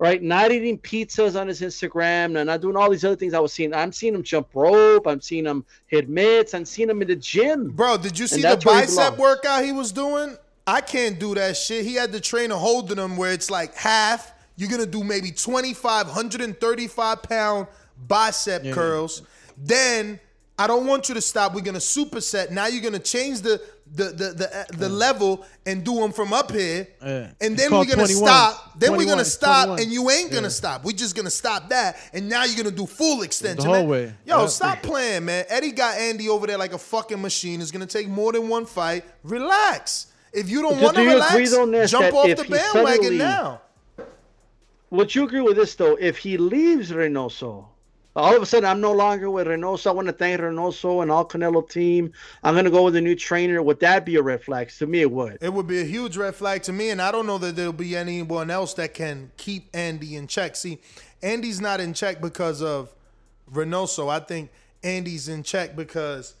right? 0.00 0.22
Not 0.22 0.50
eating 0.50 0.78
pizzas 0.78 1.38
on 1.38 1.46
his 1.46 1.60
Instagram 1.60 2.38
and 2.38 2.46
not 2.46 2.62
doing 2.62 2.74
all 2.74 2.90
these 2.90 3.04
other 3.04 3.16
things 3.16 3.34
I 3.34 3.38
was 3.38 3.52
seeing. 3.52 3.74
I'm 3.74 3.92
seeing 3.92 4.14
him 4.14 4.22
jump 4.22 4.48
rope. 4.54 5.06
I'm 5.06 5.20
seeing 5.20 5.44
him 5.44 5.64
hit 5.88 6.08
mitts. 6.08 6.54
I'm 6.54 6.64
seeing 6.64 6.88
him 6.88 7.02
in 7.02 7.08
the 7.08 7.16
gym. 7.16 7.68
Bro, 7.70 7.98
did 7.98 8.18
you 8.18 8.26
see 8.26 8.40
the 8.40 8.60
bicep 8.64 9.18
workout 9.18 9.62
he 9.62 9.72
was 9.72 9.92
doing? 9.92 10.36
I 10.66 10.80
can't 10.80 11.20
do 11.20 11.34
that 11.34 11.56
shit. 11.56 11.84
He 11.84 11.94
had 11.94 12.12
the 12.12 12.20
trainer 12.20 12.54
holding 12.54 12.96
him 12.96 13.18
where 13.18 13.32
it's 13.32 13.50
like 13.50 13.74
half. 13.74 14.32
You're 14.56 14.70
gonna 14.70 14.86
do 14.86 15.04
maybe 15.04 15.32
25, 15.32 16.06
135 16.06 17.22
pound 17.22 17.66
bicep 18.08 18.64
yeah. 18.64 18.72
curls. 18.72 19.22
Then 19.58 20.18
I 20.58 20.66
don't 20.66 20.86
want 20.86 21.10
you 21.10 21.14
to 21.14 21.20
stop. 21.20 21.54
We're 21.54 21.60
gonna 21.60 21.78
superset. 21.78 22.50
Now 22.50 22.68
you're 22.68 22.82
gonna 22.82 22.98
change 22.98 23.42
the 23.42 23.60
the 23.94 24.04
the 24.04 24.32
the, 24.32 24.58
uh, 24.58 24.64
the 24.76 24.88
level 24.88 25.44
and 25.66 25.84
do 25.84 25.96
them 25.96 26.12
from 26.12 26.32
up 26.32 26.52
here, 26.52 26.86
yeah. 27.02 27.30
and 27.40 27.56
then 27.56 27.70
we're 27.70 27.84
gonna 27.84 28.06
21. 28.06 28.14
stop. 28.24 28.78
Then 28.78 28.96
we're 28.96 29.06
gonna 29.06 29.24
stop, 29.24 29.66
21. 29.66 29.82
and 29.82 29.92
you 29.92 30.10
ain't 30.10 30.30
gonna 30.30 30.42
yeah. 30.42 30.48
stop. 30.48 30.84
We're 30.84 30.96
just 30.96 31.16
gonna 31.16 31.30
stop 31.30 31.68
that, 31.70 31.96
and 32.12 32.28
now 32.28 32.44
you're 32.44 32.56
gonna 32.56 32.74
do 32.74 32.86
full 32.86 33.22
extension. 33.22 33.68
The 33.68 33.78
whole 33.78 33.86
way. 33.86 34.14
Yo, 34.24 34.46
stop 34.46 34.82
playing, 34.82 35.24
man. 35.24 35.44
Eddie 35.48 35.72
got 35.72 35.96
Andy 35.96 36.28
over 36.28 36.46
there 36.46 36.58
like 36.58 36.72
a 36.72 36.78
fucking 36.78 37.20
machine. 37.20 37.60
It's 37.60 37.70
gonna 37.70 37.86
take 37.86 38.08
more 38.08 38.32
than 38.32 38.48
one 38.48 38.66
fight. 38.66 39.04
Relax. 39.24 40.06
If 40.32 40.48
you 40.48 40.62
don't 40.62 40.80
want 40.80 40.96
to 40.96 41.02
do 41.02 41.08
relax, 41.08 41.90
jump 41.90 42.14
off 42.14 42.26
the 42.28 42.44
bandwagon 42.48 42.72
suddenly, 42.74 43.18
now. 43.18 43.60
Would 44.90 45.14
you 45.14 45.24
agree 45.24 45.40
with 45.40 45.56
this 45.56 45.74
though? 45.74 45.96
If 45.96 46.18
he 46.18 46.36
leaves 46.36 46.90
Reynoso, 46.90 47.66
all 48.20 48.36
of 48.36 48.42
a 48.42 48.46
sudden 48.46 48.68
I'm 48.68 48.80
no 48.80 48.92
longer 48.92 49.30
with 49.30 49.46
Reynoso. 49.46 49.88
I 49.88 49.92
want 49.92 50.06
to 50.08 50.12
thank 50.12 50.40
Reynoso 50.40 51.02
and 51.02 51.10
all 51.10 51.24
Canelo 51.24 51.68
team. 51.68 52.12
I'm 52.42 52.54
gonna 52.54 52.70
go 52.70 52.84
with 52.84 52.96
a 52.96 53.00
new 53.00 53.14
trainer. 53.14 53.62
Would 53.62 53.80
that 53.80 54.04
be 54.04 54.16
a 54.16 54.22
red 54.22 54.42
flag? 54.42 54.70
To 54.78 54.86
me, 54.86 55.00
it 55.00 55.10
would. 55.10 55.38
It 55.40 55.52
would 55.52 55.66
be 55.66 55.80
a 55.80 55.84
huge 55.84 56.16
red 56.16 56.34
flag 56.34 56.62
to 56.64 56.72
me, 56.72 56.90
and 56.90 57.00
I 57.00 57.12
don't 57.12 57.26
know 57.26 57.38
that 57.38 57.56
there'll 57.56 57.72
be 57.72 57.96
anyone 57.96 58.50
else 58.50 58.74
that 58.74 58.94
can 58.94 59.30
keep 59.36 59.68
Andy 59.74 60.16
in 60.16 60.26
check. 60.26 60.56
See, 60.56 60.78
Andy's 61.22 61.60
not 61.60 61.80
in 61.80 61.94
check 61.94 62.20
because 62.20 62.62
of 62.62 62.92
Reynoso. 63.52 64.08
I 64.08 64.20
think 64.20 64.50
Andy's 64.82 65.28
in 65.28 65.42
check 65.42 65.76
because 65.76 66.34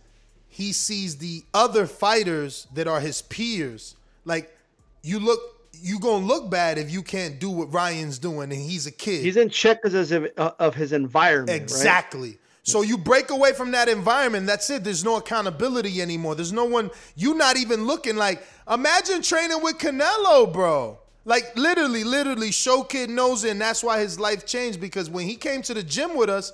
he 0.48 0.72
sees 0.72 1.16
the 1.18 1.44
other 1.54 1.86
fighters 1.86 2.66
that 2.74 2.88
are 2.88 3.00
his 3.00 3.22
peers. 3.22 3.96
Like 4.24 4.56
you 5.02 5.18
look 5.18 5.40
you 5.82 5.98
gonna 6.00 6.24
look 6.24 6.50
bad 6.50 6.78
if 6.78 6.90
you 6.90 7.02
can't 7.02 7.38
do 7.38 7.50
what 7.50 7.72
Ryan's 7.72 8.18
doing 8.18 8.52
and 8.52 8.60
he's 8.60 8.86
a 8.86 8.90
kid. 8.90 9.24
He's 9.24 9.36
in 9.36 9.50
check 9.50 9.82
because 9.82 10.12
of, 10.12 10.28
uh, 10.36 10.52
of 10.58 10.74
his 10.74 10.92
environment. 10.92 11.60
Exactly. 11.60 12.30
Right? 12.30 12.38
So 12.62 12.82
you 12.82 12.98
break 12.98 13.30
away 13.30 13.52
from 13.52 13.70
that 13.72 13.88
environment. 13.88 14.46
That's 14.46 14.68
it. 14.70 14.84
There's 14.84 15.04
no 15.04 15.16
accountability 15.16 16.00
anymore. 16.02 16.34
There's 16.34 16.52
no 16.52 16.64
one. 16.64 16.90
You're 17.16 17.36
not 17.36 17.56
even 17.56 17.86
looking 17.86 18.16
like. 18.16 18.42
Imagine 18.70 19.22
training 19.22 19.62
with 19.62 19.78
Canelo, 19.78 20.52
bro. 20.52 20.98
Like 21.24 21.56
literally, 21.56 22.04
literally, 22.04 22.52
show 22.52 22.82
kid 22.82 23.10
knows 23.10 23.44
it, 23.44 23.50
and 23.50 23.60
that's 23.60 23.82
why 23.82 24.00
his 24.00 24.20
life 24.20 24.46
changed. 24.46 24.80
Because 24.80 25.10
when 25.10 25.26
he 25.26 25.36
came 25.36 25.62
to 25.62 25.74
the 25.74 25.82
gym 25.82 26.16
with 26.16 26.30
us, 26.30 26.52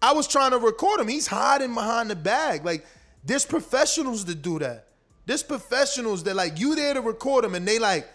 I 0.00 0.12
was 0.12 0.28
trying 0.28 0.52
to 0.52 0.58
record 0.58 1.00
him. 1.00 1.08
He's 1.08 1.26
hiding 1.26 1.74
behind 1.74 2.10
the 2.10 2.16
bag. 2.16 2.64
Like 2.64 2.86
there's 3.24 3.44
professionals 3.44 4.24
that 4.26 4.42
do 4.42 4.58
that. 4.58 4.86
There's 5.26 5.42
professionals 5.42 6.22
that 6.24 6.36
like 6.36 6.58
you 6.58 6.74
there 6.74 6.94
to 6.94 7.00
record 7.00 7.44
them, 7.44 7.54
and 7.54 7.66
they 7.66 7.78
like 7.78 8.08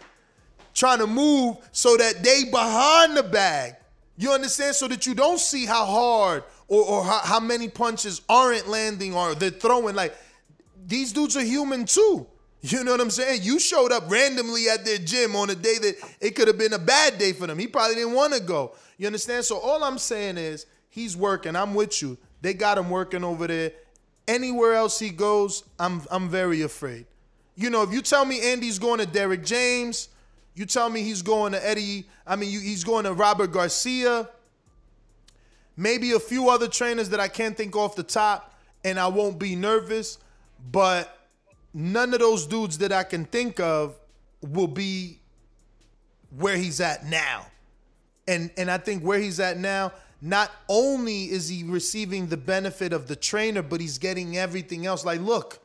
trying 0.73 0.99
to 0.99 1.07
move 1.07 1.57
so 1.71 1.95
that 1.97 2.23
they 2.23 2.45
behind 2.45 3.15
the 3.17 3.23
bag. 3.23 3.75
You 4.17 4.31
understand? 4.31 4.75
So 4.75 4.87
that 4.87 5.05
you 5.05 5.13
don't 5.13 5.39
see 5.39 5.65
how 5.65 5.85
hard 5.85 6.43
or, 6.67 6.83
or 6.83 7.03
how, 7.03 7.19
how 7.19 7.39
many 7.39 7.67
punches 7.67 8.21
aren't 8.29 8.67
landing 8.67 9.15
or 9.15 9.35
they're 9.35 9.49
throwing. 9.49 9.95
Like 9.95 10.15
these 10.85 11.13
dudes 11.13 11.35
are 11.37 11.43
human 11.43 11.85
too. 11.85 12.27
You 12.61 12.83
know 12.83 12.91
what 12.91 13.01
I'm 13.01 13.09
saying? 13.09 13.41
You 13.43 13.59
showed 13.59 13.91
up 13.91 14.09
randomly 14.09 14.69
at 14.69 14.85
their 14.85 14.97
gym 14.97 15.35
on 15.35 15.49
a 15.49 15.55
day 15.55 15.77
that 15.79 15.95
it 16.21 16.31
could 16.31 16.47
have 16.47 16.57
been 16.57 16.71
a 16.71 16.79
bad 16.79 17.17
day 17.17 17.33
for 17.33 17.45
them. 17.45 17.59
He 17.59 17.67
probably 17.67 17.95
didn't 17.95 18.13
want 18.13 18.33
to 18.33 18.39
go. 18.39 18.73
You 18.97 19.07
understand? 19.07 19.43
So 19.43 19.57
all 19.57 19.83
I'm 19.83 19.97
saying 19.97 20.37
is 20.37 20.65
he's 20.89 21.17
working. 21.17 21.57
I'm 21.57 21.73
with 21.73 22.01
you. 22.01 22.17
They 22.41 22.53
got 22.53 22.77
him 22.77 22.89
working 22.89 23.23
over 23.23 23.47
there. 23.47 23.73
Anywhere 24.29 24.75
else 24.75 24.97
he 24.97 25.09
goes, 25.09 25.65
I'm 25.77 26.03
I'm 26.09 26.29
very 26.29 26.61
afraid. 26.61 27.05
You 27.55 27.69
know, 27.69 27.83
if 27.83 27.91
you 27.91 28.01
tell 28.01 28.23
me 28.23 28.41
Andy's 28.41 28.79
going 28.79 28.99
to 28.99 29.05
Derrick 29.05 29.43
James, 29.43 30.07
you 30.55 30.65
tell 30.65 30.89
me 30.89 31.01
he's 31.01 31.21
going 31.21 31.53
to 31.53 31.67
Eddie, 31.67 32.05
I 32.25 32.35
mean, 32.35 32.49
he's 32.49 32.83
going 32.83 33.05
to 33.05 33.13
Robert 33.13 33.51
Garcia, 33.51 34.29
maybe 35.75 36.11
a 36.11 36.19
few 36.19 36.49
other 36.49 36.67
trainers 36.67 37.09
that 37.09 37.19
I 37.19 37.27
can't 37.27 37.57
think 37.57 37.75
off 37.75 37.95
the 37.95 38.03
top, 38.03 38.53
and 38.83 38.99
I 38.99 39.07
won't 39.07 39.39
be 39.39 39.55
nervous, 39.55 40.19
but 40.71 41.27
none 41.73 42.13
of 42.13 42.19
those 42.19 42.45
dudes 42.45 42.77
that 42.79 42.91
I 42.91 43.03
can 43.03 43.25
think 43.25 43.59
of 43.59 43.95
will 44.41 44.67
be 44.67 45.19
where 46.37 46.57
he's 46.57 46.79
at 46.81 47.05
now. 47.05 47.45
And 48.27 48.51
and 48.57 48.71
I 48.71 48.77
think 48.77 49.03
where 49.03 49.19
he's 49.19 49.39
at 49.39 49.57
now, 49.57 49.91
not 50.21 50.51
only 50.69 51.23
is 51.25 51.49
he 51.49 51.63
receiving 51.63 52.27
the 52.27 52.37
benefit 52.37 52.93
of 52.93 53.07
the 53.07 53.15
trainer, 53.15 53.61
but 53.61 53.81
he's 53.81 53.97
getting 53.97 54.37
everything 54.37 54.85
else. 54.85 55.03
Like, 55.03 55.19
look, 55.19 55.59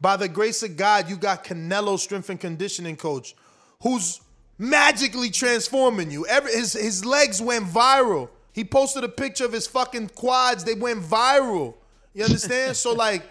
by 0.00 0.16
the 0.16 0.28
grace 0.28 0.62
of 0.62 0.76
God, 0.76 1.08
you 1.08 1.16
got 1.16 1.44
Canelo, 1.44 1.98
strength 1.98 2.30
and 2.30 2.38
conditioning 2.38 2.96
coach, 2.96 3.34
who's 3.82 4.20
magically 4.58 5.30
transforming 5.30 6.10
you. 6.10 6.26
Every, 6.26 6.52
his, 6.52 6.72
his 6.72 7.04
legs 7.04 7.40
went 7.40 7.64
viral. 7.66 8.28
He 8.52 8.64
posted 8.64 9.04
a 9.04 9.08
picture 9.08 9.44
of 9.44 9.52
his 9.52 9.66
fucking 9.66 10.08
quads. 10.10 10.64
They 10.64 10.74
went 10.74 11.02
viral. 11.02 11.74
You 12.14 12.24
understand? 12.24 12.76
so 12.76 12.92
like, 12.94 13.22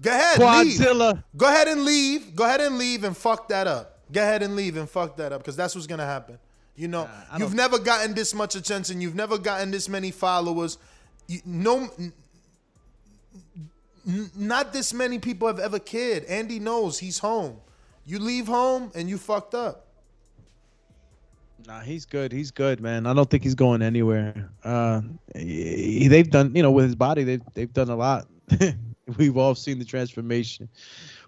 go 0.00 0.10
ahead, 0.10 0.40
Quadzilla. 0.40 1.14
leave. 1.14 1.22
Go 1.36 1.46
ahead 1.46 1.68
and 1.68 1.84
leave. 1.84 2.34
Go 2.34 2.44
ahead 2.44 2.60
and 2.60 2.78
leave 2.78 3.04
and 3.04 3.16
fuck 3.16 3.48
that 3.48 3.66
up. 3.66 4.00
Go 4.10 4.20
ahead 4.20 4.42
and 4.42 4.56
leave 4.56 4.76
and 4.76 4.88
fuck 4.90 5.16
that 5.16 5.32
up 5.32 5.40
because 5.40 5.56
that's 5.56 5.74
what's 5.74 5.86
gonna 5.86 6.04
happen. 6.04 6.38
You 6.74 6.88
know, 6.88 7.08
I 7.30 7.38
you've 7.38 7.54
never 7.54 7.78
gotten 7.78 8.14
this 8.14 8.34
much 8.34 8.56
attention. 8.56 9.00
You've 9.00 9.14
never 9.14 9.38
gotten 9.38 9.70
this 9.70 9.88
many 9.88 10.10
followers. 10.10 10.78
You, 11.28 11.40
no, 11.44 11.88
n- 11.98 12.12
n- 14.06 14.30
not 14.34 14.72
this 14.72 14.92
many 14.92 15.18
people 15.18 15.48
have 15.48 15.58
ever 15.58 15.78
cared. 15.78 16.24
Andy 16.24 16.58
knows 16.58 16.98
he's 16.98 17.18
home. 17.18 17.58
You 18.04 18.18
leave 18.18 18.46
home 18.46 18.90
and 18.94 19.08
you 19.08 19.16
fucked 19.16 19.54
up. 19.54 19.86
Nah, 21.66 21.80
he's 21.80 22.04
good. 22.04 22.32
He's 22.32 22.50
good, 22.50 22.80
man. 22.80 23.06
I 23.06 23.14
don't 23.14 23.30
think 23.30 23.42
he's 23.42 23.54
going 23.54 23.82
anywhere. 23.82 24.50
Uh, 24.64 25.02
he, 25.34 26.08
they've 26.08 26.28
done, 26.28 26.54
you 26.56 26.62
know, 26.62 26.70
with 26.70 26.84
his 26.84 26.94
body, 26.94 27.24
they've 27.24 27.42
they've 27.54 27.72
done 27.72 27.88
a 27.88 27.96
lot. 27.96 28.26
We've 29.16 29.36
all 29.36 29.54
seen 29.54 29.78
the 29.78 29.84
transformation. 29.84 30.68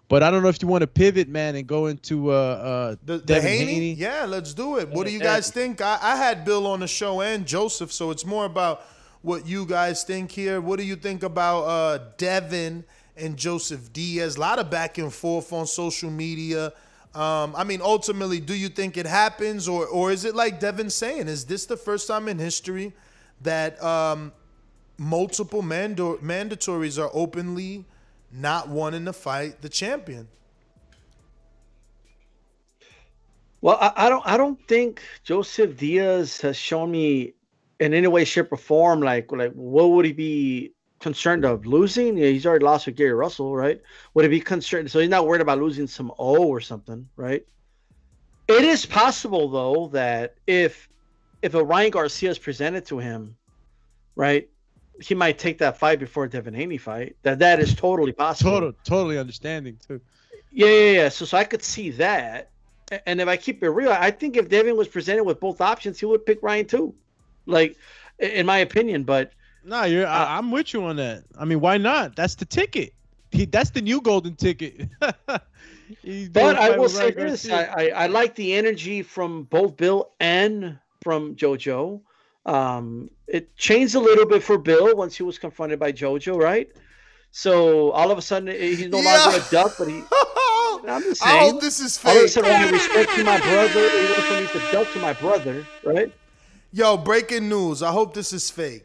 But 0.09 0.23
I 0.23 0.31
don't 0.31 0.43
know 0.43 0.49
if 0.49 0.61
you 0.61 0.69
want 0.69 0.83
to 0.83 0.87
pivot, 0.87 1.29
man, 1.29 1.57
and 1.57 1.67
go 1.67 1.87
into 1.87 2.31
uh, 2.31 2.35
uh, 2.35 2.97
The, 3.05 3.19
the 3.19 3.41
Haney? 3.41 3.73
Haney. 3.73 3.93
Yeah, 3.95 4.27
let's 4.27 4.53
do 4.53 4.79
it. 4.79 4.89
What 4.91 5.07
do 5.07 5.13
you 5.13 5.19
guys 5.19 5.51
think? 5.51 5.81
I, 5.81 5.99
I 6.01 6.17
had 6.17 6.45
Bill 6.45 6.67
on 6.67 6.81
the 6.81 6.89
show 6.89 7.23
and 7.23 7.47
Joseph, 7.47 7.91
so 7.91 8.11
it's 8.11 8.27
more 8.27 8.45
about 8.45 8.85
what 9.23 9.47
you 9.47 9.65
guys 9.65 10.05
think 10.05 10.31
here. 10.31 10.61
What 10.61 10.79
do 10.79 10.85
you 10.85 10.97
think 10.97 11.23
about 11.23 11.63
uh, 11.63 11.99
Devin 12.19 12.85
and 13.17 13.37
Joseph 13.37 13.93
Diaz? 13.93 14.37
A 14.37 14.41
lot 14.41 14.59
of 14.59 14.71
back 14.71 14.99
and 14.99 15.13
forth 15.13 15.53
on 15.53 15.67
social 15.67 16.11
media. 16.11 16.73
Um, 17.15 17.55
I 17.57 17.65
mean, 17.65 17.81
ultimately, 17.81 18.41
do 18.41 18.55
you 18.55 18.69
think 18.69 18.97
it 18.97 19.07
happens, 19.07 19.69
or 19.69 19.87
or 19.87 20.11
is 20.13 20.25
it 20.25 20.35
like 20.35 20.61
Devin 20.61 20.91
saying? 20.91 21.29
Is 21.29 21.45
this 21.45 21.67
the 21.67 21.77
first 21.77 22.09
time 22.09 22.29
in 22.29 22.39
history 22.39 22.93
that 23.43 23.83
um, 23.83 24.33
multiple 24.99 25.63
mando- 25.63 26.19
mandatories 26.19 27.01
are 27.03 27.11
openly 27.15 27.85
not 28.33 28.69
wanting 28.69 29.05
to 29.05 29.13
fight 29.13 29.63
the 29.63 29.69
champion? 29.69 30.29
Well, 33.61 33.79
I, 33.81 34.07
I 34.07 34.09
don't 34.09 34.27
I 34.27 34.37
don't 34.37 34.61
think 34.69 35.03
Joseph 35.25 35.77
Diaz 35.79 36.41
has 36.43 36.57
shown 36.57 36.91
me 36.91 37.35
in 37.81 37.95
any 37.95 38.09
way, 38.09 38.25
shape, 38.25 38.53
or 38.53 38.59
form 38.59 39.01
like 39.01 39.33
like 39.33 39.53
what 39.53 39.91
would 39.93 40.05
he 40.05 40.13
be 40.13 40.74
concerned 41.05 41.45
of 41.45 41.67
losing? 41.67 42.17
Yeah, 42.17 42.29
he's 42.29 42.47
already 42.47 42.65
lost 42.65 42.87
with 42.87 42.97
Gary 42.97 43.13
Russell, 43.13 43.55
right? 43.55 43.81
Would 44.15 44.25
he 44.25 44.29
be 44.31 44.41
concerned? 44.41 44.91
So 44.91 44.99
he's 44.99 45.11
not 45.11 45.27
worried 45.27 45.43
about 45.43 45.59
losing 45.61 45.87
some 45.87 46.11
O 46.19 46.47
or 46.47 46.61
something, 46.61 47.07
right? 47.15 47.47
It 48.49 48.65
is 48.65 48.87
possible 48.87 49.49
though 49.51 49.89
that 49.89 50.35
if 50.47 50.89
if 51.43 51.55
a 51.55 51.63
Ryan 51.63 51.91
Garcia 51.91 52.31
is 52.31 52.39
presented 52.39 52.87
to 52.87 52.99
him, 52.99 53.37
right, 54.17 54.49
he 55.01 55.15
might 55.15 55.39
take 55.39 55.59
that 55.59 55.77
fight 55.77 55.99
before 56.01 56.27
Devin 56.27 56.55
Haney 56.55 56.79
fight. 56.79 57.17
That 57.23 57.39
that 57.39 57.61
is 57.61 57.75
totally 57.75 58.13
possible. 58.13 58.53
Total, 58.53 58.73
totally 58.85 59.19
understanding 59.19 59.79
too. 59.87 60.01
Yeah, 60.51 60.69
yeah, 60.69 60.91
yeah. 60.93 61.09
So, 61.11 61.27
so 61.27 61.37
I 61.37 61.45
could 61.45 61.63
see 61.63 61.91
that. 61.91 62.51
And 63.07 63.21
if 63.21 63.29
I 63.29 63.37
keep 63.37 63.63
it 63.63 63.71
real, 63.71 63.93
I 63.93 64.11
think 64.11 64.37
if 64.37 64.49
Devin 64.49 64.77
was 64.77 64.89
presented 64.89 65.25
with 65.25 65.39
both 65.39 65.61
options, 65.61 66.01
he 66.01 66.07
would 66.07 66.25
pick 66.25 66.43
Ryan 66.43 66.67
too. 66.67 66.95
Like, 67.45 67.77
in 68.19 68.47
my 68.47 68.59
opinion. 68.59 69.05
But 69.05 69.33
No, 69.65 69.85
you're. 69.85 70.07
I, 70.07 70.37
I'm 70.37 70.51
with 70.51 70.73
you 70.75 70.85
on 70.85 70.97
that. 70.97 71.25
I 71.39 71.45
mean, 71.45 71.61
why 71.61 71.79
not? 71.79 72.17
That's 72.17 72.35
the 72.35 72.45
ticket. 72.45 72.93
He, 73.31 73.47
that's 73.47 73.71
the 73.71 73.83
new 73.83 74.01
golden 74.01 74.37
ticket. 74.37 74.89
But 76.33 76.57
a 76.57 76.61
I 76.61 76.69
fight 76.69 76.79
will 76.79 76.89
say 76.89 77.13
Ryan 77.13 77.29
this: 77.29 77.51
I, 77.51 77.65
I 77.65 77.89
I 77.89 78.07
like 78.07 78.35
the 78.35 78.55
energy 78.55 79.03
from 79.03 79.45
both 79.45 79.77
Bill 79.77 80.11
and 80.19 80.79
from 81.03 81.35
JoJo. 81.37 82.01
Um, 82.47 83.11
it 83.27 83.55
changed 83.57 83.95
a 83.95 84.01
little 84.01 84.27
bit 84.27 84.43
for 84.43 84.59
Bill 84.59 84.95
once 84.97 85.17
he 85.17 85.23
was 85.23 85.39
confronted 85.39 85.79
by 85.79 85.93
JoJo, 85.93 86.41
right? 86.41 86.69
So 87.33 87.91
all 87.91 88.11
of 88.11 88.19
a 88.19 88.23
sudden 88.23 88.49
he's 88.49 88.89
no 88.89 89.01
longer 89.01 89.39
a 89.39 89.51
duck, 89.51 89.75
but 89.79 89.89
he. 89.89 90.03
I'm 90.87 91.03
just 91.03 91.25
I 91.25 91.31
saying. 91.31 91.53
hope 91.53 91.61
this 91.63 91.81
is 91.81 91.97
fake. 91.97 92.11
All 92.11 92.17
of 92.19 92.25
a 92.25 92.29
fake. 92.29 92.33
sudden, 92.33 92.51
when 92.51 92.69
he 92.69 92.73
respect 92.75 93.11
to 93.17 93.25
my 93.25 93.39
brother, 93.41 93.91
he 93.91 94.05
went 94.05 94.23
from 94.25 94.37
me 94.41 94.47
to 94.49 94.59
duck 94.73 94.93
to 94.93 94.99
my 95.01 95.13
brother, 95.15 95.67
right? 95.83 96.13
Yo, 96.73 96.97
breaking 96.97 97.49
news. 97.49 97.83
I 97.83 97.93
hope 97.93 98.15
this 98.15 98.33
is 98.33 98.51
fake. 98.51 98.84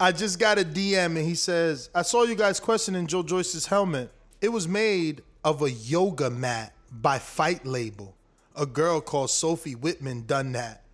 I 0.00 0.12
just 0.12 0.38
got 0.38 0.58
a 0.58 0.64
DM 0.64 1.16
and 1.16 1.18
he 1.18 1.34
says, 1.34 1.90
I 1.94 2.02
saw 2.02 2.22
you 2.24 2.34
guys 2.34 2.58
questioning 2.58 3.06
Joe 3.06 3.22
Joyce's 3.22 3.66
helmet. 3.66 4.10
It 4.40 4.48
was 4.48 4.66
made 4.66 5.22
of 5.44 5.62
a 5.62 5.70
yoga 5.70 6.30
mat 6.30 6.72
by 6.90 7.18
Fight 7.18 7.66
Label. 7.66 8.16
A 8.56 8.64
girl 8.66 9.00
called 9.02 9.30
Sophie 9.30 9.74
Whitman 9.74 10.24
done 10.26 10.52
that. 10.52 10.84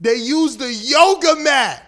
They 0.00 0.14
used 0.14 0.60
the 0.60 0.72
yoga 0.72 1.34
mat. 1.42 1.84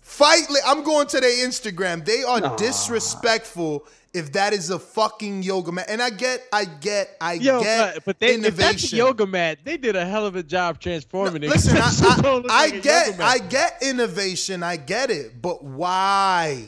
Fight. 0.00 0.50
La- 0.50 0.70
I'm 0.72 0.82
going 0.82 1.06
to 1.08 1.20
their 1.20 1.46
Instagram. 1.46 2.04
They 2.04 2.24
are 2.24 2.40
Nah. 2.40 2.56
disrespectful 2.56 3.86
if 4.14 4.32
that 4.32 4.52
is 4.52 4.70
a 4.70 4.78
fucking 4.78 5.42
yoga 5.42 5.72
mat. 5.72 5.86
And 5.88 6.02
I 6.02 6.10
get, 6.10 6.46
I 6.52 6.64
get, 6.66 7.16
I 7.20 7.34
Yo, 7.34 7.62
get 7.62 7.94
but, 7.94 8.04
but 8.04 8.20
they, 8.20 8.34
if 8.34 8.56
that's 8.56 8.92
a 8.92 8.96
yoga 8.96 9.26
mat, 9.26 9.58
they 9.64 9.76
did 9.76 9.96
a 9.96 10.04
hell 10.04 10.26
of 10.26 10.36
a 10.36 10.42
job 10.42 10.78
transforming 10.80 11.42
it. 11.42 11.48
Listen, 11.50 11.76
I, 11.80 11.88
It 11.88 12.24
I, 12.24 12.28
I 12.28 12.66
like 12.66 12.82
get. 12.82 13.20
I 13.20 13.38
get 13.38 13.78
innovation, 13.82 14.62
I 14.62 14.76
get 14.76 15.10
it, 15.10 15.40
but 15.40 15.64
why? 15.64 16.64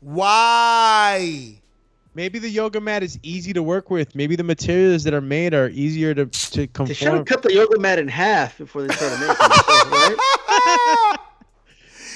Why? 0.00 1.54
Maybe 2.14 2.38
the 2.38 2.48
yoga 2.50 2.80
mat 2.80 3.02
is 3.02 3.18
easy 3.22 3.52
to 3.52 3.62
work 3.62 3.90
with. 3.90 4.14
Maybe 4.14 4.34
the 4.36 4.42
materials 4.42 5.04
that 5.04 5.14
are 5.14 5.20
made 5.20 5.54
are 5.54 5.68
easier 5.68 6.14
to 6.14 6.26
to 6.26 6.50
They 6.56 6.62
should 6.66 6.72
conform. 6.74 7.16
have 7.18 7.26
cut 7.26 7.42
the 7.42 7.54
yoga 7.54 7.78
mat 7.78 7.98
in 7.98 8.08
half 8.08 8.58
before 8.58 8.82
they 8.82 8.92
started 8.94 9.20
making 9.20 9.36
it, 9.40 10.16
right? 10.18 11.18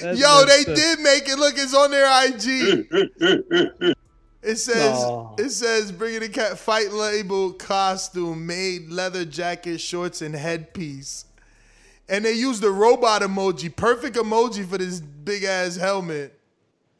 Yo, 0.01 0.45
they 0.45 0.65
messed 0.65 0.69
up. 0.69 0.75
did 0.75 0.99
make 0.99 1.29
it. 1.29 1.37
Look, 1.39 1.53
it's 1.57 1.73
on 1.73 1.91
their 1.91 2.07
IG. 2.27 3.93
It 4.43 4.57
says 4.57 4.99
No. 4.99 5.35
it 5.37 5.49
says 5.51 5.91
bringing 5.91 6.19
the 6.19 6.29
cat 6.29 6.57
fight 6.59 6.91
label 6.91 7.53
costume 7.53 8.45
made 8.45 8.89
leather 8.89 9.23
jacket, 9.25 9.79
shorts, 9.79 10.21
and 10.21 10.35
headpiece. 10.35 11.25
And 12.09 12.25
they 12.25 12.33
used 12.33 12.61
the 12.61 12.69
robot 12.69 13.21
emoji, 13.21 13.73
perfect 13.73 14.17
emoji 14.17 14.67
for 14.67 14.77
this 14.77 14.99
big 14.99 15.43
ass 15.43 15.77
helmet. 15.77 16.37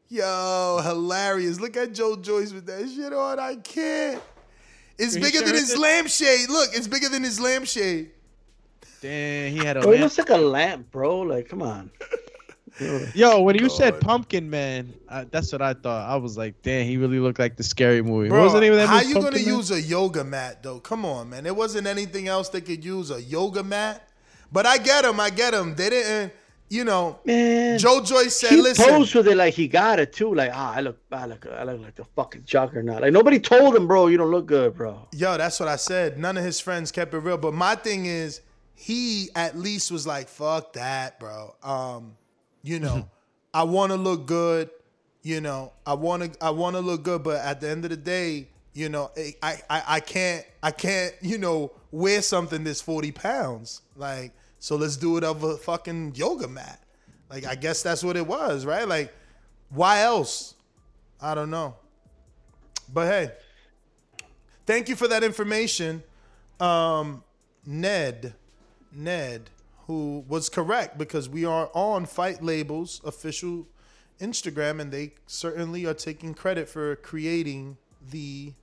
Yo, 0.07 0.79
hilarious. 0.83 1.59
Look 1.59 1.75
at 1.75 1.93
Joe 1.93 2.15
Joyce 2.15 2.53
with 2.53 2.65
that 2.67 2.87
shit 2.89 3.11
on. 3.11 3.39
I 3.39 3.55
can't. 3.55 4.21
It's 4.97 5.15
He 5.15 5.21
bigger 5.21 5.39
than 5.41 5.55
his 5.55 5.71
is. 5.71 5.77
lampshade. 5.77 6.49
Look, 6.49 6.69
it's 6.73 6.87
bigger 6.87 7.09
than 7.09 7.23
his 7.23 7.39
lampshade. 7.39 8.11
Damn, 9.01 9.51
he 9.51 9.57
had 9.57 9.75
a 9.77 9.81
Bro, 9.81 9.91
it 9.93 9.99
looks 9.99 10.17
like 10.17 10.29
a 10.29 10.37
lamp, 10.37 10.91
bro. 10.91 11.19
Like, 11.21 11.49
come 11.49 11.61
on. 11.61 11.91
Yo, 13.13 13.41
when 13.41 13.55
you 13.55 13.69
said 13.69 13.99
Pumpkin 14.01 14.49
Man, 14.49 14.93
uh, 15.09 15.25
that's 15.29 15.51
what 15.51 15.61
I 15.61 15.73
thought. 15.73 16.09
I 16.09 16.15
was 16.15 16.37
like, 16.37 16.55
damn, 16.63 16.85
he 16.85 16.97
really 16.97 17.19
looked 17.19 17.39
like 17.39 17.55
the 17.55 17.63
scary 17.63 18.01
movie. 18.01 18.29
Bro, 18.29 18.39
what 18.39 18.43
was 18.45 18.53
the 18.53 18.61
name 18.61 18.71
of 18.73 18.79
that 18.79 18.87
how 18.87 18.95
movie? 18.97 19.07
you 19.09 19.13
gonna 19.15 19.31
Man? 19.31 19.45
use 19.45 19.71
a 19.71 19.81
yoga 19.81 20.23
mat 20.23 20.63
though? 20.63 20.79
Come 20.79 21.05
on, 21.05 21.29
man. 21.29 21.43
There 21.43 21.53
wasn't 21.53 21.85
anything 21.87 22.27
else 22.27 22.49
they 22.49 22.61
could 22.61 22.83
use 22.83 23.11
a 23.11 23.21
yoga 23.21 23.63
mat. 23.63 24.07
But 24.51 24.65
I 24.65 24.77
get 24.77 25.03
them. 25.03 25.19
I 25.19 25.29
get 25.29 25.51
them. 25.51 25.75
They 25.75 25.89
didn't. 25.89 26.33
You 26.69 26.83
know, 26.85 27.19
Man, 27.25 27.77
Joe 27.77 28.01
Joyce 28.01 28.35
said, 28.35 28.49
he 28.51 28.61
"Listen, 28.61 28.85
posed 28.89 29.13
with 29.13 29.27
it 29.27 29.35
like 29.37 29.53
he 29.53 29.67
got 29.67 29.99
it 29.99 30.11
too. 30.11 30.33
Like, 30.33 30.49
ah, 30.53 30.73
I 30.75 30.79
look, 30.81 30.97
I 31.11 31.25
look, 31.27 31.45
I 31.45 31.63
look 31.65 31.81
like 31.81 31.93
the 31.93 32.05
fucking 32.15 32.43
juggernaut. 32.45 33.01
Like 33.01 33.13
nobody 33.13 33.39
told 33.39 33.75
him, 33.75 33.85
bro, 33.85 34.07
you 34.07 34.17
don't 34.17 34.31
look 34.31 34.47
good, 34.47 34.73
bro. 34.73 35.07
yo, 35.11 35.37
that's 35.37 35.59
what 35.59 35.69
I 35.69 35.75
said." 35.75 36.17
None 36.17 36.35
of 36.37 36.43
his 36.43 36.59
friends 36.59 36.91
kept 36.91 37.13
it 37.13 37.19
real. 37.19 37.37
But 37.37 37.53
my 37.53 37.75
thing 37.75 38.07
is, 38.07 38.41
he 38.73 39.29
at 39.35 39.55
least 39.55 39.91
was 39.91 40.07
like, 40.07 40.27
"Fuck 40.27 40.73
that, 40.73 41.19
bro." 41.19 41.53
Um, 41.61 42.15
you 42.63 42.79
know, 42.79 43.07
I 43.53 43.63
want 43.63 43.91
to 43.91 43.97
look 43.97 44.25
good. 44.25 44.69
You 45.21 45.39
know, 45.41 45.73
I 45.85 45.93
want 45.93 46.33
to, 46.33 46.43
I 46.43 46.49
want 46.49 46.75
to 46.75 46.81
look 46.81 47.03
good. 47.03 47.23
But 47.23 47.37
at 47.37 47.61
the 47.61 47.69
end 47.69 47.85
of 47.85 47.91
the 47.91 47.97
day, 47.97 48.47
you 48.73 48.89
know, 48.89 49.11
I, 49.43 49.61
I, 49.69 49.83
I 49.87 49.99
can't, 49.99 50.45
I 50.63 50.71
can't, 50.71 51.13
you 51.21 51.37
know, 51.37 51.71
wear 51.91 52.21
something 52.21 52.63
that's 52.63 52.81
forty 52.81 53.11
pounds. 53.11 53.81
Like, 53.95 54.33
so 54.59 54.75
let's 54.75 54.97
do 54.97 55.17
it 55.17 55.23
of 55.23 55.43
a 55.43 55.57
fucking 55.57 56.15
yoga 56.15 56.47
mat. 56.47 56.79
Like, 57.29 57.45
I 57.45 57.55
guess 57.55 57.83
that's 57.83 58.03
what 58.03 58.17
it 58.17 58.25
was, 58.25 58.65
right? 58.65 58.87
Like, 58.87 59.13
why 59.69 60.01
else? 60.01 60.55
I 61.21 61.35
don't 61.35 61.49
know. 61.49 61.75
But 62.91 63.07
hey, 63.07 63.31
thank 64.65 64.89
you 64.89 64.95
for 64.95 65.07
that 65.07 65.23
information, 65.23 66.03
um, 66.59 67.23
Ned. 67.65 68.33
Ned, 68.95 69.49
who 69.87 70.23
was 70.27 70.49
correct 70.49 70.97
because 70.97 71.27
we 71.27 71.45
are 71.45 71.69
on 71.73 72.05
Fight 72.05 72.41
Label's 72.43 73.01
official 73.03 73.67
Instagram, 74.19 74.79
and 74.79 74.91
they 74.91 75.13
certainly 75.27 75.85
are 75.85 75.93
taking 75.93 76.33
credit 76.33 76.69
for 76.69 76.95
creating 76.97 77.77
the 78.11 78.53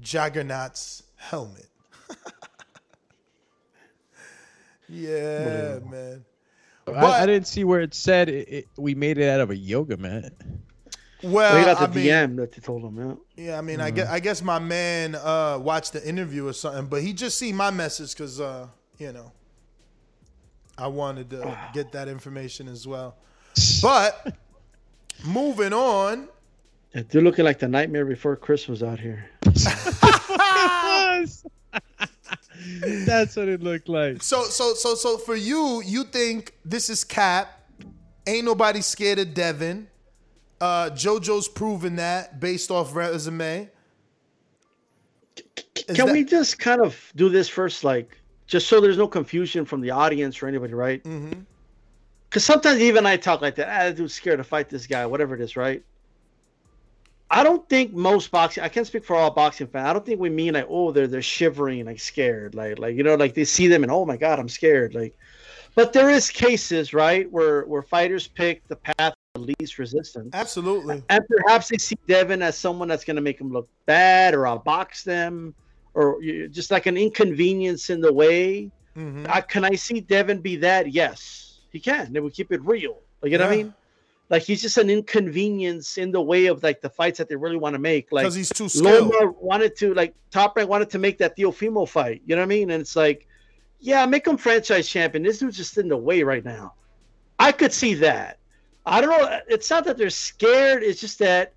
Juggernaut's 0.00 1.02
helmet. 1.16 1.66
yeah, 4.88 5.78
man. 5.88 6.24
I, 6.86 7.22
I 7.22 7.26
didn't 7.26 7.46
see 7.46 7.64
where 7.64 7.80
it 7.80 7.94
said 7.94 8.28
it, 8.28 8.48
it, 8.48 8.68
we 8.76 8.94
made 8.94 9.18
it 9.18 9.28
out 9.28 9.40
of 9.40 9.50
a 9.50 9.56
yoga 9.56 9.96
mat. 9.96 10.32
Well, 11.22 11.54
they 11.54 11.64
got 11.64 11.78
the 11.78 12.00
I 12.00 12.02
mean, 12.02 12.06
DM 12.06 12.36
that 12.36 12.52
they 12.52 12.60
told 12.60 12.82
him. 12.82 13.18
Yeah. 13.36 13.44
Yeah, 13.44 13.58
I 13.58 13.60
mean, 13.60 13.80
I 13.80 13.90
guess 13.90 14.08
I 14.08 14.20
guess 14.20 14.40
my 14.42 14.58
man 14.58 15.16
uh, 15.16 15.58
watched 15.60 15.92
the 15.92 16.06
interview 16.06 16.46
or 16.46 16.52
something, 16.52 16.86
but 16.86 17.02
he 17.02 17.12
just 17.12 17.38
seen 17.38 17.56
my 17.56 17.70
message 17.70 18.12
because 18.14 18.40
uh, 18.40 18.68
you 18.98 19.12
know 19.12 19.32
I 20.78 20.86
wanted 20.86 21.30
to 21.30 21.58
get 21.74 21.92
that 21.92 22.08
information 22.08 22.68
as 22.68 22.86
well. 22.86 23.16
But 23.82 24.36
moving 25.24 25.72
on, 25.72 26.28
Yeah, 26.94 27.02
they're 27.08 27.22
looking 27.22 27.44
like 27.44 27.58
the 27.58 27.68
nightmare 27.68 28.04
before 28.04 28.36
Christmas 28.36 28.82
out 28.82 29.00
here. 29.00 29.28
That's 33.06 33.36
what 33.36 33.48
it 33.48 33.62
looked 33.62 33.88
like. 33.88 34.22
so 34.22 34.44
so 34.44 34.74
so 34.74 34.94
so 34.94 35.18
for 35.18 35.36
you, 35.36 35.82
you 35.84 36.04
think 36.04 36.54
this 36.64 36.88
is 36.90 37.04
cap? 37.04 37.60
Ain't 38.26 38.44
nobody 38.44 38.80
scared 38.80 39.18
of 39.18 39.34
Devin. 39.34 39.88
Uh, 40.60 40.90
JoJo's 40.90 41.48
proven 41.48 41.96
that 41.96 42.40
based 42.40 42.70
off 42.70 42.94
resume. 42.94 43.70
Is 45.36 45.96
Can 45.96 46.06
that- 46.06 46.12
we 46.12 46.24
just 46.24 46.58
kind 46.58 46.80
of 46.80 46.96
do 47.16 47.28
this 47.28 47.48
first, 47.48 47.84
like, 47.84 48.20
just 48.48 48.66
so 48.66 48.80
there's 48.80 48.98
no 48.98 49.06
confusion 49.06 49.64
from 49.64 49.80
the 49.82 49.90
audience 49.90 50.42
or 50.42 50.48
anybody, 50.48 50.74
right? 50.74 51.04
Mm-hmm. 51.04 51.40
Because 52.28 52.44
sometimes 52.44 52.80
even 52.80 53.06
I 53.06 53.16
talk 53.16 53.40
like 53.40 53.54
that. 53.56 53.68
Ah, 53.68 53.94
dude's 53.94 54.14
scared 54.14 54.38
to 54.38 54.44
fight 54.44 54.68
this 54.68 54.86
guy, 54.86 55.06
whatever 55.06 55.34
it 55.34 55.40
is, 55.40 55.56
right? 55.56 55.82
I 57.30 57.44
don't 57.44 57.66
think 57.68 57.92
most 57.92 58.30
boxing. 58.30 58.64
I 58.64 58.68
can't 58.68 58.86
speak 58.86 59.04
for 59.04 59.14
all 59.14 59.30
boxing 59.30 59.66
fans. 59.66 59.86
I 59.86 59.92
don't 59.92 60.04
think 60.04 60.18
we 60.18 60.30
mean 60.30 60.54
like, 60.54 60.66
oh, 60.68 60.92
they're 60.92 61.06
they're 61.06 61.22
shivering, 61.22 61.84
like 61.84 62.00
scared, 62.00 62.54
like 62.54 62.78
like 62.78 62.96
you 62.96 63.02
know, 63.02 63.14
like 63.14 63.34
they 63.34 63.44
see 63.44 63.68
them 63.68 63.82
and 63.82 63.92
oh 63.92 64.04
my 64.04 64.16
god, 64.16 64.40
I'm 64.40 64.48
scared, 64.48 64.94
like. 64.94 65.14
But 65.74 65.92
there 65.92 66.10
is 66.10 66.28
cases, 66.28 66.92
right, 66.92 67.30
where 67.30 67.64
where 67.66 67.82
fighters 67.82 68.26
pick 68.26 68.66
the 68.66 68.76
path 68.76 69.14
of 69.34 69.42
least 69.42 69.78
resistance. 69.78 70.30
Absolutely. 70.32 71.04
And 71.08 71.22
perhaps 71.28 71.68
they 71.68 71.76
see 71.76 71.96
Devin 72.08 72.42
as 72.42 72.56
someone 72.56 72.88
that's 72.88 73.04
going 73.04 73.16
to 73.16 73.22
make 73.22 73.38
them 73.38 73.52
look 73.52 73.68
bad 73.86 74.34
or 74.34 74.40
outbox 74.40 75.04
them 75.04 75.54
or 75.98 76.22
just 76.48 76.70
like 76.70 76.86
an 76.86 76.96
inconvenience 76.96 77.90
in 77.90 78.00
the 78.00 78.12
way. 78.12 78.70
Mm-hmm. 78.96 79.26
Uh, 79.28 79.40
can 79.40 79.64
I 79.64 79.74
see 79.74 80.00
Devin 80.00 80.40
be 80.40 80.54
that? 80.56 80.92
Yes, 80.92 81.58
he 81.72 81.80
can. 81.80 82.12
They 82.12 82.20
would 82.20 82.34
keep 82.34 82.52
it 82.52 82.62
real. 82.62 82.98
Like, 83.20 83.32
you 83.32 83.38
know 83.38 83.46
what 83.46 83.52
I 83.52 83.56
mean? 83.56 83.74
Like 84.30 84.42
he's 84.42 84.62
just 84.62 84.78
an 84.78 84.90
inconvenience 84.90 85.98
in 85.98 86.12
the 86.12 86.20
way 86.20 86.46
of 86.46 86.62
like 86.62 86.80
the 86.80 86.90
fights 86.90 87.18
that 87.18 87.28
they 87.28 87.34
really 87.34 87.56
want 87.56 87.74
to 87.74 87.80
make. 87.80 88.12
Like 88.12 88.24
'Cause 88.26 88.34
he's 88.36 88.50
too 88.50 88.68
skilled. 88.68 89.10
Loma 89.10 89.32
wanted 89.40 89.74
to 89.78 89.94
like 89.94 90.14
Top 90.30 90.56
Rank 90.56 90.68
wanted 90.68 90.90
to 90.90 90.98
make 90.98 91.18
that 91.18 91.36
Teofimo 91.36 91.88
fight. 91.88 92.22
You 92.26 92.36
know 92.36 92.42
what 92.42 92.46
I 92.46 92.48
mean? 92.56 92.70
And 92.70 92.80
it's 92.80 92.94
like, 92.94 93.26
yeah, 93.80 94.06
make 94.06 94.26
him 94.26 94.36
franchise 94.36 94.88
champion. 94.88 95.24
This 95.24 95.38
dude's 95.38 95.56
just 95.56 95.78
in 95.78 95.88
the 95.88 95.96
way 95.96 96.22
right 96.22 96.44
now. 96.44 96.74
I 97.40 97.50
could 97.52 97.72
see 97.72 97.94
that. 97.94 98.38
I 98.86 99.00
don't 99.00 99.10
know. 99.10 99.40
It's 99.48 99.70
not 99.70 99.84
that 99.86 99.96
they're 99.96 100.10
scared. 100.10 100.82
It's 100.82 101.00
just 101.00 101.18
that, 101.18 101.54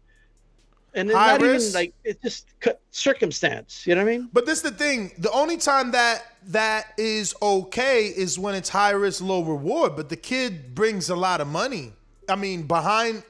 and 0.93 1.09
it's 1.09 1.17
High 1.17 1.37
not 1.37 1.41
risk? 1.41 1.69
even 1.69 1.73
like 1.73 1.93
it's 2.03 2.21
just 2.21 2.47
circumstance. 2.91 3.85
You 3.87 3.95
know 3.95 4.03
what 4.03 4.11
I 4.11 4.17
mean? 4.17 4.29
But 4.33 4.45
this 4.45 4.57
is 4.57 4.63
the 4.63 4.71
thing. 4.71 5.11
The 5.17 5.31
only 5.31 5.57
time 5.57 5.91
that 5.91 6.23
that 6.47 6.87
is 6.97 7.35
okay 7.41 8.07
is 8.07 8.37
when 8.37 8.55
it's 8.55 8.69
high 8.69 8.91
risk, 8.91 9.21
low 9.21 9.43
reward. 9.43 9.95
But 9.95 10.09
the 10.09 10.17
kid 10.17 10.75
brings 10.75 11.09
a 11.09 11.15
lot 11.15 11.41
of 11.41 11.47
money. 11.47 11.93
I 12.29 12.35
mean, 12.35 12.63
behind 12.63 13.23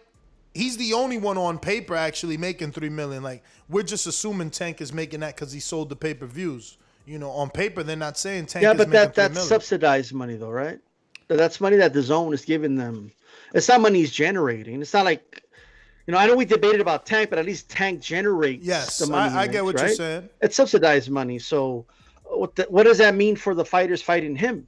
he's 0.53 0.77
the 0.77 0.93
only 0.93 1.17
one 1.17 1.37
on 1.37 1.59
paper 1.59 1.95
actually 1.95 2.37
making 2.37 2.71
three 2.71 2.89
million. 2.89 3.23
Like 3.23 3.43
we're 3.69 3.83
just 3.83 4.07
assuming 4.07 4.49
Tank 4.49 4.81
is 4.81 4.91
making 4.93 5.21
that 5.21 5.35
because 5.35 5.51
he 5.51 5.59
sold 5.59 5.89
the 5.89 5.95
pay 5.95 6.13
per 6.13 6.25
views. 6.25 6.77
You 7.05 7.19
know, 7.19 7.31
on 7.31 7.49
paper 7.49 7.83
they're 7.83 7.95
not 7.95 8.17
saying 8.17 8.47
Tank 8.47 8.63
yeah, 8.63 8.71
is 8.71 8.77
but 8.77 8.89
making 8.89 9.01
that 9.01 9.15
that's 9.15 9.33
million. 9.33 9.47
subsidized 9.49 10.13
money 10.13 10.35
though, 10.35 10.49
right? 10.51 10.79
That's 11.27 11.61
money 11.61 11.77
that 11.77 11.93
the 11.93 12.01
zone 12.01 12.33
is 12.33 12.43
giving 12.43 12.75
them. 12.75 13.11
It's 13.53 13.67
not 13.69 13.81
money 13.81 13.99
he's 13.99 14.11
generating. 14.11 14.81
It's 14.81 14.93
not 14.93 15.05
like, 15.05 15.43
you 16.07 16.11
know, 16.13 16.17
I 16.17 16.25
know 16.27 16.35
we 16.35 16.45
debated 16.45 16.81
about 16.81 17.05
Tank, 17.05 17.29
but 17.29 17.39
at 17.39 17.45
least 17.45 17.69
Tank 17.69 18.01
generates 18.01 18.65
Yes, 18.65 18.97
the 18.97 19.07
money. 19.07 19.33
I- 19.33 19.41
I 19.43 19.47
get 19.47 19.53
makes, 19.53 19.63
what 19.63 19.75
you're 19.77 19.85
right? 19.87 19.95
saying. 19.97 20.29
It's 20.41 20.55
subsidized 20.55 21.09
money. 21.09 21.39
So, 21.39 21.85
what 22.23 22.55
the, 22.55 22.63
what 22.63 22.83
does 22.83 22.97
that 22.99 23.15
mean 23.15 23.35
for 23.35 23.53
the 23.53 23.65
fighters 23.65 24.01
fighting 24.01 24.35
him? 24.35 24.65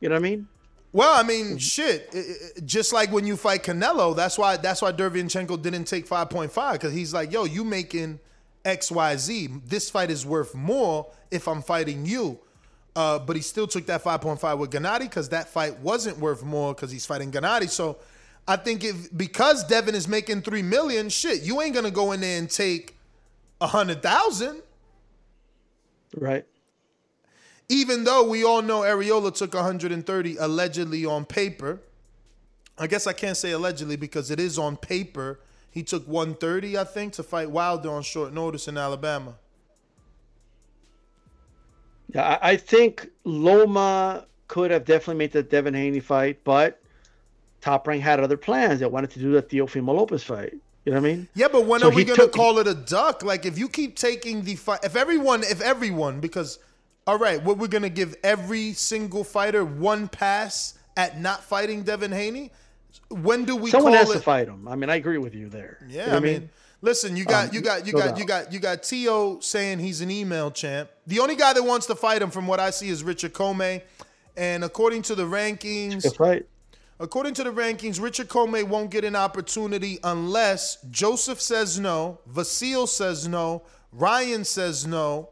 You 0.00 0.08
know 0.08 0.14
what 0.14 0.20
I 0.20 0.22
mean? 0.22 0.48
Well, 0.92 1.12
I 1.14 1.22
mean, 1.22 1.56
shit. 1.58 2.08
i- 2.14 2.18
i- 2.18 2.60
Just 2.64 2.92
like 2.92 3.12
when 3.12 3.26
you 3.26 3.36
fight 3.36 3.62
Canelo, 3.62 4.14
that's 4.14 4.36
why 4.38 4.56
that's 4.56 4.82
why 4.82 4.92
Derevyanchenko 4.92 5.60
didn't 5.62 5.84
take 5.84 6.06
five 6.06 6.28
point 6.30 6.52
five 6.52 6.74
because 6.74 6.92
he's 6.92 7.14
like, 7.14 7.32
yo, 7.32 7.44
you 7.44 7.64
making 7.64 8.18
X 8.64 8.90
Y 8.90 9.16
Z. 9.16 9.48
This 9.66 9.88
fight 9.88 10.10
is 10.10 10.26
worth 10.26 10.54
more 10.54 11.06
if 11.30 11.46
I'm 11.48 11.62
fighting 11.62 12.04
you. 12.06 12.38
Uh, 12.96 13.20
but 13.20 13.36
he 13.36 13.40
still 13.42 13.68
took 13.68 13.86
that 13.86 14.02
five 14.02 14.20
point 14.20 14.40
five 14.40 14.58
with 14.58 14.70
Gennady 14.72 15.00
because 15.02 15.28
that 15.28 15.48
fight 15.48 15.78
wasn't 15.78 16.18
worth 16.18 16.42
more 16.42 16.74
because 16.74 16.90
he's 16.90 17.06
fighting 17.06 17.30
Gennady. 17.30 17.70
So 17.70 17.98
I 18.50 18.56
think 18.56 18.82
if 18.82 19.16
because 19.16 19.62
Devin 19.62 19.94
is 19.94 20.08
making 20.08 20.42
three 20.42 20.62
million, 20.62 21.08
shit, 21.08 21.42
you 21.42 21.62
ain't 21.62 21.72
gonna 21.72 21.92
go 21.92 22.10
in 22.10 22.20
there 22.20 22.36
and 22.36 22.50
take 22.50 22.96
a 23.60 23.68
hundred 23.68 24.02
thousand. 24.02 24.62
Right. 26.16 26.44
Even 27.68 28.02
though 28.02 28.28
we 28.28 28.42
all 28.42 28.60
know 28.60 28.80
Arreola 28.80 29.32
took 29.32 29.54
130 29.54 30.36
allegedly 30.38 31.06
on 31.06 31.24
paper. 31.26 31.78
I 32.76 32.88
guess 32.88 33.06
I 33.06 33.12
can't 33.12 33.36
say 33.36 33.52
allegedly 33.52 33.94
because 33.94 34.32
it 34.32 34.40
is 34.40 34.58
on 34.58 34.76
paper. 34.76 35.38
He 35.70 35.84
took 35.84 36.04
130, 36.08 36.76
I 36.76 36.82
think, 36.82 37.12
to 37.12 37.22
fight 37.22 37.48
Wilder 37.48 37.90
on 37.90 38.02
short 38.02 38.32
notice 38.32 38.66
in 38.66 38.76
Alabama. 38.76 39.36
Yeah, 42.12 42.36
I, 42.42 42.50
I 42.50 42.56
think 42.56 43.10
Loma 43.22 44.26
could 44.48 44.72
have 44.72 44.84
definitely 44.84 45.18
made 45.18 45.30
the 45.30 45.44
Devin 45.44 45.74
Haney 45.74 46.00
fight, 46.00 46.40
but 46.42 46.79
Top 47.60 47.86
Rank 47.86 48.02
had 48.02 48.20
other 48.20 48.36
plans. 48.36 48.80
They 48.80 48.86
wanted 48.86 49.10
to 49.12 49.18
do 49.18 49.32
the 49.32 49.42
Teofimo 49.42 49.94
Lopez 49.94 50.22
fight. 50.22 50.54
You 50.84 50.92
know 50.92 51.00
what 51.00 51.08
I 51.10 51.12
mean? 51.12 51.28
Yeah, 51.34 51.48
but 51.52 51.66
when 51.66 51.80
So 51.80 51.88
are 51.88 51.90
we 51.94 52.04
gonna 52.04 52.16
took- 52.16 52.32
call 52.32 52.58
it 52.58 52.66
a 52.66 52.74
duck? 52.74 53.22
Like 53.22 53.44
if 53.44 53.58
you 53.58 53.68
keep 53.68 53.96
taking 53.96 54.42
the 54.42 54.56
fight, 54.56 54.80
if 54.82 54.96
everyone, 54.96 55.42
if 55.42 55.60
everyone, 55.60 56.20
because 56.20 56.58
all 57.06 57.18
right, 57.18 57.42
what 57.42 57.58
we're 57.58 57.66
gonna 57.68 57.88
give 57.90 58.16
every 58.22 58.72
single 58.72 59.22
fighter 59.24 59.64
one 59.64 60.08
pass 60.08 60.74
at 60.96 61.20
not 61.20 61.44
fighting 61.44 61.82
Devin 61.82 62.12
Haney. 62.12 62.50
When 63.08 63.44
do 63.44 63.56
we 63.56 63.70
Someone 63.70 63.92
has 63.92 64.10
it? 64.10 64.14
to 64.14 64.20
fight 64.20 64.48
him. 64.48 64.66
I 64.68 64.74
mean, 64.76 64.88
I 64.90 64.96
agree 64.96 65.18
with 65.18 65.34
you 65.34 65.48
there. 65.48 65.78
You 65.88 65.96
Yeah, 65.98 66.06
know 66.06 66.12
I 66.12 66.14
what 66.14 66.22
mean, 66.24 66.50
listen, 66.80 67.16
you 67.16 67.24
got, 67.24 67.48
Um, 67.48 67.54
you 67.54 67.60
got, 67.60 67.86
you 67.86 67.92
no 67.92 67.98
got, 67.98 68.08
doubt. 68.10 68.18
you 68.18 68.24
got, 68.24 68.52
you 68.52 68.58
got 68.58 68.82
Tio 68.82 69.38
saying 69.40 69.78
he's 69.80 70.00
an 70.00 70.10
email 70.10 70.50
champ. 70.50 70.88
The 71.06 71.18
only 71.20 71.36
guy 71.36 71.52
that 71.52 71.62
wants 71.62 71.86
to 71.86 71.94
fight 71.94 72.22
him, 72.22 72.30
from 72.30 72.46
what 72.46 72.58
I 72.58 72.70
see, 72.70 72.88
is 72.88 73.02
Richard 73.04 73.32
Commey. 73.32 73.82
And 74.36 74.64
according 74.64 75.02
to 75.02 75.14
the 75.14 75.24
rankings, 75.24 76.16
fight. 76.16 76.46
According 77.00 77.32
to 77.34 77.44
the 77.44 77.50
rankings, 77.50 77.98
Richard 77.98 78.28
Commey 78.28 78.62
won't 78.62 78.90
get 78.90 79.04
an 79.06 79.16
opportunity 79.16 79.98
unless 80.04 80.76
Joseph 80.90 81.40
says 81.40 81.80
no, 81.80 82.18
Vasil 82.30 82.86
says 82.86 83.26
no, 83.26 83.62
Ryan 83.90 84.44
says 84.44 84.86
no. 84.86 85.30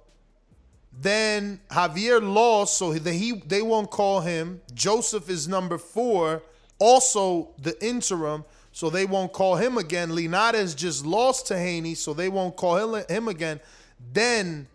Then 1.00 1.60
Javier 1.70 2.22
lost, 2.22 2.78
so 2.78 2.90
he, 2.90 3.00
he 3.10 3.32
they 3.46 3.60
won't 3.60 3.90
call 3.90 4.20
him. 4.20 4.62
Joseph 4.72 5.28
is 5.28 5.46
number 5.46 5.76
four, 5.76 6.42
also 6.78 7.50
the 7.58 7.76
interim, 7.84 8.46
so 8.72 8.88
they 8.88 9.04
won't 9.04 9.34
call 9.34 9.56
him 9.56 9.76
again. 9.76 10.14
Linares 10.14 10.74
just 10.74 11.04
lost 11.04 11.48
to 11.48 11.58
Haney, 11.58 11.94
so 11.94 12.14
they 12.14 12.30
won't 12.30 12.56
call 12.56 12.94
him, 12.94 13.04
him 13.10 13.28
again. 13.28 13.60
Then 14.14 14.68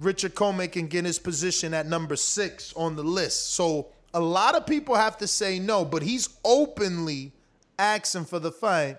Richard 0.00 0.34
Commey 0.34 0.72
can 0.72 0.86
get 0.86 1.04
his 1.04 1.18
position 1.18 1.74
at 1.74 1.86
number 1.86 2.16
six 2.16 2.72
on 2.72 2.96
the 2.96 3.04
list. 3.04 3.52
So 3.52 3.88
a 4.12 4.20
lot 4.20 4.56
of 4.56 4.66
people 4.66 4.94
have 4.94 5.18
to 5.18 5.26
say 5.26 5.58
no, 5.58 5.84
but 5.84 6.02
he's 6.02 6.28
openly 6.44 7.32
asking 7.78 8.24
for 8.24 8.38
the 8.38 8.50
fight 8.52 8.98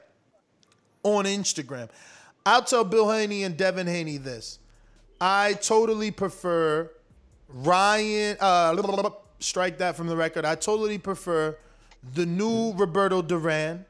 on 1.03 1.25
Instagram. 1.25 1.89
I'll 2.45 2.63
tell 2.63 2.83
Bill 2.83 3.11
Haney 3.11 3.43
and 3.43 3.55
Devin 3.55 3.87
Haney 3.87 4.17
this. 4.17 4.59
I 5.19 5.53
totally 5.53 6.11
prefer 6.11 6.89
Ryan. 7.49 8.37
Uh, 8.39 9.09
strike 9.39 9.77
that 9.79 9.95
from 9.95 10.07
the 10.07 10.15
record. 10.15 10.45
I 10.45 10.55
totally 10.55 10.97
prefer 10.97 11.57
the 12.13 12.25
new 12.25 12.73
Roberto 12.73 13.21
Duran, 13.21 13.85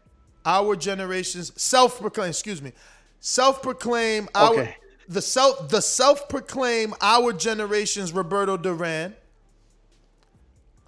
our 0.45 0.75
generation's 0.75 1.53
self-proclaimed. 1.61 2.31
Excuse 2.31 2.61
me, 2.61 2.73
self-proclaimed. 3.19 4.29
Our, 4.35 4.51
Okay. 4.51 4.75
The 5.07 5.21
self 5.21 5.67
the 5.67 5.81
self-proclaimed 5.81 6.93
our 7.01 7.33
generation's 7.33 8.13
Roberto 8.13 8.55
Duran. 8.55 9.13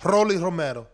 Rolly 0.04 0.38
Romero. 0.38 0.88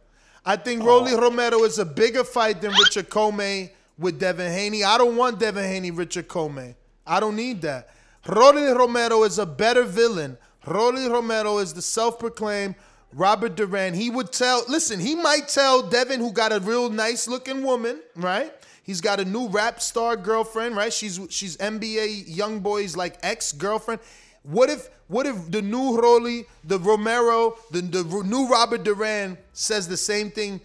I 0.45 0.55
think 0.55 0.81
oh. 0.83 0.85
Rolly 0.85 1.15
Romero 1.15 1.63
is 1.63 1.79
a 1.79 1.85
bigger 1.85 2.23
fight 2.23 2.61
than 2.61 2.71
Richard 2.71 3.09
Commey 3.09 3.71
with 3.97 4.19
Devin 4.19 4.51
Haney. 4.51 4.83
I 4.83 4.97
don't 4.97 5.15
want 5.17 5.39
Devin 5.39 5.63
Haney, 5.63 5.91
Richard 5.91 6.27
Commey. 6.27 6.75
I 7.05 7.19
don't 7.19 7.35
need 7.35 7.61
that. 7.63 7.89
Rolly 8.27 8.63
Romero 8.63 9.23
is 9.23 9.39
a 9.39 9.45
better 9.45 9.83
villain. 9.83 10.37
Rolly 10.65 11.07
Romero 11.07 11.57
is 11.59 11.73
the 11.73 11.81
self-proclaimed 11.81 12.75
Robert 13.13 13.55
Duran. 13.55 13.93
He 13.93 14.09
would 14.09 14.31
tell, 14.31 14.63
listen, 14.67 14.99
he 14.99 15.15
might 15.15 15.47
tell 15.47 15.81
Devin, 15.81 16.19
who 16.19 16.31
got 16.31 16.51
a 16.51 16.59
real 16.59 16.89
nice 16.89 17.27
looking 17.27 17.63
woman, 17.63 17.99
right? 18.15 18.53
He's 18.83 19.01
got 19.01 19.19
a 19.19 19.25
new 19.25 19.47
rap 19.47 19.81
star 19.81 20.15
girlfriend, 20.15 20.75
right? 20.75 20.91
She's 20.91 21.19
she's 21.29 21.57
NBA 21.57 22.35
YoungBoy's 22.35 22.97
like 22.97 23.17
ex-girlfriend. 23.21 24.01
What 24.43 24.69
if 24.69 24.89
what 25.07 25.25
if 25.25 25.51
the 25.51 25.61
new 25.61 25.99
Rolly, 25.99 26.45
the 26.63 26.79
Romero, 26.79 27.57
the, 27.71 27.81
the 27.81 28.03
new 28.25 28.47
Robert 28.47 28.83
Duran 28.83 29.37
says 29.53 29.87
the 29.87 29.97
same 29.97 30.29
thing 30.31 30.61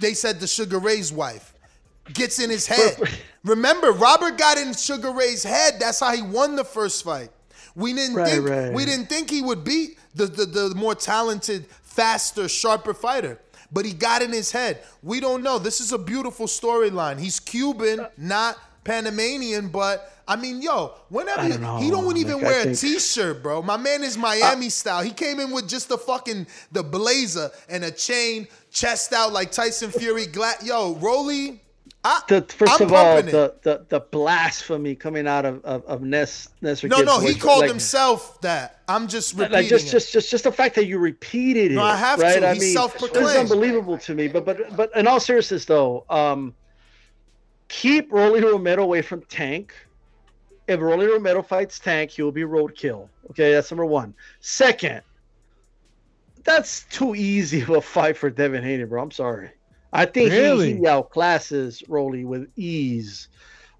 they 0.00 0.12
said 0.14 0.40
the 0.40 0.46
Sugar 0.46 0.78
Ray's 0.78 1.12
wife 1.12 1.54
gets 2.12 2.38
in 2.38 2.50
his 2.50 2.66
head. 2.66 2.98
Remember, 3.44 3.92
Robert 3.92 4.36
got 4.36 4.58
in 4.58 4.74
Sugar 4.74 5.10
Ray's 5.12 5.42
head. 5.42 5.74
That's 5.78 6.00
how 6.00 6.14
he 6.14 6.22
won 6.22 6.56
the 6.56 6.64
first 6.64 7.04
fight. 7.04 7.30
We 7.74 7.94
didn't 7.94 8.16
Right, 8.16 8.28
think 8.32 8.48
right. 8.48 8.72
we 8.72 8.84
didn't 8.84 9.06
think 9.06 9.30
he 9.30 9.40
would 9.42 9.64
beat 9.64 9.98
the, 10.14 10.26
the 10.26 10.44
the 10.44 10.74
more 10.74 10.94
talented, 10.94 11.66
faster, 11.82 12.48
sharper 12.48 12.92
fighter. 12.92 13.38
But 13.72 13.84
he 13.84 13.92
got 13.92 14.20
in 14.20 14.32
his 14.32 14.50
head. 14.50 14.82
We 15.02 15.20
don't 15.20 15.42
know. 15.44 15.58
This 15.60 15.80
is 15.80 15.92
a 15.92 15.98
beautiful 15.98 16.46
storyline. 16.46 17.20
He's 17.20 17.38
Cuban, 17.38 18.04
not 18.18 18.58
Panamanian, 18.82 19.68
but 19.68 20.12
I 20.30 20.36
mean, 20.36 20.62
yo, 20.62 20.92
whenever 21.08 21.42
he, 21.42 21.48
don't 21.48 21.60
know. 21.60 21.76
he 21.78 21.90
don't 21.90 22.16
even 22.16 22.34
Like, 22.34 22.42
wear 22.44 22.60
a 22.60 22.64
think- 22.66 22.78
t-shirt, 22.78 23.42
bro. 23.42 23.62
My 23.62 23.76
man 23.76 24.04
is 24.04 24.16
Miami 24.16 24.68
style. 24.68 25.02
He 25.02 25.10
came 25.10 25.40
in 25.40 25.50
with 25.50 25.68
just 25.68 25.88
the 25.88 25.98
fucking 25.98 26.46
the 26.70 26.84
blazer 26.84 27.50
and 27.68 27.82
a 27.84 27.90
chain, 27.90 28.46
chest 28.70 29.12
out 29.12 29.32
like 29.32 29.50
Tyson 29.50 29.90
Fury. 29.90 30.26
Gla- 30.26 30.54
yo, 30.62 30.94
Rolly, 31.00 31.60
I, 32.04 32.22
The, 32.28 32.42
1st 32.42 32.68
I'm 32.80 32.86
of 32.86 32.92
all, 32.92 33.22
the, 33.22 33.54
the 33.62 33.84
the 33.88 34.00
blasphemy 34.00 34.94
coming 34.94 35.26
out 35.26 35.44
of 35.44 35.64
of, 35.64 35.84
of 35.86 36.00
Ness 36.00 36.48
Nestor 36.62 36.86
No, 36.86 37.00
no, 37.02 37.18
he 37.18 37.34
called 37.34 37.60
like- 37.62 37.68
himself 37.68 38.40
that. 38.42 38.78
I'm 38.88 39.08
just 39.08 39.34
repeating 39.34 39.52
like 39.52 39.66
just 39.66 39.88
it. 39.88 39.90
just 39.90 40.12
just 40.12 40.30
just 40.30 40.44
the 40.44 40.52
fact 40.52 40.76
that 40.76 40.86
you 40.86 40.98
repeated 40.98 41.72
it. 41.72 41.74
No, 41.74 41.82
I 41.82 41.96
have 41.96 42.20
to. 42.20 42.26
I 42.48 42.54
He's 42.54 42.62
mean, 42.62 42.72
self-proclaimed. 42.72 43.26
It's 43.26 43.50
unbelievable 43.50 43.98
to 43.98 44.14
me. 44.14 44.28
But 44.28 44.44
but 44.46 44.76
but 44.76 44.96
in 44.96 45.08
all 45.08 45.18
seriousness, 45.20 45.64
though, 45.64 46.04
um, 46.08 46.54
keep 47.68 48.12
Rolly 48.12 48.40
Romero 48.42 48.84
away 48.84 49.02
from 49.02 49.22
Tank. 49.22 49.74
If 50.70 50.80
Rolly 50.80 51.08
Romero 51.08 51.42
fights 51.42 51.80
Tank, 51.80 52.12
he 52.12 52.22
will 52.22 52.30
be 52.30 52.42
roadkill. 52.42 53.08
Okay, 53.30 53.52
that's 53.52 53.72
number 53.72 53.84
one. 53.84 54.14
Second, 54.38 55.02
that's 56.44 56.84
too 56.84 57.16
easy 57.16 57.60
of 57.62 57.70
a 57.70 57.80
fight 57.80 58.16
for 58.16 58.30
Devin 58.30 58.62
Haney, 58.62 58.84
bro. 58.84 59.02
I'm 59.02 59.10
sorry. 59.10 59.50
I 59.92 60.06
think 60.06 60.30
Really? 60.30 60.74
he, 60.74 60.74
he 60.74 60.82
outclasses 60.82 61.82
Rolly 61.88 62.24
with 62.24 62.48
ease. 62.54 63.26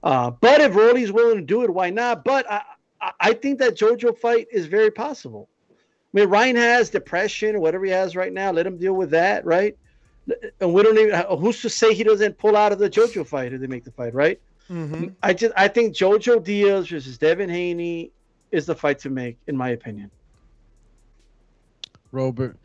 Uh, 0.03 0.33
but 0.33 0.61
if 0.61 0.75
Rolly's 0.75 1.13
willing 1.13 1.37
to 1.37 1.45
do 1.45 1.63
it, 1.63 1.71
why 1.71 1.91
not? 1.91 2.25
But 2.25 2.51
I, 2.51 2.63
I, 3.01 3.13
I 3.21 3.33
think 3.35 3.61
that 3.61 3.77
JoJo 3.77 4.19
fight 4.19 4.49
is 4.51 4.67
very 4.67 4.91
possible. 4.91 5.49
I 5.71 5.75
mean, 6.13 6.29
Ryan 6.29 6.57
has 6.57 6.91
depression 6.91 7.55
or 7.55 7.61
whatever 7.61 7.85
he 7.85 7.93
has 7.93 8.17
right 8.17 8.33
now. 8.33 8.51
Let 8.51 8.67
him 8.67 8.79
deal 8.79 8.95
with 8.95 9.11
that, 9.11 9.45
right? 9.45 9.79
And 10.61 10.75
we 10.75 10.83
don't 10.83 10.99
even. 10.99 11.25
Who's 11.39 11.63
to 11.63 11.71
say 11.71 11.95
he 11.95 12.03
doesn't 12.03 12.37
pull 12.37 12.57
out 12.57 12.73
of 12.73 12.81
the 12.81 12.91
JoJo 12.91 13.29
fight 13.29 13.53
if 13.53 13.61
they 13.61 13.69
make 13.69 13.85
the 13.85 13.93
fight, 13.93 14.13
right? 14.13 14.41
Mhm. 14.71 15.17
I 15.23 15.35
just 15.35 15.55
I 15.57 15.69
think 15.69 15.97
JoJo 15.97 16.45
Diaz 16.45 16.89
versus 16.89 17.19
Devin 17.19 17.51
Haney 17.51 18.13
is 18.53 18.67
the 18.67 18.75
fight 18.77 18.99
to 19.01 19.11
make, 19.11 19.39
in 19.47 19.57
my 19.57 19.71
opinion. 19.71 20.11
Robert. 22.13 22.59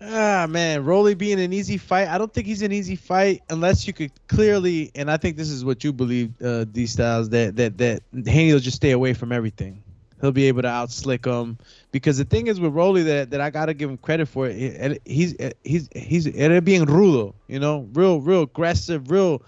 Ah 0.00 0.46
man, 0.48 0.84
Rolly 0.84 1.14
being 1.14 1.40
an 1.40 1.52
easy 1.52 1.76
fight. 1.78 2.08
I 2.08 2.18
don't 2.18 2.32
think 2.32 2.46
he's 2.46 2.62
an 2.62 2.72
easy 2.72 2.96
fight 2.96 3.42
unless 3.50 3.86
you 3.86 3.92
could 3.92 4.12
clearly, 4.28 4.90
and 4.94 5.10
I 5.10 5.16
think 5.16 5.36
this 5.36 5.50
is 5.50 5.64
what 5.64 5.84
you 5.84 5.92
believe, 5.92 6.32
uh, 6.42 6.64
D 6.64 6.86
Styles, 6.86 7.30
that 7.30 7.56
that 7.56 7.78
that 7.78 8.02
Haney 8.26 8.52
will 8.52 8.60
just 8.60 8.76
stay 8.76 8.92
away 8.92 9.12
from 9.14 9.32
everything. 9.32 9.82
He'll 10.20 10.32
be 10.32 10.46
able 10.46 10.62
to 10.62 10.68
outslick 10.68 11.24
him 11.26 11.58
because 11.92 12.18
the 12.18 12.24
thing 12.24 12.46
is 12.46 12.60
with 12.60 12.72
Rolly 12.72 13.02
that 13.04 13.30
that 13.30 13.40
I 13.40 13.50
gotta 13.50 13.74
give 13.74 13.90
him 13.90 13.98
credit 13.98 14.26
for. 14.26 14.46
It, 14.48 15.00
he's 15.04 15.34
he's 15.64 15.88
he's 15.94 16.26
it 16.26 16.64
being 16.64 16.86
rudo, 16.86 17.34
you 17.48 17.58
know, 17.58 17.88
real 17.92 18.20
real 18.20 18.42
aggressive, 18.42 19.10
real 19.10 19.42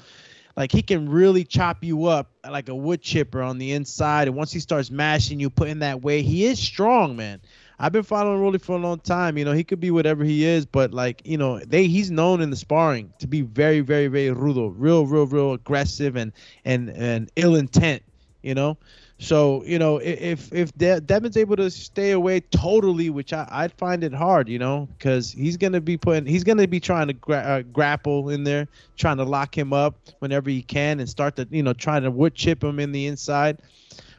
like 0.57 0.73
he 0.73 0.83
can 0.83 1.09
really 1.09 1.45
chop 1.45 1.83
you 1.83 2.07
up 2.07 2.31
like 2.49 2.69
a 2.69 2.74
wood 2.74 3.01
chipper 3.03 3.43
on 3.43 3.59
the 3.59 3.73
inside. 3.73 4.29
And 4.29 4.37
once 4.37 4.53
he 4.53 4.61
starts 4.61 4.91
mashing 4.91 5.41
you, 5.41 5.51
putting 5.51 5.81
that 5.81 6.03
weight, 6.03 6.24
he 6.24 6.45
is 6.45 6.59
strong, 6.59 7.16
man. 7.16 7.41
I've 7.79 7.93
been 7.93 8.05
following 8.05 8.41
Rolly 8.41 8.59
for 8.59 8.77
a 8.77 8.81
long 8.81 9.01
time. 9.01 9.37
You 9.37 9.45
know, 9.45 9.53
he 9.53 9.65
could 9.65 9.81
be 9.81 9.91
whatever 9.91 10.23
he 10.24 10.45
is, 10.45 10.66
but 10.66 10.93
like, 10.93 11.23
you 11.24 11.37
know, 11.37 11.59
they 11.59 11.89
he's 11.89 12.11
known 12.11 12.41
in 12.41 12.51
the 12.51 12.57
sparring 12.57 13.12
to 13.19 13.27
be 13.27 13.41
very, 13.41 13.81
very, 13.81 14.07
very 14.07 14.35
rudo, 14.35 14.73
real, 14.77 15.07
real, 15.07 15.27
real 15.27 15.53
aggressive 15.53 16.16
and 16.16 16.33
and 16.65 16.91
and 16.91 17.31
ill 17.37 17.57
intent. 17.57 18.03
You 18.43 18.55
know, 18.55 18.77
so 19.23 19.62
you 19.65 19.78
know 19.78 19.99
if 19.99 20.53
if 20.53 20.77
De- 20.77 21.01
Devin's 21.01 21.36
able 21.36 21.55
to 21.57 21.70
stay 21.70 22.11
away 22.11 22.40
totally, 22.40 23.09
which 23.09 23.32
I 23.32 23.47
I'd 23.51 23.73
find 23.73 24.03
it 24.03 24.12
hard, 24.12 24.49
you 24.49 24.59
know, 24.59 24.89
because 24.99 25.31
he's 25.31 25.57
gonna 25.57 25.81
be 25.81 25.97
putting 25.97 26.27
he's 26.27 26.43
gonna 26.43 26.66
be 26.66 26.81
trying 26.81 27.07
to 27.07 27.12
gra- 27.12 27.36
uh, 27.36 27.62
grapple 27.62 28.31
in 28.31 28.43
there, 28.43 28.66
trying 28.97 29.19
to 29.19 29.24
lock 29.24 29.57
him 29.57 29.73
up 29.73 29.94
whenever 30.19 30.51
he 30.51 30.61
can 30.61 30.99
and 30.99 31.09
start 31.09 31.36
to 31.36 31.47
you 31.53 31.62
know 31.62 31.73
trying 31.73 32.03
to 32.03 32.11
wood 32.11 32.35
chip 32.35 32.65
him 32.65 32.81
in 32.81 32.90
the 32.90 33.07
inside. 33.07 33.59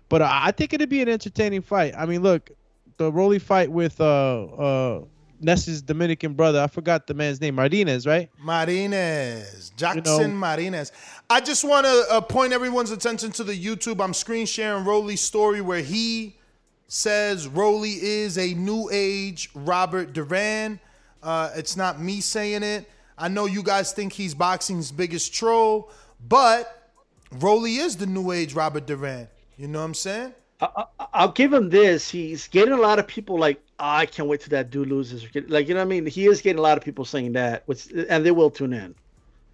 But 0.08 0.22
I 0.22 0.52
think 0.52 0.74
it'd 0.74 0.90
be 0.90 1.02
an 1.02 1.10
entertaining 1.10 1.64
fight. 1.64 1.94
I 1.98 2.06
mean, 2.06 2.22
look, 2.22 2.52
the 2.98 3.12
Rolly 3.12 3.40
fight 3.40 3.72
with 3.72 4.00
uh 4.00 4.44
uh 4.46 5.02
Ness's 5.44 5.82
Dominican 5.82 6.34
brother. 6.34 6.60
I 6.62 6.68
forgot 6.68 7.06
the 7.08 7.14
man's 7.14 7.40
name, 7.42 7.56
Martinez, 7.56 8.08
right? 8.08 8.30
Martinez, 8.40 9.72
Jackson 9.76 10.36
Martinez. 10.36 10.92
I 11.30 11.40
just 11.42 11.64
want 11.64 11.86
to 11.86 12.06
uh, 12.10 12.22
point 12.22 12.54
everyone's 12.54 12.92
attention 12.92 13.32
to 13.34 13.44
the 13.44 13.54
YouTube. 13.58 14.04
I'm 14.04 14.14
screen 14.14 14.46
sharing 14.46 14.86
Rolly's 14.86 15.22
story 15.22 15.62
where 15.62 15.82
he 15.82 16.36
says 16.88 17.48
Rolly 17.48 17.92
is 18.02 18.38
a 18.38 18.54
new 18.54 18.90
age 18.92 19.50
Robert 19.54 20.14
Duran. 20.14 20.80
Uh, 21.22 21.50
it's 21.56 21.76
not 21.78 22.02
me 22.02 22.22
saying 22.22 22.64
it. 22.64 22.90
I 23.18 23.28
know 23.28 23.46
you 23.46 23.64
guys 23.64 23.92
think 23.94 24.14
he's 24.14 24.34
boxing's 24.34 24.92
biggest 24.92 25.34
troll, 25.34 25.92
but 26.28 26.90
Rolly 27.32 27.78
is 27.78 27.96
the 27.98 28.06
new 28.06 28.32
age 28.32 28.54
Robert 28.54 28.86
Duran. 28.86 29.28
You 29.58 29.68
know 29.68 29.80
what 29.80 29.86
I'm 29.86 29.94
saying? 29.94 30.34
I, 30.62 30.68
I- 30.78 31.06
I'll 31.16 31.32
give 31.32 31.54
him 31.54 31.70
this. 31.70 32.10
He's 32.10 32.48
getting 32.48 32.74
a 32.74 32.78
lot 32.78 32.98
of 32.98 33.06
people 33.06 33.38
like, 33.38 33.62
"Oh, 33.73 33.73
I 33.86 34.06
can't 34.06 34.30
wait 34.30 34.40
till 34.40 34.52
that 34.52 34.70
dude 34.70 34.88
loses. 34.88 35.26
Like, 35.50 35.68
you 35.68 35.74
know 35.74 35.82
what 35.82 35.88
I 35.88 35.90
mean? 35.90 36.06
He 36.06 36.28
is 36.28 36.42
getting 36.42 36.58
a 36.58 36.62
lot 36.62 36.78
of 36.78 36.86
people 36.86 37.04
saying 37.04 37.34
that, 37.34 37.64
which, 37.66 37.92
and 38.08 38.26
they 38.26 38.32
will 38.32 38.50
tune 38.50 38.72
in, 38.72 38.96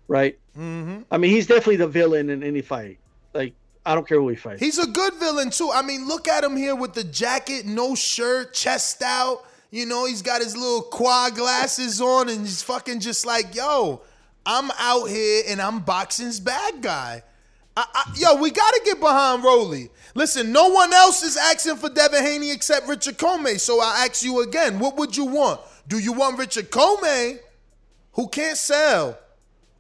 right? 0.07 0.37
Mm-hmm. 0.55 0.99
I 1.09 1.17
mean, 1.17 1.31
he's 1.31 1.47
definitely 1.47 1.77
the 1.77 1.87
villain 1.87 2.29
in 2.29 2.43
any 2.43 2.61
fight. 2.61 2.99
Like, 3.33 3.55
I 3.87 3.95
don't 3.95 4.07
care 4.07 4.19
who 4.19 4.29
he 4.29 4.35
fights. 4.35 4.59
He's 4.59 4.77
a 4.77 4.85
good 4.85 5.15
villain 5.15 5.49
too. 5.49 5.71
I 5.73 5.81
mean, 5.81 6.07
look 6.07 6.27
at 6.27 6.43
him 6.43 6.55
here 6.55 6.75
with 6.75 6.93
the 6.93 7.03
jacket, 7.03 7.65
no 7.65 7.95
shirt, 7.95 8.53
chest 8.53 9.01
out. 9.01 9.45
You 9.71 9.87
know, 9.87 10.05
he's 10.05 10.21
got 10.21 10.41
his 10.41 10.55
little 10.55 10.83
quad 10.83 11.33
glasses 11.33 11.99
on, 11.99 12.29
and 12.29 12.41
he's 12.41 12.61
fucking 12.61 12.99
just 12.99 13.25
like, 13.25 13.55
yo, 13.55 14.01
I'm 14.45 14.69
out 14.77 15.05
here 15.05 15.43
and 15.47 15.59
I'm 15.59 15.79
boxing's 15.79 16.39
bad 16.39 16.83
guy. 16.83 17.23
I, 17.77 17.85
I, 17.93 18.13
yo, 18.17 18.35
we 18.35 18.51
gotta 18.51 18.81
get 18.85 18.99
behind 18.99 19.43
Rolly. 19.43 19.89
Listen, 20.15 20.51
no 20.51 20.69
one 20.69 20.91
else 20.93 21.23
is 21.23 21.37
asking 21.37 21.77
for 21.77 21.89
Devin 21.89 22.23
Haney 22.23 22.51
except 22.51 22.87
Richard 22.87 23.17
Commey. 23.17 23.59
So 23.59 23.79
I 23.81 24.05
ask 24.05 24.23
you 24.23 24.41
again, 24.41 24.79
what 24.79 24.97
would 24.97 25.15
you 25.15 25.25
want? 25.25 25.61
Do 25.87 25.97
you 25.99 26.11
want 26.13 26.37
Richard 26.37 26.71
Commey, 26.71 27.39
who 28.13 28.27
can't 28.27 28.57
sell? 28.57 29.17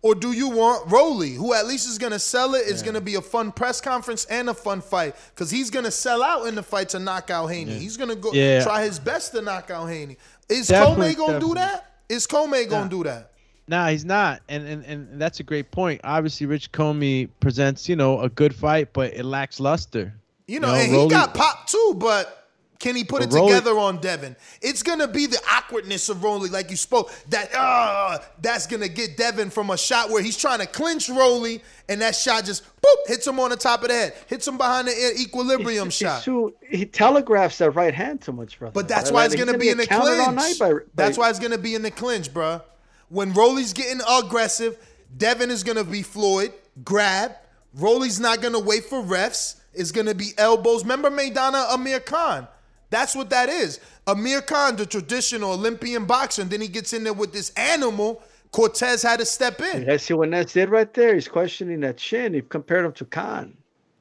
Or 0.01 0.15
do 0.15 0.31
you 0.31 0.47
want 0.49 0.89
Rolly, 0.89 1.33
who 1.33 1.53
at 1.53 1.67
least 1.67 1.89
is 1.89 1.97
gonna 1.97 2.19
sell 2.19 2.55
it? 2.55 2.63
It's 2.67 2.81
gonna 2.81 3.01
be 3.01 3.15
a 3.15 3.21
fun 3.21 3.51
press 3.51 3.81
conference 3.81 4.23
and 4.25 4.49
a 4.49 4.53
fun 4.53 4.79
fight, 4.79 5.13
because 5.35 5.51
he's 5.51 5.69
gonna 5.69 5.91
sell 5.91 6.23
out 6.23 6.47
in 6.47 6.55
the 6.55 6.63
fight 6.63 6.87
to 6.89 6.99
knock 6.99 7.29
out 7.29 7.47
Haney. 7.47 7.73
He's 7.77 7.97
gonna 7.97 8.15
go 8.15 8.31
Yeah. 8.31 8.63
try 8.63 8.85
his 8.85 8.97
best 8.97 9.33
to 9.33 9.41
knock 9.41 9.69
out 9.69 9.87
Haney. 9.87 10.15
Is 10.47 10.67
Definitely, 10.67 11.15
Commey 11.15 11.17
gonna 11.17 11.39
do 11.41 11.53
that? 11.55 11.85
Is 12.07 12.25
Commey 12.27 12.69
gonna 12.69 12.85
Nah. 12.85 12.89
do 12.89 13.03
that? 13.03 13.31
Nah, 13.69 13.89
he's 13.89 14.03
not, 14.03 14.41
and, 14.49 14.67
and 14.67 14.83
and 14.83 15.21
that's 15.21 15.39
a 15.39 15.43
great 15.43 15.69
point. 15.69 16.01
Obviously, 16.03 16.47
Rich 16.47 16.71
Commey 16.71 17.29
presents 17.39 17.87
you 17.87 17.95
know 17.95 18.19
a 18.21 18.27
good 18.27 18.55
fight, 18.55 18.93
but 18.93 19.13
it 19.13 19.23
lacks 19.25 19.59
luster. 19.59 20.11
You 20.47 20.59
know, 20.59 20.73
and 20.73 20.89
he 20.89 20.95
Rolly- 20.97 21.11
got 21.11 21.35
popped 21.35 21.69
too, 21.71 21.93
but 21.99 22.47
can 22.79 22.95
he 22.95 23.03
put 23.03 23.21
it 23.21 23.31
Rolly- 23.31 23.51
together 23.53 23.77
on 23.77 23.97
Devin? 24.01 24.35
It's 24.63 24.81
gonna 24.81 25.07
be 25.07 25.27
the 25.27 25.37
awkwardness 25.51 26.09
of 26.09 26.23
Rolly, 26.23 26.49
like 26.49 26.71
you 26.71 26.77
spoke. 26.77 27.11
That 27.29 27.51
uh, 27.55 28.17
that's 28.41 28.65
gonna 28.65 28.87
get 28.87 29.17
Devin 29.17 29.51
from 29.51 29.69
a 29.69 29.77
shot 29.77 30.09
where 30.09 30.23
he's 30.23 30.35
trying 30.35 30.61
to 30.61 30.65
clinch 30.65 31.07
Rolly, 31.07 31.61
and 31.87 32.01
that 32.01 32.15
shot 32.15 32.45
just 32.45 32.63
boop 32.81 32.95
hits 33.07 33.27
him 33.27 33.39
on 33.39 33.51
the 33.51 33.55
top 33.55 33.83
of 33.83 33.89
the 33.89 33.93
head, 33.93 34.13
hits 34.25 34.47
him 34.47 34.57
behind 34.57 34.87
the 34.87 34.97
ear, 34.97 35.11
equilibrium 35.15 35.89
He's 35.89 35.93
shot. 35.93 36.23
too, 36.23 36.55
he 36.67 36.85
telegraphs 36.87 37.59
that 37.59 37.69
right 37.75 37.93
hand 37.93 38.21
too 38.21 38.31
much, 38.31 38.57
brother. 38.57 38.71
But 38.73 38.87
that's 38.87 39.11
Right? 39.11 39.15
why 39.15 39.25
it's 39.25 39.35
Like, 39.35 39.45
gonna 39.45 39.57
he's 39.59 39.61
be 39.61 39.69
in 39.69 39.77
the 39.77 39.83
get 39.85 39.89
countered 39.89 40.17
all 40.21 40.33
clinch. 40.33 40.59
night 40.59 40.73
by- 40.73 40.79
That's 40.95 41.19
why 41.19 41.29
it's 41.29 41.37
gonna 41.37 41.59
be 41.59 41.75
in 41.75 41.83
the 41.83 41.91
clinch, 41.91 42.33
bruh. 42.33 42.63
When 43.09 43.33
Rolly's 43.33 43.73
getting 43.73 44.01
aggressive, 44.07 44.77
Devin 45.17 45.49
is 45.49 45.63
gonna 45.63 45.83
be 45.83 46.01
Floyd, 46.03 46.53
grab. 46.83 47.33
Rolly's 47.73 48.19
not 48.19 48.41
gonna 48.41 48.59
wait 48.59 48.85
for 48.85 49.01
refs. 49.01 49.55
It's 49.73 49.91
gonna 49.91 50.15
be 50.15 50.31
elbows. 50.37 50.83
Remember 50.83 51.09
Maidana 51.09 51.71
Amir 51.73 51.99
Khan? 51.99 52.47
That's 52.89 53.15
what 53.15 53.29
that 53.29 53.49
is. 53.49 53.79
Amir 54.07 54.41
Khan, 54.41 54.75
the 54.75 54.85
traditional 54.85 55.51
Olympian 55.51 56.05
boxer, 56.05 56.41
and 56.41 56.49
then 56.51 56.61
he 56.61 56.67
gets 56.67 56.93
in 56.93 57.03
there 57.03 57.13
with 57.13 57.33
this 57.33 57.51
animal. 57.51 58.23
Cortez 58.51 59.03
had 59.03 59.19
to 59.19 59.25
step 59.25 59.61
in. 59.61 59.87
You 59.87 59.97
see 59.99 60.15
what 60.15 60.29
Ness 60.29 60.53
did 60.53 60.69
right 60.69 60.91
there? 60.93 61.13
He's 61.13 61.27
questioning 61.27 61.81
that 61.81 61.97
chin. 61.97 62.33
He 62.33 62.41
compared 62.41 62.85
him 62.85 62.93
to 62.93 63.05
Khan. 63.05 63.55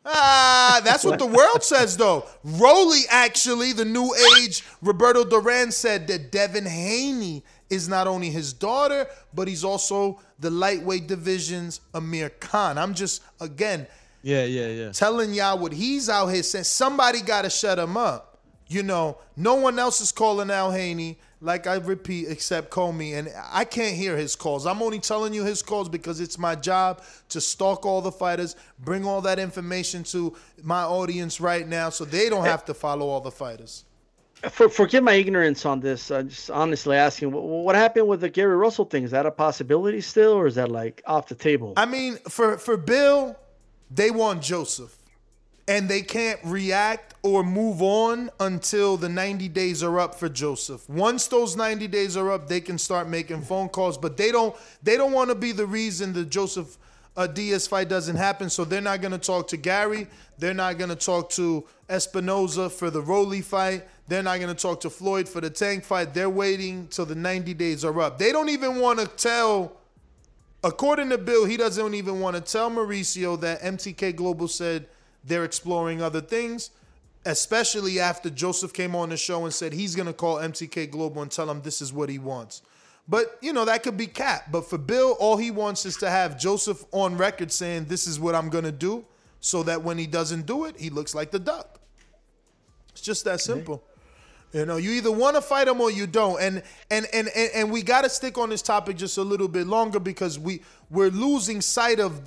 Ah, 0.07 0.81
that's 0.85 1.05
what 1.05 1.19
the 1.19 1.27
world 1.39 1.63
says, 1.63 1.99
though. 1.99 2.25
Rolly, 2.43 3.01
actually, 3.11 3.75
the 3.75 3.85
new 3.85 4.15
age 4.39 4.65
Roberto 4.81 5.23
Duran 5.23 5.71
said 5.71 6.07
that 6.07 6.33
Devin 6.33 6.65
Haney 6.65 7.45
is 7.71 7.89
not 7.89 8.07
only 8.07 8.31
his 8.31 8.53
daughter, 8.53 9.07
but 9.35 9.49
he's 9.49 9.65
also 9.65 10.21
the 10.39 10.51
lightweight 10.51 11.07
division's 11.07 11.81
Amir 11.95 12.31
Khan. 12.31 12.79
I'm 12.79 12.95
just, 12.95 13.23
again, 13.41 13.87
Yeah, 14.23 14.45
yeah, 14.45 14.69
yeah. 14.69 14.93
telling 14.93 15.35
y'all 15.35 15.59
what 15.59 15.73
he's 15.73 16.09
out 16.09 16.29
here 16.29 16.43
saying. 16.43 16.65
Somebody 16.65 17.21
got 17.21 17.43
to 17.43 17.51
shut 17.51 17.79
him 17.79 17.97
up. 17.97 18.39
You 18.69 18.83
know, 18.83 19.17
no 19.37 19.55
one 19.55 19.79
else 19.79 20.01
is 20.03 20.13
calling 20.13 20.51
out 20.51 20.71
Haney. 20.73 21.19
like 21.41 21.67
I 21.67 21.77
repeat, 21.77 22.27
except 22.29 22.71
Commey, 22.71 23.17
and 23.17 23.31
I 23.51 23.65
can't 23.65 23.97
hear 23.97 24.17
his 24.17 24.35
calls. 24.37 24.67
I'm 24.67 24.83
only 24.83 24.99
telling 24.99 25.33
you 25.33 25.45
his 25.45 25.63
calls 25.63 25.89
because 25.89 26.21
it's 26.21 26.37
my 26.37 26.55
job 26.55 27.01
to 27.31 27.41
stalk 27.41 27.87
all 27.87 28.03
the 28.03 28.11
fighters, 28.13 28.57
bring 28.81 29.07
all 29.07 29.21
that 29.23 29.39
information 29.39 30.03
to 30.05 30.35
my 30.63 30.83
audience 30.83 31.41
right 31.41 31.67
now, 31.67 31.91
so 31.91 32.05
they 32.05 32.29
don't 32.29 32.45
eh, 32.45 32.51
have 32.51 32.65
to 32.67 32.75
follow 32.75 33.09
all 33.09 33.21
the 33.21 33.31
fighters. 33.31 33.85
For, 34.51 34.69
forgive 34.69 35.03
my 35.03 35.15
ignorance 35.15 35.67
on 35.67 35.81
this. 35.81 36.11
I'm 36.11 36.29
just 36.29 36.51
honestly 36.51 36.97
asking, 36.97 37.33
what, 37.33 37.43
what 37.45 37.75
happened 37.75 38.07
with 38.07 38.21
the 38.21 38.29
Gary 38.29 38.57
Russell 38.57 38.85
thing? 38.85 39.03
Is 39.03 39.11
that 39.11 39.27
a 39.27 39.31
possibility 39.31 40.01
still, 40.01 40.33
or 40.33 40.47
is 40.47 40.55
that 40.55 40.71
like 40.71 41.03
off 41.07 41.27
the 41.29 41.35
table? 41.35 41.75
I 41.77 41.87
mean, 41.87 42.17
for 42.29 42.57
for 42.57 42.77
Bill, 42.77 43.37
they 43.91 44.11
want 44.13 44.43
Joseph, 44.43 44.97
and 45.67 45.89
they 45.89 46.03
can't 46.03 46.39
react 46.45 47.15
or 47.23 47.43
move 47.43 47.83
on 47.83 48.31
until 48.39 48.97
the 48.97 49.09
90 49.09 49.49
days 49.49 49.83
are 49.83 49.99
up 49.99 50.15
for 50.15 50.29
Joseph. 50.29 50.89
Once 50.89 51.27
those 51.27 51.57
90 51.57 51.89
days 51.89 52.17
are 52.17 52.31
up, 52.31 52.49
they 52.49 52.61
can 52.61 52.79
start 52.79 53.09
making 53.09 53.43
phone 53.43 53.69
calls, 53.69 53.99
but 53.99 54.17
they 54.17 54.31
don't 54.31 54.55
they 54.83 54.97
don't 54.97 55.13
want 55.13 55.31
to 55.31 55.35
be 55.35 55.51
the 55.51 55.67
reason 55.67 56.13
the 56.13 56.25
Joseph 56.25 56.79
uh, 57.17 57.27
Diaz 57.27 57.67
fight 57.67 57.89
doesn't 57.89 58.17
happen, 58.17 58.49
so 58.49 58.65
they're 58.65 58.81
not 58.81 59.01
going 59.01 59.11
to 59.11 59.19
talk 59.19 59.49
to 59.49 59.57
Gary. 59.57 60.07
They're 60.39 60.55
not 60.55 60.79
going 60.79 60.91
to 60.91 60.97
talk 60.97 61.31
to 61.31 61.67
Espinoza 61.89 62.71
for 62.71 62.91
the 62.91 63.01
Rolly 63.01 63.41
fight. 63.41 63.87
They're 64.09 64.23
not 64.23 64.41
going 64.41 64.55
to 64.55 64.61
talk 64.61 64.81
to 64.81 64.91
Floyd 64.91 65.29
for 65.29 65.41
the 65.41 65.51
Tank 65.51 65.85
fight. 65.85 66.15
They're 66.15 66.31
waiting 66.31 66.89
till 66.89 67.07
the 67.07 67.15
90 67.15 67.55
days 67.55 67.85
are 67.85 68.01
up. 68.01 68.19
They 68.19 68.33
don't 68.33 68.49
even 68.49 68.81
want 68.81 68.99
to 69.01 69.07
tell, 69.07 69.73
according 70.65 71.11
to 71.11 71.19
Bill, 71.19 71.45
he 71.45 71.57
doesn't 71.57 71.95
even 71.95 72.21
want 72.21 72.37
to 72.37 72.43
tell 72.43 72.71
Mauricio 72.71 73.41
that 73.41 73.61
MTK 73.63 74.17
Global 74.17 74.49
said 74.49 74.87
they're 75.25 75.45
exploring 75.45 76.01
other 76.01 76.21
things, 76.21 76.71
especially 77.27 78.01
after 78.01 78.31
Joseph 78.31 78.73
came 78.73 78.95
on 78.95 79.11
the 79.11 79.17
show 79.17 79.45
and 79.45 79.53
said 79.53 79.73
he's 79.73 79.95
going 79.95 80.07
to 80.07 80.13
call 80.13 80.37
MTK 80.37 80.91
Global 80.91 81.23
and 81.23 81.31
tell 81.31 81.47
them 81.47 81.61
this 81.63 81.83
is 81.83 81.93
what 81.93 82.09
he 82.09 82.19
wants. 82.19 82.63
But, 83.09 83.39
you 83.41 83.55
know, 83.55 83.65
that 83.65 83.83
could 83.83 83.97
be 83.97 84.07
cap. 84.07 84.53
But 84.53 84.69
for 84.69 84.77
Bill, 84.77 85.17
all 85.19 85.39
he 85.39 85.51
wants 85.51 85.87
is 85.87 85.97
to 85.99 86.11
have 86.11 86.39
Joseph 86.39 86.85
on 86.93 87.17
record 87.17 87.51
saying, 87.51 87.87
this 87.87 88.07
is 88.07 88.21
what 88.21 88.35
I'm 88.35 88.51
going 88.51 88.65
to 88.65 88.73
do, 88.73 89.05
so 89.41 89.63
that 89.65 89.83
when 89.83 89.99
he 89.99 90.07
doesn't 90.07 90.47
do 90.47 90.65
it, 90.65 90.79
he 90.79 90.91
looks 90.91 91.15
like 91.15 91.31
the 91.31 91.39
duck. 91.39 91.81
It's 92.93 93.01
just 93.01 93.25
that 93.25 93.41
simple. 93.41 93.83
You 94.53 94.65
know, 94.65 94.77
you 94.79 94.93
either 94.93 95.13
want 95.13 95.37
to 95.37 95.43
fight 95.43 95.69
him 95.69 95.81
or 95.81 95.91
you 95.91 96.07
don't. 96.07 96.41
And 96.41 96.63
and 96.91 97.07
and 97.13 97.29
and, 97.29 97.51
and 97.55 97.71
we 97.71 97.83
got 97.83 98.03
to 98.05 98.11
stick 98.11 98.39
on 98.39 98.49
this 98.49 98.63
topic 98.63 98.97
just 98.97 99.19
a 99.19 99.23
little 99.23 99.49
bit 99.49 99.67
longer 99.67 100.01
because 100.01 100.39
we 100.39 100.63
we're 100.91 101.11
losing 101.11 101.61
sight 101.61 102.01
of 102.01 102.21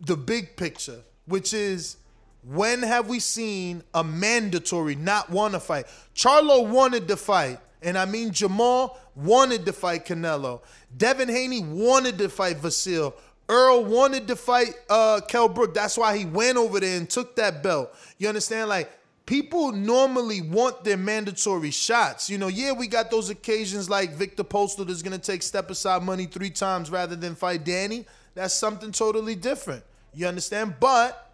the 0.00 0.16
big 0.16 0.56
picture, 0.56 1.00
which 1.26 1.52
is 1.52 1.98
when 2.42 2.82
have 2.82 3.08
we 3.08 3.20
seen 3.20 3.82
a 3.92 4.02
mandatory 4.02 4.94
not 4.94 5.28
want 5.28 5.54
to 5.54 5.60
fight? 5.60 5.86
Charlo 6.14 6.66
wanted 6.66 7.06
to 7.08 7.16
fight, 7.16 7.58
and 7.82 7.98
I 7.98 8.06
mean 8.06 8.32
Jamal 8.32 8.98
wanted 9.14 9.66
to 9.66 9.72
fight 9.72 10.06
Canelo. 10.06 10.62
Devin 10.96 11.28
Haney 11.28 11.60
wanted 11.60 12.16
to 12.18 12.30
fight 12.30 12.56
Vasil. 12.56 13.12
Errol 13.50 13.84
wanted 13.84 14.28
to 14.28 14.36
fight 14.36 14.74
uh 14.90 15.20
Kell 15.26 15.48
Brook. 15.48 15.74
That's 15.74 15.96
why 15.96 16.16
he 16.16 16.24
went 16.24 16.58
over 16.58 16.80
there 16.80 16.96
and 16.96 17.08
took 17.08 17.36
that 17.36 17.62
belt. 17.62 17.94
You 18.18 18.28
understand? 18.28 18.68
Like 18.68 18.90
people 19.26 19.72
normally 19.72 20.42
want 20.42 20.84
their 20.84 20.96
mandatory 20.96 21.70
shots. 21.70 22.28
You 22.28 22.38
know, 22.38 22.48
yeah, 22.48 22.72
we 22.72 22.86
got 22.86 23.10
those 23.10 23.30
occasions 23.30 23.88
like 23.88 24.12
Viktor 24.12 24.44
Postol 24.44 24.86
that's 24.86 25.02
gonna 25.02 25.18
take 25.18 25.42
step 25.42 25.70
aside 25.70 26.02
money 26.02 26.26
three 26.26 26.50
times 26.50 26.90
rather 26.90 27.16
than 27.16 27.34
fight 27.34 27.64
Danny. 27.64 28.06
That's 28.34 28.54
something 28.54 28.92
totally 28.92 29.34
different. 29.34 29.82
You 30.14 30.26
understand? 30.26 30.76
But 30.80 31.32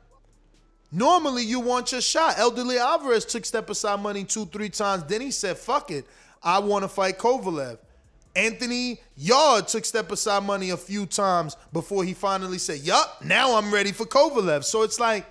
normally 0.91 1.45
you 1.45 1.61
want 1.61 1.93
your 1.93 2.01
shot. 2.01 2.37
Eleider 2.37 2.79
Alvarez 2.79 3.25
took 3.25 3.45
step 3.45 3.69
aside 3.71 4.01
money 4.01 4.25
two, 4.25 4.47
three 4.47 4.71
times. 4.71 5.05
Then 5.05 5.21
he 5.21 5.31
said, 5.31 5.57
fuck 5.57 5.91
it. 5.91 6.07
I 6.43 6.59
want 6.59 6.83
to 6.83 6.89
fight 6.89 7.19
Kovalev. 7.19 7.79
Anthony 8.37 9.01
Yarde 9.17 9.69
took 9.69 9.85
step 9.85 10.11
aside 10.11 10.43
money 10.43 10.71
a 10.71 10.77
few 10.77 11.07
times 11.07 11.57
before 11.73 12.05
he 12.05 12.15
finally 12.15 12.59
said, 12.59 12.81
Yup, 12.81 13.25
now 13.25 13.57
I'm 13.57 13.73
ready 13.73 13.93
for 13.93 14.05
Kovalev. 14.05 14.65
So 14.65 14.83
it's 14.83 14.99
like, 14.99 15.27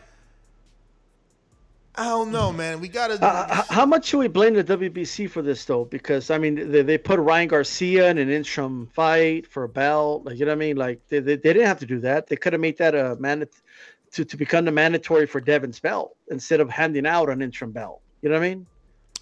I 1.95 2.05
don't 2.05 2.31
know, 2.31 2.51
man. 2.51 2.79
We 2.79 2.87
gotta. 2.87 3.23
Uh, 3.23 3.63
how 3.69 3.85
much 3.85 4.05
should 4.05 4.17
we 4.17 4.27
blame 4.27 4.55
the 4.55 4.63
WBC 4.63 5.29
for 5.29 5.43
this, 5.43 5.63
though? 5.65 5.85
Because 5.85 6.31
I 6.31 6.39
mean, 6.39 6.71
they, 6.71 6.81
they 6.81 6.97
put 6.97 7.19
Ryan 7.19 7.47
Garcia 7.47 8.09
in 8.09 8.17
an 8.17 8.31
interim 8.31 8.87
fight 8.87 9.45
for 9.45 9.63
a 9.63 9.69
belt. 9.69 10.25
Like 10.25 10.39
you 10.39 10.45
know 10.45 10.51
what 10.51 10.55
I 10.55 10.59
mean? 10.59 10.77
Like 10.77 11.07
they, 11.09 11.19
they, 11.19 11.35
they 11.35 11.53
didn't 11.53 11.67
have 11.67 11.79
to 11.79 11.85
do 11.85 11.99
that. 11.99 12.27
They 12.27 12.35
could 12.35 12.53
have 12.53 12.61
made 12.61 12.79
that 12.79 12.95
a 12.95 13.15
man 13.19 13.47
to, 14.13 14.25
to 14.25 14.37
become 14.37 14.65
the 14.65 14.71
mandatory 14.71 15.27
for 15.27 15.39
Devin's 15.39 15.79
belt 15.79 16.15
instead 16.31 16.61
of 16.61 16.69
handing 16.69 17.05
out 17.05 17.29
an 17.29 17.43
interim 17.43 17.71
belt. 17.71 18.01
You 18.23 18.29
know 18.29 18.39
what 18.39 18.45
I 18.45 18.49
mean? 18.49 18.65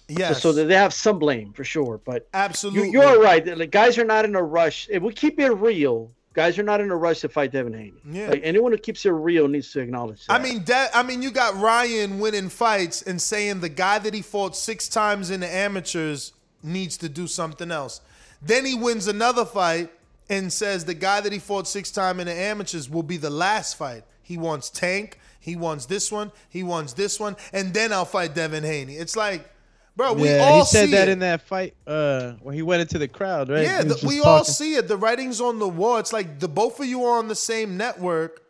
Yeah. 0.08 0.32
So, 0.32 0.52
so 0.52 0.64
they 0.64 0.74
have 0.74 0.92
some 0.92 1.18
blame 1.18 1.52
for 1.52 1.64
sure, 1.64 2.00
but 2.04 2.28
absolutely, 2.34 2.90
you, 2.90 3.00
are 3.02 3.20
right. 3.20 3.46
Like 3.56 3.70
guys 3.70 3.98
are 3.98 4.04
not 4.04 4.24
in 4.24 4.34
a 4.34 4.42
rush. 4.42 4.88
If 4.90 5.02
we 5.02 5.12
keep 5.12 5.38
it 5.40 5.50
real, 5.50 6.10
guys 6.34 6.58
are 6.58 6.62
not 6.62 6.80
in 6.80 6.90
a 6.90 6.96
rush 6.96 7.20
to 7.20 7.28
fight 7.28 7.52
Devin 7.52 7.72
Haney. 7.72 7.94
Yeah. 8.10 8.28
Like 8.28 8.40
anyone 8.44 8.72
who 8.72 8.78
keeps 8.78 9.04
it 9.06 9.10
real 9.10 9.48
needs 9.48 9.72
to 9.72 9.80
acknowledge 9.80 10.26
that. 10.26 10.40
I 10.40 10.42
mean, 10.42 10.64
De- 10.64 10.90
I 10.96 11.02
mean, 11.02 11.22
you 11.22 11.30
got 11.30 11.56
Ryan 11.56 12.18
winning 12.18 12.48
fights 12.48 13.02
and 13.02 13.20
saying 13.20 13.60
the 13.60 13.68
guy 13.68 13.98
that 14.00 14.12
he 14.12 14.22
fought 14.22 14.56
six 14.56 14.88
times 14.88 15.30
in 15.30 15.40
the 15.40 15.52
amateurs 15.52 16.32
needs 16.62 16.96
to 16.98 17.08
do 17.08 17.26
something 17.26 17.70
else. 17.70 18.00
Then 18.40 18.64
he 18.64 18.74
wins 18.74 19.06
another 19.06 19.44
fight 19.44 19.90
and 20.28 20.52
says 20.52 20.84
the 20.84 20.94
guy 20.94 21.20
that 21.20 21.32
he 21.32 21.38
fought 21.38 21.68
six 21.68 21.90
times 21.90 22.20
in 22.20 22.26
the 22.26 22.34
amateurs 22.34 22.88
will 22.88 23.02
be 23.02 23.16
the 23.16 23.30
last 23.30 23.76
fight. 23.76 24.04
He 24.22 24.36
wants 24.36 24.70
Tank. 24.70 25.18
He 25.38 25.56
wants 25.56 25.86
this 25.86 26.12
one. 26.12 26.30
He 26.48 26.62
wants 26.62 26.92
this 26.92 27.18
one, 27.18 27.36
and 27.52 27.74
then 27.74 27.92
I'll 27.92 28.04
fight 28.04 28.32
Devin 28.34 28.62
Haney. 28.62 28.94
It's 28.94 29.16
like, 29.16 29.50
bro, 29.96 30.12
we 30.14 30.28
yeah, 30.28 30.38
all 30.38 30.60
he 30.60 30.64
said 30.66 30.86
see 30.86 30.92
that 30.92 31.08
it. 31.08 31.12
in 31.12 31.18
that 31.20 31.42
fight 31.42 31.74
uh, 31.86 32.32
when 32.40 32.54
he 32.54 32.62
went 32.62 32.82
into 32.82 32.98
the 32.98 33.08
crowd, 33.08 33.48
right? 33.48 33.62
Yeah, 33.62 33.82
the, 33.82 34.04
we 34.06 34.20
all 34.20 34.44
see 34.44 34.74
it. 34.74 34.88
The 34.88 34.96
writing's 34.96 35.40
on 35.40 35.58
the 35.58 35.68
wall. 35.68 35.98
It's 35.98 36.12
like 36.12 36.38
the 36.38 36.48
both 36.48 36.80
of 36.80 36.86
you 36.86 37.04
are 37.04 37.18
on 37.18 37.28
the 37.28 37.34
same 37.34 37.76
network. 37.76 38.42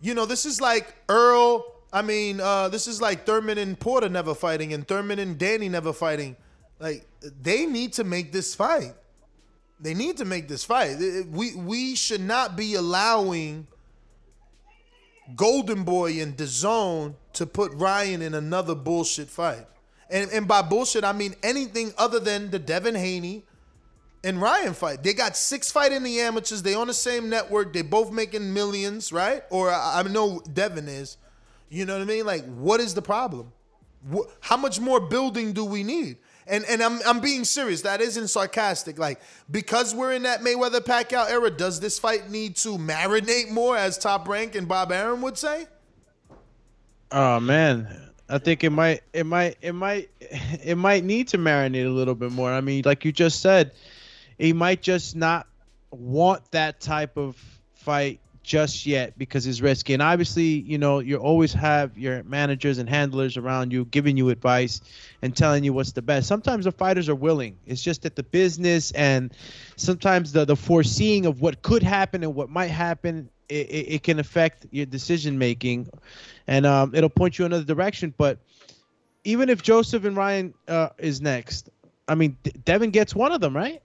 You 0.00 0.14
know, 0.14 0.26
this 0.26 0.46
is 0.46 0.60
like 0.60 0.94
Errol. 1.08 1.64
I 1.92 2.02
mean, 2.02 2.40
uh, 2.40 2.68
this 2.68 2.86
is 2.86 3.00
like 3.00 3.26
Thurman 3.26 3.58
and 3.58 3.78
Porter 3.78 4.08
never 4.08 4.34
fighting, 4.34 4.72
and 4.72 4.86
Thurman 4.86 5.18
and 5.18 5.38
Danny 5.38 5.68
never 5.68 5.92
fighting. 5.92 6.36
Like 6.78 7.06
they 7.42 7.66
need 7.66 7.94
to 7.94 8.04
make 8.04 8.32
this 8.32 8.54
fight. 8.54 8.94
They 9.80 9.94
need 9.94 10.18
to 10.18 10.24
make 10.24 10.48
this 10.48 10.64
fight. 10.64 10.96
We 11.30 11.54
we 11.54 11.94
should 11.94 12.20
not 12.20 12.56
be 12.56 12.74
allowing 12.74 13.66
Golden 15.36 15.84
Boy 15.84 16.20
and 16.20 16.36
DAZN 16.36 17.14
to 17.34 17.46
put 17.46 17.72
Ryan 17.74 18.22
in 18.22 18.34
another 18.34 18.74
bullshit 18.74 19.28
fight. 19.28 19.66
And 20.10 20.30
and 20.32 20.48
by 20.48 20.62
bullshit 20.62 21.04
I 21.04 21.12
mean 21.12 21.34
anything 21.42 21.92
other 21.96 22.20
than 22.20 22.50
the 22.50 22.58
Devin 22.58 22.94
Haney 22.94 23.44
and 24.24 24.40
Ryan 24.40 24.74
fight. 24.74 25.02
They 25.02 25.14
got 25.14 25.36
six 25.36 25.70
fight 25.70 25.92
in 25.92 26.02
the 26.02 26.20
amateurs. 26.20 26.62
They 26.62 26.74
on 26.74 26.88
the 26.88 26.94
same 26.94 27.28
network. 27.28 27.72
They 27.72 27.82
both 27.82 28.12
making 28.12 28.52
millions, 28.52 29.12
right? 29.12 29.42
Or 29.50 29.70
I, 29.70 30.00
I 30.00 30.02
know 30.02 30.42
Devin 30.52 30.88
is. 30.88 31.16
You 31.68 31.86
know 31.86 31.94
what 31.94 32.02
I 32.02 32.06
mean? 32.06 32.26
Like, 32.26 32.44
what 32.56 32.80
is 32.80 32.94
the 32.94 33.02
problem? 33.02 33.52
Wh- 34.12 34.28
how 34.40 34.56
much 34.56 34.80
more 34.80 35.00
building 35.00 35.52
do 35.52 35.64
we 35.64 35.82
need? 35.82 36.18
And 36.46 36.64
and 36.64 36.82
I'm 36.82 37.00
I'm 37.06 37.20
being 37.20 37.44
serious. 37.44 37.82
That 37.82 38.00
isn't 38.00 38.28
sarcastic. 38.28 38.98
Like 38.98 39.20
because 39.50 39.94
we're 39.94 40.12
in 40.12 40.24
that 40.24 40.40
Mayweather 40.40 40.80
Pacquiao 40.80 41.30
era, 41.30 41.50
does 41.50 41.78
this 41.78 41.98
fight 41.98 42.28
need 42.28 42.56
to 42.56 42.76
marinate 42.76 43.50
more, 43.50 43.76
as 43.76 43.96
Top 43.96 44.26
Rank 44.26 44.56
and 44.56 44.66
Bob 44.66 44.90
Arum 44.90 45.22
would 45.22 45.38
say? 45.38 45.68
Oh 47.12 47.38
man, 47.38 48.09
I 48.30 48.38
think 48.38 48.62
it 48.64 48.70
might, 48.70 49.02
it 49.12 49.26
might, 49.26 49.56
it 49.60 49.72
might, 49.74 50.10
it 50.20 50.76
might 50.76 51.04
need 51.04 51.28
to 51.28 51.38
marinate 51.38 51.86
a 51.86 51.90
little 51.90 52.14
bit 52.14 52.30
more. 52.30 52.52
I 52.52 52.60
mean, 52.60 52.82
like 52.84 53.04
you 53.04 53.12
just 53.12 53.40
said, 53.40 53.72
he 54.38 54.52
might 54.52 54.82
just 54.82 55.16
not 55.16 55.46
want 55.90 56.48
that 56.52 56.80
type 56.80 57.16
of 57.16 57.36
fight 57.74 58.20
just 58.42 58.86
yet 58.86 59.18
because 59.18 59.46
it's 59.46 59.60
risky. 59.60 59.92
And 59.92 60.02
obviously, 60.02 60.44
you 60.44 60.78
know, 60.78 61.00
you 61.00 61.16
always 61.16 61.52
have 61.52 61.96
your 61.98 62.22
managers 62.22 62.78
and 62.78 62.88
handlers 62.88 63.36
around 63.36 63.72
you 63.72 63.84
giving 63.86 64.16
you 64.16 64.30
advice 64.30 64.80
and 65.22 65.36
telling 65.36 65.62
you 65.62 65.72
what's 65.72 65.92
the 65.92 66.02
best. 66.02 66.26
Sometimes 66.26 66.64
the 66.64 66.72
fighters 66.72 67.08
are 67.08 67.14
willing. 67.14 67.58
It's 67.66 67.82
just 67.82 68.02
that 68.02 68.16
the 68.16 68.22
business 68.22 68.92
and 68.92 69.32
sometimes 69.76 70.32
the 70.32 70.44
the 70.44 70.56
foreseeing 70.56 71.26
of 71.26 71.40
what 71.40 71.62
could 71.62 71.82
happen 71.82 72.22
and 72.22 72.34
what 72.34 72.48
might 72.48 72.70
happen 72.70 73.28
it, 73.50 73.94
it, 73.94 74.02
can 74.02 74.18
affect 74.18 74.66
your 74.70 74.86
decision 74.86 75.38
making 75.38 75.88
and 76.46 76.66
um, 76.66 76.94
it'll 76.94 77.10
point 77.10 77.38
you 77.38 77.44
another 77.44 77.64
direction. 77.64 78.14
But 78.16 78.38
even 79.24 79.48
if 79.48 79.62
Joseph 79.62 80.04
and 80.04 80.16
Ryan 80.16 80.54
uh, 80.68 80.90
is 80.98 81.20
next, 81.20 81.70
I 82.08 82.14
mean, 82.14 82.36
Devin 82.64 82.90
gets 82.90 83.14
one 83.14 83.32
of 83.32 83.40
them, 83.40 83.56
right? 83.56 83.82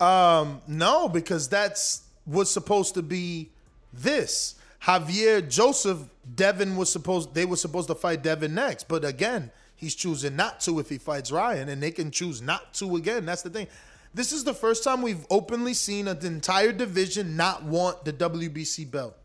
Um, 0.00 0.60
no, 0.66 1.08
because 1.08 1.48
that's 1.48 2.02
was 2.26 2.50
supposed 2.50 2.94
to 2.94 3.02
be 3.02 3.50
this. 3.92 4.56
Javier 4.82 5.48
Joseph, 5.48 5.98
Devin 6.34 6.76
was 6.76 6.90
supposed 6.90 7.34
they 7.34 7.44
were 7.44 7.56
supposed 7.56 7.88
to 7.88 7.94
fight 7.94 8.22
Devin 8.22 8.54
next. 8.54 8.88
But 8.88 9.04
again, 9.04 9.50
he's 9.74 9.94
choosing 9.94 10.36
not 10.36 10.60
to 10.60 10.80
if 10.80 10.88
he 10.88 10.98
fights 10.98 11.30
Ryan, 11.30 11.68
and 11.68 11.82
they 11.82 11.90
can 11.90 12.10
choose 12.10 12.42
not 12.42 12.74
to 12.74 12.96
again. 12.96 13.24
That's 13.24 13.42
the 13.42 13.50
thing. 13.50 13.68
This 14.14 14.32
is 14.32 14.44
the 14.44 14.54
first 14.54 14.82
time 14.84 15.02
we've 15.02 15.26
openly 15.30 15.74
seen 15.74 16.08
an 16.08 16.24
entire 16.24 16.72
division 16.72 17.36
not 17.36 17.64
want 17.64 18.04
the 18.04 18.12
WBC 18.12 18.90
belt. 18.90 19.16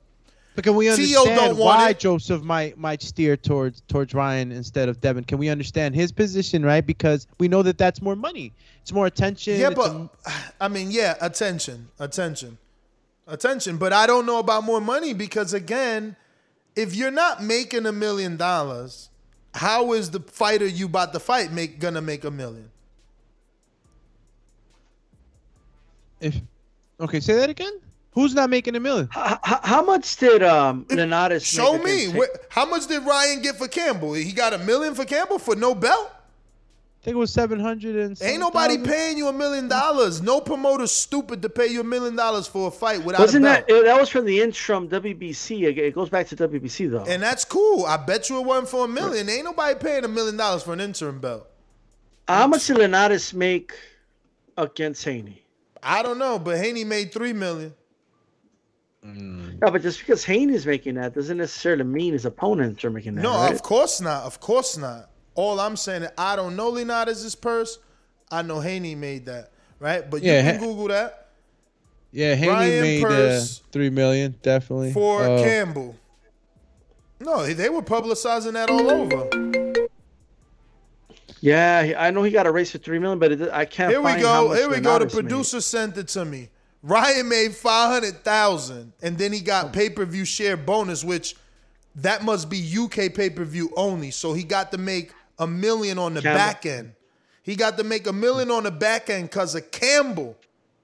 But 0.54 0.66
can 0.66 0.76
we 0.76 0.90
understand 0.90 1.58
why. 1.58 1.94
Joseph 1.94 2.44
might 2.44 2.78
might 2.78 3.02
steer 3.02 3.38
towards 3.38 3.82
towards 3.88 4.14
Ryan 4.14 4.52
instead 4.52 4.90
of 4.90 5.00
Devin? 5.00 5.24
Can 5.24 5.38
we 5.38 5.48
understand 5.48 5.96
his 5.96 6.12
position, 6.12 6.66
right? 6.66 6.86
Because 6.86 7.26
we 7.40 7.48
know 7.48 7.64
that 7.64 7.78
that's 7.78 8.02
more 8.02 8.18
money. 8.18 8.52
It's 8.82 8.92
more 8.92 9.06
attention. 9.06 9.58
Yeah, 9.60 9.70
but 9.70 9.92
a- 9.92 10.10
I 10.60 10.68
mean, 10.68 10.92
yeah, 10.92 11.16
attention, 11.22 11.88
attention, 12.00 12.58
attention. 13.28 13.78
But 13.78 13.94
I 13.94 14.06
don't 14.08 14.26
know 14.26 14.40
about 14.40 14.66
more 14.66 14.82
money 14.82 15.14
because 15.14 15.54
again, 15.54 16.18
if 16.76 16.96
you're 16.96 17.12
not 17.12 17.42
making 17.42 17.86
a 17.86 17.94
million 17.94 18.36
dollars, 18.36 19.10
how 19.54 19.94
is 19.94 20.12
the 20.12 20.20
fighter 20.20 20.68
you 20.68 20.88
about 20.88 21.14
to 21.14 21.20
fight 21.22 21.54
make 21.54 21.80
gonna 21.80 22.02
make 22.02 22.26
a 22.26 22.32
million? 22.32 22.72
If 26.22 26.36
okay, 27.00 27.20
say 27.20 27.36
that 27.36 27.50
again. 27.50 27.74
Who's 28.14 28.34
not 28.36 28.50
making 28.50 28.76
a 28.76 28.80
million? 28.80 29.08
How, 29.12 29.40
how 29.64 29.84
much 29.86 30.18
did 30.18 30.44
um 30.44 30.86
Linares 30.90 31.46
Show 31.46 31.78
make 31.78 32.14
me. 32.14 32.20
Wh- 32.20 32.38
How 32.50 32.66
much 32.66 32.88
did 32.88 33.04
Ryan 33.06 33.42
get 33.42 33.56
for 33.58 33.68
Campbell? 33.68 34.14
He 34.14 34.32
got 34.34 34.54
a 34.54 34.58
million 34.58 34.96
for 34.96 35.06
Campbell 35.06 35.40
for 35.40 35.56
no 35.56 35.74
belt. 35.74 36.12
I 36.14 37.04
think 37.06 37.16
it 37.16 37.18
was 37.18 37.32
seven 37.34 37.60
hundred 37.60 37.96
and. 37.96 38.22
Ain't 38.22 38.40
nobody 38.42 38.78
paying 38.78 39.18
you 39.18 39.28
a 39.30 39.34
million 39.34 39.68
dollars. 39.70 40.22
No 40.22 40.40
promoter's 40.42 40.92
stupid 40.92 41.42
to 41.42 41.50
pay 41.50 41.68
you 41.68 41.80
a 41.82 41.84
million 41.86 42.16
dollars 42.16 42.48
for 42.48 42.68
a 42.68 42.72
fight 42.72 43.04
without 43.04 43.22
Wasn't 43.22 43.44
a 43.46 43.48
belt. 43.48 43.68
that 43.70 43.84
that 43.86 44.00
was 44.00 44.10
from 44.10 44.26
the 44.26 44.40
interim 44.42 44.88
WBC? 44.90 45.64
It 45.70 45.78
it 45.80 45.96
goes 45.96 46.10
back 46.10 46.28
to 46.28 46.36
WBC 46.36 46.92
though. 46.92 47.06
And 47.06 47.24
that's 47.24 47.46
cool. 47.46 47.86
I 47.86 47.96
bet 47.98 48.30
you 48.30 48.38
it 48.40 48.46
wasn't 48.46 48.68
for 48.70 48.86
a 48.86 48.88
million. 48.90 49.28
Ain't 49.30 49.46
nobody 49.46 49.80
paying 49.80 50.04
a 50.04 50.10
million 50.10 50.36
dollars 50.38 50.62
for 50.64 50.74
an 50.74 50.82
interim 50.82 51.20
belt. 51.20 51.48
How 52.28 52.46
much 52.46 52.68
did 52.68 52.78
Linares 52.78 53.34
make 53.34 53.72
against 54.58 55.04
Haney? 55.06 55.42
I 55.84 56.04
don't 56.04 56.18
know, 56.18 56.38
but 56.40 56.58
Haney 56.58 56.84
made 56.84 57.12
three 57.12 57.34
million. 57.34 57.74
No, 59.04 59.72
but 59.72 59.82
just 59.82 60.00
because 60.00 60.24
Haney's 60.24 60.66
making 60.66 60.94
that 60.96 61.16
doesn't 61.16 61.38
necessarily 61.38 61.84
mean 61.84 62.14
his 62.14 62.26
opponents 62.26 62.86
are 62.86 62.92
making 62.92 63.16
that. 63.16 63.24
No, 63.24 63.32
right? 63.34 63.52
of 63.52 63.64
course 63.64 64.00
not. 64.00 64.24
Of 64.26 64.40
course 64.40 64.78
not. 64.78 65.10
All 65.34 65.60
I'm 65.60 65.76
saying 65.76 66.04
is 66.04 66.10
I 66.18 66.36
don't 66.36 66.56
know 66.56 66.70
Leonardo's 66.70 67.34
purse. 67.34 67.80
I 68.30 68.44
know 68.44 68.60
Haney 68.60 68.94
made 68.96 69.26
that, 69.26 69.52
right? 69.80 70.08
But 70.10 70.22
you 70.22 70.30
can 70.30 70.56
Ha- 70.56 70.62
Google 70.66 70.88
that 70.90 71.30
Yeah, 72.12 72.36
Haney 72.36 72.52
Ryan 72.52 72.82
made 72.82 73.04
uh, 73.06 73.40
three 73.72 73.90
million 73.90 74.36
definitely 74.44 74.94
for 74.94 75.24
Uh, 75.24 75.42
Campbell. 75.42 75.96
No, 77.20 77.46
they 77.46 77.70
were 77.70 77.82
publicizing 77.84 78.54
that 78.54 78.70
all 78.70 78.90
over. 78.90 79.61
Yeah, 81.42 81.96
I 81.98 82.12
know 82.12 82.22
he 82.22 82.32
got 82.32 82.46
a 82.46 82.52
race 82.52 82.72
for 82.72 82.78
three 82.78 83.00
million, 83.00 83.18
but 83.20 83.32
it, 83.32 83.50
I 83.52 83.66
can't. 83.66 83.92
Here 83.92 84.02
we 84.02 84.14
go. 84.22 84.54
Here 84.54 84.70
we 84.70 84.80
go. 84.80 85.00
The 85.00 85.06
Lenatus 85.06 85.14
made. 85.16 85.22
producer 85.22 85.62
sent 85.62 85.98
it 85.98 86.08
to 86.10 86.24
me. 86.24 86.50
Ryan 86.84 87.28
made 87.28 87.56
five 87.56 87.92
hundred 87.92 88.24
thousand, 88.24 88.94
and 89.02 89.18
then 89.18 89.34
he 89.34 89.40
Oh. 89.40 89.44
got 89.46 89.66
hmm. 89.68 89.72
pay 89.72 89.90
per 89.90 90.06
view 90.06 90.24
share 90.24 90.56
bonus, 90.56 91.04
which 91.04 91.36
that 91.96 92.24
must 92.24 92.50
be 92.50 92.78
UK 92.78 93.14
pay 93.14 93.30
per 93.30 93.44
view 93.44 93.72
only. 93.76 94.12
So 94.12 94.34
he 94.34 94.44
got 94.44 94.72
to 94.72 94.78
make 94.78 95.12
a 95.40 95.48
million 95.48 95.98
on 95.98 96.14
the 96.14 96.22
Campbell. 96.22 96.38
back 96.38 96.66
end. 96.66 96.94
He 97.44 97.56
got 97.56 97.78
to 97.78 97.84
make 97.84 98.06
a 98.06 98.14
million 98.14 98.52
on 98.52 98.64
the 98.64 98.72
back 98.72 99.10
end 99.10 99.30
because 99.30 99.56
of 99.56 99.72
Campbell, 99.72 100.38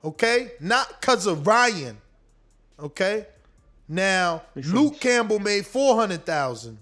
okay, 0.03 0.53
not 0.59 0.99
because 0.99 1.27
of 1.27 1.45
Ryan, 1.45 1.97
okay. 2.79 3.27
Now 3.87 4.41
Luke 4.55 4.99
Campbell 4.99 5.39
made 5.39 5.65
four 5.67 5.95
hundred 5.95 6.25
thousand. 6.25 6.79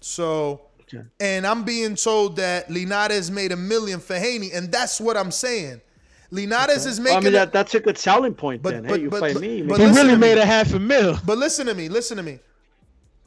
So, 0.00 0.62
and 1.20 1.46
I'm 1.46 1.64
being 1.64 1.94
told 1.96 2.36
that 2.36 2.70
Linares 2.70 3.30
made 3.30 3.52
a 3.52 3.56
million 3.56 4.00
for 4.00 4.14
Haney, 4.16 4.50
and 4.52 4.70
that's 4.72 5.00
what 5.00 5.16
I'm 5.16 5.30
saying. 5.30 5.80
Linares 6.30 6.86
is 6.86 6.98
Well, 6.98 7.04
making. 7.04 7.16
I 7.18 7.20
mean, 7.22 7.32
that, 7.32 7.52
that's 7.52 7.74
a 7.74 7.80
good 7.80 7.98
selling 7.98 8.34
point. 8.34 8.62
But- 8.62 8.70
then, 8.74 8.82
but- 8.86 8.96
hey, 8.96 9.02
you 9.02 9.10
but- 9.10 9.20
fight 9.20 9.34
but- 9.34 9.42
me. 9.42 9.56
you 9.58 9.64
but 9.64 9.78
make- 9.78 9.88
listen 9.88 10.08
to 10.08 10.16
me. 10.16 10.32
a 10.32 10.44
half 10.46 10.72
a 10.72 10.78
mil. 10.78 11.18
But 11.24 11.38
listen 11.38 11.66
to 11.66 11.74
me, 11.74 11.88
listen 11.88 12.16
to 12.18 12.22
me. 12.22 12.38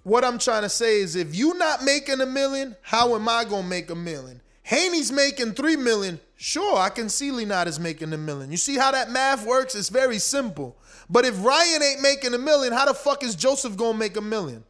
What 0.04 0.24
I'm 0.26 0.38
trying 0.38 0.64
to 0.64 0.70
say 0.70 1.00
is 1.02 1.16
if 1.16 1.34
you 1.36 1.54
not 1.58 1.84
making 1.84 2.20
a 2.22 2.26
million, 2.26 2.76
how 2.82 3.16
am 3.16 3.28
I 3.30 3.44
gonna 3.46 3.68
make 3.68 3.90
a 3.90 3.96
million? 3.96 4.42
Haney's 4.64 5.12
making 5.12 5.54
three 5.54 5.76
million. 5.76 6.20
Sure, 6.38 6.78
I 6.78 6.90
can 6.90 7.08
see 7.10 7.32
Linares 7.32 7.80
making 7.80 8.12
a 8.14 8.18
million. 8.18 8.52
You 8.52 8.58
see 8.58 8.78
how 8.78 8.92
that 8.92 9.12
math 9.12 9.46
works? 9.46 9.76
It's 9.76 9.90
very 9.90 10.20
simple. 10.20 10.76
But 11.10 11.26
if 11.26 11.44
Ryan 11.44 11.84
ain't 11.84 12.02
making 12.02 12.34
a 12.34 12.38
million, 12.38 12.74
how 12.74 12.86
the 12.86 12.94
fuck 12.94 13.24
is 13.24 13.36
Joseph 13.36 13.76
gonna 13.78 13.98
make 13.98 14.16
a 14.18 14.22
million? 14.22 14.64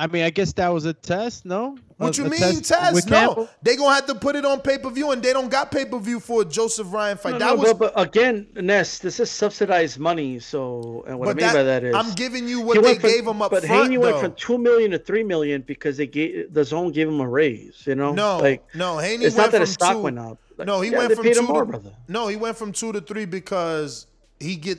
I 0.00 0.06
mean, 0.06 0.22
I 0.24 0.30
guess 0.30 0.54
that 0.54 0.68
was 0.68 0.86
a 0.86 0.94
test, 0.94 1.44
no? 1.44 1.76
What 1.98 2.16
A- 2.16 2.22
you 2.22 2.26
a 2.26 2.30
mean, 2.30 2.40
test 2.40 2.72
Taz? 2.72 2.94
with 2.94 3.10
No, 3.10 3.18
Campbell? 3.26 3.48
they 3.62 3.76
gonna 3.76 3.94
have 3.94 4.06
to 4.06 4.14
put 4.14 4.34
it 4.34 4.46
on 4.46 4.60
pay 4.62 4.78
per 4.78 4.88
view, 4.88 5.10
and 5.10 5.22
they 5.22 5.34
don't 5.34 5.50
got 5.50 5.70
pay 5.70 5.84
per 5.84 5.98
view 5.98 6.20
for 6.20 6.40
a 6.40 6.44
Joseph 6.46 6.90
Ryan 6.90 7.18
fight. 7.18 7.32
No, 7.34 7.38
that 7.40 7.46
no, 7.48 7.54
was, 7.56 7.74
but, 7.74 7.94
but 7.94 8.08
again, 8.08 8.46
Ness, 8.54 8.98
this 8.98 9.20
is 9.20 9.30
subsidized 9.30 9.98
money. 9.98 10.38
So, 10.38 11.04
and 11.06 11.18
what 11.18 11.26
But 11.26 11.30
I 11.32 11.34
mean 11.34 11.46
that- 11.48 11.52
by 11.52 11.62
that 11.64 11.84
is, 11.84 11.94
I'm 11.94 12.12
giving 12.14 12.48
you 12.48 12.62
what 12.62 12.82
they 12.82 12.94
from- 12.94 13.10
gave 13.10 13.26
him 13.26 13.42
up 13.42 13.50
But 13.50 13.66
front, 13.66 13.82
Haney 13.82 13.98
went 13.98 14.18
from 14.20 14.32
two 14.36 14.56
million 14.56 14.92
to 14.92 14.98
three 14.98 15.22
million 15.22 15.60
because 15.66 15.98
they 15.98 16.06
gave 16.06 16.50
the 16.54 16.64
zone 16.64 16.92
gave 16.92 17.06
him 17.06 17.20
a 17.20 17.28
raise. 17.28 17.82
You 17.86 17.94
know, 17.94 18.12
No, 18.14 18.38
like 18.38 18.64
no, 18.74 18.96
Haney 18.96 19.26
It's 19.26 19.36
went 19.36 19.48
not 19.48 19.50
that 19.52 19.58
from 19.58 19.60
his 19.60 19.72
stock 19.74 19.92
two, 19.92 19.98
went 20.00 20.18
up. 20.18 20.38
Like, 20.56 20.66
no, 20.66 20.80
he 20.80 20.90
yeah, 20.92 20.96
went 20.96 21.08
they 21.10 21.14
from 21.16 21.24
paid 21.24 21.34
two 21.34 21.40
him 21.40 21.44
more, 21.46 21.64
to, 21.66 21.70
brother. 21.72 21.92
No, 22.08 22.28
he 22.28 22.36
went 22.36 22.56
from 22.56 22.72
two 22.72 22.90
to 22.92 23.02
three 23.02 23.26
because 23.26 24.06
he 24.38 24.56
get 24.56 24.78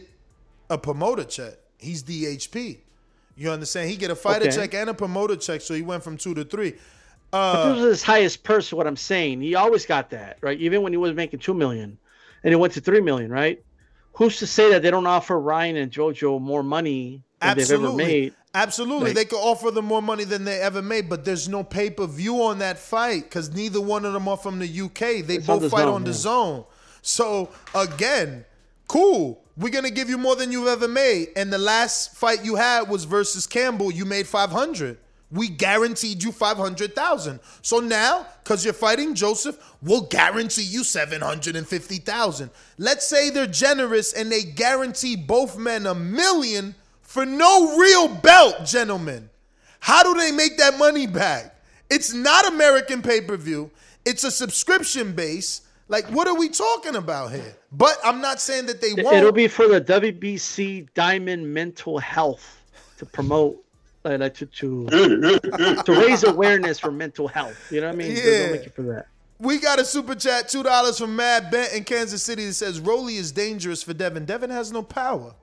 a 0.72 0.80
promoter 0.80 1.26
check. 1.26 1.54
He's 1.78 2.02
DHP. 2.02 2.80
You 3.42 3.50
understand? 3.52 3.90
He 3.90 3.96
get 3.98 4.12
a 4.12 4.16
fighter 4.16 4.46
Okay. 4.48 4.56
check 4.56 4.74
and 4.76 4.90
a 4.92 4.94
promoter 4.94 5.36
check, 5.36 5.62
so 5.62 5.74
he 5.74 5.82
went 5.82 6.04
from 6.04 6.16
two 6.16 6.36
to 6.36 6.44
three. 6.44 6.76
But 7.32 7.38
Uh, 7.38 7.74
this 7.74 7.82
was 7.82 7.90
his 7.90 8.04
highest 8.04 8.44
purse. 8.44 8.72
What 8.72 8.86
I'm 8.86 8.96
saying, 8.98 9.42
he 9.42 9.56
always 9.56 9.86
got 9.86 10.12
that, 10.12 10.38
right? 10.42 10.60
Even 10.60 10.84
when 10.84 10.94
he 10.94 10.98
was 10.98 11.14
making 11.14 11.40
two 11.40 11.54
million, 11.56 11.98
and 12.44 12.54
it 12.54 12.58
went 12.58 12.74
to 12.74 12.82
three 12.82 13.02
million, 13.02 13.32
right? 13.32 13.60
Who's 14.14 14.38
to 14.40 14.48
say 14.48 14.70
that 14.72 14.84
they 14.84 14.92
don't 14.92 15.08
offer 15.08 15.40
Ryan 15.40 15.78
and 15.78 15.92
JoJo 15.92 16.40
more 16.40 16.62
money 16.62 17.24
than 17.40 17.58
they've 17.58 17.72
ever 17.72 17.74
absolutely, 17.86 18.04
made? 18.06 18.34
absolutely, 18.54 19.06
Like- 19.06 19.16
they 19.16 19.26
could 19.26 19.40
offer 19.40 19.72
them 19.72 19.86
more 19.86 20.02
money 20.04 20.26
than 20.26 20.44
they 20.46 20.60
ever 20.62 20.82
made, 20.84 21.10
but 21.10 21.26
there's 21.26 21.48
no 21.50 21.64
pay 21.64 21.90
per 21.90 22.06
view 22.06 22.44
on 22.44 22.60
that 22.60 22.78
fight 22.78 23.24
because 23.24 23.50
neither 23.52 23.82
one 23.82 24.06
of 24.06 24.14
them 24.14 24.28
are 24.28 24.38
from 24.38 24.60
the 24.60 24.68
UK. 24.68 25.22
They 25.24 25.36
It's 25.38 25.50
on 25.50 25.56
both 25.56 25.62
the 25.64 25.70
fight 25.72 25.86
zone, 25.86 25.94
on 25.96 26.04
the 26.04 26.12
yeah. 26.12 26.16
zone. 26.18 26.66
So 27.02 27.50
again, 27.74 28.46
cool. 28.88 29.41
We're 29.58 29.70
gonna 29.70 29.92
give 29.92 30.10
you 30.10 30.18
more 30.18 30.36
than 30.36 30.52
you've 30.52 30.68
ever 30.68 30.88
made. 30.88 31.30
And 31.36 31.52
the 31.52 31.58
last 31.58 32.16
fight 32.16 32.46
you 32.46 32.56
had 32.56 32.90
was 32.90 33.04
versus 33.04 33.46
Campbell. 33.46 33.92
You 33.92 34.06
made 34.06 34.28
five 34.28 34.52
hundred. 34.52 34.98
We 35.32 35.48
guaranteed 35.48 36.24
you 36.24 36.32
five 36.32 36.58
hundred 36.58 36.94
thousand. 36.94 37.40
So 37.62 37.80
now, 37.80 38.28
because 38.44 38.66
you're 38.66 38.74
fighting 38.74 39.16
Joseph, 39.16 39.58
we'll 39.82 40.02
guarantee 40.02 40.64
you 40.64 40.84
seven 40.84 41.22
hundred 41.22 41.56
and 41.56 41.68
fifty 41.68 41.98
thousand. 41.98 42.52
Let's 42.78 43.08
say 43.08 43.30
they're 43.30 43.48
generous 43.48 44.14
and 44.14 44.32
they 44.32 44.44
guarantee 44.44 45.16
both 45.16 45.58
men 45.58 45.86
a 45.86 45.96
million 45.96 46.76
for 47.02 47.26
no 47.26 47.78
real 47.78 48.08
belt, 48.08 48.66
gentlemen. 48.66 49.30
How 49.80 50.04
do 50.04 50.20
they 50.20 50.32
make 50.32 50.58
that 50.58 50.78
money 50.78 51.08
back? 51.08 51.56
It's 51.90 52.14
not 52.14 52.48
American 52.48 53.02
pay 53.02 53.22
per 53.22 53.38
view. 53.38 53.72
It's 54.06 54.24
a 54.24 54.32
subscription 54.32 55.14
base. 55.14 55.62
Like, 55.92 56.06
what 56.08 56.26
are 56.26 56.36
we 56.38 56.48
talking 56.48 56.96
about 56.96 57.34
here? 57.34 57.54
But 57.74 57.98
I'm 58.02 58.22
not 58.22 58.40
saying 58.40 58.66
that 58.68 58.80
they 58.80 58.94
won't. 58.94 59.14
It'll 59.18 59.34
be 59.34 59.50
for 59.50 59.68
the 59.68 59.82
WBC 59.82 60.88
Diamond 60.94 61.54
Mental 61.54 61.98
Health 62.00 62.62
to 62.98 63.06
promote, 63.06 63.62
like, 64.06 64.22
like 64.22 64.34
to 64.36 64.46
to 64.46 64.88
to 65.84 65.84
raise 65.92 66.24
awareness 66.24 66.80
for 66.80 66.92
mental 66.92 67.28
health. 67.28 67.58
You 67.70 67.82
know 67.82 67.88
what 67.88 67.96
I 67.96 67.98
mean? 67.98 68.16
They'll- 68.16 68.24
they'll 68.24 68.46
Yeah. 68.48 68.52
make 68.54 68.68
it 68.68 68.74
for 68.74 68.84
that. 68.84 69.08
We 69.38 69.58
got 69.60 69.80
a 69.80 69.86
super 69.86 70.16
chat, 70.16 70.48
two 70.48 70.64
dollars 70.64 70.98
from 70.98 71.14
Mad 71.16 71.52
Bent 71.52 71.74
in 71.74 71.84
Kansas 71.84 72.24
City 72.24 72.46
that 72.46 72.54
says 72.54 72.80
Rolly 72.80 73.18
is 73.18 73.34
dangerous 73.34 73.84
for 73.84 73.94
Devin. 73.94 74.24
Devin 74.26 74.50
has 74.52 74.72
no 74.72 74.84
power. 74.84 75.34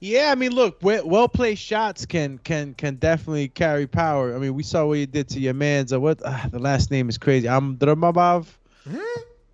Yeah, 0.00 0.30
I 0.30 0.34
mean, 0.34 0.52
look, 0.52 0.78
well 0.82 1.28
placed 1.28 1.62
shots 1.62 2.04
can 2.04 2.38
can 2.38 2.74
can 2.74 2.96
definitely 2.96 3.48
carry 3.48 3.86
power. 3.86 4.34
I 4.34 4.38
mean, 4.38 4.54
we 4.54 4.62
saw 4.62 4.86
what 4.86 4.98
you 4.98 5.06
did 5.06 5.28
to 5.30 5.40
your 5.40 5.54
man's. 5.54 5.92
Uh, 5.92 6.00
what 6.00 6.20
uh, 6.22 6.48
the 6.50 6.58
last 6.58 6.90
name 6.90 7.08
is 7.08 7.16
crazy. 7.16 7.48
I'm 7.48 7.76
Dramabov. 7.78 8.46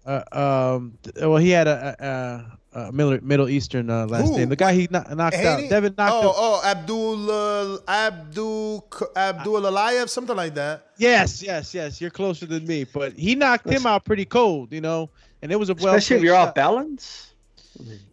Uh, 0.05 0.23
um, 0.33 0.99
well, 1.21 1.37
he 1.37 1.51
had 1.51 1.69
a, 1.69 2.51
a, 2.75 2.81
a 2.81 2.93
Middle 2.93 3.19
Middle 3.23 3.49
Eastern 3.49 3.89
uh, 3.89 4.07
last 4.07 4.31
Who? 4.31 4.39
name. 4.39 4.49
The 4.49 4.57
guy 4.57 4.73
he 4.75 4.89
kno- 4.91 5.05
knocked 5.15 5.37
out. 5.37 5.59
Haney? 5.61 5.69
Devin 5.69 5.95
knocked 5.97 6.13
oh, 6.13 6.21
him. 6.23 6.35
oh, 6.37 6.63
Abdul 6.65 7.31
uh, 7.31 7.79
Abdul 7.87 8.89
Abdul 9.15 9.61
Alayev, 9.61 10.09
something 10.09 10.37
like 10.37 10.55
that. 10.55 10.89
Yes, 10.97 11.41
yes, 11.41 11.73
yes. 11.73 12.01
You're 12.01 12.11
closer 12.11 12.47
than 12.47 12.67
me, 12.67 12.83
but 12.83 13.13
he 13.13 13.37
knocked 13.37 13.69
him 13.69 13.87
out 13.87 14.05
pretty 14.05 14.25
cold, 14.25 14.73
you 14.73 14.81
know. 14.81 15.09
And 15.41 15.53
it 15.53 15.57
was 15.57 15.71
a 15.71 15.75
well. 15.75 15.95
Especially 15.95 16.17
if 16.17 16.23
you're 16.25 16.35
off 16.35 16.53
balance. 16.57 17.33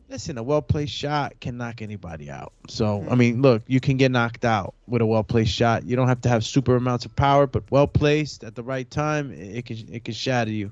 Listen, 0.09 0.39
a 0.39 0.43
well 0.43 0.61
placed 0.63 0.93
shot 0.93 1.39
can 1.39 1.57
knock 1.57 1.83
anybody 1.83 2.31
out. 2.31 2.51
So. 2.67 3.05
I 3.09 3.15
mean, 3.15 3.43
look, 3.43 3.61
you 3.67 3.79
can 3.79 3.95
get 3.97 4.11
knocked 4.11 4.43
out 4.43 4.73
with 4.87 5.03
a 5.03 5.05
well 5.05 5.23
placed 5.23 5.53
shot. 5.53 5.85
You 5.85 5.95
don't 5.95 6.07
have 6.07 6.21
to 6.21 6.29
have 6.29 6.43
super 6.43 6.75
amounts 6.75 7.05
of 7.05 7.15
power, 7.15 7.45
but 7.45 7.63
well 7.69 7.85
placed 7.85 8.43
at 8.43 8.55
the 8.55 8.63
right 8.63 8.89
time, 8.89 9.31
it, 9.31 9.65
can 9.65 9.77
it 9.91 10.03
can 10.03 10.15
shatter 10.15 10.49
you. 10.51 10.71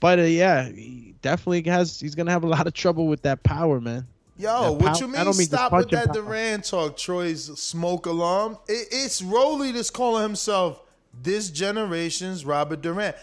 But 0.00 0.18
uh, 0.18 0.22
yeah, 0.22 0.68
he 0.70 1.14
definitely 1.20 1.62
has. 1.70 2.00
He's 2.00 2.14
gonna 2.14 2.30
have 2.30 2.44
a 2.44 2.48
lot 2.48 2.66
of 2.66 2.72
trouble 2.72 3.06
with 3.06 3.22
that 3.22 3.42
power, 3.42 3.78
man. 3.80 4.06
Yo, 4.38 4.62
That 4.62 4.72
what 4.72 4.92
pow- 4.94 4.98
you 5.00 5.08
mean? 5.08 5.24
mean 5.24 5.32
Stop 5.34 5.72
with 5.72 5.90
that 5.90 6.06
punching 6.06 6.14
power. 6.14 6.24
Duran 6.24 6.62
talk, 6.62 6.96
Troy's 6.96 7.58
smoke 7.58 8.06
alarm. 8.06 8.58
It, 8.68 8.88
it's 8.90 9.22
Rolly 9.22 9.72
that's 9.72 9.90
calling 9.90 10.22
himself 10.22 10.82
this 11.22 11.50
generation's 11.50 12.44
Robert 12.44 12.82
Duran. 12.82 13.14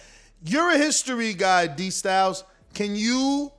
You're 0.45 0.71
a 0.71 0.77
history 0.77 1.33
guy, 1.33 1.67
D 1.67 1.89
Styles. 1.89 2.43
Can 2.73 2.95
you 2.95 3.51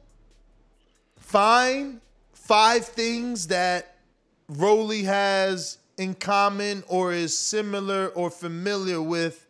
find 1.34 2.00
five 2.32 2.84
things 2.84 3.48
that 3.48 3.96
Rolly 4.48 5.02
has 5.02 5.78
in 5.98 6.14
common 6.14 6.84
or 6.86 7.12
is 7.12 7.36
similar 7.36 8.12
or 8.14 8.30
familiar 8.30 9.02
with 9.02 9.44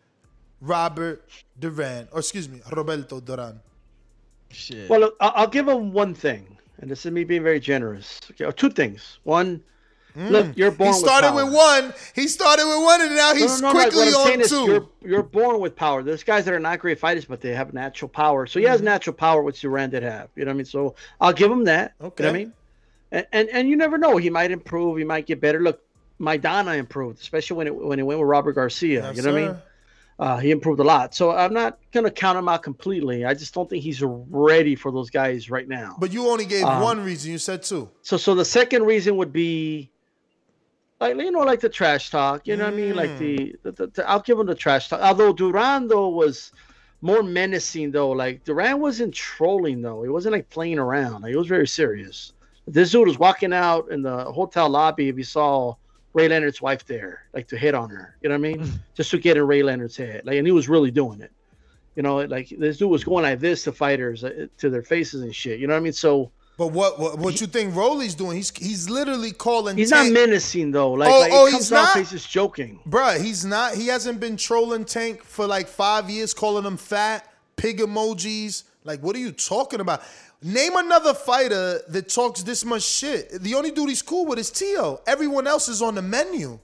Robert 0.62 1.28
Duran, 1.60 2.08
or 2.10 2.20
excuse 2.20 2.48
me, 2.48 2.62
Roberto 2.72 3.20
Duran? 3.20 3.60
Shit. 4.48 4.88
Well, 4.88 5.12
I- 5.20 5.34
I'll 5.36 5.46
give 5.46 5.68
him 5.68 5.92
one 5.92 6.14
thing, 6.14 6.56
and 6.78 6.90
this 6.90 7.04
is 7.04 7.12
me 7.12 7.22
being 7.22 7.42
very 7.42 7.60
generous. 7.60 8.18
Okay, 8.30 8.46
or 8.46 8.52
two 8.52 8.70
things. 8.70 9.18
One, 9.24 9.62
look, 10.16 10.56
you're 10.56 10.70
born. 10.70 10.90
Mm. 10.90 10.94
He 10.94 10.98
started 11.00 11.34
with, 11.34 11.44
with, 11.46 11.54
one. 11.54 11.94
He 12.14 12.28
started 12.28 12.66
with 12.66 12.82
one, 12.82 13.00
and 13.02 13.16
now 13.16 13.32
No, 13.32 13.38
he's 13.38 13.60
no, 13.60 13.72
no, 13.72 13.78
like, 13.78 13.90
quickly 13.92 14.12
what 14.12 14.20
I'm 14.20 14.24
saying 14.26 14.38
on 14.38 14.40
is 14.42 14.50
2 14.50 14.66
You're, 14.66 14.88
you're 15.02 15.22
born 15.22 15.60
with 15.60 15.74
power. 15.76 16.02
There's 16.02 16.22
guys 16.22 16.44
that 16.44 16.54
are 16.54 16.60
not 16.60 16.78
great 16.78 16.98
fighters, 16.98 17.24
but 17.24 17.40
they 17.40 17.54
have 17.54 17.74
natural 17.74 18.08
power. 18.08 18.46
So 18.46 18.58
he 18.58 18.64
Mm-hmm. 18.64 18.72
has 18.72 18.82
natural 18.82 19.14
power, 19.14 19.42
which 19.42 19.60
Duran 19.60 19.90
did 19.90 20.02
have. 20.02 20.28
You 20.36 20.44
know 20.44 20.50
what 20.50 20.54
I 20.54 20.56
mean? 20.58 20.64
So 20.66 20.94
I'll 21.20 21.32
give 21.32 21.50
him 21.50 21.64
that. 21.64 21.94
You 22.00 22.04
know 22.04 22.08
Okay. 22.08 22.28
I 22.28 22.32
mean? 22.32 22.52
And, 23.12 23.26
and 23.32 23.48
and 23.50 23.68
you 23.68 23.76
never 23.76 23.96
know. 23.98 24.16
He 24.16 24.28
might 24.30 24.50
improve. 24.50 24.98
He 24.98 25.04
might 25.04 25.26
get 25.26 25.40
better. 25.40 25.60
Look, 25.60 25.80
Maidana 26.20 26.76
improved, 26.78 27.20
especially 27.20 27.56
when 27.56 27.66
it 27.68 27.74
when 27.74 27.98
it 28.00 28.02
went 28.02 28.18
with 28.18 28.28
Robert 28.28 28.54
Garcia. 28.54 29.02
Yes, 29.04 29.16
you 29.16 29.22
know 29.22 29.32
what 29.32 29.42
I 29.42 29.46
mean? 29.48 29.56
Uh, 30.18 30.36
he 30.38 30.50
improved 30.52 30.78
a 30.80 30.84
lot. 30.84 31.14
So 31.14 31.30
I'm 31.32 31.52
not 31.52 31.78
gonna 31.92 32.10
count 32.10 32.38
him 32.38 32.48
out 32.48 32.62
completely. 32.62 33.24
I 33.24 33.34
just 33.34 33.52
don't 33.54 33.68
think 33.70 33.82
he's 33.84 34.00
ready 34.02 34.74
for 34.76 34.90
those 34.92 35.10
guys 35.10 35.50
right 35.50 35.68
now. 35.68 35.96
But 35.98 36.12
you 36.12 36.28
only 36.28 36.44
gave 36.46 36.64
Um, 36.64 36.82
one 36.82 37.04
reason. 37.04 37.30
You 37.32 37.38
said 37.38 37.62
two. 37.62 37.88
So 38.02 38.16
so 38.16 38.34
the 38.34 38.44
second 38.44 38.84
reason 38.84 39.16
would 39.16 39.32
be 39.32 39.90
like 41.12 41.16
you 41.16 41.30
know 41.30 41.40
like 41.40 41.60
the 41.60 41.68
trash 41.68 42.10
talk. 42.10 42.46
You 42.46 42.56
know 42.56 42.64
what 42.64 42.74
I 42.74 42.76
mean? 42.76 42.94
Like 42.96 43.18
the, 43.18 43.54
the, 43.62 43.72
the, 43.72 43.86
the- 43.88 44.08
I'll 44.10 44.20
give 44.20 44.38
him 44.38 44.46
the 44.46 44.54
trash 44.54 44.88
talk. 44.88 45.00
Although 45.00 45.32
Duran 45.32 45.88
though 45.88 46.08
was 46.08 46.52
more 47.00 47.22
menacing 47.22 47.90
though. 47.92 48.10
Like 48.10 48.44
Duran 48.44 48.80
wasn't 48.80 49.14
trolling 49.14 49.82
though. 49.82 50.02
He 50.02 50.08
wasn't 50.08 50.32
like 50.32 50.48
playing 50.50 50.78
around. 50.78 51.22
Like, 51.22 51.30
he 51.30 51.36
was 51.36 51.46
very 51.48 51.66
serious. 51.68 52.32
This 52.66 52.90
dude 52.92 53.06
was 53.06 53.18
walking 53.18 53.52
out 53.52 53.90
in 53.90 54.00
the 54.02 54.24
hotel 54.32 54.68
lobby 54.70 55.08
if 55.10 55.16
he 55.16 55.22
saw 55.22 55.74
Ray 56.14 56.28
Leonard's 56.28 56.62
wife 56.62 56.86
there, 56.86 57.24
like 57.34 57.46
to 57.48 57.58
hit 57.58 57.74
on 57.74 57.90
her. 57.90 58.16
You 58.22 58.30
know 58.30 58.38
what 58.38 58.48
I 58.48 58.52
mean? 58.54 58.80
Just 58.94 59.10
to 59.10 59.18
get 59.18 59.36
in 59.36 59.46
Ray 59.46 59.62
Leonard's 59.62 59.96
head. 59.96 60.22
Like 60.24 60.36
and 60.38 60.46
he 60.46 60.52
was 60.52 60.68
really 60.68 60.90
doing 60.90 61.20
it. 61.20 61.32
You 61.96 62.02
know, 62.02 62.16
like 62.22 62.48
this 62.58 62.78
dude 62.78 62.90
was 62.90 63.04
going 63.04 63.22
like 63.24 63.38
this 63.38 63.64
to 63.64 63.72
fighters, 63.72 64.24
uh, 64.24 64.46
to 64.58 64.70
their 64.70 64.82
faces 64.82 65.22
and 65.22 65.34
shit. 65.34 65.60
You 65.60 65.66
know 65.66 65.74
what 65.74 65.80
I 65.80 65.82
mean? 65.82 65.92
So 65.92 66.30
But 66.56 66.68
what 66.68 67.00
what, 67.00 67.18
what 67.18 67.40
you 67.40 67.46
think 67.48 67.74
Rolly's 67.74 68.14
doing? 68.14 68.36
He's 68.36 68.50
he's 68.56 68.88
literally 68.88 69.32
calling. 69.32 69.76
He's 69.76 69.90
Tank- 69.90 70.12
not 70.12 70.20
menacing 70.20 70.70
though. 70.70 70.92
Like, 70.92 71.10
Oh, 71.12 71.18
like 71.20 71.32
oh, 71.32 71.44
comes 71.50 71.52
he's 71.64 71.70
not? 71.72 71.96
he's 71.98 72.10
just 72.10 72.30
joking. 72.30 72.78
Bruh, 72.88 73.20
he's 73.20 73.44
not. 73.44 73.74
He 73.74 73.88
hasn't 73.88 74.20
been 74.20 74.36
trolling 74.36 74.84
Tank 74.84 75.22
for 75.24 75.46
like 75.46 75.66
five 75.66 76.08
years, 76.08 76.32
calling 76.32 76.64
him 76.64 76.76
fat, 76.76 77.28
pig 77.56 77.78
emojis. 77.80 78.62
Like, 78.84 79.00
what 79.02 79.16
are 79.16 79.20
you 79.20 79.32
talking 79.32 79.80
about? 79.80 80.02
Name 80.42 80.76
another 80.76 81.14
fighter 81.14 81.80
that 81.88 82.08
talks 82.10 82.42
this 82.42 82.64
much 82.66 82.82
shit. 82.82 83.30
The 83.42 83.54
only 83.54 83.70
dude 83.70 83.88
he's 83.88 84.02
cool 84.02 84.26
with 84.26 84.38
is 84.38 84.50
Tio. 84.50 85.00
Everyone 85.06 85.46
else 85.46 85.68
is 85.68 85.80
on 85.80 85.94
the 85.94 86.02
menu. 86.02 86.58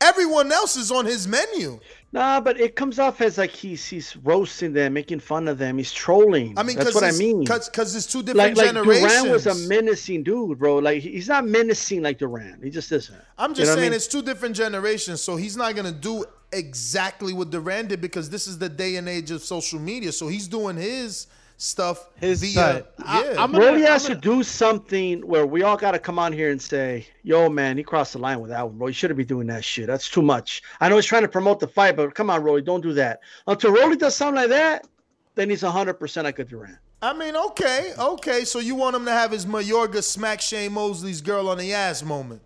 Everyone 0.00 0.52
else 0.52 0.76
is 0.76 0.92
on 0.92 1.06
his 1.06 1.26
menu. 1.26 1.80
Nah, 2.12 2.40
but 2.40 2.58
it 2.58 2.76
comes 2.76 2.98
off 2.98 3.20
as 3.20 3.36
like 3.36 3.50
he's 3.50 3.84
he's 3.84 4.16
roasting 4.18 4.72
them, 4.72 4.92
making 4.94 5.20
fun 5.20 5.48
of 5.48 5.58
them. 5.58 5.76
He's 5.76 5.92
trolling. 5.92 6.54
I 6.56 6.62
mean, 6.62 6.76
that's 6.76 6.94
what 6.94 7.04
I 7.04 7.10
mean. 7.12 7.44
Cause, 7.44 7.68
cause 7.68 7.94
it's 7.94 8.06
two 8.06 8.22
different 8.22 8.56
like 8.56 8.66
generations. 8.68 9.12
Duran 9.12 9.30
was 9.32 9.46
a 9.46 9.54
menacing 9.68 10.22
dude, 10.22 10.58
bro. 10.58 10.76
Like 10.78 11.02
he's 11.02 11.28
not 11.28 11.44
menacing 11.46 12.02
like 12.02 12.18
Duran. 12.18 12.60
He 12.62 12.70
just 12.70 12.90
isn't. 12.92 13.18
I'm 13.36 13.50
You 13.50 13.56
just 13.56 13.66
know 13.66 13.72
what 13.72 13.78
I 13.78 13.80
saying 13.82 13.90
mean? 13.90 13.96
it's 13.96 14.06
two 14.06 14.22
different 14.22 14.56
generations, 14.56 15.20
so 15.20 15.36
he's 15.36 15.56
not 15.56 15.74
gonna 15.74 15.92
do 15.92 16.24
exactly 16.52 17.32
what 17.34 17.50
Duran 17.50 17.88
did 17.88 18.00
because 18.00 18.30
this 18.30 18.46
is 18.46 18.56
the 18.56 18.68
day 18.68 18.96
and 18.96 19.08
age 19.08 19.30
of 19.30 19.42
social 19.42 19.78
media. 19.80 20.12
So 20.12 20.28
he's 20.28 20.48
doing 20.48 20.76
his 20.76 21.26
stuff 21.58 22.08
His 22.20 22.40
via 22.40 22.50
side. 22.52 22.84
I- 23.04 23.24
yeah. 23.32 23.42
I'm 23.42 23.52
Brody 23.52 23.82
has 23.82 24.04
to 24.04 24.14
do 24.14 24.42
something 24.42 25.20
where 25.26 25.44
we 25.44 25.62
all 25.62 25.76
got 25.76 25.90
to 25.90 25.98
come 25.98 26.18
on 26.18 26.32
here 26.32 26.50
and 26.50 26.62
say, 26.62 27.06
"Yo, 27.24 27.48
man, 27.48 27.76
he 27.76 27.82
crossed 27.82 28.12
the 28.14 28.18
line 28.20 28.40
with 28.40 28.50
that 28.50 28.66
one, 28.66 28.78
bro. 28.78 28.86
You 28.86 28.92
shouldn't 28.92 29.18
be 29.18 29.24
doing 29.24 29.46
that 29.48 29.64
shit. 29.64 29.86
That's 29.88 30.08
too 30.08 30.22
much." 30.22 30.62
I 30.80 30.88
know 30.88 30.94
he's 30.96 31.04
trying 31.04 31.22
to 31.22 31.28
promote 31.28 31.60
the 31.60 31.68
fight, 31.68 31.96
but 31.96 32.14
come 32.14 32.30
on, 32.30 32.42
Rolly, 32.42 32.62
don't 32.62 32.80
do 32.80 32.92
that. 32.94 33.20
Until 33.46 33.72
Rolly 33.72 33.96
does 33.96 34.14
something 34.14 34.36
like 34.36 34.48
that, 34.50 34.86
then 35.34 35.50
he's 35.50 35.60
hundred 35.62 35.94
percent 35.94 36.24
like 36.24 36.38
a 36.38 36.44
Duran. 36.44 36.78
I 37.02 37.12
mean, 37.12 37.36
okay, 37.36 37.92
okay. 37.98 38.44
So 38.44 38.58
you 38.60 38.74
want 38.74 38.96
him 38.96 39.04
to 39.04 39.12
have 39.12 39.30
his 39.32 39.44
Mayorga 39.46 40.02
smack 40.02 40.40
Shane 40.40 40.72
Mosley's 40.72 41.20
girl 41.20 41.48
on 41.48 41.58
the 41.58 41.72
ass 41.72 42.02
moment? 42.02 42.42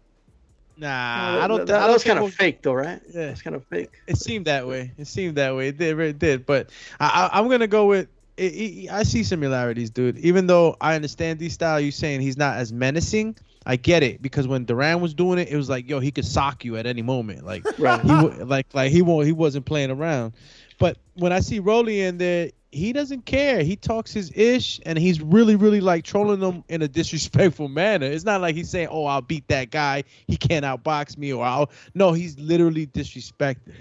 Nah, 0.78 0.86
Well, 0.88 1.42
I 1.42 1.46
don't. 1.48 1.58
that- 1.58 1.66
th- 1.66 1.76
I 1.76 1.80
that 1.80 1.86
don't 1.86 1.92
was 1.92 2.04
kinda 2.04 2.28
fake, 2.30 2.62
though, 2.62 2.72
right? 2.72 3.00
Yeah, 3.14 3.22
it's 3.30 3.42
kind 3.42 3.54
of 3.56 3.64
fake. 3.66 3.90
It 4.06 4.16
seemed 4.16 4.46
that 4.46 4.66
way. 4.66 4.92
It 4.98 5.06
seemed 5.06 5.36
that 5.36 5.54
way. 5.54 5.68
It 5.68 5.76
did. 5.78 5.98
It 6.00 6.18
did. 6.18 6.46
But 6.46 6.70
I, 6.98 7.28
I, 7.32 7.38
I'm 7.38 7.48
gonna 7.48 7.66
go 7.66 7.86
with. 7.86 8.08
It, 8.36 8.42
it, 8.44 8.90
I 8.90 9.02
see 9.02 9.22
similarities, 9.24 9.90
dude. 9.90 10.18
Even 10.18 10.46
though 10.46 10.76
I 10.80 10.94
understand 10.94 11.38
D 11.38 11.48
Style, 11.48 11.80
you 11.80 11.90
saying 11.90 12.20
he's 12.22 12.36
not 12.36 12.56
as 12.56 12.72
menacing. 12.72 13.36
I 13.64 13.76
get 13.76 14.02
it 14.02 14.20
because 14.20 14.48
when 14.48 14.64
Duran 14.64 15.00
was 15.00 15.14
doing 15.14 15.38
it, 15.38 15.48
it 15.48 15.56
was 15.56 15.68
like, 15.68 15.88
yo, 15.88 16.00
he 16.00 16.10
could 16.10 16.24
sock 16.24 16.64
you 16.64 16.76
at 16.76 16.86
any 16.86 17.02
moment. 17.02 17.44
Like, 17.46 17.62
Right. 17.78 18.00
he 18.00 18.08
wa- 18.10 18.34
like 18.44 18.66
like 18.74 18.90
he 18.90 19.02
won't 19.02 19.26
he 19.26 19.32
wasn't 19.32 19.66
playing 19.66 19.90
around. 19.90 20.32
But 20.78 20.96
when 21.14 21.32
I 21.32 21.40
see 21.40 21.60
Rolly 21.60 22.00
in 22.00 22.18
there, 22.18 22.50
he 22.72 22.92
doesn't 22.92 23.26
care. 23.26 23.62
He 23.62 23.76
talks 23.76 24.12
his 24.12 24.32
ish, 24.34 24.80
and 24.86 24.98
he's 24.98 25.20
really 25.20 25.54
really 25.54 25.80
like 25.80 26.02
trolling 26.04 26.40
them 26.40 26.64
in 26.68 26.82
a 26.82 26.88
disrespectful 26.88 27.68
manner. 27.68 28.06
It's 28.06 28.24
not 28.24 28.40
like 28.40 28.56
he's 28.56 28.70
saying, 28.70 28.88
oh, 28.90 29.04
I'll 29.04 29.20
beat 29.20 29.46
that 29.48 29.70
guy. 29.70 30.02
He 30.26 30.36
can't 30.38 30.64
outbox 30.64 31.16
me, 31.18 31.32
or 31.32 31.44
I'll. 31.44 31.70
No, 31.94 32.12
he's 32.12 32.36
literally 32.38 32.86
disrespecting. 32.88 33.74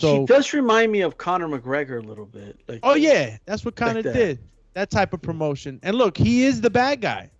So 0.00 0.20
he 0.20 0.26
does 0.26 0.52
remind 0.52 0.90
me 0.92 1.00
of 1.02 1.18
Conor 1.18 1.48
McGregor 1.48 2.02
a 2.02 2.06
little 2.06 2.26
bit. 2.26 2.58
Like, 2.68 2.80
Oh 2.82 2.94
yeah, 2.94 3.36
that's 3.46 3.64
what 3.64 3.78
Like 3.80 3.86
kind 3.86 3.98
of 3.98 4.04
that. 4.04 4.14
did 4.14 4.38
that 4.74 4.90
type 4.90 5.12
of 5.12 5.20
promotion. 5.22 5.80
And 5.82 5.96
look, 5.96 6.16
he 6.16 6.44
is 6.44 6.60
the 6.60 6.70
bad 6.70 7.00
guy, 7.00 7.30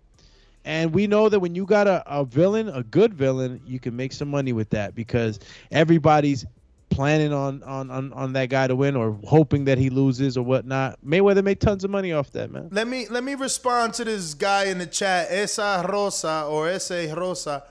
and 0.65 0.93
we 0.93 1.07
know 1.07 1.29
that 1.29 1.39
when 1.39 1.55
you 1.55 1.65
got 1.65 1.87
a, 1.87 2.03
a 2.05 2.25
villain, 2.25 2.69
a 2.69 2.83
good 2.83 3.13
villain, 3.13 3.61
you 3.65 3.79
can 3.79 3.95
make 3.95 4.11
some 4.13 4.27
money 4.29 4.53
with 4.53 4.69
that 4.71 4.95
because 4.95 5.39
everybody's 5.71 6.45
planning 6.89 7.31
on 7.31 7.63
on 7.63 7.89
on, 7.89 8.11
on 8.11 8.33
that 8.33 8.49
guy 8.49 8.67
to 8.67 8.75
win 8.75 8.97
or 8.97 9.17
hoping 9.25 9.63
that 9.63 9.77
he 9.77 9.89
loses 9.89 10.37
or 10.37 10.43
whatnot. 10.43 10.99
Mayweather 11.05 11.41
made 11.41 11.61
tons 11.61 11.85
of 11.85 11.89
money 11.89 12.11
off 12.11 12.31
that, 12.31 12.51
man. 12.51 12.67
Let 12.69 12.87
me 12.87 13.07
let 13.09 13.23
me 13.23 13.33
respond 13.35 13.93
to 13.95 14.03
this 14.03 14.33
guy 14.33 14.65
in 14.65 14.77
the 14.77 14.85
chat, 14.85 15.27
Esa 15.29 15.85
Rosa 15.87 16.45
or 16.49 16.67
Ese 16.67 17.13
Rosa. 17.15 17.63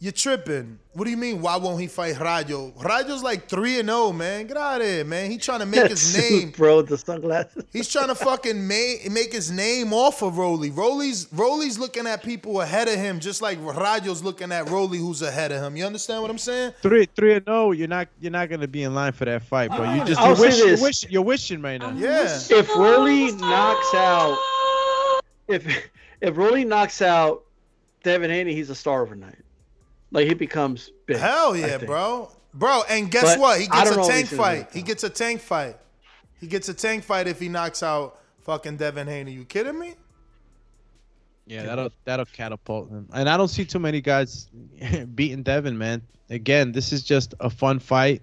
You're 0.00 0.12
tripping. 0.12 0.78
What 0.92 1.06
do 1.06 1.10
you 1.10 1.16
mean? 1.16 1.42
Why 1.42 1.56
won't 1.56 1.80
he 1.80 1.88
fight 1.88 2.20
Rayo? 2.20 2.70
Rayo's 2.78 3.20
like 3.24 3.48
three 3.48 3.80
and 3.80 3.88
zero, 3.88 4.12
man. 4.12 4.46
Get 4.46 4.56
out 4.56 4.80
of 4.80 4.86
here, 4.86 5.04
man. 5.04 5.28
He 5.28 5.38
trying 5.38 5.58
to 5.58 5.66
make 5.66 5.88
his 5.90 6.16
name. 6.30 6.52
bro. 6.52 6.82
The 6.82 6.96
sunglasses. 6.96 7.64
He's 7.72 7.88
trying 7.88 8.06
to 8.06 8.14
fucking 8.14 8.64
make 8.68 9.10
make 9.10 9.32
his 9.32 9.50
name 9.50 9.92
off 9.92 10.22
of 10.22 10.38
Rolly. 10.38 10.70
Rolly's 10.70 11.26
Rolly's 11.32 11.80
looking 11.80 12.06
at 12.06 12.22
people 12.22 12.60
ahead 12.60 12.86
of 12.86 12.94
him, 12.94 13.18
just 13.18 13.42
like 13.42 13.58
Rayo's 13.58 14.22
looking 14.22 14.52
at 14.52 14.68
Rolly, 14.70 14.98
who's 14.98 15.20
ahead 15.20 15.50
of 15.50 15.64
him. 15.64 15.76
You 15.76 15.84
understand 15.84 16.22
what 16.22 16.30
I'm 16.30 16.38
saying? 16.38 16.74
Three 16.80 17.06
three 17.16 17.34
and 17.34 17.46
no, 17.46 17.72
you're 17.72 17.88
not 17.88 18.06
you're 18.20 18.30
not 18.30 18.48
gonna 18.48 18.68
be 18.68 18.84
in 18.84 18.94
line 18.94 19.10
for 19.12 19.24
that 19.24 19.42
fight, 19.42 19.70
bro. 19.72 19.94
You 19.94 20.04
just 20.04 20.20
I'll 20.20 20.28
you're 20.36 20.40
wishing, 20.40 20.68
you're 20.68 20.80
wishing, 20.80 21.10
you're 21.10 21.22
wishing 21.22 21.60
right 21.60 21.80
now. 21.80 21.90
Yeah. 21.96 22.38
If 22.50 22.68
Rolly 22.76 23.32
knocks 23.32 23.94
out, 23.94 24.38
if 25.48 25.66
if 26.20 26.36
Rolly 26.36 26.64
knocks 26.64 27.02
out 27.02 27.42
Devin 28.04 28.30
Haney, 28.30 28.54
he's 28.54 28.70
a 28.70 28.76
star 28.76 29.02
overnight. 29.02 29.34
Like 30.10 30.26
he 30.26 30.34
becomes 30.34 30.90
big. 31.06 31.18
Hell 31.18 31.56
yeah, 31.56 31.78
bro. 31.78 32.30
Bro, 32.54 32.82
and 32.88 33.10
guess 33.10 33.24
But 33.24 33.40
what? 33.40 33.60
He 33.60 33.66
gets 33.66 33.90
a 33.90 34.02
tank 34.04 34.26
fight. 34.28 34.68
He 34.72 34.82
gets 34.82 35.04
a 35.04 35.10
tank 35.10 35.40
fight. 35.40 35.76
He 36.40 36.46
gets 36.46 36.68
a 36.68 36.74
tank 36.74 37.04
fight 37.04 37.26
if 37.26 37.38
he 37.38 37.48
knocks 37.48 37.82
out 37.82 38.18
fucking 38.40 38.76
Devin 38.76 39.06
Haney. 39.06 39.32
You 39.32 39.44
kidding 39.44 39.78
me? 39.78 39.94
Yeah, 41.46 41.64
that'll 41.64 41.90
that'll 42.04 42.26
catapult 42.26 42.90
him. 42.90 43.08
And 43.12 43.28
I 43.28 43.36
don't 43.36 43.48
see 43.48 43.64
too 43.64 43.78
many 43.78 44.00
guys 44.00 44.48
beating 45.14 45.42
Devin, 45.42 45.76
man. 45.76 46.02
Again, 46.30 46.72
this 46.72 46.92
is 46.92 47.02
just 47.02 47.34
a 47.40 47.50
fun 47.50 47.78
fight. 47.78 48.22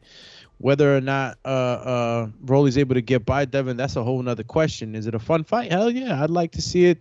Whether 0.59 0.95
or 0.95 1.01
not 1.01 1.37
uh 1.43 1.47
uh 1.47 2.27
Rolly's 2.45 2.77
able 2.77 2.95
to 2.95 3.01
get 3.01 3.25
by 3.25 3.45
Devin, 3.45 3.77
that's 3.77 3.95
a 3.95 4.03
whole 4.03 4.21
nother 4.21 4.43
question. 4.43 4.95
Is 4.95 5.07
it 5.07 5.15
a 5.15 5.19
fun 5.19 5.43
fight? 5.43 5.71
Hell 5.71 5.89
yeah, 5.89 6.23
I'd 6.23 6.29
like 6.29 6.51
to 6.53 6.61
see 6.61 6.85
it. 6.85 6.99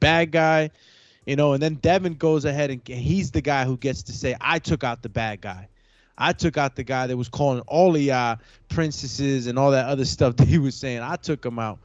Bad 0.00 0.32
guy, 0.32 0.70
you 1.26 1.34
know, 1.36 1.52
and 1.52 1.62
then 1.62 1.74
Devin 1.74 2.14
goes 2.14 2.44
ahead 2.44 2.70
and 2.70 2.86
he's 2.86 3.32
the 3.32 3.40
guy 3.40 3.64
who 3.64 3.76
gets 3.76 4.04
to 4.04 4.12
say, 4.12 4.36
I 4.40 4.60
took 4.60 4.84
out 4.84 5.02
the 5.02 5.08
bad 5.08 5.40
guy. 5.40 5.68
I 6.16 6.32
took 6.32 6.56
out 6.56 6.76
the 6.76 6.84
guy 6.84 7.08
that 7.08 7.16
was 7.16 7.28
calling 7.28 7.60
all 7.66 7.94
of 7.94 8.00
y'all 8.00 8.32
uh, 8.32 8.36
princesses 8.68 9.48
and 9.48 9.58
all 9.58 9.72
that 9.72 9.86
other 9.86 10.04
stuff 10.06 10.36
that 10.36 10.48
he 10.48 10.58
was 10.58 10.74
saying. 10.74 11.00
I 11.02 11.16
took 11.16 11.44
him 11.44 11.58
out. 11.58 11.78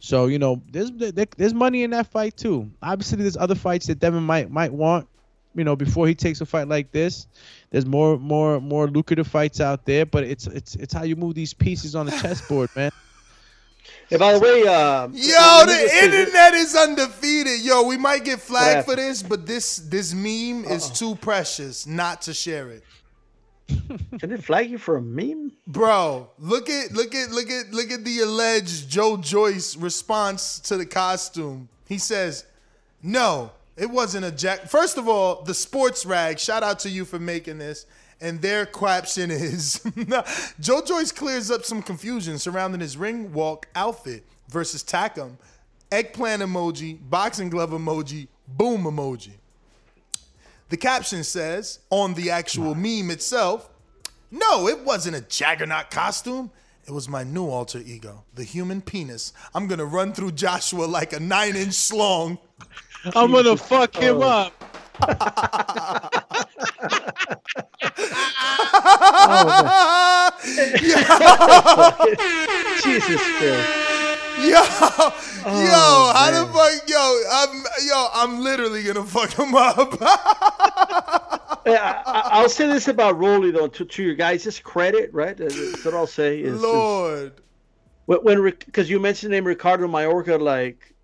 So 0.00 0.26
you 0.26 0.38
know, 0.38 0.60
there's 0.70 0.90
there's 0.90 1.54
money 1.54 1.82
in 1.82 1.90
that 1.90 2.08
fight 2.08 2.36
too. 2.36 2.70
Obviously, 2.82 3.18
there's 3.18 3.36
other 3.36 3.54
fights 3.54 3.86
that 3.86 4.00
Devin 4.00 4.22
might 4.22 4.50
might 4.50 4.72
want. 4.72 5.06
You 5.54 5.64
know, 5.64 5.76
before 5.76 6.06
he 6.06 6.14
takes 6.14 6.40
a 6.40 6.46
fight 6.46 6.68
like 6.68 6.90
this, 6.90 7.26
there's 7.70 7.86
more 7.86 8.18
more 8.18 8.60
more 8.60 8.88
lucrative 8.88 9.26
fights 9.26 9.60
out 9.60 9.84
there. 9.84 10.06
But 10.06 10.24
it's 10.24 10.46
it's 10.46 10.74
it's 10.74 10.94
how 10.94 11.04
you 11.04 11.16
move 11.16 11.34
these 11.34 11.54
pieces 11.54 11.94
on 11.94 12.06
the 12.06 12.12
chessboard, 12.12 12.70
man. 12.76 12.90
Hey, 14.10 14.16
by 14.16 14.32
the 14.32 14.40
way, 14.40 14.66
uh, 14.66 15.06
Yo, 15.06 15.08
let 15.08 15.66
the 15.66 15.72
just 15.72 15.94
say 15.94 16.08
this- 16.08 16.28
internet 16.28 16.54
is 16.54 16.74
undefeated. 16.74 17.60
Yo, 17.60 17.82
we 17.84 17.96
might 17.96 18.24
get 18.24 18.40
flagged 18.40 18.88
What 18.88 18.96
for 18.96 19.00
this, 19.00 19.22
but 19.22 19.46
this 19.46 19.76
this 19.76 20.12
meme 20.12 20.64
is 20.64 20.90
too 20.90 21.14
precious 21.14 21.86
not 21.86 22.22
to 22.22 22.34
share 22.34 22.70
it. 22.70 22.82
Can 24.18 24.32
it 24.32 24.42
flag 24.42 24.68
you 24.68 24.78
for 24.78 24.96
a 24.96 25.00
meme? 25.02 25.52
Bro, 25.68 26.28
look 26.40 26.68
at 26.68 26.90
look 26.92 27.14
at 27.14 27.30
look 27.30 27.48
at 27.48 27.72
look 27.72 27.92
at 27.92 28.04
the 28.04 28.18
alleged 28.20 28.88
Joe 28.90 29.16
Joyce 29.16 29.76
response 29.76 30.58
to 30.60 30.76
the 30.76 30.86
costume. 30.86 31.68
He 31.86 31.98
says, 31.98 32.44
"No, 33.02 33.52
It 33.76 33.88
wasn't 33.88 34.26
a 34.26 34.30
jack. 34.30 34.68
First 34.68 34.98
of 34.98 35.08
all, 35.08 35.42
the 35.42 35.54
sports 35.54 36.04
rag. 36.04 36.38
Shout 36.38 36.62
out 36.62 36.80
to 36.80 36.90
you 36.90 37.06
for 37.06 37.18
making 37.18 37.56
this. 37.58 37.86
And 38.20 38.40
their 38.42 38.66
caption 38.66 39.30
is 39.30 39.82
Joe 40.60 40.82
Joyce 40.82 41.12
clears 41.12 41.50
up 41.50 41.64
some 41.64 41.82
confusion 41.82 42.38
surrounding 42.38 42.80
his 42.80 42.96
ring 42.96 43.32
walk 43.32 43.66
outfit 43.74 44.24
versus 44.48 44.84
Takam. 44.84 45.36
Eggplant 45.90 46.42
emoji, 46.42 46.98
boxing 47.08 47.48
glove 47.48 47.70
emoji, 47.70 48.28
boom 48.46 48.84
emoji. 48.84 49.32
The 50.68 50.76
caption 50.76 51.24
says 51.24 51.80
on 51.90 52.14
the 52.14 52.30
actual 52.30 52.76
meme 52.76 53.10
itself, 53.10 53.68
no, 54.30 54.68
it 54.68 54.80
wasn't 54.84 55.16
a 55.16 55.20
Juggernaut 55.22 55.90
costume. 55.90 56.50
It 56.86 56.92
was 56.92 57.08
my 57.08 57.24
new 57.24 57.48
alter 57.48 57.80
ego, 57.84 58.24
the 58.34 58.44
human 58.44 58.80
penis. 58.80 59.32
I'm 59.54 59.66
gonna 59.66 59.84
run 59.84 60.12
through 60.12 60.32
Joshua 60.32 60.84
like 60.84 61.12
a 61.12 61.20
nine 61.20 61.56
inch 61.56 61.74
slong. 61.74 62.38
I'm 63.16 63.32
gonna 63.32 63.56
fuck 63.56 63.96
him 63.96 64.16
oh. 64.22 64.50
Oh. 71.42 71.94
Jesus 72.82 73.20
Christ. 73.38 73.90
Yo, 74.40 74.46
yo, 74.46 74.62
oh, 75.44 76.12
how 76.14 76.30
the 76.30 76.46
fuck, 76.50 76.88
yo, 76.88 77.22
I'm, 77.30 77.64
yo, 77.86 78.08
I'm 78.14 78.40
literally 78.42 78.82
gonna 78.82 79.04
fuck 79.04 79.32
him 79.32 79.54
up. 79.54 80.00
Yeah, 81.66 82.02
I, 82.06 82.30
I'll 82.32 82.48
say 82.48 82.66
this 82.66 82.88
about 82.88 83.18
Rolly 83.18 83.50
though, 83.50 83.68
to, 83.68 83.84
to 83.84 84.02
your 84.02 84.14
guys' 84.14 84.58
credit, 84.60 85.12
right? 85.12 85.36
That's 85.36 85.84
what 85.84 85.92
I'll 85.92 86.06
say 86.06 86.40
is, 86.40 86.54
is 86.54 86.62
Lord, 86.62 87.34
when 88.06 88.24
when 88.24 88.42
because 88.42 88.88
you 88.88 88.98
mentioned 88.98 89.32
the 89.32 89.36
name 89.36 89.44
Ricardo 89.44 89.86
Mayorga, 89.86 90.40
like 90.40 90.94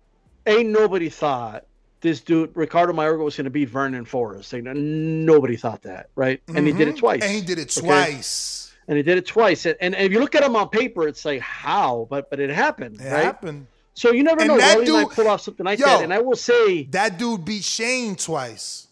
ain't 0.47 0.69
nobody 0.69 1.09
thought 1.09 1.66
this 2.01 2.21
dude 2.21 2.51
Ricardo 2.55 2.93
Mayorga 2.93 3.23
was 3.23 3.35
going 3.35 3.45
to 3.45 3.49
beat 3.51 3.69
Vernon 3.69 4.05
Forrest. 4.05 4.53
Like, 4.53 4.63
nobody 4.63 5.55
thought 5.55 5.81
that, 5.83 6.09
right? 6.15 6.41
And 6.53 6.65
he 6.67 6.73
did 6.73 6.87
it 6.87 6.95
Mhm. 6.95 6.99
twice. 6.99 7.23
And 7.23 7.31
he 7.31 7.41
did 7.41 7.57
it 7.59 7.75
okay? 7.77 7.87
twice. 7.87 8.71
And 8.87 8.95
he 8.97 9.03
did 9.03 9.17
it 9.17 9.25
twice. 9.25 9.65
And, 9.65 9.75
and 9.81 9.95
if 9.95 10.11
you 10.11 10.19
look 10.19 10.35
at 10.35 10.43
him 10.43 10.55
on 10.55 10.69
paper, 10.69 11.07
it's 11.07 11.25
like 11.25 11.41
how, 11.41 12.07
but 12.09 12.29
but 12.29 12.39
it 12.39 12.49
happened, 12.49 13.01
It 13.01 13.11
right? 13.11 13.23
happened. 13.23 13.67
So 13.95 14.11
you 14.11 14.23
never 14.23 14.41
And 14.41 14.47
know. 14.49 14.57
that 14.59 14.75
Rolly 14.77 14.91
might 14.91 15.03
dude- 15.07 15.11
pull 15.11 15.27
off 15.27 15.41
something 15.41 15.65
like 15.65 15.79
Yo, 15.79 15.85
that. 15.87 16.03
And 16.03 16.13
I 16.13 16.19
will 16.19 16.35
say, 16.35 16.83
that 16.91 17.17
dude 17.17 17.43
beat 17.43 17.63
Shane 17.63 18.15
twice. 18.15 18.87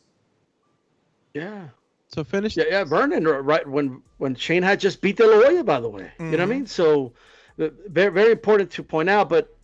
yeah. 1.34 1.68
So 2.14 2.24
finish. 2.24 2.56
Yeah, 2.56 2.64
yeah, 2.70 2.84
Vernon, 2.86 3.26
right 3.26 3.68
when 3.68 4.02
when 4.18 4.36
Shane 4.36 4.64
had 4.64 4.80
just 4.80 5.02
beat 5.02 5.18
De 5.18 5.26
La 5.28 5.36
Hoya, 5.36 5.64
by 5.64 5.80
the 5.82 5.90
way. 5.90 6.12
You 6.20 6.26
know 6.26 6.32
what 6.32 6.40
I 6.42 6.46
Mhm. 6.46 6.50
mean? 6.50 6.66
So 6.66 7.14
uh, 7.60 7.70
very 7.88 8.12
very 8.12 8.32
important 8.32 8.72
to 8.72 8.84
point 8.84 9.10
out. 9.10 9.28
But 9.30 9.55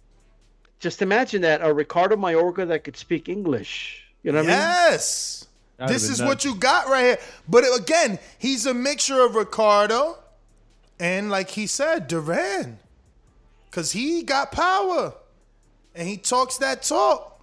just 0.81 1.01
imagine 1.01 1.43
that 1.43 1.61
a 1.61 1.71
Ricardo 1.71 2.17
Mayorga 2.17 2.67
that 2.67 2.83
could 2.83 2.97
speak 2.97 3.29
English. 3.29 4.03
You 4.23 4.31
know 4.31 4.39
what 4.39 4.45
I 4.45 4.49
mean? 4.49 4.57
Yes. 4.57 5.47
This 5.87 6.09
is 6.09 6.17
been 6.17 6.27
what 6.27 6.43
you 6.43 6.55
got 6.55 6.87
right 6.87 7.05
here. 7.05 7.17
But 7.47 7.63
again, 7.79 8.19
he's 8.37 8.65
a 8.65 8.73
mixture 8.73 9.21
of 9.21 9.35
Ricardo 9.35 10.17
and, 10.99 11.29
like 11.29 11.51
he 11.51 11.67
said, 11.67 12.07
Duran. 12.07 12.79
Because 13.69 13.91
he 13.91 14.23
got 14.23 14.51
power 14.51 15.13
and 15.95 16.07
he 16.07 16.17
talks 16.17 16.57
that 16.57 16.83
talk. 16.83 17.41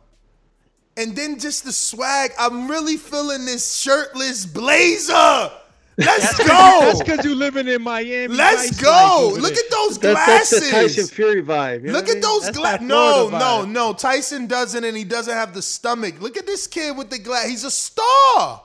And 0.96 1.14
then 1.14 1.38
just 1.38 1.64
the 1.64 1.72
swag. 1.72 2.32
I'm 2.38 2.68
really 2.68 2.96
feeling 2.96 3.44
this 3.44 3.76
shirtless 3.76 4.46
blazer. 4.46 5.50
Let's 5.98 6.38
go. 6.38 6.44
That's 6.46 7.02
because 7.02 7.24
you're 7.24 7.34
living 7.34 7.66
in 7.66 7.82
Miami. 7.82 8.28
Let's 8.28 8.68
Vice 8.70 8.80
go. 8.80 9.30
life 9.32 9.42
Look 9.42 9.54
there. 9.54 9.64
at 9.64 9.70
those 9.70 9.98
That- 9.98 10.14
that's 10.26 10.50
the 10.50 10.56
glasses. 10.60 10.70
Tyson 10.70 11.06
Fury 11.08 11.42
vibe. 11.42 11.80
you 11.82 11.86
know 11.88 11.92
Look 11.94 12.08
at 12.08 12.14
mean? 12.14 12.20
those 12.22 12.50
glasses. 12.50 12.86
No, 12.86 13.28
Florida 13.30 13.38
no, 13.38 13.64
no. 13.64 13.92
Tyson 13.94 14.46
doesn't, 14.46 14.84
and 14.84 14.96
he 14.96 15.02
doesn't 15.04 15.34
have 15.34 15.54
the 15.54 15.62
stomach. 15.62 16.20
Look 16.20 16.36
at 16.36 16.46
this 16.46 16.66
kid 16.68 16.96
with 16.96 17.10
the 17.10 17.18
glass. 17.18 17.46
He's 17.48 17.64
a 17.64 17.70
star. 17.70 18.62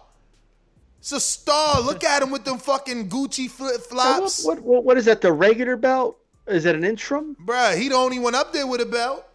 He's 0.99 1.11
a 1.11 1.19
star. 1.19 1.81
Look 1.81 2.03
at 2.03 2.21
him 2.21 2.29
with 2.29 2.45
them 2.45 2.59
fucking 2.59 3.09
Gucci 3.09 3.49
flip 3.49 3.81
So 3.81 3.81
flops. 3.81 4.45
What, 4.45 4.57
what, 4.59 4.63
what, 4.65 4.83
what 4.85 4.97
is 4.97 5.05
that? 5.05 5.21
The 5.21 5.33
regular 5.33 5.75
belt? 5.75 6.19
Is 6.47 6.65
that 6.65 6.75
an 6.75 6.83
interim? 6.83 7.35
Bruh, 7.43 7.75
he 7.75 7.89
the 7.89 7.95
only 7.95 8.19
one 8.19 8.35
up 8.35 8.53
there 8.53 8.67
with 8.67 8.81
a 8.81 8.85
belt. 8.85 9.25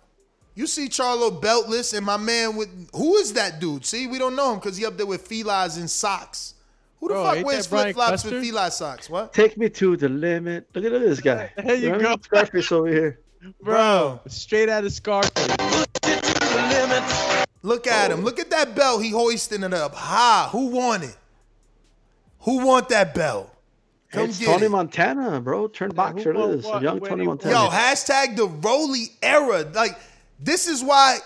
You 0.55 0.66
see 0.66 0.89
Charlo 0.89 1.41
beltless, 1.43 1.97
and 1.97 2.05
my 2.07 2.16
man 2.16 2.55
with 2.57 2.69
who 2.95 3.16
is 3.16 3.33
that 3.33 3.61
dude? 3.61 3.85
See, 3.87 4.07
we 4.07 4.19
don't 4.19 4.37
know 4.37 4.53
him 4.53 4.59
because 4.61 4.77
he 4.77 4.85
up 4.87 4.97
there 4.97 5.07
with 5.07 5.27
felines 5.29 5.79
and 5.79 5.89
socks. 5.91 6.55
Who 7.01 7.09
the 7.09 7.15
Bro, 7.15 7.25
fuck 7.25 7.37
ain't 7.37 7.47
wears 7.47 7.66
flip 7.66 7.95
flops 7.95 8.11
Custer? 8.11 8.31
with 8.31 8.43
feline 8.45 8.70
socks? 8.70 9.09
What? 9.09 9.33
Take 9.33 9.57
me 9.57 9.69
to 9.70 9.97
the 9.97 10.09
limit. 10.09 10.69
Look 10.75 10.85
at 10.85 10.91
this 10.93 11.20
guy. 11.20 11.53
There 11.65 11.75
you 11.75 11.91
know 11.91 11.97
what 11.99 12.05
I 12.07 12.09
mean? 12.09 12.16
go. 12.16 12.23
Scarface 12.23 12.73
over 12.73 12.89
here. 12.89 13.20
Bro, 13.62 14.20
straight 14.27 14.69
out 14.69 14.85
of 14.85 14.93
Scarface. 14.93 15.47
Look 17.62 17.87
at 17.87 18.11
him. 18.11 18.23
Look 18.25 18.39
at 18.39 18.51
that 18.51 18.75
belt. 18.75 19.03
He 19.03 19.11
hoisting 19.11 19.62
it 19.62 19.75
up 19.75 19.95
high. 19.95 20.49
Who 20.51 20.69
want 20.69 21.05
it? 21.05 21.16
Who 22.41 22.65
want 22.65 22.89
that 22.89 23.15
belt? 23.15 23.55
Come 24.11 24.31
it's 24.31 24.39
get 24.39 24.47
Tony 24.47 24.66
it. 24.66 24.70
Montana, 24.70 25.41
bro. 25.41 25.69
Turned 25.69 25.95
boxer. 25.95 26.33
won 26.33 26.57
this. 26.57 26.65
Young 26.65 26.99
Where 27.01 27.11
Tony 27.11 27.27
Montana. 27.27 27.53
Yo, 27.55 27.69
hashtag 27.69 28.37
the 28.37 28.47
Rolly 28.47 29.09
era. 29.23 29.66
Like, 29.75 29.99
this 30.41 30.66
is 30.66 30.83
why 30.83 31.19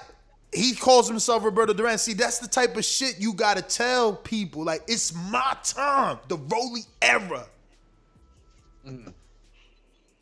he 0.54 0.74
calls 0.74 1.08
himself 1.08 1.44
Roberto 1.44 1.72
Duran. 1.72 1.98
See, 1.98 2.12
that's 2.14 2.38
the 2.38 2.48
type 2.48 2.76
of 2.76 2.84
shit 2.84 3.16
you 3.18 3.32
gotta 3.32 3.62
tell 3.62 4.12
people. 4.14 4.64
Like, 4.64 4.82
it's 4.86 5.14
my 5.30 5.56
time. 5.64 6.18
The 6.28 6.36
Rolly 6.36 6.82
era. 7.00 7.46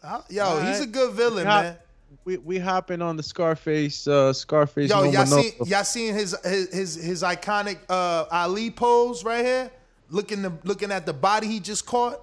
Uh, 0.03 0.21
Yo, 0.31 0.45
All 0.45 0.61
he's 0.61 0.79
right. 0.79 0.83
a 0.83 0.87
good 0.87 1.13
villain, 1.15 1.45
We 1.47 1.51
hop- 1.51 1.63
man. 1.65 1.77
We 2.25 2.37
we 2.39 2.59
hopping 2.59 3.01
on 3.03 3.17
the 3.17 3.23
Scarface. 3.23 4.07
Uh, 4.07 4.33
Scarface. 4.33 4.91
Yo, 4.91 4.97
no 4.97 5.05
y'all 5.05 5.25
Manolo. 5.25 5.43
seen 5.43 5.53
y'all 5.67 5.85
seen 5.85 6.15
his 6.15 6.37
his 6.45 6.73
his, 6.73 6.95
his 6.95 7.23
iconic 7.23 7.79
uh, 7.89 8.27
Ali 8.31 8.71
pose 8.71 9.25
right 9.25 9.45
here? 9.45 9.71
Looking 10.11 10.43
the 10.43 10.53
looking 10.65 10.91
at 10.93 11.07
the 11.07 11.13
body 11.13 11.47
he 11.47 11.61
just 11.61 11.87
caught. 11.87 12.21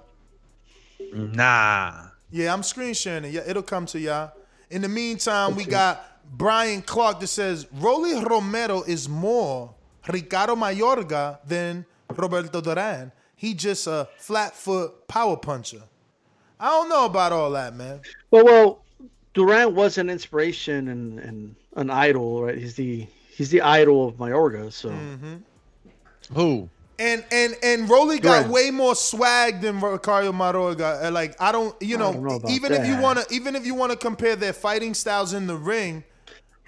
Nah. 1.13 2.07
Yeah, 2.29 2.53
I'm 2.53 2.63
screen 2.63 2.93
sharing 2.93 3.25
it. 3.25 3.31
Yeah, 3.31 3.41
it'll 3.47 3.63
come 3.63 3.85
to 3.87 3.99
y'all. 3.99 4.31
In 4.69 4.81
the 4.81 4.89
meantime, 4.89 5.55
we 5.55 5.63
got 5.65 6.03
Brian 6.31 6.81
Clark 6.81 7.19
that 7.21 7.27
says 7.27 7.67
Rolly 7.73 8.13
Romero 8.23 8.83
is 8.83 9.07
more 9.09 9.73
Ricardo 10.07 10.55
Mayorga 10.55 11.39
than 11.45 11.85
Roberto 12.15 12.61
Duran. 12.61 13.11
He 13.35 13.53
just 13.53 13.87
a 13.87 14.07
flat 14.17 14.55
foot 14.55 15.07
power 15.07 15.37
puncher. 15.37 15.81
I 16.59 16.69
don't 16.69 16.89
know 16.89 17.05
about 17.05 17.31
all 17.31 17.51
that, 17.51 17.75
man. 17.75 18.01
Well, 18.31 18.45
well, 18.45 18.83
Duran 19.33 19.75
was 19.75 19.97
an 19.99 20.09
inspiration 20.09 20.87
and, 20.87 21.19
and 21.19 21.55
an 21.75 21.91
idol, 21.91 22.43
right? 22.43 22.57
He's 22.57 22.75
the 22.75 23.05
he's 23.29 23.49
the 23.51 23.61
idol 23.61 24.07
of 24.07 24.15
Mayorga. 24.15 24.71
So 24.73 24.89
Mm-hmm. 24.89 25.35
Who? 26.33 26.69
And 26.99 27.23
and 27.31 27.55
and 27.61 27.87
Rolly 27.87 28.17
got 28.19 28.39
Duran. 28.39 28.51
way 28.51 28.71
more 28.71 28.95
swag 28.95 29.61
than 29.61 29.79
Ricardo 29.79 30.31
Mayorga. 30.31 31.11
Like 31.11 31.39
I 31.39 31.51
don't, 31.51 31.79
you 31.81 31.97
know, 31.97 32.11
don't 32.13 32.23
know 32.23 32.35
about 32.37 32.49
even 32.51 32.71
if 32.73 32.87
you 32.87 32.97
wanna, 32.97 33.23
even 33.29 33.55
if 33.55 33.65
you 33.67 33.75
wanna 33.75 33.95
compare 33.95 34.35
their 34.35 34.53
fighting 34.53 34.95
styles 34.95 35.33
in 35.33 35.45
the 35.45 35.55
ring, 35.55 36.03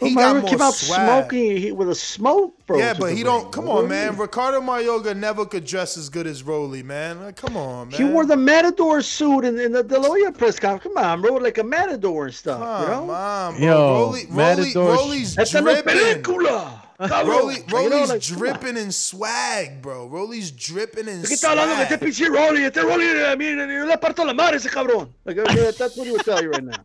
Well, 0.02 0.10
he 0.10 0.16
got 0.16 0.38
more 0.42 0.50
came 0.50 0.62
out 0.62 0.74
swag. 0.74 1.06
smoking 1.06 1.58
he, 1.58 1.72
with 1.72 1.90
a 1.90 1.96
smoke, 1.96 2.54
bro. 2.66 2.78
yeah, 2.78 2.94
but 2.98 3.14
he 3.14 3.24
don't. 3.24 3.52
Come 3.52 3.68
on, 3.68 3.88
man. 3.90 4.18
Ricardo 4.18 4.62
Mayorga 4.62 5.16
never 5.16 5.46
could 5.46 5.66
dress 5.66 5.98
as 5.98 6.08
good 6.10 6.26
as 6.26 6.42
Rolly, 6.44 6.84
man. 6.84 7.22
Like, 7.22 7.36
come 7.36 7.58
on, 7.58 7.90
man. 7.90 7.98
He 7.98 8.04
wore 8.06 8.26
the 8.26 8.38
Matador 8.38 9.02
suit 9.02 9.44
in, 9.46 9.60
in 9.60 9.72
the 9.74 9.84
De 9.84 10.00
La 10.00 10.08
Hoya 10.08 10.32
press 10.32 10.58
conference. 10.60 10.94
Come 10.96 11.04
on, 11.04 11.22
bro, 11.22 11.34
like 11.36 11.58
a 11.58 11.64
Matador 11.64 12.26
and 12.28 12.34
stuff. 12.34 12.60
you 12.82 12.88
know? 12.88 12.94
Come 13.02 13.10
on, 13.10 13.56
bro. 13.58 13.66
Yo, 13.66 13.76
Rolly, 13.94 14.26
Rolly, 14.30 14.36
Matador- 14.36 14.94
Rolly's 14.96 15.38
Esta 15.38 15.62
dripping. 15.62 15.94
película. 15.96 16.82
cabrón. 17.00 17.28
Rolly, 17.28 17.56
You 17.56 17.62
know, 17.68 17.90
Rolly's 17.90 18.10
like, 18.10 18.22
dripping 18.22 18.78
in 18.78 18.92
swag, 18.92 19.82
bro. 19.82 20.08
Rolly's 20.08 20.52
dripping 20.52 21.08
in 21.08 21.22
¿De 21.24 21.28
qué 21.28 21.34
está 21.36 21.52
hablando 21.52 21.76
de 21.76 21.84
este 21.84 21.98
swag. 21.98 22.00
pinche 22.02 22.30
Rolly? 22.30 22.64
Este 22.66 22.82
Rolly, 22.82 23.06
a 23.24 23.36
mí 23.36 23.46
yo 23.46 23.86
le 23.86 23.98
parto 23.98 24.26
la 24.26 24.34
madre 24.34 24.58
ese 24.58 24.70
cabrón. 24.70 25.10
Like, 25.26 25.38
that's 25.78 25.96
what 25.98 26.06
he 26.08 26.12
would 26.12 26.24
tell 26.26 26.42
you 26.42 26.52
right 26.52 26.64
now. 26.64 26.76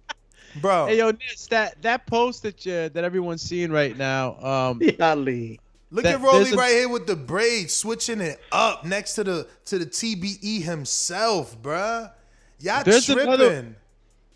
Bro, 0.61 0.87
Hey 0.87 0.99
yo, 0.99 1.11
Ness, 1.11 1.47
that 1.51 1.81
that 1.83 2.07
post 2.07 2.43
that 2.45 2.65
you, 2.65 2.89
that 2.89 3.05
everyone's 3.05 3.43
seeing 3.43 3.71
right 3.73 3.97
now. 3.97 4.35
Um, 4.37 4.81
Yali. 4.81 5.59
Look 5.91 6.05
That- 6.05 6.15
at 6.15 6.21
Rolly 6.21 6.45
there's 6.45 6.53
a- 6.55 6.57
right 6.57 6.73
here 6.73 6.89
with 6.89 7.07
the 7.07 7.17
braids, 7.17 7.73
switching 7.75 8.21
it 8.21 8.41
up 8.53 8.85
next 8.85 9.15
to 9.15 9.25
the 9.25 9.47
to 9.67 9.79
the 9.79 9.87
TBE 9.87 10.63
himself, 10.63 11.61
bruh. 11.63 12.11
Y'all 12.61 12.83
There's 12.85 13.07
tripping. 13.07 13.27
another- 13.27 13.77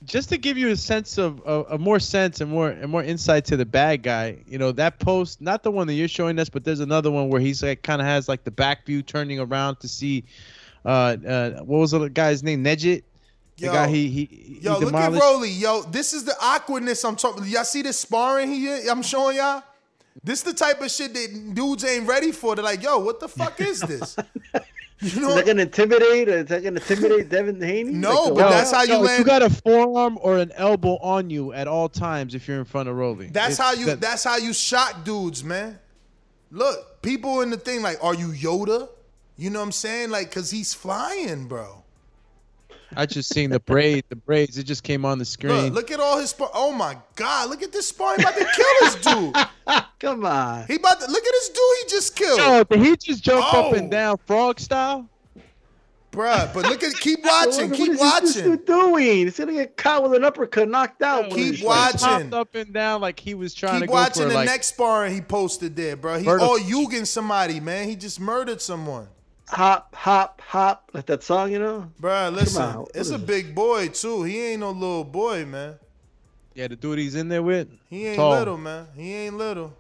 just 0.04 0.28
to 0.28 0.38
give 0.38 0.56
you 0.56 0.68
a 0.68 0.76
sense 0.76 1.18
of 1.18 1.42
a, 1.44 1.62
a 1.74 1.78
more 1.78 1.98
sense 1.98 2.40
and 2.40 2.48
more 2.48 2.68
and 2.68 2.88
more 2.88 3.02
insight 3.02 3.44
to 3.46 3.56
the 3.56 3.66
bad 3.66 4.04
guy, 4.04 4.36
you 4.46 4.56
know 4.56 4.70
that 4.70 5.00
post, 5.00 5.40
not 5.40 5.64
the 5.64 5.70
one 5.72 5.88
that 5.88 5.94
you're 5.94 6.06
showing 6.06 6.38
us, 6.38 6.48
but 6.48 6.62
there's 6.64 6.78
another 6.78 7.10
one 7.10 7.28
where 7.28 7.40
he's 7.40 7.64
like 7.64 7.82
kind 7.82 8.00
of 8.00 8.06
has 8.06 8.28
like 8.28 8.44
the 8.44 8.50
back 8.52 8.86
view 8.86 9.02
turning 9.02 9.40
around 9.40 9.80
to 9.80 9.88
see, 9.88 10.22
uh, 10.84 11.16
uh 11.26 11.50
what 11.64 11.78
was 11.78 11.90
the 11.90 12.08
guy's 12.10 12.44
name, 12.44 12.62
Nejit, 13.58 13.60
the 13.60 13.66
Yo. 13.66 13.72
guy 13.72 13.88
he 13.88 14.08
he, 14.08 14.24
he 14.26 14.58
Yo, 14.62 14.72
look 14.78 14.82
at 14.94 15.10
demolished. 15.10 15.22
Rolly. 15.22 15.50
Yo, 15.50 15.82
this 15.82 16.12
is 16.12 16.24
the 16.24 16.34
awkwardness 16.40 17.04
I'm 17.04 17.16
talking. 17.16 17.44
Y'all 17.44 17.64
see 17.64 17.82
this 17.82 17.98
sparring 17.98 18.50
he 18.50 18.88
I'm 18.88 19.02
showing 19.02 19.36
y'all? 19.36 19.62
This 20.24 20.40
is 20.40 20.44
the 20.44 20.54
type 20.54 20.80
of 20.80 20.90
shit 20.90 21.14
that 21.14 21.54
dudes 21.54 21.84
ain't 21.84 22.06
ready 22.08 22.32
for. 22.32 22.56
They're 22.56 22.64
like, 22.64 22.82
yo, 22.82 22.98
what 22.98 23.20
the 23.20 23.28
fuck 23.28 23.60
is 23.60 23.80
this? 23.80 24.16
You 25.00 25.20
know, 25.20 25.28
Is 25.28 25.34
that 25.36 25.46
gonna 25.46 25.62
intimidate? 25.62 26.28
Is 26.28 26.46
that 26.46 26.64
gonna 26.64 26.80
intimidate 26.80 27.28
Devin 27.28 27.60
Haney? 27.62 27.92
No, 27.92 28.24
Like, 28.24 28.34
but 28.34 28.50
that's 28.50 28.72
how 28.72 28.82
you 28.82 28.94
No, 28.94 29.00
land- 29.02 29.20
You 29.20 29.24
got 29.24 29.42
a 29.42 29.50
forearm 29.50 30.18
or 30.20 30.38
an 30.38 30.50
elbow 30.56 30.96
on 31.00 31.30
you 31.30 31.52
at 31.52 31.68
all 31.68 31.88
times 31.88 32.34
if 32.34 32.48
you're 32.48 32.58
in 32.58 32.64
front 32.64 32.88
of 32.88 32.96
Rolly. 32.96 33.28
that's 33.28 33.50
It's 33.50 33.58
how 33.58 33.72
you 33.74 33.86
that- 33.86 34.00
that's 34.00 34.24
how 34.24 34.38
you 34.38 34.52
shock 34.52 35.04
dudes, 35.04 35.44
man. 35.44 35.78
Look, 36.50 37.00
people 37.02 37.42
in 37.42 37.50
the 37.50 37.56
thing 37.56 37.82
like, 37.82 38.02
are 38.02 38.14
you 38.14 38.28
Yoda? 38.28 38.88
You 39.36 39.50
know 39.50 39.60
what 39.60 39.66
I'm 39.66 39.72
saying? 39.72 40.10
Like, 40.10 40.32
cause 40.32 40.50
he's 40.50 40.74
flying, 40.74 41.46
bro. 41.46 41.84
I 42.96 43.04
just 43.06 43.32
seen 43.32 43.50
the 43.50 43.60
braid, 43.60 44.04
the 44.08 44.16
braids. 44.16 44.56
It 44.58 44.64
just 44.64 44.82
came 44.82 45.04
on 45.04 45.18
the 45.18 45.24
screen. 45.24 45.64
Look, 45.66 45.74
look 45.74 45.90
at 45.90 46.00
all 46.00 46.18
his 46.18 46.30
spar. 46.30 46.50
Oh 46.54 46.72
my 46.72 46.96
God! 47.16 47.50
Look 47.50 47.62
at 47.62 47.70
this 47.72 47.88
spar. 47.88 48.16
He 48.16 48.22
about 48.22 48.34
to 48.36 48.44
kill 48.44 48.66
this 48.80 48.94
dude. 48.96 49.82
Come 50.00 50.24
on. 50.24 50.64
He 50.66 50.76
about 50.76 51.00
to 51.00 51.06
look 51.10 51.24
at 51.24 51.32
this 51.32 51.48
dude. 51.50 51.62
He 51.82 51.88
just 51.90 52.16
killed. 52.16 52.38
Yo, 52.38 52.64
did 52.64 52.80
he 52.80 52.96
just 52.96 53.22
jump 53.22 53.44
up 53.52 53.66
Oh. 53.66 53.74
and 53.74 53.90
down 53.90 54.16
frog 54.26 54.58
style? 54.58 55.08
Bruh, 56.10 56.52
but 56.54 56.64
look 56.64 56.82
at 56.82 56.94
keep 56.94 57.22
watching, 57.22 57.70
keep 57.72 57.88
what 57.98 58.24
is 58.24 58.34
watching. 58.36 58.50
This 58.50 58.58
dude 58.60 58.64
doing? 58.66 59.04
He's 59.04 59.38
gonna 59.38 59.52
get 59.52 59.76
caught 59.76 60.02
with 60.02 60.14
an 60.14 60.24
uppercut, 60.24 60.66
knocked 60.68 61.02
out. 61.02 61.30
Keep 61.30 61.56
He 61.56 61.66
watching. 61.66 61.98
Popped 62.00 62.32
up 62.32 62.54
and 62.54 62.72
down 62.72 63.02
like 63.02 63.20
he 63.20 63.34
was 63.34 63.52
trying 63.52 63.80
to 63.82 63.86
get 63.86 63.92
away. 63.92 64.04
Keep 64.04 64.08
watching 64.08 64.22
for 64.22 64.28
the 64.30 64.34
like. 64.34 64.46
next 64.46 64.68
sparring 64.68 65.12
he 65.14 65.20
posted 65.20 65.76
there, 65.76 65.96
bro. 65.96 66.18
He 66.18 66.24
Murder- 66.24 66.44
oh 66.44 66.58
Yugen 66.62 67.06
somebody, 67.06 67.60
man. 67.60 67.86
He 67.88 67.94
just 67.96 68.18
murdered 68.18 68.62
someone. 68.62 69.08
Hop, 69.50 69.94
hop, 69.94 70.40
hop, 70.42 70.90
like 70.92 71.06
that 71.06 71.22
song, 71.22 71.50
you 71.50 71.58
know? 71.58 71.90
Bruh, 72.00 72.32
listen, 72.34 72.62
on, 72.62 72.86
it's 72.94 73.10
a 73.10 73.14
it? 73.14 73.26
big 73.26 73.54
boy 73.54 73.88
too. 73.88 74.22
He 74.22 74.38
ain't 74.40 74.60
no 74.60 74.70
little 74.70 75.04
boy, 75.04 75.46
man. 75.46 75.76
Yeah, 76.54 76.68
the 76.68 76.76
dude 76.76 76.98
he's 76.98 77.14
in 77.14 77.28
there 77.28 77.42
with. 77.42 77.68
He 77.88 78.06
ain't 78.06 78.16
tall. 78.16 78.30
little, 78.30 78.58
man. 78.58 78.88
He 78.94 79.14
ain't 79.14 79.38
little. 79.38 79.72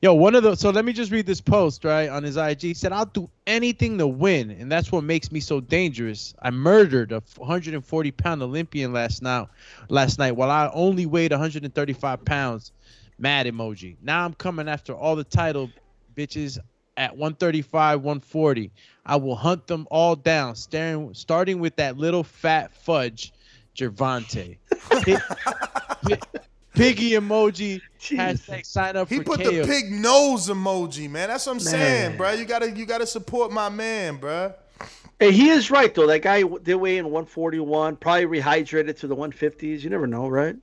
Yo, 0.00 0.12
one 0.12 0.34
of 0.34 0.42
the 0.42 0.54
so 0.54 0.68
let 0.68 0.84
me 0.84 0.92
just 0.92 1.10
read 1.10 1.24
this 1.24 1.40
post 1.40 1.82
right 1.82 2.10
on 2.10 2.22
his 2.22 2.36
IG. 2.36 2.60
He 2.60 2.74
said, 2.74 2.92
"I'll 2.92 3.06
do 3.06 3.30
anything 3.46 3.96
to 3.98 4.06
win, 4.06 4.50
and 4.50 4.70
that's 4.70 4.92
what 4.92 5.02
makes 5.02 5.32
me 5.32 5.40
so 5.40 5.60
dangerous. 5.60 6.34
I 6.42 6.50
murdered 6.50 7.10
a 7.10 7.22
140 7.38 8.10
pound 8.10 8.42
Olympian 8.42 8.92
last 8.92 9.22
night. 9.22 9.48
Last 9.88 10.18
night, 10.18 10.32
while 10.32 10.50
I 10.50 10.70
only 10.74 11.06
weighed 11.06 11.30
135 11.30 12.24
pounds. 12.24 12.72
Mad 13.18 13.46
emoji. 13.46 13.96
Now 14.02 14.24
I'm 14.24 14.34
coming 14.34 14.68
after 14.68 14.94
all 14.94 15.16
the 15.16 15.24
title 15.24 15.70
bitches 16.14 16.58
at 16.96 17.12
135, 17.16 18.00
140. 18.02 18.70
I 19.06 19.16
will 19.16 19.36
hunt 19.36 19.66
them 19.66 19.86
all 19.90 20.16
down, 20.16 20.54
staring, 20.56 21.12
starting 21.14 21.58
with 21.60 21.76
that 21.76 21.96
little 21.98 22.22
fat 22.24 22.74
fudge, 22.74 23.32
Gervonta. 23.76 24.56
Pig- 25.02 25.18
pi- 26.02 26.18
Piggy 26.74 27.10
emoji. 27.12 27.80
Hashtag 28.00 28.66
sign 28.66 28.96
up 28.96 29.08
He 29.08 29.18
for 29.18 29.24
put 29.24 29.40
KO. 29.42 29.50
the 29.50 29.64
pig 29.66 29.92
nose 29.92 30.48
emoji, 30.48 31.08
man. 31.08 31.28
That's 31.28 31.46
what 31.46 31.52
I'm 31.52 31.60
saying, 31.60 32.08
Man. 32.10 32.16
bro. 32.18 32.32
You 32.32 32.44
gotta 32.44 32.70
you 32.70 32.84
gotta 32.84 33.06
support 33.06 33.52
my 33.52 33.68
man, 33.68 34.16
bro. 34.16 34.52
Hey, 35.20 35.30
he 35.30 35.50
is 35.50 35.70
right 35.70 35.94
though. 35.94 36.08
That 36.08 36.22
guy 36.22 36.40
w- 36.42 36.60
did 36.60 36.74
weigh 36.74 36.98
in 36.98 37.04
141, 37.04 37.96
probably 37.96 38.26
rehydrated 38.26 38.98
to 38.98 39.06
the 39.06 39.14
150s. 39.14 39.82
You 39.82 39.90
never 39.90 40.08
know, 40.08 40.26
right? 40.28 40.56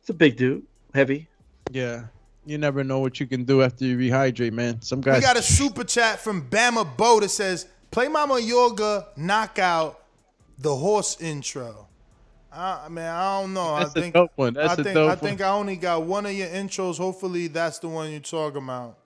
It's 0.00 0.08
a 0.10 0.14
big 0.14 0.36
dude, 0.36 0.62
heavy. 0.94 1.26
Yeah. 1.72 2.04
You 2.46 2.58
never 2.58 2.84
know 2.84 3.00
what 3.00 3.18
you 3.18 3.26
can 3.26 3.44
do 3.44 3.62
after 3.62 3.84
you 3.84 3.98
rehydrate, 3.98 4.52
man. 4.52 4.80
Some 4.80 5.00
guys. 5.00 5.16
We 5.16 5.22
got 5.22 5.36
a 5.36 5.42
super 5.42 5.82
chat 5.82 6.20
from 6.20 6.48
Bama 6.48 6.96
Bo 6.96 7.18
that 7.20 7.30
says, 7.30 7.66
"Play 7.90 8.06
Mama 8.06 8.38
Yoga 8.38 9.08
knockout 9.16 10.00
the 10.58 10.74
horse 10.74 11.20
intro." 11.20 11.88
I 12.52 12.88
man, 12.88 13.14
I 13.14 13.40
don't 13.40 13.52
know. 13.52 13.76
That's 13.76 13.96
I 13.96 13.98
a 13.98 14.02
think 14.02 14.14
dope 14.14 14.30
one. 14.36 14.54
That's 14.54 14.70
I 14.70 14.72
a 14.74 14.84
think 14.84 14.94
dope 14.94 15.10
I 15.10 15.16
think 15.16 15.40
I 15.42 15.48
only 15.48 15.76
got 15.76 16.04
one 16.04 16.24
of 16.24 16.32
your 16.32 16.46
intros. 16.48 16.98
Hopefully, 16.98 17.48
that's 17.48 17.80
the 17.80 17.88
one 17.88 18.10
you're 18.12 18.20
talking 18.20 18.62
about. 18.62 18.96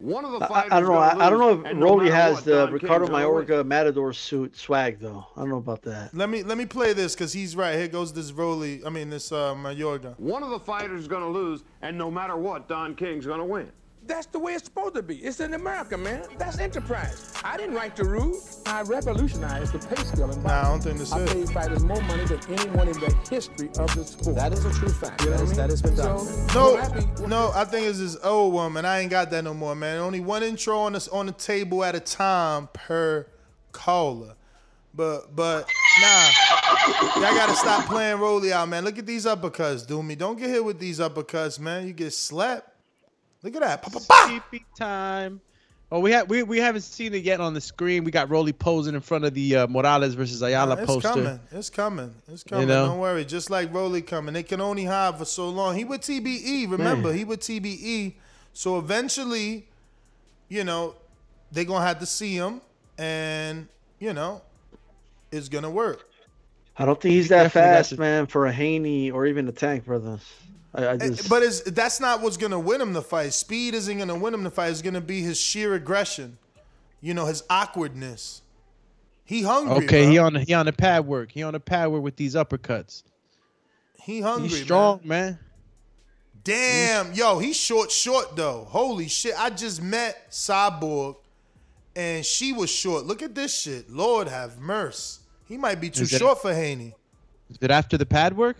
One 0.00 0.24
of 0.24 0.32
the 0.32 0.44
I, 0.44 0.48
fighters. 0.48 0.72
I 0.72 0.80
don't 0.80 0.88
know. 0.88 0.94
I, 0.96 1.26
I 1.26 1.30
don't 1.30 1.38
know 1.38 1.60
if 1.60 1.66
and 1.66 1.78
no 1.78 1.86
Rolly 1.86 2.10
has 2.10 2.36
what, 2.36 2.44
the 2.44 2.64
Don 2.66 2.72
Ricardo 2.72 3.06
King's 3.06 3.10
win. 3.10 3.22
Mayorga 3.22 3.66
Matador 3.66 4.12
suit 4.14 4.56
swag 4.56 4.98
though. 4.98 5.26
I 5.36 5.40
don't 5.40 5.50
know 5.50 5.58
about 5.58 5.82
that. 5.82 6.14
Let 6.14 6.30
me 6.30 6.42
let 6.42 6.56
me 6.56 6.64
play 6.64 6.94
this 6.94 7.14
because 7.14 7.34
he's 7.34 7.54
right. 7.54 7.74
Here 7.76 7.86
goes 7.86 8.12
this 8.12 8.32
Rolly. 8.32 8.82
I 8.84 8.88
mean 8.88 9.10
this 9.10 9.30
uh, 9.30 9.54
Mayorga. 9.54 10.18
One 10.18 10.42
of 10.42 10.50
the 10.50 10.58
fighters 10.60 11.02
is 11.02 11.08
going 11.08 11.22
to 11.22 11.28
lose, 11.28 11.64
and 11.82 11.98
no 11.98 12.10
matter 12.10 12.36
what, 12.36 12.66
Don 12.66 12.94
King's 12.94 13.26
going 13.26 13.40
to 13.40 13.44
win. 13.44 13.70
That's 14.06 14.26
the 14.26 14.38
way 14.40 14.54
it's 14.54 14.64
supposed 14.64 14.94
to 14.96 15.02
be. 15.02 15.16
It's 15.18 15.38
in 15.40 15.54
America, 15.54 15.96
man. 15.96 16.24
That's 16.36 16.58
enterprise. 16.58 17.32
I 17.44 17.56
didn't 17.56 17.74
write 17.76 17.94
the 17.96 18.04
rules. 18.04 18.60
I 18.66 18.82
revolutionized 18.82 19.72
the 19.72 19.78
pay 19.86 20.02
scale 20.02 20.30
in 20.30 20.42
Nah, 20.42 20.60
I 20.60 20.62
don't 20.64 20.82
think 20.82 20.98
this 20.98 21.12
I 21.12 21.20
is. 21.20 21.32
paid 21.32 21.50
fighters 21.50 21.84
more 21.84 22.00
money 22.02 22.24
than 22.24 22.40
anyone 22.50 22.88
in 22.88 22.98
the 22.98 23.14
history 23.30 23.68
of 23.78 23.94
the 23.94 24.04
sport. 24.04 24.34
That 24.36 24.52
is 24.52 24.64
a 24.64 24.72
true 24.72 24.88
fact. 24.88 25.22
You 25.22 25.30
know 25.30 25.36
That 25.36 25.42
is- 25.44 25.48
what 25.50 25.58
I 25.58 25.66
mean? 25.68 25.68
that 25.68 25.70
has 25.70 25.82
been 25.82 26.48
So. 26.50 27.20
No, 27.20 27.26
no, 27.26 27.52
I 27.54 27.64
think 27.64 27.86
it's 27.86 27.98
this 27.98 28.16
old 28.24 28.52
woman. 28.52 28.84
I 28.84 29.00
ain't 29.00 29.10
got 29.10 29.30
that 29.30 29.44
no 29.44 29.54
more, 29.54 29.74
man. 29.76 29.98
Only 30.00 30.20
one 30.20 30.42
intro 30.42 30.78
on 30.80 30.94
this 30.94 31.06
on 31.08 31.26
the 31.26 31.32
table 31.32 31.84
at 31.84 31.94
a 31.94 32.00
time 32.00 32.68
per 32.72 33.26
caller. 33.72 34.34
But 34.92 35.36
but 35.36 35.68
nah, 36.00 36.30
y'all 37.20 37.34
gotta 37.34 37.54
stop 37.54 37.84
playing 37.86 38.18
Rolly 38.18 38.52
out, 38.52 38.68
man. 38.68 38.84
Look 38.84 38.98
at 38.98 39.06
these 39.06 39.24
uppercuts, 39.24 39.86
Doomy. 39.86 40.18
Don't 40.18 40.36
get 40.36 40.48
hit 40.50 40.64
with 40.64 40.80
these 40.80 40.98
uppercuts, 40.98 41.60
man. 41.60 41.86
You 41.86 41.92
get 41.92 42.12
slapped. 42.12 42.66
Look 43.42 43.54
at 43.56 43.62
that. 43.62 43.82
Pa, 43.82 43.90
pa, 43.90 44.00
pa. 44.08 44.26
Sleepy 44.28 44.64
time. 44.76 45.40
Oh, 45.92 45.98
we 45.98 46.12
have 46.12 46.28
we, 46.30 46.44
we 46.44 46.58
haven't 46.58 46.82
seen 46.82 47.14
it 47.14 47.24
yet 47.24 47.40
on 47.40 47.52
the 47.52 47.60
screen. 47.60 48.04
We 48.04 48.12
got 48.12 48.30
Rolly 48.30 48.52
posing 48.52 48.94
in 48.94 49.00
front 49.00 49.24
of 49.24 49.34
the 49.34 49.56
uh, 49.56 49.66
Morales 49.66 50.14
versus 50.14 50.40
Ayala 50.40 50.76
Nah, 50.76 50.82
it's 50.82 50.86
poster. 50.86 51.08
coming. 51.08 51.40
It's 51.50 51.70
coming. 51.70 52.14
It's 52.28 52.44
coming. 52.44 52.68
know? 52.68 52.86
Don't 52.86 52.98
worry. 53.00 53.24
Just 53.24 53.50
like 53.50 53.74
Rolly 53.74 54.00
coming. 54.02 54.32
They 54.34 54.44
can 54.44 54.60
only 54.60 54.84
hide 54.84 55.18
for 55.18 55.24
so 55.24 55.48
long. 55.48 55.76
He 55.76 55.84
with 55.84 56.02
TBE. 56.02 56.70
Remember, 56.70 57.08
Man. 57.08 57.18
he 57.18 57.24
with 57.24 57.40
TBE. 57.40 58.14
So 58.52 58.78
eventually, 58.78 59.66
you 60.48 60.62
know, 60.62 60.94
they're 61.50 61.64
gonna 61.64 61.84
have 61.84 61.98
to 62.00 62.06
see 62.06 62.36
him, 62.36 62.60
and 62.96 63.66
you 63.98 64.12
know, 64.12 64.42
it's 65.32 65.48
gonna 65.48 65.70
work. 65.70 66.06
I 66.76 66.86
don't 66.86 67.00
think 67.00 67.14
he's 67.14 67.28
that 67.30 67.44
definitely 67.44 67.76
fast, 67.76 67.98
man, 67.98 68.26
for 68.26 68.46
a 68.46 68.52
Haney 68.52 69.10
or 69.10 69.26
even 69.26 69.48
a 69.48 69.52
Tank, 69.52 69.86
brothers. 69.86 70.22
I, 70.74 70.84
I 70.84 70.94
eh, 70.94 71.08
just. 71.08 71.28
But 71.28 71.42
it's, 71.42 71.60
that's 71.62 72.00
not 72.00 72.20
what's 72.20 72.36
gonna 72.36 72.58
win 72.58 72.80
him 72.80 72.92
the 72.92 73.02
fight. 73.02 73.32
Speed 73.32 73.74
isn't 73.74 73.98
gonna 73.98 74.16
win 74.16 74.34
him 74.34 74.44
the 74.44 74.50
fight. 74.50 74.70
It's 74.70 74.82
gonna 74.82 75.00
be 75.00 75.20
his 75.20 75.38
sheer 75.38 75.74
aggression. 75.74 76.38
You 77.00 77.14
know, 77.14 77.26
his 77.26 77.42
awkwardness. 77.48 78.42
He 79.24 79.42
hungry. 79.42 79.84
Okay, 79.84 80.02
bro. 80.04 80.10
he 80.10 80.18
on 80.18 80.34
he 80.34 80.54
on 80.54 80.66
the 80.66 80.72
pad 80.72 81.06
work. 81.06 81.30
He 81.32 81.42
on 81.42 81.52
the 81.52 81.60
pad 81.60 81.90
work 81.90 82.02
with 82.02 82.16
these 82.16 82.34
uppercuts. 82.34 83.02
He 84.02 84.20
hungry. 84.20 84.48
He's 84.48 84.62
strong, 84.62 85.00
man. 85.04 85.38
Damn, 86.42 87.12
yo, 87.12 87.38
he's 87.38 87.56
short, 87.56 87.90
short 87.90 88.34
though. 88.34 88.66
Holy 88.68 89.08
shit! 89.08 89.34
I 89.38 89.50
just 89.50 89.82
met 89.82 90.30
Cyborg, 90.30 91.16
and 91.94 92.24
she 92.24 92.52
was 92.52 92.70
short. 92.70 93.04
Look 93.04 93.22
at 93.22 93.34
this 93.34 93.56
shit. 93.56 93.90
Lord 93.90 94.26
have 94.26 94.58
mercy. 94.58 95.20
He 95.46 95.58
might 95.58 95.80
be 95.80 95.90
too 95.90 96.02
Is 96.02 96.12
it- 96.12 96.18
short 96.18 96.40
for 96.40 96.54
Haney. 96.54 96.94
Is 97.50 97.58
it 97.60 97.70
after 97.70 97.98
the 97.98 98.06
pad 98.06 98.36
work? 98.36 98.56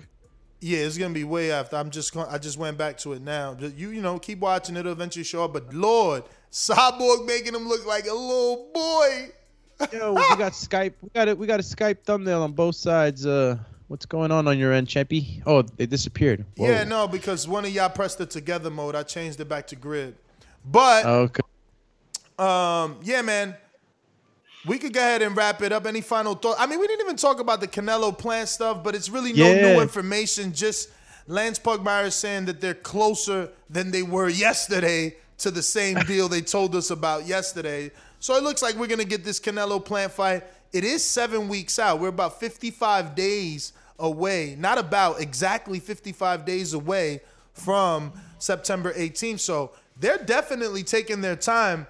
Yeah, 0.61 0.79
it's 0.81 0.99
gonna 0.99 1.15
be 1.15 1.25
way 1.25 1.51
after. 1.53 1.77
I'm 1.77 1.91
just 1.91 2.13
going. 2.13 2.27
I 2.31 2.37
just 2.39 2.59
went 2.59 2.77
back 2.77 2.99
to 2.99 3.15
it 3.15 3.23
now. 3.23 3.55
Just- 3.55 3.77
You 3.77 3.91
you 3.91 4.03
know 4.03 4.19
keep 4.19 4.41
watching. 4.41 4.77
It'll 4.77 4.93
eventually 4.93 5.25
show 5.25 5.45
up. 5.45 5.53
But 5.55 5.73
Lord, 5.73 6.25
Cyborg 6.53 7.27
making 7.27 7.55
him 7.55 7.67
look 7.69 7.87
like 7.87 8.05
a 8.07 8.13
little 8.13 8.71
boy. 8.75 9.31
Yo, 9.93 10.13
we 10.13 10.21
got 10.37 10.53
Skype. 10.53 10.93
We 11.01 11.09
got 11.15 11.29
it. 11.29 11.39
We 11.39 11.47
got 11.47 11.61
a 11.61 11.63
Skype 11.63 12.03
thumbnail 12.05 12.43
on 12.43 12.53
both 12.53 12.77
sides. 12.77 13.25
Uh, 13.25 13.57
what's 13.89 14.05
going 14.05 14.31
on 14.31 14.47
on 14.47 14.59
your 14.59 14.73
end, 14.75 14.87
Cheppy? 14.87 15.43
Oh, 15.47 15.63
they 15.63 15.87
disappeared. 15.87 16.45
Whoa. 16.57 16.69
Yeah, 16.69 16.85
no, 16.85 17.09
because 17.09 17.49
one 17.49 17.65
of 17.65 17.71
y'all 17.71 17.89
pressed 17.89 18.19
the 18.19 18.27
together 18.27 18.69
mode. 18.69 18.95
I 18.95 19.03
changed 19.03 19.41
it 19.41 19.49
back 19.49 19.67
to 19.69 19.77
grid. 19.77 20.15
But 20.65 21.07
Okay. 21.07 21.41
Um, 22.39 22.99
yeah, 23.03 23.23
man. 23.23 23.55
We 24.67 24.79
could 24.79 24.93
go 24.93 25.01
ahead 25.01 25.23
and 25.23 25.37
wrap 25.37 25.63
it 25.63 25.73
up. 25.73 25.87
Any 25.87 26.03
final 26.03 26.35
thoughts? 26.35 26.61
I 26.61 26.67
mean, 26.67 26.81
we 26.81 26.87
didn't 26.87 27.05
even 27.07 27.17
talk 27.17 27.41
about 27.41 27.61
the 27.61 27.69
Canelo 27.69 28.17
plant 28.17 28.49
stuff, 28.49 28.85
but 28.85 28.95
it's 28.95 29.09
really 29.09 29.33
no 29.33 29.47
Yeah. 29.53 29.73
new 29.75 29.81
information. 29.81 30.53
Just 30.53 30.91
Lance 31.27 31.59
Pugmire 31.59 32.07
is 32.07 32.15
saying 32.15 32.45
that 32.47 32.61
they're 32.61 32.75
closer 32.75 33.51
than 33.71 33.91
they 33.91 34.03
were 34.03 34.29
yesterday 34.29 35.17
to 35.39 35.51
the 35.51 35.63
same 35.63 35.95
deal 36.07 36.29
they 36.29 36.43
told 36.43 36.75
us 36.77 36.91
about 36.91 37.27
yesterday. 37.27 37.91
So 38.19 38.37
it 38.37 38.43
looks 38.43 38.61
like 38.61 38.75
we're 38.75 38.87
gonna 38.87 39.05
get 39.05 39.25
this 39.25 39.41
Canelo 39.41 39.83
plant 39.83 40.13
fight. 40.13 40.45
It 40.73 40.85
is 40.85 41.03
seven 41.03 41.49
weeks 41.49 41.79
out. 41.79 41.99
We're 41.99 42.09
about 42.09 42.39
55 42.39 43.15
days 43.15 43.73
away. 43.99 44.57
Not 44.59 44.77
about 44.77 45.21
exactly 45.21 45.81
55 45.81 46.45
days 46.45 46.75
away 46.75 47.23
from 47.55 48.13
September 48.39 48.93
18th. 48.93 49.41
So 49.41 49.71
they're 49.99 50.19
definitely 50.19 50.83
taking 50.83 51.23
their 51.23 51.37
time 51.37 51.87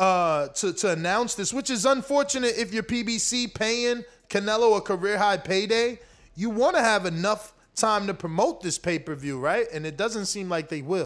uh, 0.00 0.48
to, 0.48 0.72
to 0.72 0.90
announce 0.90 1.34
this, 1.34 1.52
which 1.52 1.68
is 1.68 1.84
unfortunate 1.84 2.54
if 2.56 2.72
you're 2.72 2.82
PBC 2.82 3.52
paying 3.54 4.02
Canelo 4.30 4.78
a 4.78 4.80
career 4.80 5.18
high 5.18 5.36
payday. 5.36 6.00
You 6.34 6.48
want 6.48 6.74
to 6.76 6.82
have 6.82 7.04
enough 7.04 7.52
time 7.76 8.06
to 8.06 8.14
promote 8.14 8.62
this 8.62 8.78
pay 8.78 8.98
per 8.98 9.14
view, 9.14 9.38
right? 9.38 9.66
And 9.72 9.84
it 9.84 9.98
doesn't 9.98 10.26
seem 10.26 10.48
like 10.48 10.70
they 10.70 10.80
will. 10.80 11.04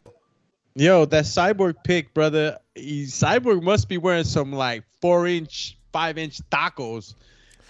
Yo, 0.75 1.05
that 1.05 1.25
cyborg 1.25 1.75
pick, 1.83 2.13
brother. 2.13 2.57
He, 2.73 3.03
cyborg 3.03 3.61
must 3.61 3.89
be 3.89 3.97
wearing 3.97 4.23
some 4.23 4.53
like 4.53 4.83
four 5.01 5.27
inch, 5.27 5.77
five 5.91 6.17
inch 6.17 6.39
tacos. 6.49 7.15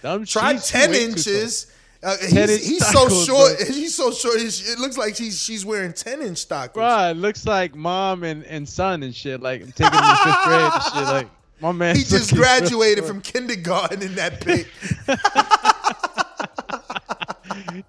Them 0.02 0.24
Try 0.24 0.52
she's 0.52 0.68
10 0.68 0.90
way 0.90 0.96
too 0.96 1.10
inches. 1.10 1.72
Uh, 2.02 2.16
he's 2.28 2.66
he's 2.66 2.86
so 2.86 3.08
short. 3.08 3.56
bro. 3.58 3.66
He's 3.72 3.94
so 3.94 4.12
short. 4.12 4.38
he's- 4.38 4.68
It 4.70 4.78
looks 4.78 4.96
like 4.98 5.16
she's 5.16 5.40
she's 5.42 5.64
wearing 5.64 5.92
10 5.92 6.22
inch 6.22 6.46
tacos. 6.48 6.74
Bro, 6.74 7.10
it 7.10 7.16
looks 7.16 7.46
like 7.46 7.74
mom 7.74 8.22
and, 8.22 8.44
and 8.44 8.68
son 8.68 9.02
and 9.02 9.14
shit. 9.14 9.40
Like 9.40 9.62
I'm 9.62 9.72
taking 9.72 9.92
him 9.98 10.04
to 10.04 10.16
fifth 10.24 10.44
grade 10.44 10.70
and 10.72 10.82
shit. 10.82 10.94
Like 11.04 11.28
my 11.60 11.72
man. 11.80 11.96
He 11.96 12.04
just 12.04 12.34
graduated 12.34 13.04
from 13.04 13.20
kindergarten 13.22 14.02
in 14.02 14.14
that 14.16 14.40
pic. 14.44 14.68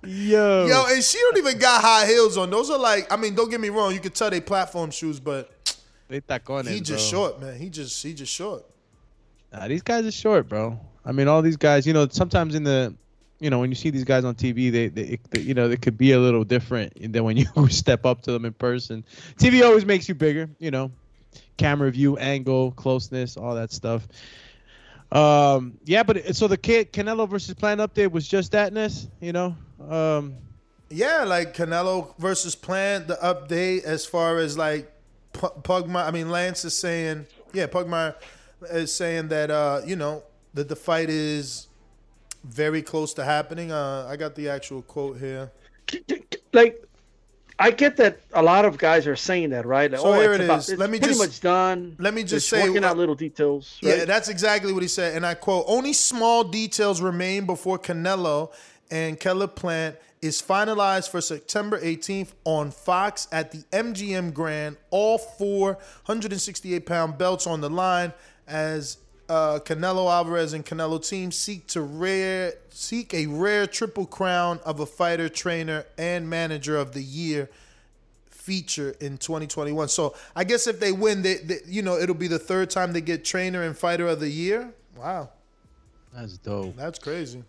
Yo. 0.03 0.65
Yo, 0.67 0.85
and 0.89 1.03
she 1.03 1.17
don't 1.19 1.37
even 1.37 1.57
got 1.57 1.81
high 1.81 2.05
heels 2.05 2.37
on. 2.37 2.49
Those 2.49 2.69
are 2.69 2.77
like, 2.79 3.11
I 3.11 3.17
mean, 3.17 3.35
don't 3.35 3.49
get 3.49 3.59
me 3.59 3.69
wrong, 3.69 3.93
you 3.93 3.99
could 3.99 4.15
tell 4.15 4.29
they 4.29 4.41
platform 4.41 4.91
shoes, 4.91 5.19
but 5.19 5.51
They 6.07 6.21
tacones, 6.21 6.67
he 6.69 6.79
just 6.81 7.11
bro. 7.11 7.19
short, 7.29 7.41
man. 7.41 7.57
He 7.59 7.69
just 7.69 8.01
he 8.03 8.13
just 8.13 8.31
short. 8.33 8.63
Nah, 9.51 9.67
these 9.67 9.81
guys 9.81 10.05
are 10.05 10.11
short, 10.11 10.47
bro. 10.49 10.79
I 11.05 11.11
mean, 11.11 11.27
all 11.27 11.41
these 11.41 11.57
guys, 11.57 11.85
you 11.87 11.93
know, 11.93 12.07
sometimes 12.09 12.53
in 12.55 12.63
the, 12.63 12.93
you 13.39 13.49
know, 13.49 13.59
when 13.59 13.69
you 13.69 13.75
see 13.75 13.89
these 13.89 14.03
guys 14.03 14.25
on 14.25 14.35
TV, 14.35 14.71
they, 14.71 14.87
they, 14.87 15.19
they 15.29 15.39
you 15.41 15.53
know, 15.53 15.67
they 15.67 15.77
could 15.77 15.97
be 15.97 16.11
a 16.13 16.19
little 16.19 16.43
different 16.43 17.11
than 17.11 17.23
when 17.23 17.37
you 17.37 17.45
step 17.69 18.05
up 18.05 18.21
to 18.23 18.31
them 18.31 18.45
in 18.45 18.53
person. 18.53 19.03
TV 19.37 19.63
always 19.63 19.85
makes 19.85 20.09
you 20.09 20.15
bigger, 20.15 20.49
you 20.59 20.71
know, 20.71 20.91
camera 21.57 21.91
view, 21.91 22.17
angle, 22.17 22.71
closeness, 22.71 23.37
all 23.37 23.55
that 23.55 23.71
stuff. 23.71 24.07
Um, 25.11 25.77
yeah, 25.85 26.03
but 26.03 26.35
so 26.35 26.47
the 26.47 26.57
kid 26.57 26.91
Canelo 26.91 27.29
versus 27.29 27.53
Plant 27.53 27.79
update 27.79 28.11
was 28.11 28.27
just 28.27 28.51
thatness, 28.51 29.07
you 29.21 29.31
know. 29.31 29.55
Um, 29.89 30.35
Yeah, 30.89 31.23
like 31.23 31.53
Canelo 31.55 32.17
versus 32.17 32.55
Plant, 32.55 33.07
the 33.07 33.15
update 33.15 33.83
as 33.83 34.05
far 34.05 34.37
as 34.39 34.57
like 34.57 34.91
P- 35.33 35.47
Pugmire. 35.61 36.05
I 36.05 36.11
mean, 36.11 36.29
Lance 36.29 36.65
is 36.65 36.77
saying, 36.77 37.25
yeah, 37.53 37.67
Pugmire 37.67 38.15
is 38.69 38.93
saying 38.93 39.29
that 39.29 39.49
uh, 39.49 39.81
you 39.85 39.95
know 39.95 40.23
that 40.53 40.67
the 40.67 40.75
fight 40.75 41.09
is 41.09 41.66
very 42.43 42.81
close 42.81 43.13
to 43.15 43.23
happening. 43.23 43.71
Uh, 43.71 44.07
I 44.09 44.15
got 44.17 44.35
the 44.35 44.49
actual 44.49 44.81
quote 44.81 45.17
here. 45.19 45.51
Like, 46.53 46.83
I 47.59 47.71
get 47.71 47.97
that 47.97 48.19
a 48.33 48.41
lot 48.41 48.65
of 48.65 48.77
guys 48.77 49.07
are 49.07 49.15
saying 49.15 49.49
that, 49.49 49.65
right? 49.65 49.89
Like, 49.91 49.99
So 49.99 50.13
oh, 50.13 50.19
here 50.19 50.33
it's 50.33 50.41
it 50.41 50.45
about- 50.45 50.59
is. 50.59 50.69
It's 50.69 50.79
Let 50.79 50.89
me 50.89 50.99
pretty 50.99 51.13
just- 51.15 51.19
much 51.25 51.39
done. 51.41 51.95
let 51.99 52.13
me 52.13 52.21
just 52.23 52.33
It's 52.33 52.47
say- 52.47 52.67
working 52.67 52.83
out 52.83 52.97
little 52.97 53.15
details. 53.15 53.77
Yeah, 53.81 54.05
that's 54.05 54.29
exactly 54.29 54.71
what 54.73 54.83
he 54.83 54.87
said. 54.87 55.15
And 55.15 55.25
I 55.25 55.33
quote 55.33 55.65
Only 55.67 55.93
small 55.93 56.43
details 56.43 57.01
remain 57.01 57.45
before 57.45 57.79
Canelo 57.79 58.51
and 58.91 59.19
Caleb 59.19 59.55
Plant 59.55 59.95
is 60.21 60.41
finalized 60.41 61.09
for 61.09 61.19
September 61.21 61.79
18th 61.79 62.33
on 62.43 62.71
Fox 62.71 63.27
at 63.31 63.51
the 63.51 63.63
MGM 63.71 64.31
Grand. 64.33 64.77
All 64.91 65.17
four 65.17 65.77
168 66.05 66.85
pound 66.85 67.17
belts 67.17 67.45
on 67.47 67.61
the 67.61 67.69
line 67.69 68.13
as 68.47 68.97
uh, 69.29 69.59
Canelo 69.59 70.11
Alvarez 70.11 70.53
and 70.53 70.65
Canelo 70.65 71.05
team 71.05 71.31
seek 71.31 71.67
to 71.67 71.81
rare 71.81 72.53
seek 72.69 73.13
a 73.13 73.25
rare 73.27 73.67
triple 73.67 74.05
crown 74.05 74.59
of 74.65 74.79
a 74.79 74.85
fighter, 74.85 75.29
trainer, 75.29 75.85
and 75.97 76.29
manager 76.29 76.77
of 76.77 76.93
the 76.93 77.03
year 77.03 77.49
feature 78.29 78.95
in 79.01 79.17
2021. 79.17 79.89
So 79.89 80.15
I 80.35 80.45
guess 80.45 80.67
if 80.67 80.79
they 80.79 80.93
win, 80.93 81.21
they, 81.21 81.35
they 81.35 81.59
you 81.67 81.81
know 81.81 81.97
it'll 81.97 82.15
be 82.15 82.27
the 82.27 82.39
third 82.39 82.69
time 82.69 82.93
they 82.93 83.01
get 83.01 83.25
trainer 83.25 83.63
and 83.63 83.77
fighter 83.77 84.07
of 84.07 84.19
the 84.19 84.29
year. 84.29 84.71
Wow, 84.97 85.29
that's 86.13 86.37
dope. 86.37 86.75
that's 86.75 86.99
crazy. 86.99 87.43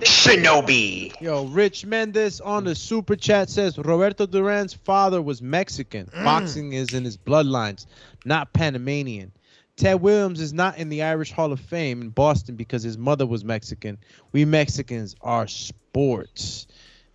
Shinobi. 0.00 1.20
Yo, 1.20 1.44
Rich 1.44 1.86
Mendez 1.86 2.40
on 2.40 2.64
the 2.64 2.74
super 2.74 3.14
chat 3.14 3.48
says 3.48 3.78
Roberto 3.78 4.26
Duran's 4.26 4.74
father 4.74 5.22
was 5.22 5.40
Mexican. 5.40 6.06
Mm. 6.06 6.24
Boxing 6.24 6.72
is 6.72 6.92
in 6.92 7.04
his 7.04 7.16
bloodlines, 7.16 7.86
not 8.24 8.52
Panamanian. 8.52 9.30
Ted 9.76 10.00
Williams 10.00 10.40
is 10.40 10.52
not 10.52 10.78
in 10.78 10.88
the 10.88 11.02
Irish 11.02 11.32
Hall 11.32 11.52
of 11.52 11.58
Fame 11.58 12.00
in 12.00 12.10
Boston 12.10 12.54
because 12.54 12.82
his 12.82 12.96
mother 12.96 13.26
was 13.26 13.44
Mexican. 13.44 13.98
We 14.30 14.44
Mexicans 14.44 15.16
are 15.20 15.48
sports. 15.48 16.66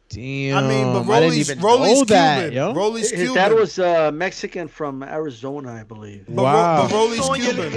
Damn. 0.10 0.58
I 0.58 0.68
mean, 0.68 0.86
but 0.94 1.00
I 1.12 1.20
didn't 1.20 1.30
Rolly's- 1.30 1.50
even 1.52 1.64
Rolly's 1.64 1.98
know 2.00 2.04
that, 2.06 2.40
Cuban. 2.52 2.54
yo. 2.56 2.74
Rolly's 2.74 3.12
His 3.12 3.32
dad 3.34 3.54
was 3.54 3.78
uh, 3.78 4.12
Mexican 4.12 4.68
from 4.68 5.04
Arizona, 5.04 5.72
I 5.74 5.84
believe. 5.84 6.26
But, 6.28 6.36
Ro- 6.38 6.44
Wow. 6.44 6.82
but 6.88 6.92
Rolly's 6.92 7.30
Cuban. 7.30 7.72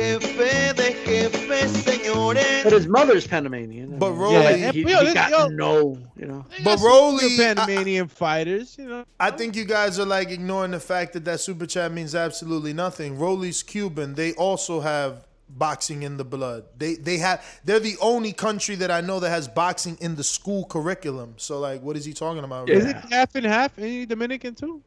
But 2.65 2.73
his 2.73 2.87
mother's 2.89 3.27
Panamanian. 3.27 3.99
But 3.99 4.07
I 4.07 4.11
mean, 4.11 4.19
Rolly- 4.19 4.59
he, 4.61 4.71
he, 4.85 4.91
Yo, 4.91 5.05
he 5.05 5.15
got 5.15 5.31
yo. 5.31 5.49
no, 5.49 5.99
you 6.17 6.27
know. 6.27 6.45
But 6.65 6.79
Some 6.79 6.87
Rolly, 6.89 7.37
good 7.37 7.57
Panamanian 7.57 8.09
fighters, 8.09 8.77
you 8.79 8.87
know. 8.87 9.05
I 9.21 9.31
think 9.31 9.57
you 9.57 9.65
guys 9.65 9.99
are 9.99 10.07
like 10.07 10.31
ignoring 10.31 10.71
the 10.71 10.81
fact 10.81 11.13
that 11.15 11.25
that 11.25 11.41
super 11.41 11.67
chat 11.67 11.93
means 11.93 12.15
absolutely 12.15 12.73
nothing. 12.73 13.19
Rolly's 13.19 13.63
Cuban. 13.63 14.15
They 14.15 14.33
also 14.35 14.81
have 14.81 15.27
boxing 15.59 16.03
in 16.03 16.17
the 16.17 16.25
blood. 16.25 16.65
They 16.77 16.95
they 16.95 17.19
have. 17.19 17.45
They're 17.65 17.81
the 17.81 17.97
only 18.01 18.33
country 18.33 18.75
that 18.77 18.91
I 18.91 19.01
know 19.01 19.21
that 19.21 19.31
has 19.31 19.49
boxing 19.49 19.97
in 20.01 20.17
the 20.17 20.25
school 20.25 20.65
curriculum. 20.65 21.35
So 21.37 21.61
like, 21.61 21.83
what 21.83 21.97
is 21.97 22.05
he 22.05 22.13
talking 22.13 22.45
about? 22.45 22.69
Is 22.69 22.87
it 22.87 22.97
half 23.11 23.35
and 23.35 23.47
half? 23.47 23.79
Any 23.79 24.07
Dominican 24.07 24.55
too? 24.55 24.83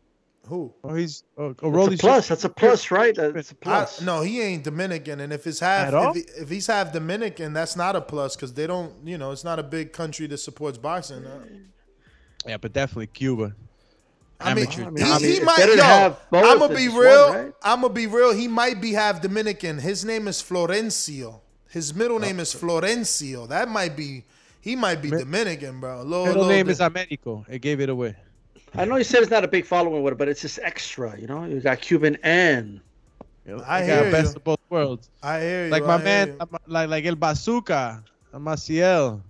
Who? 0.48 0.74
Oh, 0.84 0.94
he's 0.94 1.24
oh, 1.38 1.56
oh, 1.64 1.88
That's 1.88 1.96
a 1.96 1.98
plus. 1.98 2.28
That's 2.28 2.44
a 2.44 2.50
plus, 2.50 2.92
right? 2.92 3.16
That's 3.16 3.52
a 3.52 3.56
I, 3.56 3.58
plus. 3.62 4.02
no, 4.02 4.22
he 4.22 4.42
ain't 4.42 4.64
Dominican, 4.64 5.20
and 5.20 5.34
if 5.34 5.48
it's 5.48 5.60
half, 5.60 5.92
if, 5.92 6.16
he, 6.16 6.42
if 6.42 6.50
he's 6.50 6.68
half 6.68 6.94
Dominican, 6.94 7.54
that's 7.54 7.76
not 7.76 7.96
a 7.96 8.02
plus 8.02 8.36
because 8.36 8.54
they 8.54 8.68
don't, 8.68 8.94
you 9.04 9.18
know, 9.18 9.32
it's 9.32 9.44
not 9.44 9.58
a 9.58 9.64
big 9.64 9.92
country 9.92 10.28
that 10.28 10.38
supports 10.38 10.78
boxing. 10.78 11.26
Yeah, 12.46 12.58
but 12.58 12.74
definitely 12.74 13.08
Cuba. 13.08 13.56
I 14.40 14.54
mean, 14.54 14.66
Amateur. 14.66 14.84
I 14.86 14.90
mean, 14.90 15.06
he, 15.06 15.12
I 15.12 15.20
mean, 15.20 15.32
he 15.32 15.40
might. 15.42 15.58
Yo, 15.60 16.16
I'm 16.34 16.60
gonna 16.60 16.76
be 16.76 16.88
real. 16.90 17.30
one, 17.30 17.38
right? 17.46 17.54
I'm 17.64 17.82
gonna 17.82 17.94
be 17.94 18.08
real. 18.08 18.34
He 18.34 18.48
might 18.48 18.82
be 18.82 18.92
half 18.94 19.22
Dominican. 19.22 19.78
His 19.80 20.04
name 20.04 20.28
is 20.28 20.42
Florencio. 20.42 21.40
His 21.70 21.94
middle 21.94 22.20
name 22.20 22.40
is 22.40 22.54
Florencio. 22.54 23.48
That 23.50 23.70
might 23.70 23.96
be. 23.96 24.24
He 24.62 24.76
might 24.76 25.02
be 25.02 25.10
Dominican, 25.10 25.80
bro. 25.80 26.02
A 26.02 26.04
little, 26.04 26.26
Middle 26.26 26.42
little 26.42 26.50
name 26.50 26.66
bit. 26.66 26.72
is 26.74 26.80
Americo. 26.80 27.46
It 27.50 27.60
gave 27.60 27.80
it 27.82 27.90
away. 27.90 28.16
I 28.74 28.84
know 28.86 28.98
you 28.98 29.04
said 29.06 29.22
it's 29.22 29.32
not 29.32 29.44
a 29.44 29.48
big 29.48 29.66
following 29.66 30.04
with 30.04 30.14
it, 30.14 30.18
but 30.18 30.28
it's 30.28 30.42
just 30.42 30.60
extra. 30.62 31.18
You 31.20 31.28
know, 31.28 31.46
you 31.46 31.62
got 31.62 31.80
Cuban 31.82 32.18
and 32.24 32.82
I 33.66 33.82
They 33.82 33.86
hear 33.86 34.04
got 34.04 34.12
best 34.12 34.34
you. 34.34 34.38
of 34.38 34.44
both 34.44 34.60
worlds. 34.70 35.10
I 35.24 35.40
hear 35.40 35.66
you. 35.66 35.72
Like 35.72 35.86
my 35.86 35.98
man, 35.98 36.36
you. 36.40 36.48
like 36.68 36.90
like 36.90 37.06
El 37.06 37.16
Bazooka, 37.16 38.04
Maciel, 38.34 39.22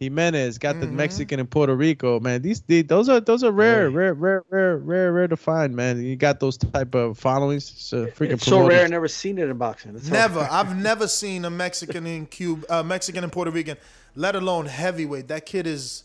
Jimenez 0.00 0.58
got 0.58 0.76
Mm-hmm. 0.76 0.80
the 0.86 0.92
Mexican 0.92 1.40
in 1.40 1.46
Puerto 1.46 1.74
Rico. 1.74 2.20
Man, 2.20 2.40
these, 2.42 2.60
these 2.62 2.84
those 2.84 3.08
are 3.08 3.20
those 3.20 3.42
are 3.42 3.50
rare, 3.50 3.90
rare, 3.90 4.14
rare, 4.14 4.44
rare, 4.50 4.76
rare, 4.78 5.12
rare 5.12 5.28
to 5.28 5.36
find. 5.36 5.74
Man, 5.74 6.02
you 6.02 6.14
got 6.16 6.38
those 6.40 6.56
type 6.56 6.94
of 6.94 7.18
followings. 7.18 7.64
So 7.76 8.06
freaking 8.06 8.32
it's 8.34 8.46
so 8.46 8.66
rare. 8.66 8.84
I 8.84 8.88
never 8.88 9.08
seen 9.08 9.38
it 9.38 9.48
in 9.48 9.56
boxing. 9.58 9.96
It's 9.96 10.08
Never. 10.08 10.44
hard. 10.44 10.66
I've 10.68 10.76
never 10.76 11.08
seen 11.08 11.44
a 11.44 11.50
Mexican 11.50 12.06
in 12.06 12.26
Cuba, 12.26 12.66
uh, 12.78 12.82
Mexican 12.82 13.24
and 13.24 13.32
Puerto 13.32 13.50
Rican, 13.50 13.76
let 14.14 14.36
alone 14.36 14.66
heavyweight. 14.66 15.28
That 15.28 15.46
kid 15.46 15.66
is. 15.66 16.04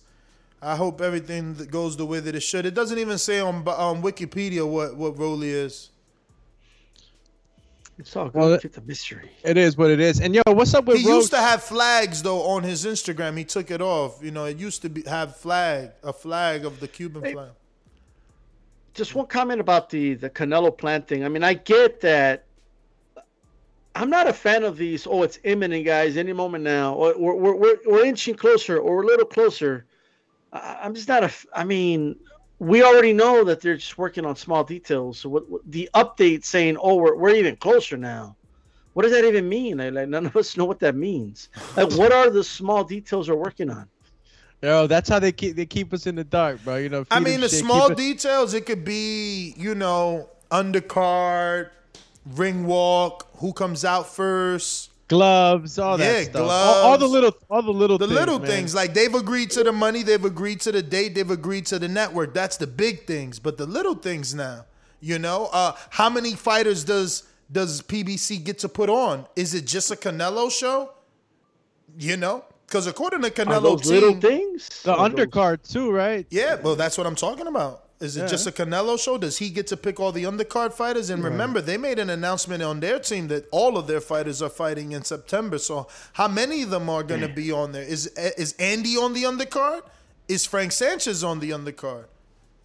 I 0.62 0.78
hope 0.78 1.02
everything 1.02 1.56
goes 1.70 1.98
the 1.98 2.06
way 2.06 2.22
that 2.22 2.36
it 2.36 2.40
should. 2.40 2.66
It 2.66 2.74
doesn't 2.74 2.98
even 2.98 3.18
say 3.18 3.40
on 3.42 3.68
on 3.68 4.02
Wikipedia 4.02 4.68
what 4.68 4.96
what 4.96 5.20
Rolly 5.20 5.50
is. 5.50 5.90
It's 8.00 8.16
all 8.16 8.30
good. 8.30 8.40
Well, 8.40 8.60
Keep 8.60 8.74
the 8.74 8.82
mystery. 8.82 9.30
It 9.44 9.58
is 9.58 9.78
what 9.78 9.92
it 9.92 10.00
is. 10.00 10.20
And 10.20 10.34
yo, 10.34 10.42
what's 10.48 10.74
up 10.74 10.86
with 10.86 10.98
He 10.98 11.08
Roach? 11.08 11.16
used 11.22 11.32
to 11.32 11.38
have 11.38 11.64
flags 11.64 12.24
though 12.24 12.42
on 12.42 12.64
his 12.64 12.86
Instagram. 12.86 13.38
He 13.38 13.44
took 13.46 13.70
it 13.72 13.82
off. 13.82 14.20
You 14.24 14.32
know, 14.32 14.46
it 14.46 14.58
used 14.58 14.82
to 14.82 14.90
be 14.90 15.04
have 15.04 15.36
flag 15.38 15.92
a 16.04 16.12
flag 16.12 16.66
of 16.66 16.80
the 16.80 16.88
Cuban 16.88 17.22
flag. 17.22 17.50
Just 18.94 19.16
one 19.16 19.28
comment 19.28 19.60
about 19.62 19.90
the 19.90 20.16
the 20.16 20.30
Canelo 20.30 20.76
plant 20.76 21.08
thing. 21.08 21.24
I 21.24 21.30
mean, 21.30 21.44
I 21.44 21.54
get 21.54 22.02
that. 22.02 22.46
I'm 23.96 24.10
not 24.10 24.28
a 24.28 24.34
fan 24.34 24.64
of 24.64 24.76
these. 24.78 25.06
Oh, 25.06 25.22
it's 25.22 25.38
imminent, 25.44 25.86
guys. 25.86 26.18
Any 26.18 26.34
moment 26.34 26.64
now. 26.64 26.96
Or 26.96 27.14
we're 27.18 27.36
we're 27.36 27.56
we're, 27.56 27.78
we're 27.86 28.06
inching 28.06 28.34
closer, 28.36 28.80
or 28.80 28.96
we're 28.98 29.04
a 29.04 29.08
little 29.08 29.26
closer. 29.28 29.86
I, 30.52 30.80
I'm 30.82 30.96
just 30.96 31.08
not 31.08 31.24
a. 31.24 31.32
I 31.54 31.64
mean, 31.64 32.16
we 32.60 32.84
already 32.84 33.14
know 33.14 33.44
that 33.44 33.62
they're 33.62 33.78
just 33.78 33.98
working 33.98 34.26
on 34.26 34.36
small 34.36 34.64
details. 34.64 35.20
So 35.20 35.30
what, 35.30 35.50
what 35.50 35.62
the 35.66 35.90
update 35.94 36.46
saying, 36.46 36.78
oh, 36.80 36.96
we're 36.96 37.16
we're 37.16 37.36
even 37.36 37.56
closer 37.58 37.98
now. 37.98 38.36
What 38.94 39.04
does 39.04 39.12
that 39.12 39.26
even 39.26 39.50
mean? 39.50 39.78
Like, 39.78 39.94
like, 39.94 40.08
none 40.08 40.28
of 40.28 40.36
us 40.36 40.56
know 40.56 40.66
what 40.66 40.80
that 40.82 40.96
means. 40.96 41.50
Like, 41.76 41.92
what 41.94 42.12
are 42.12 42.30
the 42.30 42.44
small 42.44 42.84
details 42.84 43.26
they're 43.26 43.36
working 43.36 43.72
on? 43.72 43.90
Yo, 44.62 44.88
that's 44.88 45.10
how 45.10 45.20
they 45.20 45.32
keep 45.32 45.56
they 45.58 45.66
keep 45.66 45.94
us 45.94 46.08
in 46.08 46.16
the 46.16 46.24
dark, 46.24 46.64
bro. 46.64 46.78
You 46.78 46.90
know. 46.90 47.06
I 47.12 47.20
mean, 47.20 47.42
the 47.42 47.50
shit, 47.50 47.60
small 47.60 47.90
keep 47.90 47.98
it- 48.00 48.02
details. 48.02 48.54
It 48.54 48.66
could 48.66 48.86
be, 48.86 49.54
you 49.58 49.76
know, 49.76 50.30
undercard, 50.52 51.72
ring 52.26 52.66
walk, 52.66 53.28
who 53.38 53.52
comes 53.52 53.84
out 53.84 54.08
first. 54.08 54.92
Gloves, 55.08 55.80
all 55.80 56.00
Yeah, 56.00 56.14
that 56.14 56.26
stuff. 56.26 56.42
All, 56.50 56.92
all 56.92 56.98
the 56.98 57.08
little, 57.08 57.36
all 57.50 57.62
the 57.62 57.72
little, 57.72 57.98
The 57.98 58.08
things, 58.08 58.20
little 58.20 58.40
man. 58.40 58.48
things, 58.48 58.76
like 58.76 58.94
they've 58.94 59.14
agreed 59.14 59.52
to 59.52 59.64
the 59.64 59.72
money, 59.72 60.04
they've 60.04 60.24
agreed 60.24 60.62
to 60.62 60.72
the 60.72 60.82
date, 60.82 61.16
they've 61.16 61.30
agreed 61.30 61.66
to 61.68 61.80
the 61.80 61.88
network. 61.88 62.34
That's 62.34 62.58
the 62.58 62.68
big 62.68 63.06
things. 63.06 63.40
But 63.40 63.58
the 63.58 63.66
little 63.66 63.96
things 63.96 64.34
now, 64.34 64.66
you 65.00 65.20
know, 65.20 65.50
uh, 65.54 65.74
how 65.92 66.10
many 66.10 66.34
fighters 66.34 66.84
does 66.84 67.24
does 67.52 67.82
PBC 67.84 68.44
get 68.44 68.60
to 68.60 68.70
put 68.70 68.90
on? 68.90 69.26
Is 69.36 69.54
it 69.54 69.66
just 69.66 69.92
a 69.92 69.96
Canelo 69.96 70.52
show? 70.52 70.92
You 71.98 72.18
know, 72.18 72.44
because 72.66 72.88
according 72.88 73.22
to 73.22 73.28
Are 73.28 73.32
Canelo 73.32 73.62
those 73.62 73.82
team, 73.82 73.92
little 73.92 74.16
things? 74.20 74.68
The 74.84 74.96
undercard 74.96 75.70
too, 75.70 75.92
right? 75.92 76.26
Yeah, 76.32 76.56
well, 76.56 76.76
that's 76.76 76.98
what 76.98 77.06
I'm 77.06 77.16
talking 77.16 77.46
about. 77.48 77.83
Is 78.04 78.18
it 78.18 78.22
Yeah. 78.22 78.28
just 78.28 78.46
a 78.48 78.52
Canelo 78.52 79.00
show? 79.00 79.18
Does 79.18 79.38
he 79.38 79.50
get 79.50 79.68
to 79.68 79.78
pick 79.78 80.00
all 80.00 80.12
the 80.12 80.26
undercard 80.26 80.74
fighters? 80.74 81.10
And 81.10 81.24
remember, 81.24 81.62
they 81.62 81.78
made 81.78 82.00
an 82.00 82.10
announcement 82.10 82.62
on 82.62 82.82
their 82.82 83.00
team 83.00 83.30
that 83.30 83.48
all 83.52 83.78
of 83.78 83.88
their 83.88 84.02
fighters 84.02 84.42
are 84.42 84.50
fighting 84.50 84.92
in 84.92 85.04
September. 85.04 85.58
So, 85.58 85.88
how 86.14 86.28
many 86.28 86.64
of 86.64 86.70
them 86.70 86.90
are 86.90 87.04
going 87.04 87.22
to 87.22 87.30
be 87.30 87.52
on 87.52 87.72
there? 87.72 87.84
Is 87.84 88.08
is 88.08 88.54
Andy 88.60 88.98
on 88.98 89.14
the 89.14 89.24
undercard? 89.24 89.82
Is 90.28 90.46
Frank 90.46 90.72
Sanchez 90.74 91.24
on 91.24 91.40
the 91.40 91.52
undercard? 91.52 92.06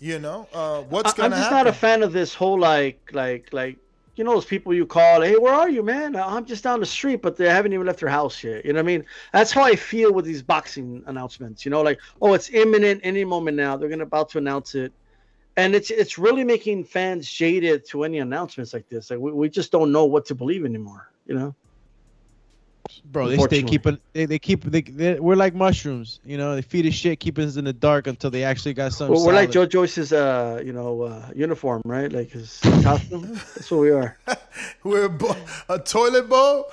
You 0.00 0.18
know, 0.18 0.48
uh, 0.52 0.80
what's 0.82 1.12
I- 1.12 1.16
going 1.16 1.32
I'm 1.32 1.38
just 1.38 1.50
happen? 1.50 1.56
not 1.58 1.66
a 1.68 1.72
fan 1.72 2.02
of 2.02 2.12
this 2.12 2.34
whole 2.34 2.58
like 2.58 2.98
like 3.12 3.48
like 3.52 3.76
you 4.16 4.24
know 4.24 4.32
those 4.34 4.44
people 4.44 4.74
you 4.74 4.86
call, 4.86 5.20
hey, 5.22 5.36
where 5.36 5.52
are 5.54 5.68
you, 5.70 5.82
man? 5.84 6.16
I'm 6.16 6.44
just 6.44 6.64
down 6.64 6.80
the 6.80 6.86
street, 6.86 7.22
but 7.22 7.36
they 7.36 7.48
haven't 7.48 7.72
even 7.72 7.86
left 7.86 8.00
their 8.00 8.08
house 8.08 8.42
yet. 8.42 8.64
You 8.64 8.72
know 8.72 8.78
what 8.78 8.82
I 8.90 8.92
mean? 8.98 9.04
That's 9.32 9.52
how 9.52 9.62
I 9.62 9.76
feel 9.76 10.12
with 10.12 10.24
these 10.24 10.42
boxing 10.42 11.04
announcements. 11.06 11.64
You 11.64 11.70
know, 11.70 11.82
like 11.82 12.00
oh, 12.20 12.34
it's 12.34 12.50
imminent, 12.50 13.00
any 13.04 13.24
moment 13.24 13.56
now. 13.56 13.76
They're 13.76 13.88
gonna 13.88 14.02
about 14.02 14.28
to 14.30 14.38
announce 14.38 14.74
it, 14.74 14.92
and 15.58 15.74
it's 15.74 15.90
it's 15.90 16.18
really 16.18 16.44
making 16.44 16.84
fans 16.84 17.30
jaded 17.30 17.84
to 17.86 18.04
any 18.04 18.18
announcements 18.18 18.72
like 18.72 18.88
this. 18.88 19.10
Like 19.10 19.18
we, 19.18 19.32
we 19.32 19.48
just 19.48 19.72
don't 19.72 19.90
know 19.90 20.04
what 20.04 20.24
to 20.26 20.34
believe 20.34 20.64
anymore. 20.64 21.10
You 21.26 21.34
know. 21.34 21.54
Bro, 23.06 23.28
they 23.28 23.38
stay 23.38 23.62
keeping. 23.64 23.98
They, 24.12 24.24
they 24.24 24.38
keep. 24.38 24.62
They, 24.62 24.80
they, 24.80 25.18
we're 25.18 25.34
like 25.34 25.54
mushrooms, 25.54 26.20
you 26.24 26.38
know. 26.38 26.54
They 26.54 26.62
feed 26.62 26.86
us 26.86 26.94
shit, 26.94 27.18
keep 27.18 27.38
us 27.38 27.56
in 27.56 27.64
the 27.64 27.72
dark 27.72 28.06
until 28.06 28.30
they 28.30 28.44
actually 28.44 28.72
got 28.72 28.92
something. 28.92 29.14
Well, 29.14 29.26
we're 29.26 29.34
like 29.34 29.52
solid. 29.52 29.70
Joe 29.70 29.82
Joyce's, 29.82 30.12
uh, 30.12 30.62
you 30.64 30.72
know, 30.72 31.02
uh, 31.02 31.28
uniform, 31.34 31.82
right? 31.84 32.10
Like 32.10 32.30
his 32.30 32.60
costume. 32.82 33.26
That's 33.34 33.70
what 33.70 33.80
we 33.80 33.90
are. 33.90 34.16
We're 34.84 35.04
a, 35.04 35.10
bo- 35.10 35.36
a 35.68 35.78
toilet 35.80 36.28
bowl. 36.28 36.70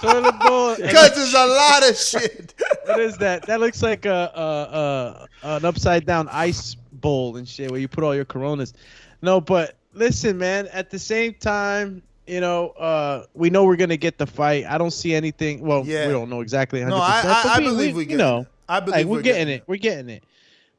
Toilet 0.00 0.38
bowl. 0.38 0.76
Because 0.80 1.14
there's 1.14 1.34
a 1.34 1.46
lot 1.46 1.90
of 1.90 1.96
shit. 1.96 2.54
what 2.86 3.00
is 3.00 3.18
that? 3.18 3.42
That 3.46 3.60
looks 3.60 3.82
like 3.82 4.06
a, 4.06 4.30
a, 4.34 5.46
a 5.46 5.56
an 5.56 5.64
upside 5.64 6.06
down 6.06 6.28
ice 6.30 6.76
bowl 7.04 7.36
and 7.36 7.46
shit 7.46 7.70
where 7.70 7.78
you 7.78 7.86
put 7.86 8.02
all 8.02 8.14
your 8.14 8.24
Coronas. 8.24 8.72
No, 9.20 9.38
but 9.40 9.76
listen, 9.92 10.38
man. 10.38 10.66
At 10.72 10.88
the 10.90 10.98
same 10.98 11.34
time, 11.34 12.02
you 12.26 12.40
know, 12.40 12.70
uh, 12.70 13.26
we 13.34 13.50
know 13.50 13.64
we're 13.64 13.76
gonna 13.76 13.98
get 13.98 14.16
the 14.16 14.26
fight. 14.26 14.64
I 14.66 14.78
don't 14.78 14.90
see 14.90 15.14
anything. 15.14 15.60
Well, 15.60 15.84
Yeah. 15.84 16.06
we 16.06 16.12
don't 16.14 16.30
know 16.30 16.40
exactly. 16.40 16.80
100%, 16.80 16.88
No, 16.88 16.96
I- 16.96 17.42
I- 17.44 17.56
I 17.56 17.58
we, 17.58 17.64
believe 17.66 17.94
we 17.94 18.02
you 18.04 18.08
get 18.08 18.16
know, 18.16 18.40
it. 18.40 18.46
I 18.70 18.80
believe 18.80 18.96
like, 18.96 19.06
we're, 19.06 19.16
we're 19.18 19.22
getting, 19.22 19.40
getting 19.48 19.54
it. 19.56 19.64
We're 19.66 19.76
getting 19.76 20.08
it. 20.08 20.24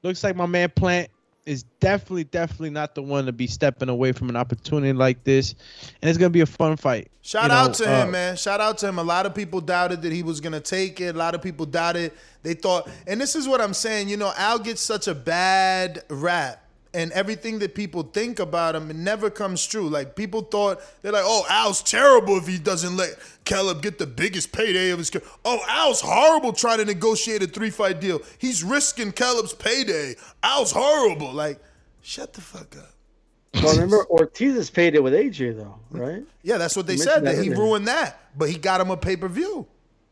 Looks 0.01 0.23
like 0.23 0.35
my 0.35 0.47
man 0.47 0.71
Plant 0.75 1.09
is 1.45 1.63
definitely, 1.79 2.23
definitely 2.23 2.71
not 2.71 2.95
the 2.95 3.03
one 3.03 3.25
to 3.25 3.31
be 3.31 3.47
stepping 3.47 3.89
away 3.89 4.11
from 4.11 4.29
an 4.29 4.35
opportunity 4.35 4.93
like 4.93 5.23
this, 5.23 5.53
and 6.01 6.09
it's 6.09 6.17
gonna 6.17 6.29
be 6.29 6.41
a 6.41 6.45
fun 6.45 6.75
fight. 6.75 7.11
Shout 7.21 7.43
you 7.43 7.49
know, 7.49 7.53
out 7.55 7.73
to 7.75 7.87
him, 7.87 8.09
uh, 8.09 8.11
man. 8.11 8.37
Shout 8.37 8.61
out 8.61 8.77
to 8.79 8.87
him. 8.87 8.99
A 8.99 9.03
lot 9.03 9.25
of 9.25 9.35
people 9.35 9.61
doubted 9.61 10.01
that 10.01 10.11
he 10.11 10.23
was 10.23 10.41
gonna 10.41 10.59
take 10.59 10.99
it. 11.01 11.15
A 11.15 11.17
lot 11.17 11.35
of 11.35 11.41
people 11.41 11.65
doubted. 11.65 12.11
They 12.43 12.53
thought, 12.55 12.89
and 13.07 13.21
this 13.21 13.35
is 13.35 13.47
what 13.47 13.61
I'm 13.61 13.73
saying. 13.73 14.09
You 14.09 14.17
know, 14.17 14.33
Al 14.37 14.59
gets 14.59 14.81
such 14.81 15.07
a 15.07 15.15
bad 15.15 16.03
rap, 16.09 16.64
and 16.95 17.11
everything 17.11 17.59
that 17.59 17.75
people 17.75 18.03
think 18.03 18.39
about 18.39 18.75
him, 18.75 18.89
it 18.89 18.95
never 18.95 19.29
comes 19.29 19.65
true. 19.65 19.89
Like 19.89 20.15
people 20.15 20.41
thought 20.41 20.81
they're 21.01 21.11
like, 21.11 21.25
"Oh, 21.25 21.45
Al's 21.49 21.83
terrible 21.83 22.37
if 22.37 22.47
he 22.47 22.57
doesn't 22.57 22.95
let 22.95 23.09
Caleb 23.43 23.81
get 23.81 23.97
the 23.97 24.07
biggest 24.07 24.53
payday 24.53 24.89
of 24.91 24.99
his 24.99 25.09
career." 25.09 25.27
Oh, 25.43 25.59
Al's 25.67 26.01
horrible 26.01 26.53
trying 26.53 26.77
to 26.77 26.85
negotiate 26.85 27.43
a 27.43 27.47
three 27.47 27.69
fight 27.69 27.99
deal. 27.99 28.21
He's 28.37 28.63
risking 28.63 29.11
Caleb's 29.11 29.53
payday. 29.53 30.15
Al's 30.41 30.71
horrible. 30.71 31.33
Like, 31.33 31.59
shut 32.01 32.33
the 32.33 32.41
fuck 32.41 32.75
up. 32.77 32.93
Well, 33.61 33.73
remember 33.73 34.05
Ortiz's 34.05 34.69
paid 34.69 34.95
it 34.95 35.03
with 35.03 35.13
AJ 35.13 35.57
though, 35.57 35.75
right? 35.91 36.23
Yeah, 36.43 36.57
that's 36.57 36.75
what 36.75 36.87
they 36.87 36.97
said. 36.97 37.25
That 37.25 37.35
that 37.35 37.43
he 37.43 37.49
ruined 37.49 37.87
that, 37.87 38.19
but 38.37 38.49
he 38.49 38.57
got 38.57 38.79
him 38.81 38.89
a 38.89 38.97
pay 38.97 39.17
per 39.17 39.27
view. 39.27 39.67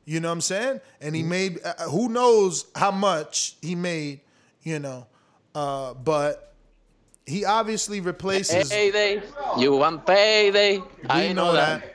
You 0.05 0.19
know 0.19 0.27
what 0.27 0.33
I'm 0.33 0.41
saying? 0.41 0.81
And 0.99 1.15
he 1.15 1.23
made 1.23 1.59
uh, 1.63 1.73
who 1.89 2.09
knows 2.09 2.65
how 2.75 2.91
much 2.91 3.55
he 3.61 3.75
made. 3.75 4.19
You 4.63 4.79
know, 4.79 5.07
uh, 5.55 5.93
but 5.93 6.52
he 7.25 7.45
obviously 7.45 7.99
replaces. 8.01 8.69
Payday. 8.69 9.21
You 9.57 9.75
want 9.77 10.05
payday. 10.05 10.81
I 11.09 11.27
We 11.27 11.33
know, 11.33 11.45
know 11.47 11.53
that. 11.53 11.81
that. 11.81 11.89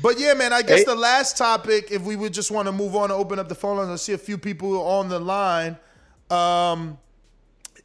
But 0.00 0.18
yeah, 0.18 0.32
man, 0.34 0.52
I 0.54 0.62
guess 0.62 0.78
Hey. 0.80 0.84
the 0.84 0.94
last 0.94 1.36
topic, 1.36 1.90
if 1.90 2.02
we 2.02 2.16
would 2.16 2.32
just 2.32 2.50
want 2.50 2.66
to 2.66 2.72
move 2.72 2.96
on 2.96 3.04
and 3.04 3.12
open 3.12 3.38
up 3.38 3.48
the 3.48 3.54
phone 3.54 3.76
lines, 3.76 3.90
I 3.90 3.96
see 3.96 4.12
a 4.14 4.18
few 4.18 4.38
people 4.38 4.80
on 4.80 5.08
the 5.10 5.18
line. 5.18 5.76
Um, 6.30 6.96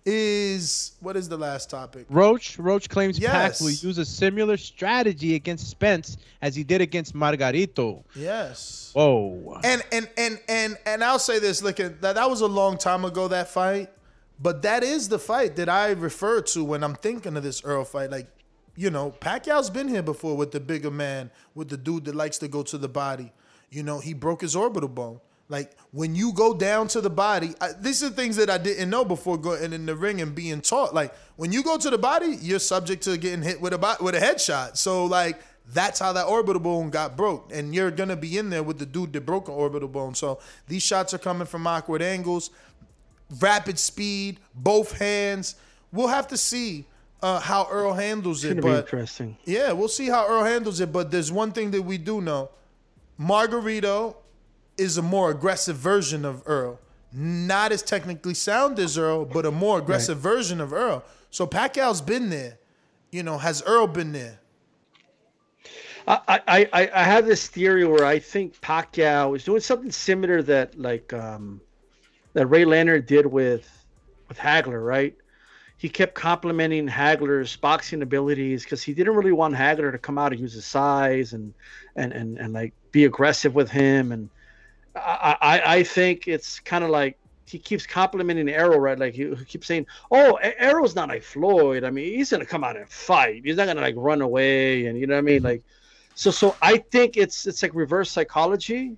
is 0.05 0.93
what 1.01 1.17
is 1.17 1.27
the 1.27 1.35
last 1.37 1.69
topic? 1.69 2.05
Roach 2.09 2.57
Roach 2.57 2.89
claims 2.89 3.19
Yes. 3.19 3.57
Pac 3.57 3.59
will 3.59 3.71
use 3.71 3.97
a 3.97 4.05
similar 4.05 4.55
strategy 4.55 5.35
against 5.35 5.69
Spence 5.69 6.15
as 6.41 6.55
he 6.55 6.63
did 6.63 6.79
against 6.79 7.13
Margarito. 7.13 8.03
Yes. 8.15 8.91
Whoa. 8.93 9.59
And 9.65 9.83
and 9.91 10.09
and 10.17 10.39
and 10.47 10.77
and 10.85 11.03
I'll 11.03 11.19
say 11.19 11.39
this: 11.39 11.61
look, 11.61 11.81
at 11.81 12.01
that 12.01 12.15
that 12.15 12.29
was 12.29 12.39
a 12.39 12.47
long 12.47 12.77
time 12.77 13.03
ago 13.03 13.27
that 13.27 13.49
fight, 13.49 13.89
but 14.39 14.61
that 14.61 14.83
is 14.83 15.09
the 15.09 15.19
fight 15.19 15.55
that 15.55 15.69
I 15.69 15.91
refer 15.91 16.41
to 16.41 16.63
when 16.63 16.83
I'm 16.83 16.95
thinking 16.95 17.37
of 17.37 17.43
this 17.43 17.63
Errol 17.65 17.85
fight. 17.85 18.11
Like, 18.11 18.27
you 18.75 18.89
know, 18.91 19.11
Pacquiao's 19.19 19.69
been 19.69 19.87
here 19.87 20.03
before 20.03 20.37
with 20.37 20.51
the 20.51 20.59
bigger 20.59 20.91
man, 20.91 21.31
with 21.55 21.69
the 21.69 21.77
dude 21.77 22.05
that 22.05 22.15
likes 22.15 22.37
to 22.39 22.47
go 22.47 22.63
to 22.63 22.77
the 22.77 22.89
body. 22.89 23.31
You 23.69 23.83
know, 23.83 23.99
he 23.99 24.13
broke 24.13 24.41
his 24.41 24.55
orbital 24.55 24.89
bone. 24.89 25.19
Like 25.49 25.71
when 25.91 26.13
you 26.13 26.33
go 26.33 26.53
down 26.53 26.87
to 26.89 27.01
the 27.01 27.09
body, 27.09 27.55
I, 27.61 27.69
these 27.79 28.03
are 28.03 28.09
things 28.09 28.35
that 28.35 28.49
I 28.49 28.57
didn't 28.57 28.89
know 28.89 29.05
before 29.05 29.37
going 29.37 29.71
in 29.71 29.85
the 29.85 29.95
ring 29.95 30.21
and 30.21 30.35
being 30.35 30.61
taught. 30.61 30.93
Like 30.93 31.15
when 31.37 31.51
you 31.51 31.63
go 31.63 31.77
to 31.77 31.89
the 31.89 31.97
body, 31.97 32.37
you're 32.41 32.59
subject 32.59 33.03
to 33.03 33.17
getting 33.17 33.41
hit 33.41 33.61
with 33.61 33.73
a 33.73 33.97
with 34.01 34.15
a 34.15 34.19
headshot. 34.19 34.77
So 34.77 35.05
like 35.05 35.39
that's 35.73 35.99
how 35.99 36.13
that 36.13 36.27
orbital 36.27 36.61
bone 36.61 36.89
got 36.89 37.17
broke, 37.17 37.51
and 37.53 37.73
you're 37.75 37.91
gonna 37.91 38.15
be 38.15 38.37
in 38.37 38.49
there 38.49 38.63
with 38.63 38.79
the 38.79 38.85
dude 38.85 39.13
that 39.13 39.25
broke 39.25 39.47
an 39.47 39.53
orbital 39.53 39.87
bone. 39.87 40.15
So 40.15 40.39
these 40.67 40.83
shots 40.83 41.13
are 41.13 41.17
coming 41.17 41.47
from 41.47 41.65
awkward 41.65 42.01
angles, 42.01 42.49
rapid 43.39 43.79
speed, 43.79 44.39
both 44.55 44.97
hands. 44.97 45.55
We'll 45.91 46.07
have 46.07 46.27
to 46.29 46.37
see 46.37 46.85
uh, 47.21 47.39
how 47.39 47.67
Errol 47.71 47.93
handles 47.93 48.43
it, 48.43 48.61
but 48.61 48.85
interesting. 48.85 49.37
yeah, 49.45 49.71
we'll 49.71 49.87
see 49.87 50.07
how 50.07 50.25
Errol 50.25 50.43
handles 50.43 50.79
it. 50.79 50.91
But 50.91 51.11
there's 51.11 51.31
one 51.31 51.51
thing 51.51 51.71
that 51.71 51.81
we 51.81 51.97
do 51.97 52.21
know: 52.21 52.49
Margarito 53.19 54.15
is 54.77 54.97
a 54.97 55.01
more 55.01 55.31
aggressive 55.31 55.75
version 55.75 56.25
of 56.25 56.43
Errol. 56.47 56.79
Not 57.13 57.71
as 57.71 57.81
technically 57.81 58.33
sound 58.33 58.77
as 58.79 58.97
Errol, 58.97 59.25
but 59.25 59.45
a 59.45 59.51
more 59.51 59.79
aggressive 59.79 60.17
version 60.17 60.59
of 60.61 60.73
Errol. 60.73 61.03
So 61.31 61.47
Pacquiao's 61.47 62.01
been 62.01 62.29
there. 62.29 62.59
You 63.11 63.23
know, 63.23 63.37
has 63.37 63.63
Errol 63.65 63.87
been 63.87 64.11
there? 64.11 64.39
I, 66.07 66.19
I, 66.27 66.69
I, 66.73 66.89
I 66.93 67.03
have 67.03 67.25
this 67.25 67.47
theory 67.47 67.85
where 67.85 68.05
I 68.05 68.19
think 68.19 68.59
Pacquiao 68.61 69.35
is 69.35 69.43
doing 69.43 69.61
something 69.61 69.91
similar 69.91 70.41
that 70.43 70.79
like 70.79 71.11
um, 71.13 71.59
that 72.37 72.45
Ray 72.45 72.65
Leonard 72.65 73.07
did 73.07 73.25
with 73.25 73.67
with 74.27 74.37
Hagler, 74.37 74.85
right? 74.85 75.15
He 75.75 75.89
kept 75.89 76.13
complimenting 76.13 76.87
Hagler's 76.87 77.55
boxing 77.55 78.03
abilities 78.03 78.61
because 78.61 78.83
he 78.83 78.93
didn't 78.93 79.15
really 79.15 79.31
want 79.31 79.55
Hagler 79.55 79.91
to 79.91 79.97
come 79.97 80.19
out 80.19 80.33
and 80.33 80.39
use 80.39 80.53
his 80.53 80.63
size 80.63 81.33
and 81.33 81.51
and 81.95 82.13
and, 82.13 82.37
and 82.37 82.53
like 82.53 82.73
be 82.91 83.05
aggressive 83.05 83.55
with 83.55 83.71
him. 83.71 84.11
And 84.11 84.29
I 84.95 85.35
I, 85.41 85.75
I 85.77 85.83
think 85.83 86.27
it's 86.27 86.59
kind 86.59 86.83
of 86.83 86.91
like 86.91 87.17
he 87.47 87.57
keeps 87.57 87.87
complimenting 87.87 88.49
Errol, 88.49 88.79
right? 88.79 88.99
Like 88.99 89.15
he, 89.15 89.33
he 89.33 89.45
keeps 89.45 89.65
saying, 89.65 89.87
"Oh, 90.11 90.35
Errol's 90.35 90.93
not 90.93 91.09
like 91.09 91.23
Floyd. 91.23 91.83
I 91.83 91.89
mean, 91.89 92.13
he's 92.13 92.29
gonna 92.29 92.45
come 92.45 92.63
out 92.63 92.77
and 92.77 92.87
fight. 92.87 93.41
He's 93.45 93.55
not 93.55 93.65
gonna 93.65 93.81
like 93.81 93.95
run 93.97 94.21
away." 94.21 94.85
And 94.85 94.99
you 94.99 95.07
know 95.07 95.15
what 95.15 95.19
I 95.19 95.21
mean? 95.21 95.37
Mm-hmm. 95.37 95.45
Like, 95.45 95.63
so 96.13 96.29
so 96.29 96.55
I 96.61 96.77
think 96.77 97.17
it's 97.17 97.47
it's 97.47 97.63
like 97.63 97.73
reverse 97.73 98.11
psychology. 98.11 98.95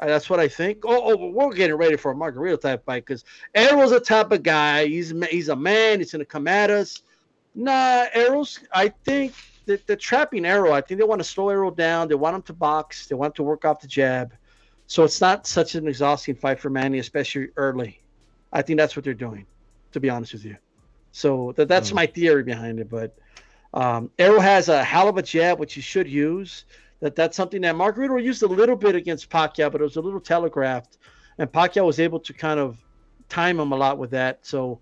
Uh, 0.00 0.06
that's 0.06 0.30
what 0.30 0.40
I 0.40 0.48
think. 0.48 0.84
Oh, 0.84 1.12
oh, 1.12 1.30
we're 1.30 1.52
getting 1.52 1.76
ready 1.76 1.96
for 1.96 2.10
a 2.10 2.14
Margarito 2.14 2.60
type 2.60 2.84
fight 2.84 3.04
because 3.04 3.24
Errol's 3.54 3.92
a 3.92 4.00
type 4.00 4.32
of 4.32 4.42
guy. 4.42 4.86
He's 4.86 5.12
he's 5.30 5.50
a 5.50 5.56
man. 5.56 5.98
He's 5.98 6.10
gonna 6.12 6.24
come 6.24 6.48
at 6.48 6.70
us. 6.70 7.02
Nah, 7.54 8.06
Errol's. 8.14 8.60
I 8.72 8.88
think 8.88 9.34
that 9.66 9.86
the 9.86 9.96
trapping 9.96 10.46
Errol. 10.46 10.72
I 10.72 10.80
think 10.80 10.98
they 10.98 11.06
want 11.06 11.20
to 11.20 11.28
slow 11.28 11.50
Errol 11.50 11.70
down. 11.70 12.08
They 12.08 12.14
want 12.14 12.34
him 12.34 12.42
to 12.42 12.52
box. 12.54 13.06
They 13.06 13.14
want 13.14 13.32
him 13.32 13.36
to 13.36 13.42
work 13.42 13.64
off 13.66 13.80
the 13.80 13.86
jab. 13.86 14.32
So 14.86 15.04
it's 15.04 15.20
not 15.20 15.46
such 15.46 15.74
an 15.74 15.86
exhausting 15.86 16.34
fight 16.34 16.58
for 16.58 16.70
Manny, 16.70 16.98
especially 16.98 17.48
early. 17.56 18.00
I 18.52 18.62
think 18.62 18.78
that's 18.78 18.96
what 18.96 19.04
they're 19.04 19.14
doing, 19.14 19.46
to 19.92 20.00
be 20.00 20.10
honest 20.10 20.32
with 20.32 20.44
you. 20.44 20.56
So 21.12 21.52
that, 21.56 21.68
that's 21.68 21.92
my 21.92 22.06
theory 22.06 22.42
behind 22.42 22.80
it. 22.80 22.88
But 22.88 23.16
um, 23.74 24.10
Errol 24.18 24.40
has 24.40 24.68
a 24.68 24.82
hell 24.82 25.08
of 25.08 25.16
a 25.16 25.22
jab, 25.22 25.58
which 25.58 25.74
he 25.74 25.80
should 25.80 26.08
use. 26.08 26.64
That 27.00 27.16
that's 27.16 27.36
something 27.36 27.62
that 27.62 27.74
Margarito 27.74 28.22
used 28.22 28.42
a 28.42 28.46
little 28.46 28.76
bit 28.76 28.94
against 28.94 29.30
Pacquiao, 29.30 29.72
but 29.72 29.80
it 29.80 29.84
was 29.84 29.96
a 29.96 30.00
little 30.00 30.20
telegraphed, 30.20 30.98
and 31.38 31.50
Pacquiao 31.50 31.86
was 31.86 31.98
able 31.98 32.20
to 32.20 32.32
kind 32.32 32.60
of 32.60 32.78
time 33.28 33.58
him 33.58 33.72
a 33.72 33.76
lot 33.76 33.96
with 33.98 34.10
that. 34.10 34.40
So 34.42 34.80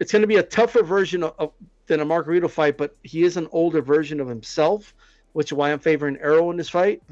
it's 0.00 0.12
going 0.12 0.22
to 0.22 0.28
be 0.28 0.36
a 0.36 0.42
tougher 0.42 0.82
version 0.82 1.22
of, 1.22 1.34
of 1.38 1.52
than 1.86 2.00
a 2.00 2.04
Margarito 2.06 2.50
fight, 2.50 2.76
but 2.76 2.96
he 3.02 3.22
is 3.22 3.36
an 3.36 3.48
older 3.52 3.80
version 3.80 4.20
of 4.20 4.28
himself, 4.28 4.94
which 5.32 5.52
is 5.52 5.52
why 5.54 5.72
I'm 5.72 5.78
favoring 5.78 6.18
Errol 6.20 6.50
in 6.50 6.56
this 6.56 6.68
fight 6.68 7.02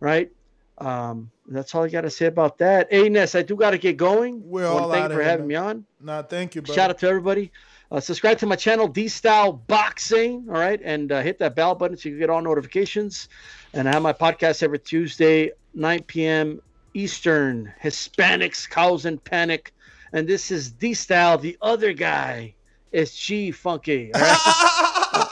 right? 0.00 0.30
Um, 0.78 1.30
that's 1.48 1.74
all 1.74 1.84
I 1.84 1.88
got 1.88 2.02
to 2.02 2.10
say 2.10 2.26
about 2.26 2.58
that. 2.58 2.88
Hey, 2.90 3.08
Ness, 3.08 3.34
I 3.34 3.42
do 3.42 3.56
got 3.56 3.70
to 3.70 3.78
get 3.78 3.96
going. 3.96 4.42
We're 4.44 4.64
Wanna 4.64 4.82
all 4.84 4.90
thank 4.90 5.04
out 5.04 5.12
for 5.12 5.22
having 5.22 5.46
me 5.46 5.54
on. 5.54 5.86
Nah, 6.00 6.22
thank 6.22 6.54
you, 6.54 6.62
bro. 6.62 6.74
Shout 6.74 6.90
out 6.90 6.98
to 6.98 7.08
everybody. 7.08 7.50
Uh, 7.90 8.00
subscribe 8.00 8.38
to 8.38 8.46
my 8.46 8.56
channel, 8.56 8.88
D 8.88 9.06
Style 9.06 9.52
Boxing. 9.52 10.46
All 10.48 10.54
right, 10.54 10.80
and 10.82 11.12
uh, 11.12 11.22
hit 11.22 11.38
that 11.38 11.54
bell 11.54 11.74
button 11.74 11.96
so 11.96 12.08
you 12.08 12.14
can 12.14 12.20
get 12.20 12.30
all 12.30 12.42
notifications. 12.42 13.28
And 13.74 13.88
I 13.88 13.92
have 13.92 14.02
my 14.02 14.12
podcast 14.12 14.62
every 14.62 14.78
Tuesday, 14.78 15.52
9 15.74 16.02
p.m. 16.04 16.60
Eastern. 16.94 17.72
Hispanics 17.82 18.68
Cows 18.68 19.04
and 19.04 19.22
panic, 19.22 19.72
and 20.12 20.26
this 20.26 20.50
is 20.50 20.70
D 20.70 20.94
Style. 20.94 21.38
The 21.38 21.56
other 21.62 21.92
guy 21.92 22.54
is 22.90 23.14
G 23.14 23.52
Funky. 23.52 24.12
All 24.14 24.20
right? 24.20 25.28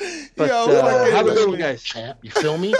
but 0.36 0.48
Yo, 0.48 0.64
uh, 0.64 0.82
fucking 0.82 1.12
have 1.14 1.26
a 1.26 1.30
good 1.30 1.48
one, 1.48 1.58
guys. 1.58 1.82
Champ, 1.82 2.18
you 2.22 2.30
feel 2.30 2.58
me? 2.58 2.74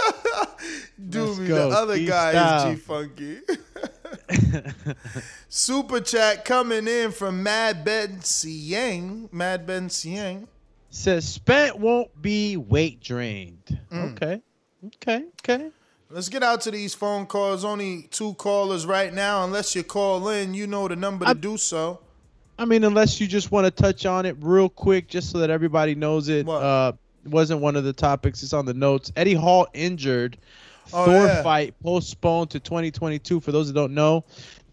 Dude, 1.09 1.47
go, 1.47 1.69
the 1.69 1.75
other 1.75 1.99
guy 1.99 2.31
D-Style. 2.31 2.71
is 2.71 2.77
G 2.77 2.81
Funky. 2.81 3.39
Super 5.49 5.99
chat 6.01 6.45
coming 6.45 6.87
in 6.87 7.11
from 7.11 7.43
Mad 7.43 7.83
Ben 7.83 8.21
Siang. 8.21 9.29
Mad 9.31 9.65
Ben 9.65 9.89
Siang. 9.89 10.47
Says 10.89 11.27
Spence 11.27 11.75
won't 11.75 12.21
be 12.21 12.57
weight 12.57 13.01
drained. 13.01 13.79
Mm. 13.91 14.13
Okay. 14.13 14.41
Okay. 14.85 15.25
Okay. 15.41 15.69
Let's 16.09 16.29
get 16.29 16.43
out 16.43 16.61
to 16.61 16.71
these 16.71 16.93
phone 16.93 17.25
calls. 17.25 17.65
Only 17.65 18.03
two 18.11 18.35
callers 18.35 18.85
right 18.85 19.13
now. 19.13 19.43
Unless 19.43 19.75
you 19.75 19.83
call 19.83 20.29
in, 20.29 20.53
you 20.53 20.67
know 20.67 20.87
the 20.87 20.95
number 20.95 21.25
to 21.25 21.33
do 21.33 21.57
so. 21.57 21.99
I 22.57 22.65
mean, 22.65 22.83
unless 22.83 23.19
you 23.19 23.27
just 23.27 23.51
want 23.51 23.65
to 23.65 23.71
touch 23.71 24.05
on 24.05 24.25
it 24.25 24.37
real 24.39 24.69
quick, 24.69 25.09
just 25.09 25.31
so 25.31 25.39
that 25.39 25.49
everybody 25.49 25.93
knows 25.95 26.29
it. 26.29 26.47
Uh, 26.47 26.93
wasn't 27.25 27.59
one 27.59 27.75
of 27.75 27.83
the 27.83 27.93
topics. 27.93 28.43
It's 28.43 28.53
on 28.53 28.65
the 28.65 28.73
notes. 28.73 29.11
Eddie 29.15 29.33
Hall 29.33 29.67
injured. 29.73 30.37
Oh, 30.93 31.05
Thor 31.05 31.25
yeah. 31.25 31.43
fight 31.43 31.75
postponed 31.81 32.51
to 32.51 32.59
2022. 32.59 33.39
For 33.39 33.51
those 33.51 33.67
that 33.67 33.73
don't 33.73 33.93
know, 33.93 34.23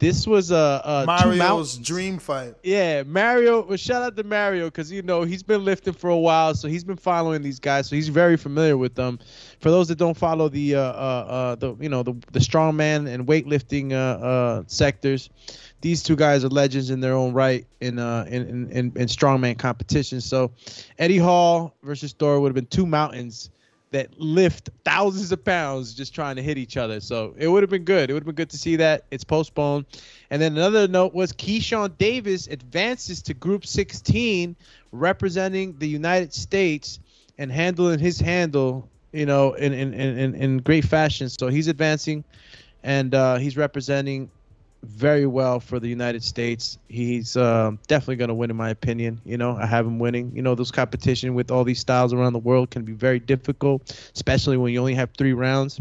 this 0.03 0.27
was 0.27 0.51
a, 0.51 0.83
a 0.85 1.05
Mario's 1.07 1.79
dream 1.79 2.19
fight. 2.19 2.55
Yeah, 2.65 3.05
Mario. 3.05 3.63
Well, 3.63 3.77
shout 3.77 4.03
out 4.03 4.17
to 4.17 4.25
Mario 4.25 4.65
because 4.65 4.91
you 4.91 5.01
know 5.03 5.23
he's 5.23 5.45
been 5.45 5.65
lifting 5.65 5.95
for 5.95 6.11
a 6.11 6.19
while, 6.19 6.55
so 6.55 6.67
he's 6.67 6.83
been 6.83 6.97
following 6.97 7.41
these 7.41 7.61
guys, 7.61 7.89
so 7.89 7.95
he's 7.95 8.09
very 8.09 8.37
familiar 8.37 8.77
with 8.77 8.97
them. 8.97 9.21
For 9.61 9.71
those 9.71 9.87
that 9.89 9.99
don't 9.99 10.17
follow 10.17 10.49
the 10.49 10.75
uh, 10.75 10.81
uh, 10.81 10.85
uh 10.85 11.55
the 11.55 11.77
you 11.79 11.89
know 11.89 12.03
the 12.03 12.15
the 12.33 12.41
strongman 12.41 13.07
and 13.07 13.29
weightlifting 13.29 13.93
uh, 13.93 14.25
uh 14.25 14.63
sectors, 14.67 15.31
these 15.83 16.03
two 16.03 16.17
guys 16.17 16.45
are 16.45 16.49
legends 16.49 16.91
in 16.91 16.99
their 16.99 17.15
own 17.15 17.33
right 17.33 17.65
in 17.81 18.01
uh 18.01 18.25
in 18.29 18.43
in, 18.49 18.71
in, 18.71 18.93
in 18.97 19.07
strongman 19.07 19.57
competitions. 19.57 20.25
So, 20.25 20.51
Eddie 20.99 21.19
Hall 21.19 21.77
versus 21.85 22.13
Thor 22.13 22.41
would 22.41 22.49
have 22.49 22.57
been 22.57 22.67
two 22.67 22.87
mountains 22.87 23.51
that 23.93 24.19
lift 24.19 24.71
thousands 24.85 25.33
of 25.33 25.45
pounds 25.45 25.95
just 25.95 26.15
trying 26.15 26.37
to 26.37 26.43
hit 26.43 26.59
each 26.59 26.77
other. 26.77 26.99
So 27.01 27.35
it 27.39 27.47
would 27.47 27.63
have 27.63 27.71
been 27.71 27.85
good. 27.85 28.11
It 28.11 28.15
would 28.15 28.23
have 28.23 28.27
been 28.27 28.35
good 28.35 28.51
to 28.51 28.59
see 28.59 28.77
that. 28.77 29.05
It's 29.11 29.23
postponed. 29.23 29.87
And 30.31 30.43
then 30.43 30.53
another 30.53 30.89
note 30.89 31.15
was 31.15 31.33
Keyshawn 31.33 31.97
Davis 31.99 32.47
advances 32.49 33.23
to 33.23 33.35
Group 33.35 33.67
16, 33.67 34.57
representing 34.93 35.77
the 35.79 35.89
United 35.89 36.33
States 36.33 37.01
and 37.39 37.53
handling 37.53 37.99
his 37.99 38.19
handle, 38.19 38.89
you 39.13 39.27
know, 39.27 39.53
in 39.53 39.73
in, 39.73 39.95
in, 39.95 40.35
in 40.35 40.59
great 40.59 40.85
fashion. 40.85 41.29
So 41.29 41.49
he's 41.49 41.69
advancing 41.69 42.25
and 42.83 43.15
uh, 43.15 43.37
he's 43.37 43.57
representing 43.57 44.31
very 44.83 45.27
well 45.27 45.61
for 45.61 45.79
the 45.79 45.89
United 45.89 46.23
States. 46.23 46.79
He's 46.89 47.37
um, 47.37 47.79
definitely 47.87 48.17
going 48.17 48.29
to 48.29 48.35
win, 48.35 48.51
in 48.51 48.57
my 48.57 48.71
opinion. 48.71 49.21
You 49.25 49.39
know, 49.39 49.57
I 49.57 49.67
have 49.67 49.87
him 49.87 49.99
winning. 49.99 50.33
You 50.35 50.43
know, 50.43 50.55
those 50.55 50.71
competition 50.71 51.35
with 51.35 51.51
all 51.51 51.65
these 51.65 51.79
styles 51.79 52.13
around 52.13 52.33
the 52.33 52.41
world 52.41 52.71
can 52.71 52.85
be 52.85 52.93
very 52.93 53.19
difficult, 53.19 53.97
especially 54.15 54.57
when 54.57 54.73
you 54.73 54.81
only 54.81 54.95
have 54.95 55.11
three 55.17 55.33
rounds. 55.33 55.81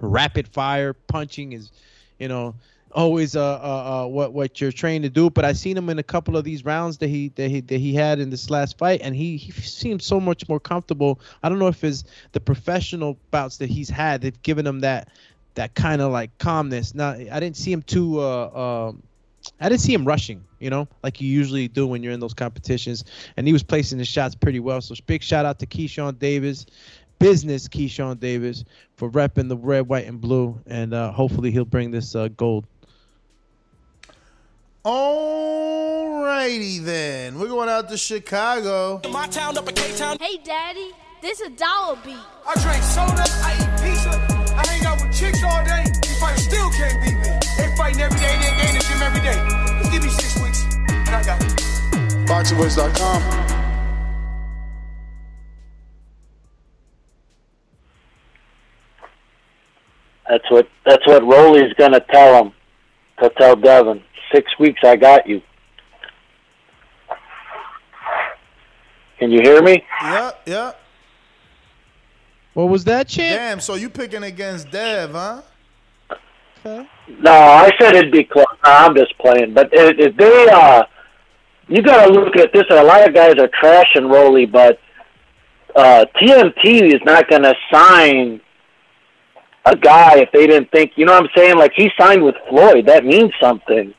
Rapid 0.00 0.48
fire 0.48 0.94
punching 0.94 1.52
is, 1.52 1.70
you 2.18 2.28
know, 2.28 2.54
always 2.92 3.36
uh, 3.36 3.40
uh, 3.40 4.04
uh 4.04 4.06
what 4.08 4.32
what 4.32 4.60
you're 4.60 4.72
trained 4.72 5.04
to 5.04 5.10
do. 5.10 5.28
But 5.28 5.44
I 5.44 5.52
seen 5.52 5.76
him 5.76 5.90
in 5.90 5.98
a 5.98 6.02
couple 6.02 6.36
of 6.36 6.44
these 6.44 6.64
rounds 6.64 6.98
that 6.98 7.08
he 7.08 7.28
that 7.36 7.50
he 7.50 7.60
that 7.60 7.78
he 7.78 7.94
had 7.94 8.18
in 8.18 8.30
this 8.30 8.48
last 8.48 8.78
fight, 8.78 9.00
and 9.02 9.14
he 9.14 9.36
he 9.36 9.52
seemed 9.52 10.02
so 10.02 10.18
much 10.18 10.48
more 10.48 10.60
comfortable. 10.60 11.20
I 11.42 11.50
don't 11.50 11.58
know 11.58 11.68
if 11.68 11.84
it's 11.84 12.04
the 12.32 12.40
professional 12.40 13.18
bouts 13.30 13.58
that 13.58 13.68
he's 13.68 13.90
had 13.90 14.22
they've 14.22 14.42
given 14.42 14.66
him 14.66 14.80
that 14.80 15.08
that 15.60 15.74
kind 15.74 16.00
of 16.00 16.10
like 16.10 16.30
calmness. 16.38 16.94
Now 16.94 17.10
I 17.10 17.38
didn't 17.38 17.58
see 17.58 17.70
him 17.70 17.82
too. 17.82 18.18
Uh, 18.18 18.88
um, 18.88 19.02
I 19.60 19.68
didn't 19.68 19.82
see 19.82 19.92
him 19.92 20.06
rushing, 20.06 20.42
you 20.58 20.70
know, 20.70 20.88
like 21.02 21.20
you 21.20 21.28
usually 21.28 21.68
do 21.68 21.86
when 21.86 22.02
you're 22.02 22.14
in 22.14 22.20
those 22.20 22.32
competitions. 22.32 23.04
And 23.36 23.46
he 23.46 23.52
was 23.52 23.62
placing 23.62 23.98
his 23.98 24.08
shots 24.08 24.34
pretty 24.34 24.58
well. 24.58 24.80
So 24.80 24.94
big 25.06 25.22
shout 25.22 25.44
out 25.44 25.58
to 25.58 25.66
Keyshawn 25.66 26.18
Davis, 26.18 26.64
business 27.18 27.68
Keyshawn 27.68 28.20
Davis, 28.20 28.64
for 28.96 29.10
repping 29.10 29.50
the 29.50 29.56
red, 29.58 29.86
white, 29.86 30.06
and 30.06 30.18
blue. 30.18 30.58
And 30.66 30.94
uh, 30.94 31.12
hopefully 31.12 31.50
he'll 31.50 31.66
bring 31.66 31.90
this 31.90 32.14
uh, 32.14 32.28
gold. 32.28 32.64
Alrighty 34.82 36.82
then, 36.82 37.38
we're 37.38 37.48
going 37.48 37.68
out 37.68 37.90
to 37.90 37.98
Chicago. 37.98 38.98
My 39.10 39.26
town 39.26 39.58
up 39.58 39.68
in 39.68 39.74
K-Town. 39.74 40.16
Hey, 40.18 40.38
Daddy, 40.42 40.92
this 41.20 41.42
a 41.42 41.50
dollar 41.50 41.98
beat. 42.02 42.16
I 42.48 42.54
drink 42.62 42.82
soda, 42.82 43.26
I 43.44 43.58
eat 43.60 43.68
pizza, 43.82 44.18
chicks 45.20 45.42
all 45.42 45.62
day. 45.64 45.84
These 45.84 46.18
fighters 46.18 46.44
still 46.44 46.70
can't 46.70 46.96
beat 47.02 47.14
me. 47.14 47.28
They 47.58 47.76
fighting 47.76 48.00
every 48.00 48.18
day, 48.18 48.34
they 48.40 48.68
in 48.68 48.74
the 48.74 48.84
gym 48.88 49.02
every 49.02 49.20
day. 49.20 49.36
Just 49.78 49.92
give 49.92 50.02
me 50.02 50.08
six 50.08 50.40
weeks, 50.40 50.64
and 50.88 51.14
I 51.14 51.22
got 51.22 51.42
it. 51.42 51.50
BoxingVoice.com. 52.26 53.20
That's 60.28 60.50
what 60.50 60.68
that's 60.86 61.06
what 61.06 61.22
Rolly's 61.24 61.72
gonna 61.74 62.00
tell 62.00 62.44
him. 62.44 62.52
To 63.20 63.28
tell 63.36 63.56
Devin, 63.56 64.02
six 64.32 64.50
weeks 64.58 64.80
I 64.82 64.96
got 64.96 65.26
you. 65.26 65.42
Can 69.18 69.30
you 69.30 69.40
hear 69.42 69.60
me? 69.60 69.84
Yeah, 70.00 70.30
yeah. 70.46 70.72
What 72.54 72.68
was 72.68 72.84
that, 72.84 73.08
champ? 73.08 73.38
Damn, 73.38 73.60
so 73.60 73.74
you 73.74 73.88
picking 73.88 74.24
against 74.24 74.70
Dev, 74.70 75.12
huh? 75.12 75.42
No, 76.64 77.32
I 77.32 77.70
said 77.80 77.94
it'd 77.94 78.12
be 78.12 78.24
close. 78.24 78.44
I'm 78.62 78.94
just 78.94 79.16
playing. 79.18 79.54
But 79.54 79.70
if, 79.72 79.96
if 79.98 80.16
they, 80.16 80.48
uh, 80.52 80.84
you 81.68 81.82
got 81.82 82.06
to 82.06 82.12
look 82.12 82.36
at 82.36 82.52
this. 82.52 82.64
A 82.70 82.82
lot 82.82 83.06
of 83.06 83.14
guys 83.14 83.34
are 83.38 83.48
trashing 83.62 84.10
Rolly, 84.10 84.44
but 84.44 84.78
uh, 85.74 86.04
TMT 86.16 86.94
is 86.94 87.00
not 87.04 87.30
going 87.30 87.42
to 87.42 87.54
sign 87.72 88.40
a 89.64 89.76
guy 89.76 90.18
if 90.18 90.30
they 90.32 90.46
didn't 90.46 90.70
think. 90.70 90.92
You 90.96 91.06
know 91.06 91.12
what 91.12 91.24
I'm 91.24 91.30
saying? 91.36 91.56
Like 91.56 91.72
he 91.76 91.90
signed 91.98 92.24
with 92.24 92.34
Floyd. 92.48 92.86
That 92.86 93.04
means 93.04 93.32
something. 93.40 93.94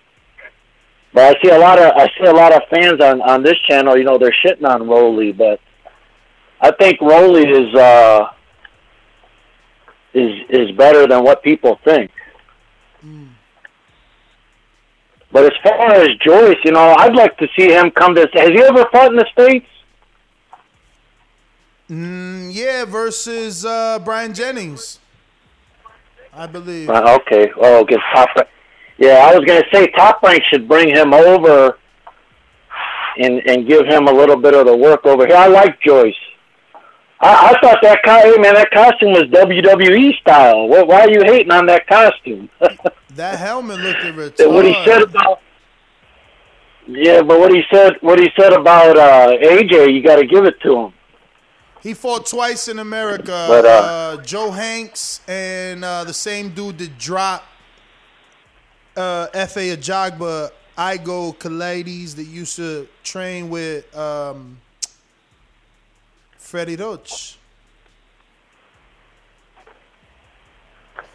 But 1.14 1.36
I 1.36 1.42
see 1.42 1.50
a 1.50 1.58
lot 1.60 1.78
of 1.78 1.92
I 1.96 2.08
see 2.18 2.26
a 2.26 2.34
lot 2.34 2.54
of 2.54 2.62
fans 2.70 3.02
on 3.02 3.22
on 3.22 3.44
this 3.44 3.58
channel. 3.68 3.98
You 3.98 4.04
know 4.04 4.18
they're 4.18 4.36
shitting 4.46 4.68
on 4.68 4.88
Rolly, 4.88 5.32
but 5.32 5.60
I 6.62 6.72
think 6.72 7.02
Rolly 7.02 7.48
is 7.48 7.76
uh 7.76 8.28
is 10.14 10.32
is 10.50 10.72
better 10.72 11.08
than 11.08 11.24
what 11.24 11.44
people 11.44 11.80
think. 11.84 12.12
Mm. 13.04 13.30
But 15.32 15.46
as 15.46 15.52
far 15.64 15.94
as 15.94 16.10
Joyce, 16.26 16.58
you 16.66 16.72
know, 16.72 16.94
I'd 16.98 17.16
like 17.16 17.38
to 17.38 17.48
see 17.58 17.72
him 17.72 17.92
come 17.92 18.16
to. 18.16 18.28
Has 18.34 18.50
he 18.50 18.62
ever 18.62 18.86
fought 18.92 19.12
in 19.12 19.16
the 19.16 19.26
states? 19.32 19.68
Mm, 21.90 22.54
yeah, 22.54 22.86
versus 22.86 23.66
uh, 23.66 24.00
Bryant 24.00 24.36
Jennings, 24.36 25.00
I 26.34 26.48
believe. 26.48 26.90
Uh, 26.90 27.20
okay. 27.22 27.52
Oh, 27.58 27.84
against 27.84 28.06
Top 28.14 28.30
Rank. 28.36 28.48
Yeah, 28.98 29.28
I 29.30 29.36
was 29.36 29.46
gonna 29.46 29.66
say 29.74 29.88
Top 29.88 30.22
Rank 30.24 30.42
should 30.50 30.68
bring 30.68 30.90
him 30.90 31.14
over 31.14 31.78
and 33.18 33.42
and 33.46 33.68
give 33.68 33.86
him 33.86 34.08
a 34.08 34.12
little 34.12 34.38
bit 34.38 34.54
of 34.54 34.68
the 34.68 34.76
work 34.76 35.06
over 35.06 35.28
here. 35.28 35.36
I 35.36 35.48
like 35.48 35.82
Joyce. 35.82 36.14
I, 37.22 37.50
I 37.50 37.60
thought 37.62 37.78
that 37.84 38.00
co- 38.04 38.20
hey 38.20 38.38
man, 38.42 38.56
that 38.56 38.72
costume 38.72 39.12
was 39.12 39.24
WWE 39.24 40.20
style. 40.20 40.68
Why, 40.68 40.84
why 40.84 41.02
are 41.02 41.10
you 41.12 41.24
hating 41.24 41.52
on 41.52 41.68
that 41.68 41.88
costume? 41.88 42.50
That 43.16 43.40
helmet 43.40 43.80
looked 43.80 44.38
That 44.38 44.50
what 44.50 44.64
he 44.64 44.74
said 44.86 45.02
about 45.02 45.42
yeah, 46.88 47.22
but 47.22 47.40
what 47.40 47.54
he 47.54 47.62
said 47.72 47.94
what 48.02 48.20
he 48.20 48.30
said 48.40 48.54
about 48.54 48.98
uh, 48.98 49.38
AJ, 49.38 49.94
you 49.94 50.02
got 50.02 50.16
to 50.16 50.26
give 50.26 50.46
it 50.46 50.60
to 50.62 50.78
him. 50.78 50.94
He 51.82 51.94
fought 51.94 52.26
twice 52.26 52.68
in 52.68 52.80
America. 52.80 53.46
But, 53.48 53.66
uh, 53.66 53.70
uh, 53.70 54.18
Joe 54.24 54.52
Hanks 54.52 55.22
and 55.28 55.84
uh, 55.84 56.04
the 56.04 56.14
same 56.14 56.50
dude 56.50 56.78
that 56.78 56.98
dropped 56.98 57.46
uh, 58.96 59.28
Efe 59.34 59.76
Ajagba, 59.76 60.52
Iago 60.78 61.32
Kiladze, 61.34 62.16
that 62.16 62.24
used 62.24 62.56
to 62.58 62.88
train 63.04 63.50
with 63.50 63.96
um, 63.98 64.60
Freddie 66.52 66.76
Roach. 66.76 67.38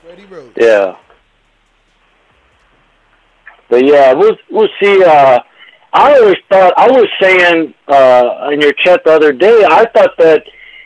Freddie 0.02 0.24
Roach. 0.24 0.52
Yeah. 0.56 0.96
But 3.68 3.84
yeah, 3.84 4.14
we'll 4.14 4.38
we'll 4.50 4.70
see. 4.82 5.04
Uh, 5.04 5.40
I 5.92 6.18
always 6.18 6.38
thought 6.48 6.72
I 6.78 6.90
was 6.90 7.06
saying 7.20 7.74
uh, 7.86 8.48
in 8.50 8.62
your 8.62 8.72
chat 8.82 9.02
the 9.04 9.12
other 9.12 9.34
day. 9.34 9.62
I 9.68 9.84
thought 9.94 10.16
that 10.16 10.44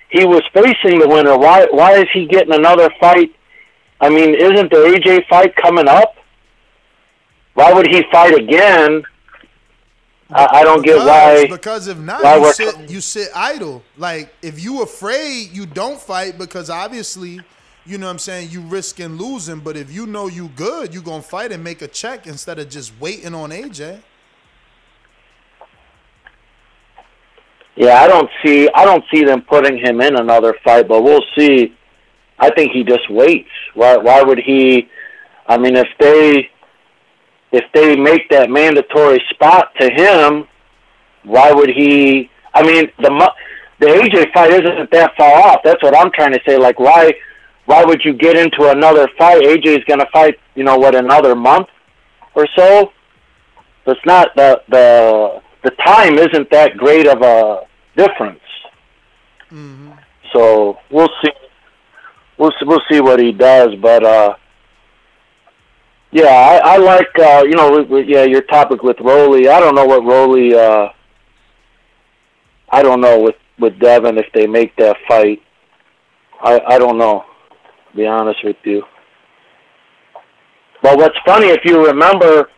he 0.09 0.24
was 0.24 0.43
facing 0.52 0.98
the 0.98 1.06
winner. 1.06 1.39
Why 1.39 1.68
why 1.70 1.98
is 1.98 2.09
he 2.12 2.27
getting 2.27 2.52
another 2.52 2.90
fight? 2.98 3.32
I 4.01 4.09
mean, 4.09 4.35
isn't 4.35 4.72
the 4.72 4.78
AJ 4.78 5.28
fight 5.28 5.55
coming 5.55 5.86
up? 5.86 6.16
Why 7.55 7.72
would 7.72 7.86
he 7.86 8.02
fight 8.10 8.35
again? 8.35 9.05
I, 10.32 10.61
I 10.61 10.65
don't 10.65 10.85
get 10.85 10.98
why. 10.98 11.47
Because 11.48 11.89
if 11.89 11.98
not, 11.98 12.23
you 12.23 12.52
sit, 12.52 12.90
you 12.90 13.01
sit 13.01 13.28
idle. 13.35 13.82
Like 13.97 14.35
if 14.43 14.62
you 14.62 14.82
afraid, 14.82 15.51
you 15.52 15.66
don't 15.66 16.01
fight 16.01 16.39
because 16.39 16.70
obviously, 16.70 17.40
you 17.85 17.98
know 17.98 18.07
what 18.07 18.12
I'm 18.12 18.19
saying, 18.19 18.51
you 18.51 18.61
risk 18.61 18.98
risking 18.98 19.16
losing. 19.16 19.61
But 19.61 19.77
if 19.77 19.93
you 19.93 20.07
know 20.07 20.28
you 20.28 20.48
good, 20.48 20.94
you 20.94 21.02
gonna 21.02 21.23
fight 21.23 21.52
and 21.52 21.65
make 21.65 21.82
a 21.82 21.89
check 21.89 22.27
instead 22.27 22.59
of 22.59 22.69
just 22.69 22.93
waiting 23.01 23.35
on 23.35 23.51
AJ. 23.51 24.02
Yeah, 27.77 28.02
I 28.02 28.09
don't 28.09 28.28
see. 28.44 28.69
I 28.74 28.85
don't 28.85 29.05
see 29.12 29.24
them 29.24 29.43
putting 29.43 29.78
him 29.78 30.01
in 30.01 30.16
another 30.16 30.55
fight, 30.65 30.86
but 30.86 31.02
we'll 31.02 31.24
see. 31.36 31.74
I 32.39 32.51
think 32.51 32.73
he 32.73 32.85
just 32.85 33.11
waits. 33.11 33.48
Why? 33.74 33.97
Why 33.97 34.23
would 34.23 34.39
he? 34.39 34.89
I 35.47 35.59
mean, 35.59 35.77
if 35.77 35.89
they 35.98 36.51
if 37.52 37.64
they 37.74 37.97
make 37.97 38.28
that 38.31 38.51
mandatory 38.51 39.22
spot 39.31 39.72
to 39.81 39.90
him, 39.90 40.47
why 41.24 41.52
would 41.52 41.70
he? 41.70 42.31
I 42.55 42.62
mean, 42.62 42.90
the 42.98 43.32
the 43.81 43.86
AJ 43.86 44.32
fight 44.32 44.52
isn't 44.52 44.90
that 44.90 45.12
far 45.16 45.48
off. 45.48 45.60
That's 45.64 45.82
what 45.82 45.97
I'm 45.97 46.10
trying 46.12 46.32
to 46.32 46.40
say. 46.47 46.56
Like, 46.56 46.78
why 46.78 47.12
why 47.66 47.85
would 47.85 48.05
you 48.05 48.12
get 48.12 48.36
into 48.36 48.68
another 48.70 49.09
fight? 49.18 49.43
AJ's 49.43 49.85
going 49.85 50.01
to 50.01 50.09
fight, 50.12 50.39
you 50.55 50.64
know, 50.64 50.77
what 50.77 50.94
another 50.94 51.35
month 51.35 51.68
or 52.35 52.47
so. 52.56 52.93
So 53.85 53.93
it's 53.93 54.06
not 54.06 54.28
the 54.36 54.62
the 54.68 55.43
the 55.64 55.70
time 55.85 56.18
isn't 56.18 56.51
that 56.51 56.77
great 56.77 57.06
of 57.06 57.22
a 57.22 57.62
difference. 57.97 58.40
Mm-hmm. 59.51 59.93
So 60.32 60.78
we'll 60.90 61.10
see. 61.22 61.31
We'll 62.39 62.52
see, 62.52 62.64
we'll 62.64 62.82
see 62.90 63.01
what 63.02 63.20
he 63.20 63.32
does, 63.32 63.74
but 63.82 64.02
uh, 64.02 64.35
yeah, 66.12 66.26
I, 66.26 66.74
I 66.74 66.76
like 66.78 67.18
uh, 67.18 67.44
you 67.44 67.54
know, 67.54 67.82
with, 67.82 68.08
yeah, 68.08 68.24
your 68.24 68.42
topic 68.42 68.82
with 68.82 68.98
Rolly. 69.00 69.48
I 69.48 69.60
don't 69.60 69.74
know 69.74 69.84
what 69.84 70.04
Rolly. 70.04 70.54
Uh, 70.54 70.88
I 72.70 72.82
don't 72.82 73.00
know 73.00 73.20
with 73.20 73.36
with 73.58 73.78
Devin 73.78 74.18
if 74.18 74.26
they 74.34 74.46
make 74.46 74.74
that 74.76 74.96
fight. 75.08 75.42
I 76.42 76.60
I 76.66 76.78
don't 76.78 76.98
know. 76.98 77.24
To 77.90 77.96
be 77.96 78.06
honest 78.06 78.44
with 78.44 78.56
you. 78.64 78.82
But 80.82 80.96
what's 80.96 81.16
funny, 81.26 81.48
if 81.48 81.60
you 81.64 81.84
remember, 81.84 82.48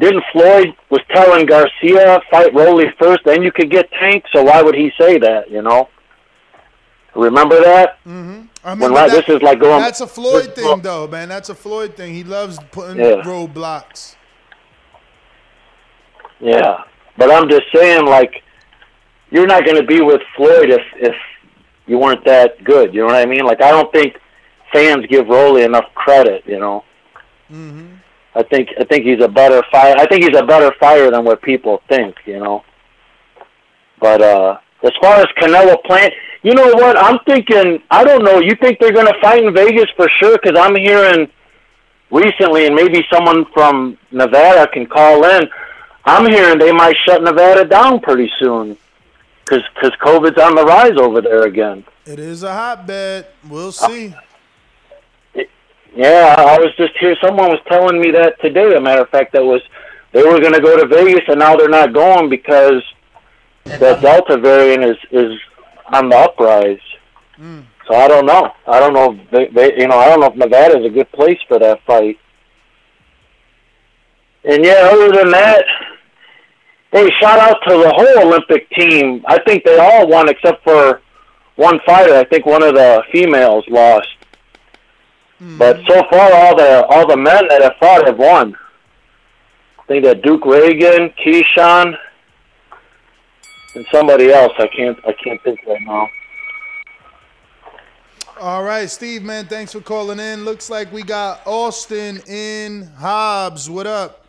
didn't 0.00 0.24
Floyd 0.32 0.74
was 0.90 1.00
telling 1.12 1.46
Garcia 1.46 2.20
fight 2.30 2.52
Rolly 2.54 2.86
first, 3.00 3.20
then 3.24 3.42
you 3.42 3.52
could 3.52 3.70
get 3.70 3.90
Tank. 3.92 4.24
So 4.34 4.42
why 4.42 4.62
would 4.62 4.74
he 4.74 4.90
say 4.98 5.18
that? 5.18 5.50
You 5.50 5.62
know. 5.62 5.88
Remember 7.14 7.60
that? 7.60 7.98
Mm-hmm. 8.06 8.42
I 8.64 8.70
When 8.70 8.78
remember 8.80 8.94
like, 8.96 9.10
that- 9.12 9.26
this 9.26 9.36
is 9.36 9.42
like 9.42 9.60
going. 9.60 9.80
That's 9.80 10.00
a 10.00 10.06
Floyd 10.06 10.54
this- 10.54 10.64
thing, 10.64 10.80
though, 10.82 11.06
man. 11.06 11.28
That's 11.28 11.48
a 11.48 11.54
Floyd 11.54 11.96
thing. 11.96 12.12
He 12.14 12.24
loves 12.24 12.58
putting 12.72 12.96
Yeah. 12.98 13.22
roadblocks. 13.22 14.16
Yeah, 16.40 16.82
but 17.16 17.30
I'm 17.32 17.48
just 17.48 17.64
saying, 17.74 18.04
like, 18.06 18.42
you're 19.30 19.46
not 19.46 19.64
going 19.64 19.76
to 19.76 19.82
be 19.86 20.00
with 20.00 20.20
Floyd 20.36 20.70
if 20.70 20.82
if 20.96 21.14
you 21.86 21.98
weren't 21.98 22.24
that 22.24 22.62
good. 22.64 22.94
You 22.94 23.00
know 23.00 23.06
what 23.06 23.16
I 23.16 23.26
mean? 23.26 23.44
Like, 23.44 23.62
I 23.62 23.70
don't 23.70 23.92
think 23.92 24.14
fans 24.72 25.04
give 25.06 25.26
Rolly 25.28 25.62
enough 25.64 25.86
credit. 25.94 26.42
You 26.46 26.58
know, 26.60 26.84
Mm-hmm. 27.52 27.94
I 28.34 28.42
think 28.44 28.68
I 28.78 28.84
think 28.84 29.04
he's 29.06 29.22
a 29.22 29.28
better 29.28 29.62
fighter. 29.72 29.98
I 29.98 30.06
think 30.06 30.22
he's 30.24 30.36
a 30.38 30.44
better 30.44 30.72
fighter 30.78 31.10
than 31.10 31.24
what 31.24 31.42
people 31.42 31.82
think. 31.88 32.14
You 32.26 32.38
know, 32.38 32.64
but 34.00 34.20
uh 34.22 34.58
as 34.84 34.92
far 35.00 35.16
as 35.16 35.26
Canelo 35.40 35.82
Plant, 35.84 36.12
you 36.42 36.54
know 36.54 36.72
what? 36.74 36.96
I'm 36.96 37.18
thinking. 37.26 37.82
I 37.90 38.04
don't 38.04 38.24
know. 38.24 38.38
You 38.40 38.54
think 38.56 38.78
they're 38.78 38.92
going 38.92 39.06
to 39.06 39.20
fight 39.20 39.44
in 39.44 39.52
Vegas 39.52 39.90
for 39.96 40.08
sure? 40.20 40.38
Because 40.40 40.58
I'm 40.58 40.76
hearing 40.76 41.28
recently, 42.10 42.66
and 42.66 42.74
maybe 42.74 43.04
someone 43.12 43.44
from 43.52 43.98
Nevada 44.10 44.70
can 44.70 44.86
call 44.86 45.24
in. 45.24 45.48
I'm 46.04 46.30
hearing 46.30 46.58
they 46.58 46.72
might 46.72 46.96
shut 47.04 47.22
Nevada 47.22 47.64
down 47.64 48.00
pretty 48.00 48.30
soon 48.38 48.78
because 49.44 49.62
because 49.74 49.92
COVID's 50.00 50.38
on 50.38 50.54
the 50.54 50.64
rise 50.64 50.96
over 50.96 51.20
there 51.20 51.42
again. 51.42 51.84
It 52.06 52.18
is 52.18 52.42
a 52.42 52.52
hotbed. 52.52 53.26
We'll 53.48 53.72
see. 53.72 54.14
Yeah, 55.94 56.34
I 56.38 56.58
was 56.58 56.74
just 56.76 56.96
here. 56.98 57.16
Someone 57.20 57.48
was 57.48 57.60
telling 57.66 58.00
me 58.00 58.10
that 58.12 58.40
today. 58.40 58.76
A 58.76 58.80
matter 58.80 59.02
of 59.02 59.08
fact, 59.10 59.32
that 59.32 59.44
was 59.44 59.60
they 60.12 60.22
were 60.22 60.40
going 60.40 60.52
to 60.52 60.60
go 60.60 60.78
to 60.78 60.86
Vegas, 60.86 61.24
and 61.28 61.38
now 61.40 61.56
they're 61.56 61.68
not 61.68 61.92
going 61.92 62.28
because 62.28 62.82
the 63.64 63.98
Delta 64.00 64.38
variant 64.38 64.84
is 64.84 64.96
is 65.10 65.38
on 65.92 66.08
the 66.08 66.16
uprise. 66.16 66.80
Hmm. 67.36 67.60
So 67.86 67.94
I 67.94 68.08
don't 68.08 68.26
know. 68.26 68.52
I 68.66 68.80
don't 68.80 68.92
know. 68.92 69.12
If 69.12 69.30
they, 69.30 69.46
they, 69.48 69.80
you 69.80 69.88
know, 69.88 69.98
I 69.98 70.08
don't 70.08 70.20
know 70.20 70.26
if 70.26 70.36
Nevada 70.36 70.78
is 70.78 70.86
a 70.86 70.90
good 70.90 71.10
place 71.12 71.38
for 71.48 71.58
that 71.58 71.80
fight. 71.86 72.18
And 74.44 74.64
yeah, 74.64 74.90
other 74.92 75.10
than 75.12 75.30
that, 75.30 75.64
hey, 76.92 77.08
shout 77.20 77.38
out 77.38 77.58
to 77.66 77.74
the 77.74 77.92
whole 77.94 78.28
Olympic 78.28 78.68
team. 78.70 79.24
I 79.26 79.38
think 79.42 79.64
they 79.64 79.78
all 79.78 80.06
won 80.08 80.28
except 80.28 80.62
for 80.64 81.00
one 81.56 81.80
fighter. 81.86 82.14
I 82.14 82.24
think 82.24 82.46
one 82.46 82.62
of 82.62 82.74
the 82.74 83.02
females 83.12 83.64
lost. 83.68 84.08
Hmm. 85.38 85.58
But 85.58 85.80
so 85.88 86.02
far, 86.10 86.32
all 86.32 86.56
the 86.56 86.84
all 86.86 87.06
the 87.06 87.16
men 87.16 87.48
that 87.48 87.62
have 87.62 87.76
fought 87.80 88.06
have 88.06 88.18
won. 88.18 88.56
I 89.78 89.86
think 89.86 90.04
that 90.04 90.22
Duke 90.22 90.42
Ragan, 90.42 91.14
Keyshawn, 91.16 91.96
and 93.74 93.86
somebody 93.92 94.32
else. 94.32 94.52
I 94.58 94.66
can't 94.68 94.98
I 95.06 95.12
can't 95.12 95.42
think 95.42 95.60
right 95.66 95.82
now. 95.82 96.08
All 98.40 98.62
right, 98.62 98.88
Steve, 98.88 99.24
man, 99.24 99.46
thanks 99.46 99.72
for 99.72 99.80
calling 99.80 100.20
in. 100.20 100.44
Looks 100.44 100.70
like 100.70 100.92
we 100.92 101.02
got 101.02 101.40
Austin 101.44 102.20
in 102.28 102.84
Hobbs. 102.98 103.68
What 103.68 103.88
up? 103.88 104.24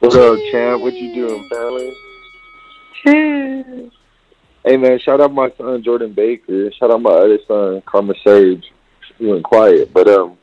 What's 0.00 0.16
up, 0.16 0.38
champ? 0.50 0.82
What 0.82 0.94
you 0.94 1.14
doing, 1.14 1.48
family? 1.48 1.94
Hey 4.64 4.76
man, 4.76 4.98
shout 4.98 5.20
out 5.20 5.32
my 5.32 5.50
son 5.56 5.82
Jordan 5.82 6.12
Baker. 6.12 6.70
Shout 6.72 6.90
out 6.90 7.00
my 7.00 7.10
other 7.10 7.38
son 7.48 7.82
Karma 7.86 8.14
Sage. 8.24 8.64
He 9.18 9.26
went 9.26 9.44
quiet, 9.44 9.92
but 9.92 10.08
um, 10.08 10.36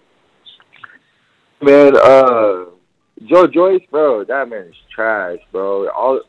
man, 1.61 1.95
uh, 1.95 2.65
Joe 3.25 3.47
Joyce, 3.47 3.81
bro, 3.91 4.23
that 4.23 4.49
man 4.49 4.63
is 4.63 4.75
trash, 4.93 5.39
bro. 5.51 5.89
All 5.89 6.21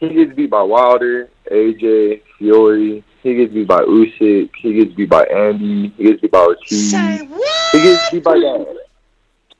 he 0.00 0.08
gets 0.14 0.34
beat 0.34 0.50
by 0.50 0.62
Wilder, 0.62 1.28
AJ, 1.50 2.22
Fury. 2.38 3.04
He 3.22 3.34
gets 3.34 3.52
beat 3.52 3.66
by 3.66 3.80
Usyk. 3.80 4.50
He 4.56 4.74
gets 4.74 4.94
beat 4.94 5.10
by 5.10 5.24
Andy. 5.24 5.92
He 5.96 6.04
gets 6.04 6.20
beat 6.20 6.30
by 6.30 6.38
Ortiz. 6.38 6.92
He 6.92 7.82
gets 7.82 8.10
beat 8.10 8.22
by 8.22 8.34
that. 8.34 8.76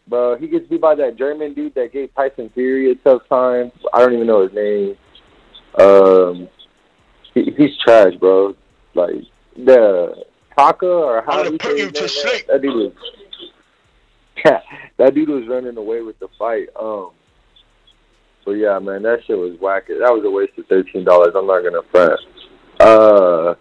Bro, 0.07 0.37
he 0.39 0.47
gets 0.47 0.67
beat 0.69 0.81
by 0.81 0.95
that 0.95 1.17
German 1.17 1.55
dude 1.55 1.75
that 1.75 1.93
gave 1.93 2.15
Tyson 2.15 2.51
Fury 2.55 2.91
a 2.93 2.95
tough 2.97 3.23
time. 3.29 3.73
I 3.93 4.01
don't 4.01 4.15
even 4.15 4.27
know 4.27 4.47
his 4.47 4.53
name. 4.55 4.97
Um, 5.79 6.49
he, 7.35 7.53
he's 7.57 7.77
trash, 7.79 8.15
bro. 8.15 8.55
Like 8.95 9.17
the 9.57 10.25
Taka 10.57 10.87
or 10.87 11.23
how 11.23 11.43
do 11.43 11.51
you 11.51 11.59
say 11.61 11.79
his 11.79 12.25
name, 12.25 12.33
man? 12.33 12.41
That 12.49 12.63
dude 12.63 12.75
was. 12.75 12.93
that 14.97 15.15
dude 15.15 15.29
was 15.29 15.47
running 15.49 15.77
away 15.77 16.01
with 16.01 16.19
the 16.21 16.29
fight. 16.39 16.69
Um, 16.81 17.11
but 18.49 18.55
yeah, 18.55 18.79
man, 18.79 19.03
that 19.03 19.19
shit 19.27 19.37
was 19.37 19.61
whack. 19.61 19.89
That 19.89 20.11
was 20.11 20.25
a 20.25 20.31
waste 20.31 20.57
of 20.57 20.67
thirteen 20.69 21.05
dollars. 21.05 21.35
I'm 21.37 21.47
not 21.47 21.63
gonna 21.63 21.83
front. 21.91 22.19
Uh, 22.81 23.55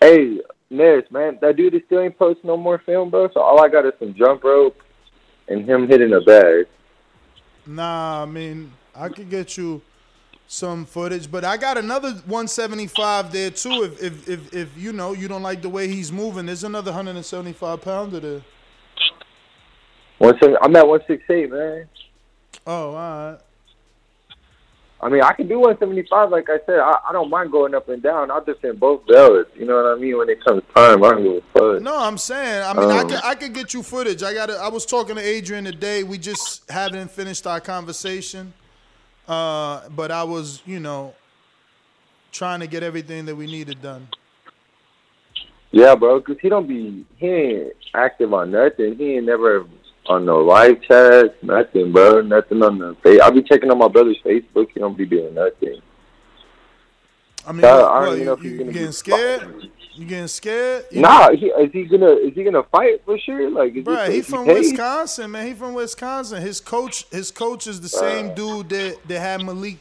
hey, 0.00 0.40
Ness, 0.70 1.02
man, 1.10 1.36
that 1.42 1.56
dude 1.56 1.74
is 1.74 1.82
still 1.84 2.00
ain't 2.00 2.18
post 2.18 2.40
no 2.44 2.56
more 2.56 2.78
film, 2.86 3.10
bro. 3.10 3.28
So 3.34 3.40
all 3.40 3.62
I 3.62 3.68
got 3.68 3.84
is 3.84 3.92
some 3.98 4.14
jump 4.14 4.42
rope 4.42 4.78
and 5.48 5.68
him 5.68 5.86
hitting 5.86 6.14
a 6.14 6.22
bag. 6.22 6.64
Nah, 7.66 8.22
I 8.22 8.24
mean, 8.24 8.72
I 8.94 9.10
could 9.10 9.28
get 9.28 9.58
you 9.58 9.82
some 10.46 10.86
footage, 10.86 11.30
but 11.30 11.44
I 11.44 11.58
got 11.58 11.76
another 11.76 12.12
175 12.12 13.32
there 13.32 13.50
too. 13.50 13.82
If 13.82 14.02
if 14.02 14.28
if, 14.30 14.54
if 14.54 14.78
you 14.78 14.94
know 14.94 15.12
you 15.12 15.28
don't 15.28 15.42
like 15.42 15.60
the 15.60 15.68
way 15.68 15.88
he's 15.88 16.10
moving, 16.10 16.46
there's 16.46 16.64
another 16.64 16.90
175 16.90 17.82
pounder 17.82 18.18
there. 18.18 18.40
One 20.20 20.38
seven, 20.42 20.56
I'm 20.62 20.74
at 20.74 20.88
one 20.88 21.00
six 21.06 21.22
eight, 21.28 21.50
man. 21.50 21.86
Oh, 22.66 22.90
all 22.90 22.94
right. 22.94 23.38
I 25.00 25.08
mean, 25.10 25.22
I 25.22 25.34
can 25.34 25.46
do 25.46 25.60
175. 25.60 26.30
Like 26.30 26.48
I 26.48 26.58
said, 26.64 26.78
I, 26.78 26.98
I 27.08 27.12
don't 27.12 27.28
mind 27.28 27.52
going 27.52 27.74
up 27.74 27.88
and 27.88 28.02
down. 28.02 28.30
I'll 28.30 28.44
just 28.44 28.62
defend 28.62 28.80
both 28.80 29.06
belts. 29.06 29.50
You 29.54 29.66
know 29.66 29.76
what 29.76 29.96
I 29.96 30.00
mean? 30.00 30.16
When 30.16 30.28
it 30.30 30.42
comes 30.42 30.62
time, 30.74 31.04
I 31.04 31.10
don't 31.10 31.22
give 31.22 31.32
a 31.36 31.40
fuck. 31.52 31.82
No, 31.82 31.96
I'm 31.98 32.16
saying. 32.16 32.62
I 32.64 32.72
mean, 32.72 32.90
I 32.90 33.02
Um, 33.02 33.08
could 33.08 33.20
I 33.22 33.34
could 33.34 33.52
get 33.52 33.74
you 33.74 33.82
footage. 33.82 34.22
I 34.22 34.32
got. 34.32 34.50
I 34.50 34.68
was 34.68 34.86
talking 34.86 35.16
to 35.16 35.22
Adrian 35.22 35.64
today. 35.64 36.02
We 36.02 36.16
just 36.16 36.68
haven't 36.70 37.10
finished 37.10 37.46
our 37.46 37.60
conversation, 37.60 38.54
uh, 39.28 39.88
but 39.90 40.10
I 40.10 40.24
was, 40.24 40.62
you 40.64 40.80
know, 40.80 41.14
trying 42.32 42.60
to 42.60 42.66
get 42.66 42.82
everything 42.82 43.26
that 43.26 43.36
we 43.36 43.46
needed 43.46 43.82
done. 43.82 44.08
Yeah, 45.72 45.94
bro, 45.94 46.20
because 46.20 46.38
he 46.40 46.48
don't 46.48 46.66
be 46.66 47.04
he 47.18 47.26
ain't 47.28 47.72
active 47.94 48.32
on 48.32 48.50
nothing. 48.50 48.96
He 48.96 49.16
ain't 49.16 49.26
never 49.26 49.66
on 50.08 50.24
no 50.24 50.38
live 50.38 50.82
chat, 50.82 51.42
nothing, 51.42 51.92
bro. 51.92 52.20
Nothing 52.22 52.62
on 52.62 52.78
the 52.78 52.96
face. 53.02 53.20
I 53.20 53.30
be 53.30 53.42
checking 53.42 53.70
on 53.70 53.78
my 53.78 53.88
brother's 53.88 54.20
Facebook. 54.24 54.68
He 54.72 54.80
don't 54.80 54.96
be 54.96 55.06
doing 55.06 55.34
nothing. 55.34 55.80
I 57.46 57.52
mean, 57.52 57.62
So, 57.62 57.88
I 57.88 58.04
don't 58.04 58.08
even 58.08 58.18
you, 58.18 58.24
know 58.24 58.32
if 58.32 58.42
you 58.42 58.50
he's 58.50 58.58
gonna 58.58 58.72
getting 58.72 58.92
scared? 58.92 59.70
You 59.94 60.04
getting 60.04 60.28
scared? 60.28 60.84
You 60.90 61.00
Nah, 61.00 61.30
he, 61.30 61.46
is 61.46 61.72
he 61.72 61.84
gonna 61.84 62.10
is 62.10 62.34
he 62.34 62.44
gonna 62.44 62.64
fight 62.64 63.02
for 63.04 63.18
sure? 63.18 63.50
Like, 63.50 63.74
is 63.76 63.84
Bruh, 63.84 64.08
he, 64.08 64.16
he 64.16 64.22
from? 64.22 64.46
Wisconsin, 64.46 65.30
man. 65.30 65.46
He 65.46 65.54
from 65.54 65.74
Wisconsin. 65.74 66.42
His 66.42 66.60
coach, 66.60 67.06
his 67.10 67.30
coach 67.30 67.66
is 67.66 67.80
the 67.80 67.88
same 67.88 68.34
dude 68.34 68.68
that, 68.70 68.98
that 69.06 69.20
had 69.20 69.44
Malik 69.44 69.78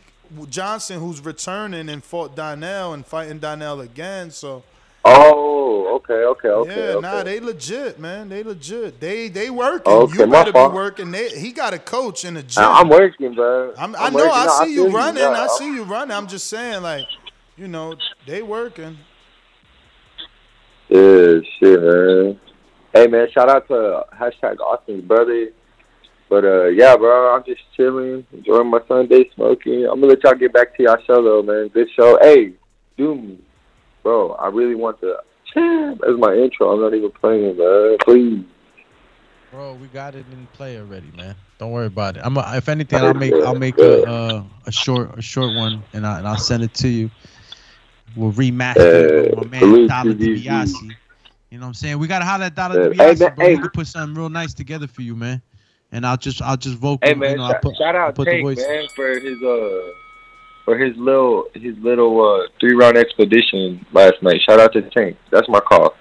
Johnson, 0.49 0.99
who's 0.99 1.19
returning 1.22 1.89
and 1.89 2.03
fought 2.03 2.35
Donnell 2.35 2.93
and 2.93 3.06
fighting 3.06 3.39
Donnell 3.39 3.81
again. 3.81 4.31
So 4.31 4.64
Oh, 5.07 5.95
okay, 5.98 6.14
okay, 6.14 6.48
okay. 6.49 6.69
yeah, 6.69 6.94
okay. 6.94 7.02
nah, 7.02 7.23
they 7.23 7.40
legit, 7.40 7.99
man. 7.99 8.27
They 8.27 8.41
legit. 8.44 8.99
They 8.99 9.27
they 9.30 9.49
working. 9.52 9.94
Okay, 9.94 10.14
you 10.14 10.27
better 10.27 10.52
be 10.52 10.60
working. 10.60 11.11
They, 11.11 11.30
he 11.30 11.52
got 11.52 11.73
a 11.73 11.80
coach 11.80 12.26
in 12.26 12.34
the 12.34 12.44
gym. 12.44 12.64
I- 12.64 12.80
I'm 12.80 12.90
working, 12.90 13.36
bro. 13.36 13.73
I'm, 13.77 13.95
I 13.95 14.07
I'm 14.07 14.14
know. 14.14 14.19
working. 14.19 14.34
I 14.34 14.45
No, 14.45 14.65
see 14.65 14.73
you 14.73 14.84
feel 14.86 14.94
running. 14.94 15.22
Yeah, 15.22 15.30
I 15.44 15.48
see 15.48 15.73
you 15.73 15.84
running. 15.84 16.15
I'm 16.15 16.27
just 16.27 16.48
saying, 16.48 16.82
like, 16.82 17.06
you 17.56 17.68
know, 17.68 17.95
they 18.26 18.41
working. 18.41 18.98
Yeah, 20.90 21.40
shit, 21.60 21.82
man. 21.82 22.40
Hey, 22.94 23.07
man, 23.07 23.27
shout 23.32 23.49
out 23.49 23.68
to 23.68 24.06
hashtag 24.14 24.60
Austin's 24.60 25.03
brother. 25.03 25.49
But 26.30 26.45
uh, 26.45 26.65
yeah, 26.65 26.95
bro, 26.98 27.36
I'm 27.36 27.44
just 27.45 27.61
chilling, 27.76 28.26
enjoying 28.34 28.69
my 28.72 28.80
Sunday 28.88 29.30
smoking. 29.36 29.86
I'm 29.86 30.02
gonna 30.02 30.07
let 30.07 30.23
y'all 30.23 30.34
get 30.34 30.53
back 30.53 30.76
to 30.77 30.84
y'all 30.84 30.98
show 31.06 31.22
though, 31.23 31.44
man. 31.44 31.68
Good 31.68 31.88
show. 31.95 32.18
Hey, 32.22 32.53
do 32.98 33.14
me, 33.14 33.38
bro. 34.06 34.34
I 34.34 34.48
really 34.48 34.76
want 34.76 35.02
to. 35.02 35.18
That's 35.56 36.18
my 36.18 36.34
intro. 36.36 36.72
I'm 36.72 36.82
not 36.82 36.94
even 36.94 37.11
playing, 37.11 37.57
man. 37.57 37.98
Please. 38.02 38.45
Bro, 39.52 39.76
we 39.76 39.88
got 39.88 40.15
it 40.15 40.26
in 40.32 40.48
play 40.53 40.77
already, 40.77 41.11
man. 41.18 41.36
Don't 41.57 41.72
worry 41.72 41.88
about 41.88 42.15
it. 42.15 42.22
I'm. 42.23 42.38
A, 42.38 42.53
if 42.56 42.69
anything, 42.69 42.99
I'll 42.99 43.14
make. 43.14 43.34
I'll 43.34 43.56
make 43.56 43.77
a 43.77 44.03
uh, 44.03 44.44
a 44.65 44.72
short 44.72 45.18
a 45.18 45.22
short 45.22 45.56
one, 45.56 45.84
and 45.94 46.06
I 46.06 46.19
and 46.19 46.27
I'll 46.27 46.38
send 46.38 46.64
it 46.64 46.73
to 46.76 46.88
you. 46.88 47.10
We'll 48.15 48.32
remaster 48.32 48.77
it 48.77 49.38
with 49.38 49.52
my 49.52 49.60
man 49.60 49.88
Dollar 49.88 50.14
DiBiase. 50.14 50.73
You 51.49 51.57
know 51.57 51.65
what 51.65 51.68
I'm 51.68 51.73
saying? 51.73 51.99
We 51.99 52.07
gotta 52.07 52.26
holler 52.26 52.45
at 52.45 52.56
Dollar 52.56 52.90
DiBiase, 52.90 53.36
bro. 53.36 53.48
We 53.48 53.57
can 53.57 53.69
put 53.69 53.88
something 53.88 54.15
real 54.15 54.30
nice 54.30 54.53
together 54.53 54.88
for 54.88 55.02
you, 55.02 55.15
man. 55.15 55.41
And 55.91 56.06
I'll 56.06 56.18
just 56.18 56.41
I'll 56.41 56.57
just 56.57 56.77
vocal. 56.77 57.07
Hey 57.07 57.14
man, 57.15 57.32
you 57.32 57.38
know, 57.38 57.44
I'll 57.44 57.52
shout, 57.53 57.61
put, 57.61 57.77
shout 57.77 57.95
I'll 57.95 58.07
out 58.10 58.15
put 58.15 58.26
the 58.26 58.41
voice. 58.41 58.57
man 58.57 58.88
for 58.94 59.07
his 59.07 59.41
uh 59.41 59.91
for 60.65 60.77
his 60.77 60.95
little 60.97 61.47
his 61.53 61.77
little 61.77 62.19
uh 62.43 62.47
three 62.59 62.73
round 62.73 62.97
expedition 62.97 63.85
last 63.93 64.15
night. 64.21 64.41
Shout 64.41 64.59
out 64.59 64.73
to 64.73 64.81
Tank. 64.89 65.15
That's 65.31 65.47
my 65.47 65.59
call. 65.61 65.93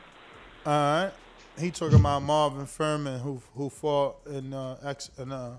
All 0.67 0.73
right. 0.73 1.13
He 1.59 1.71
talking 1.71 2.01
about 2.01 2.23
Marvin 2.23 2.67
Furman 2.67 3.21
who 3.21 3.41
who 3.55 3.69
fought 3.71 4.17
in 4.27 4.53
uh 4.53 4.77
ex 4.85 5.11
in 5.19 5.31
uh 5.31 5.57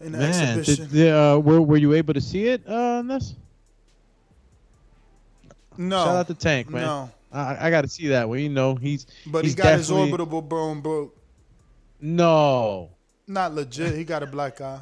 in 0.00 0.12
the 0.12 0.18
Man, 0.18 0.58
exhibition. 0.58 0.84
did, 0.86 0.92
did, 0.92 1.12
uh, 1.12 1.38
were 1.42 1.60
were 1.60 1.76
you 1.76 1.92
able 1.92 2.14
to 2.14 2.20
see 2.20 2.46
it? 2.48 2.62
Uh, 2.68 2.74
on 2.98 3.06
this? 3.08 3.34
No. 5.76 6.04
Shout 6.04 6.16
out 6.16 6.26
to 6.28 6.34
Tank, 6.34 6.70
man. 6.70 6.82
No. 6.82 7.10
I, 7.32 7.66
I 7.66 7.70
got 7.70 7.82
to 7.82 7.88
see 7.88 8.08
that 8.08 8.28
one. 8.28 8.38
You 8.38 8.48
know, 8.48 8.74
he's 8.76 9.06
But 9.26 9.44
he's 9.44 9.54
he 9.54 9.56
got 9.62 9.74
his 9.78 9.88
definitely- 9.88 10.12
orbital 10.12 10.42
bone 10.42 10.80
broke. 10.80 11.16
No. 12.00 12.90
Not 13.26 13.54
legit. 13.54 13.94
He 13.94 14.04
got 14.04 14.22
a 14.22 14.26
black 14.26 14.60
eye. 14.60 14.80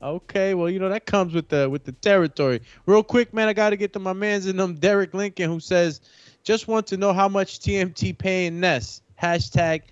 Okay, 0.00 0.54
well, 0.54 0.70
you 0.70 0.78
know 0.78 0.88
that 0.88 1.06
comes 1.06 1.34
with 1.34 1.48
the 1.48 1.68
with 1.68 1.84
the 1.84 1.92
territory. 1.92 2.60
Real 2.86 3.02
quick, 3.02 3.34
man, 3.34 3.48
I 3.48 3.52
got 3.52 3.70
to 3.70 3.76
get 3.76 3.92
to 3.94 3.98
my 3.98 4.12
man's 4.12 4.46
in 4.46 4.56
them, 4.56 4.74
Derek 4.74 5.12
Lincoln, 5.12 5.50
who 5.50 5.58
says, 5.58 6.00
"Just 6.44 6.68
want 6.68 6.86
to 6.88 6.96
know 6.96 7.12
how 7.12 7.28
much 7.28 7.58
TMT 7.58 8.16
paying 8.16 8.60
Ness." 8.60 9.02
Hashtag 9.20 9.82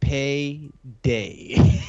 payday. 0.00 1.56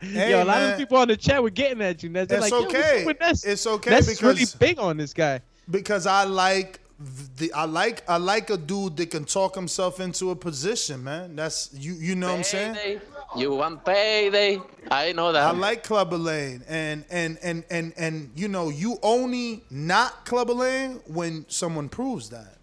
Hey, 0.00 0.30
Yo, 0.30 0.42
a 0.42 0.44
lot 0.44 0.58
man. 0.58 0.72
of 0.72 0.78
people 0.78 0.96
on 0.96 1.08
the 1.08 1.16
chat 1.16 1.42
were 1.42 1.50
getting 1.50 1.82
at 1.82 2.02
you, 2.02 2.08
Ness. 2.08 2.26
They're 2.28 2.38
It's 2.38 2.50
like, 2.50 2.52
Yo, 2.52 2.66
what's 2.66 2.74
up 2.74 3.06
okay. 3.06 3.16
Ness? 3.20 3.44
It's 3.44 3.66
okay 3.66 3.90
Ness 3.90 4.08
is 4.08 4.22
really 4.22 4.44
big 4.58 4.78
on 4.78 4.96
this 4.96 5.12
guy. 5.12 5.40
Because 5.70 6.06
I 6.06 6.24
like 6.24 6.80
the 6.98 7.52
I 7.52 7.64
like 7.64 8.02
I 8.08 8.16
like 8.16 8.50
a 8.50 8.56
dude 8.56 8.96
that 8.96 9.10
can 9.10 9.24
talk 9.24 9.54
himself 9.54 10.00
into 10.00 10.30
a 10.30 10.36
position, 10.36 11.04
man. 11.04 11.36
That's 11.36 11.70
you 11.72 11.94
you 11.94 12.16
know 12.16 12.28
what 12.28 12.38
I'm 12.38 12.44
saying? 12.44 13.00
You 13.36 13.54
want 13.54 13.84
payday? 13.84 14.60
I 14.90 15.12
know 15.12 15.32
that. 15.32 15.42
I 15.46 15.50
like 15.52 15.84
Clubber 15.84 16.18
Lang, 16.18 16.62
and 16.66 17.04
and 17.10 17.38
and 17.42 17.64
and 17.70 17.92
and 17.96 18.30
you 18.34 18.48
know 18.48 18.70
you 18.70 18.98
only 19.02 19.62
not 19.70 20.24
Clubber 20.24 20.54
Lang 20.54 20.94
when 21.06 21.44
someone 21.48 21.88
proves 21.88 22.30
that. 22.30 22.56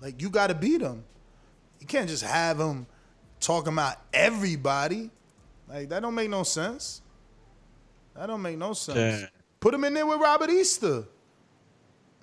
Like 0.00 0.22
you 0.22 0.30
got 0.30 0.46
to 0.46 0.54
beat 0.54 0.78
them. 0.78 1.04
You 1.80 1.86
can't 1.86 2.08
just 2.08 2.24
have 2.24 2.56
them 2.56 2.86
talking 3.38 3.74
about 3.74 3.96
everybody. 4.14 5.10
Like 5.68 5.90
that 5.90 6.00
don't 6.00 6.14
make 6.14 6.30
no 6.30 6.42
sense. 6.42 7.02
That 8.14 8.26
don't 8.26 8.40
make 8.40 8.56
no 8.56 8.72
sense. 8.72 9.22
Yeah. 9.22 9.26
Put 9.60 9.74
him 9.74 9.84
in 9.84 9.92
there 9.92 10.06
with 10.06 10.20
Robert 10.20 10.48
Easter. 10.48 11.04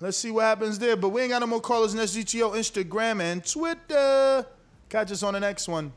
Let's 0.02 0.16
see 0.16 0.32
what 0.32 0.42
happens 0.42 0.80
there. 0.80 0.96
But 0.96 1.10
we 1.10 1.20
ain't 1.22 1.30
got 1.30 1.38
no 1.38 1.46
more 1.46 1.60
callers 1.60 1.94
in 1.94 2.00
SGTO, 2.00 2.56
Instagram, 2.56 3.20
and 3.20 3.46
Twitter. 3.46 4.44
Catch 4.88 5.12
us 5.12 5.22
on 5.22 5.34
the 5.34 5.38
next 5.38 5.68
one. 5.68 5.92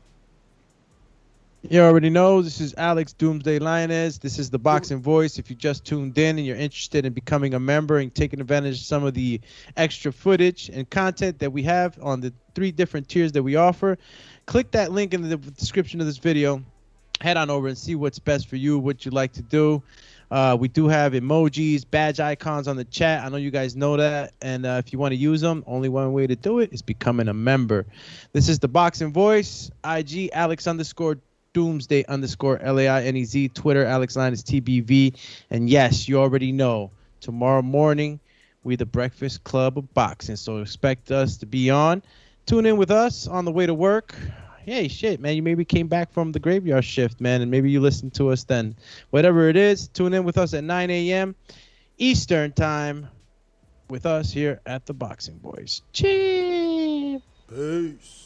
You 1.68 1.80
already 1.80 2.08
know 2.08 2.40
this 2.40 2.60
is 2.60 2.72
Alex 2.76 3.12
Doomsday 3.14 3.58
Lainez. 3.58 4.20
This 4.20 4.38
is 4.38 4.48
the 4.48 4.60
Boxing 4.60 5.00
Voice. 5.00 5.40
If 5.40 5.50
you 5.50 5.56
just 5.56 5.84
tuned 5.84 6.16
in 6.18 6.38
and 6.38 6.46
you're 6.46 6.54
interested 6.54 7.04
in 7.04 7.14
becoming 7.14 7.54
a 7.54 7.58
member 7.58 7.98
and 7.98 8.14
taking 8.14 8.40
advantage 8.40 8.78
of 8.78 8.84
some 8.84 9.02
of 9.02 9.12
the 9.14 9.40
extra 9.76 10.12
footage 10.12 10.68
and 10.68 10.88
content 10.88 11.40
that 11.40 11.52
we 11.52 11.64
have 11.64 11.98
on 12.00 12.20
the 12.20 12.32
three 12.54 12.70
different 12.70 13.08
tiers 13.08 13.32
that 13.32 13.42
we 13.42 13.56
offer, 13.56 13.98
click 14.46 14.70
that 14.70 14.92
link 14.92 15.14
in 15.14 15.28
the 15.28 15.36
description 15.36 15.98
of 15.98 16.06
this 16.06 16.18
video. 16.18 16.62
Head 17.20 17.36
on 17.36 17.50
over 17.50 17.66
and 17.66 17.76
see 17.76 17.96
what's 17.96 18.20
best 18.20 18.46
for 18.46 18.54
you, 18.54 18.78
what 18.78 19.04
you 19.04 19.10
like 19.10 19.32
to 19.32 19.42
do. 19.42 19.82
Uh, 20.30 20.56
we 20.58 20.68
do 20.68 20.88
have 20.88 21.12
emojis, 21.12 21.84
badge 21.88 22.18
icons 22.20 22.66
on 22.68 22.76
the 22.76 22.84
chat. 22.84 23.24
I 23.24 23.28
know 23.28 23.36
you 23.36 23.50
guys 23.50 23.76
know 23.76 23.96
that. 23.96 24.34
And 24.42 24.66
uh, 24.66 24.82
if 24.84 24.92
you 24.92 24.98
want 24.98 25.12
to 25.12 25.16
use 25.16 25.40
them, 25.40 25.62
only 25.66 25.88
one 25.88 26.12
way 26.12 26.26
to 26.26 26.36
do 26.36 26.58
it 26.58 26.72
is 26.72 26.82
becoming 26.82 27.28
a 27.28 27.34
member. 27.34 27.86
This 28.32 28.48
is 28.48 28.58
the 28.58 28.68
Boxing 28.68 29.12
Voice, 29.12 29.70
IG 29.84 30.30
Alex 30.32 30.66
underscore 30.66 31.18
Doomsday 31.52 32.04
underscore 32.06 32.58
L 32.58 32.78
A 32.78 32.88
I 32.88 33.04
N 33.04 33.16
E 33.16 33.24
Z, 33.24 33.48
Twitter 33.48 33.84
Alex 33.84 34.14
Lainez 34.14 34.42
TBV. 34.42 35.16
And 35.50 35.70
yes, 35.70 36.08
you 36.08 36.18
already 36.18 36.52
know 36.52 36.90
tomorrow 37.20 37.62
morning 37.62 38.20
we 38.62 38.76
the 38.76 38.84
Breakfast 38.84 39.44
Club 39.44 39.78
of 39.78 39.94
Boxing. 39.94 40.36
So 40.36 40.58
expect 40.58 41.10
us 41.10 41.38
to 41.38 41.46
be 41.46 41.70
on. 41.70 42.02
Tune 42.46 42.66
in 42.66 42.76
with 42.76 42.90
us 42.90 43.26
on 43.26 43.44
the 43.44 43.52
way 43.52 43.64
to 43.64 43.74
work 43.74 44.14
hey, 44.66 44.88
shit, 44.88 45.20
man, 45.20 45.36
you 45.36 45.42
maybe 45.42 45.64
came 45.64 45.86
back 45.86 46.12
from 46.12 46.32
the 46.32 46.40
graveyard 46.40 46.84
shift, 46.84 47.20
man, 47.20 47.40
and 47.40 47.50
maybe 47.50 47.70
you 47.70 47.80
listened 47.80 48.12
to 48.14 48.30
us 48.30 48.44
then. 48.44 48.74
Whatever 49.10 49.48
it 49.48 49.56
is, 49.56 49.88
tune 49.88 50.12
in 50.12 50.24
with 50.24 50.36
us 50.36 50.52
at 50.54 50.64
9 50.64 50.90
a.m. 50.90 51.36
Eastern 51.98 52.52
time 52.52 53.08
with 53.88 54.04
us 54.04 54.32
here 54.32 54.60
at 54.66 54.84
the 54.84 54.92
Boxing 54.92 55.38
Voice. 55.38 55.82
Cheers. 55.92 57.22
Peace. 57.48 58.25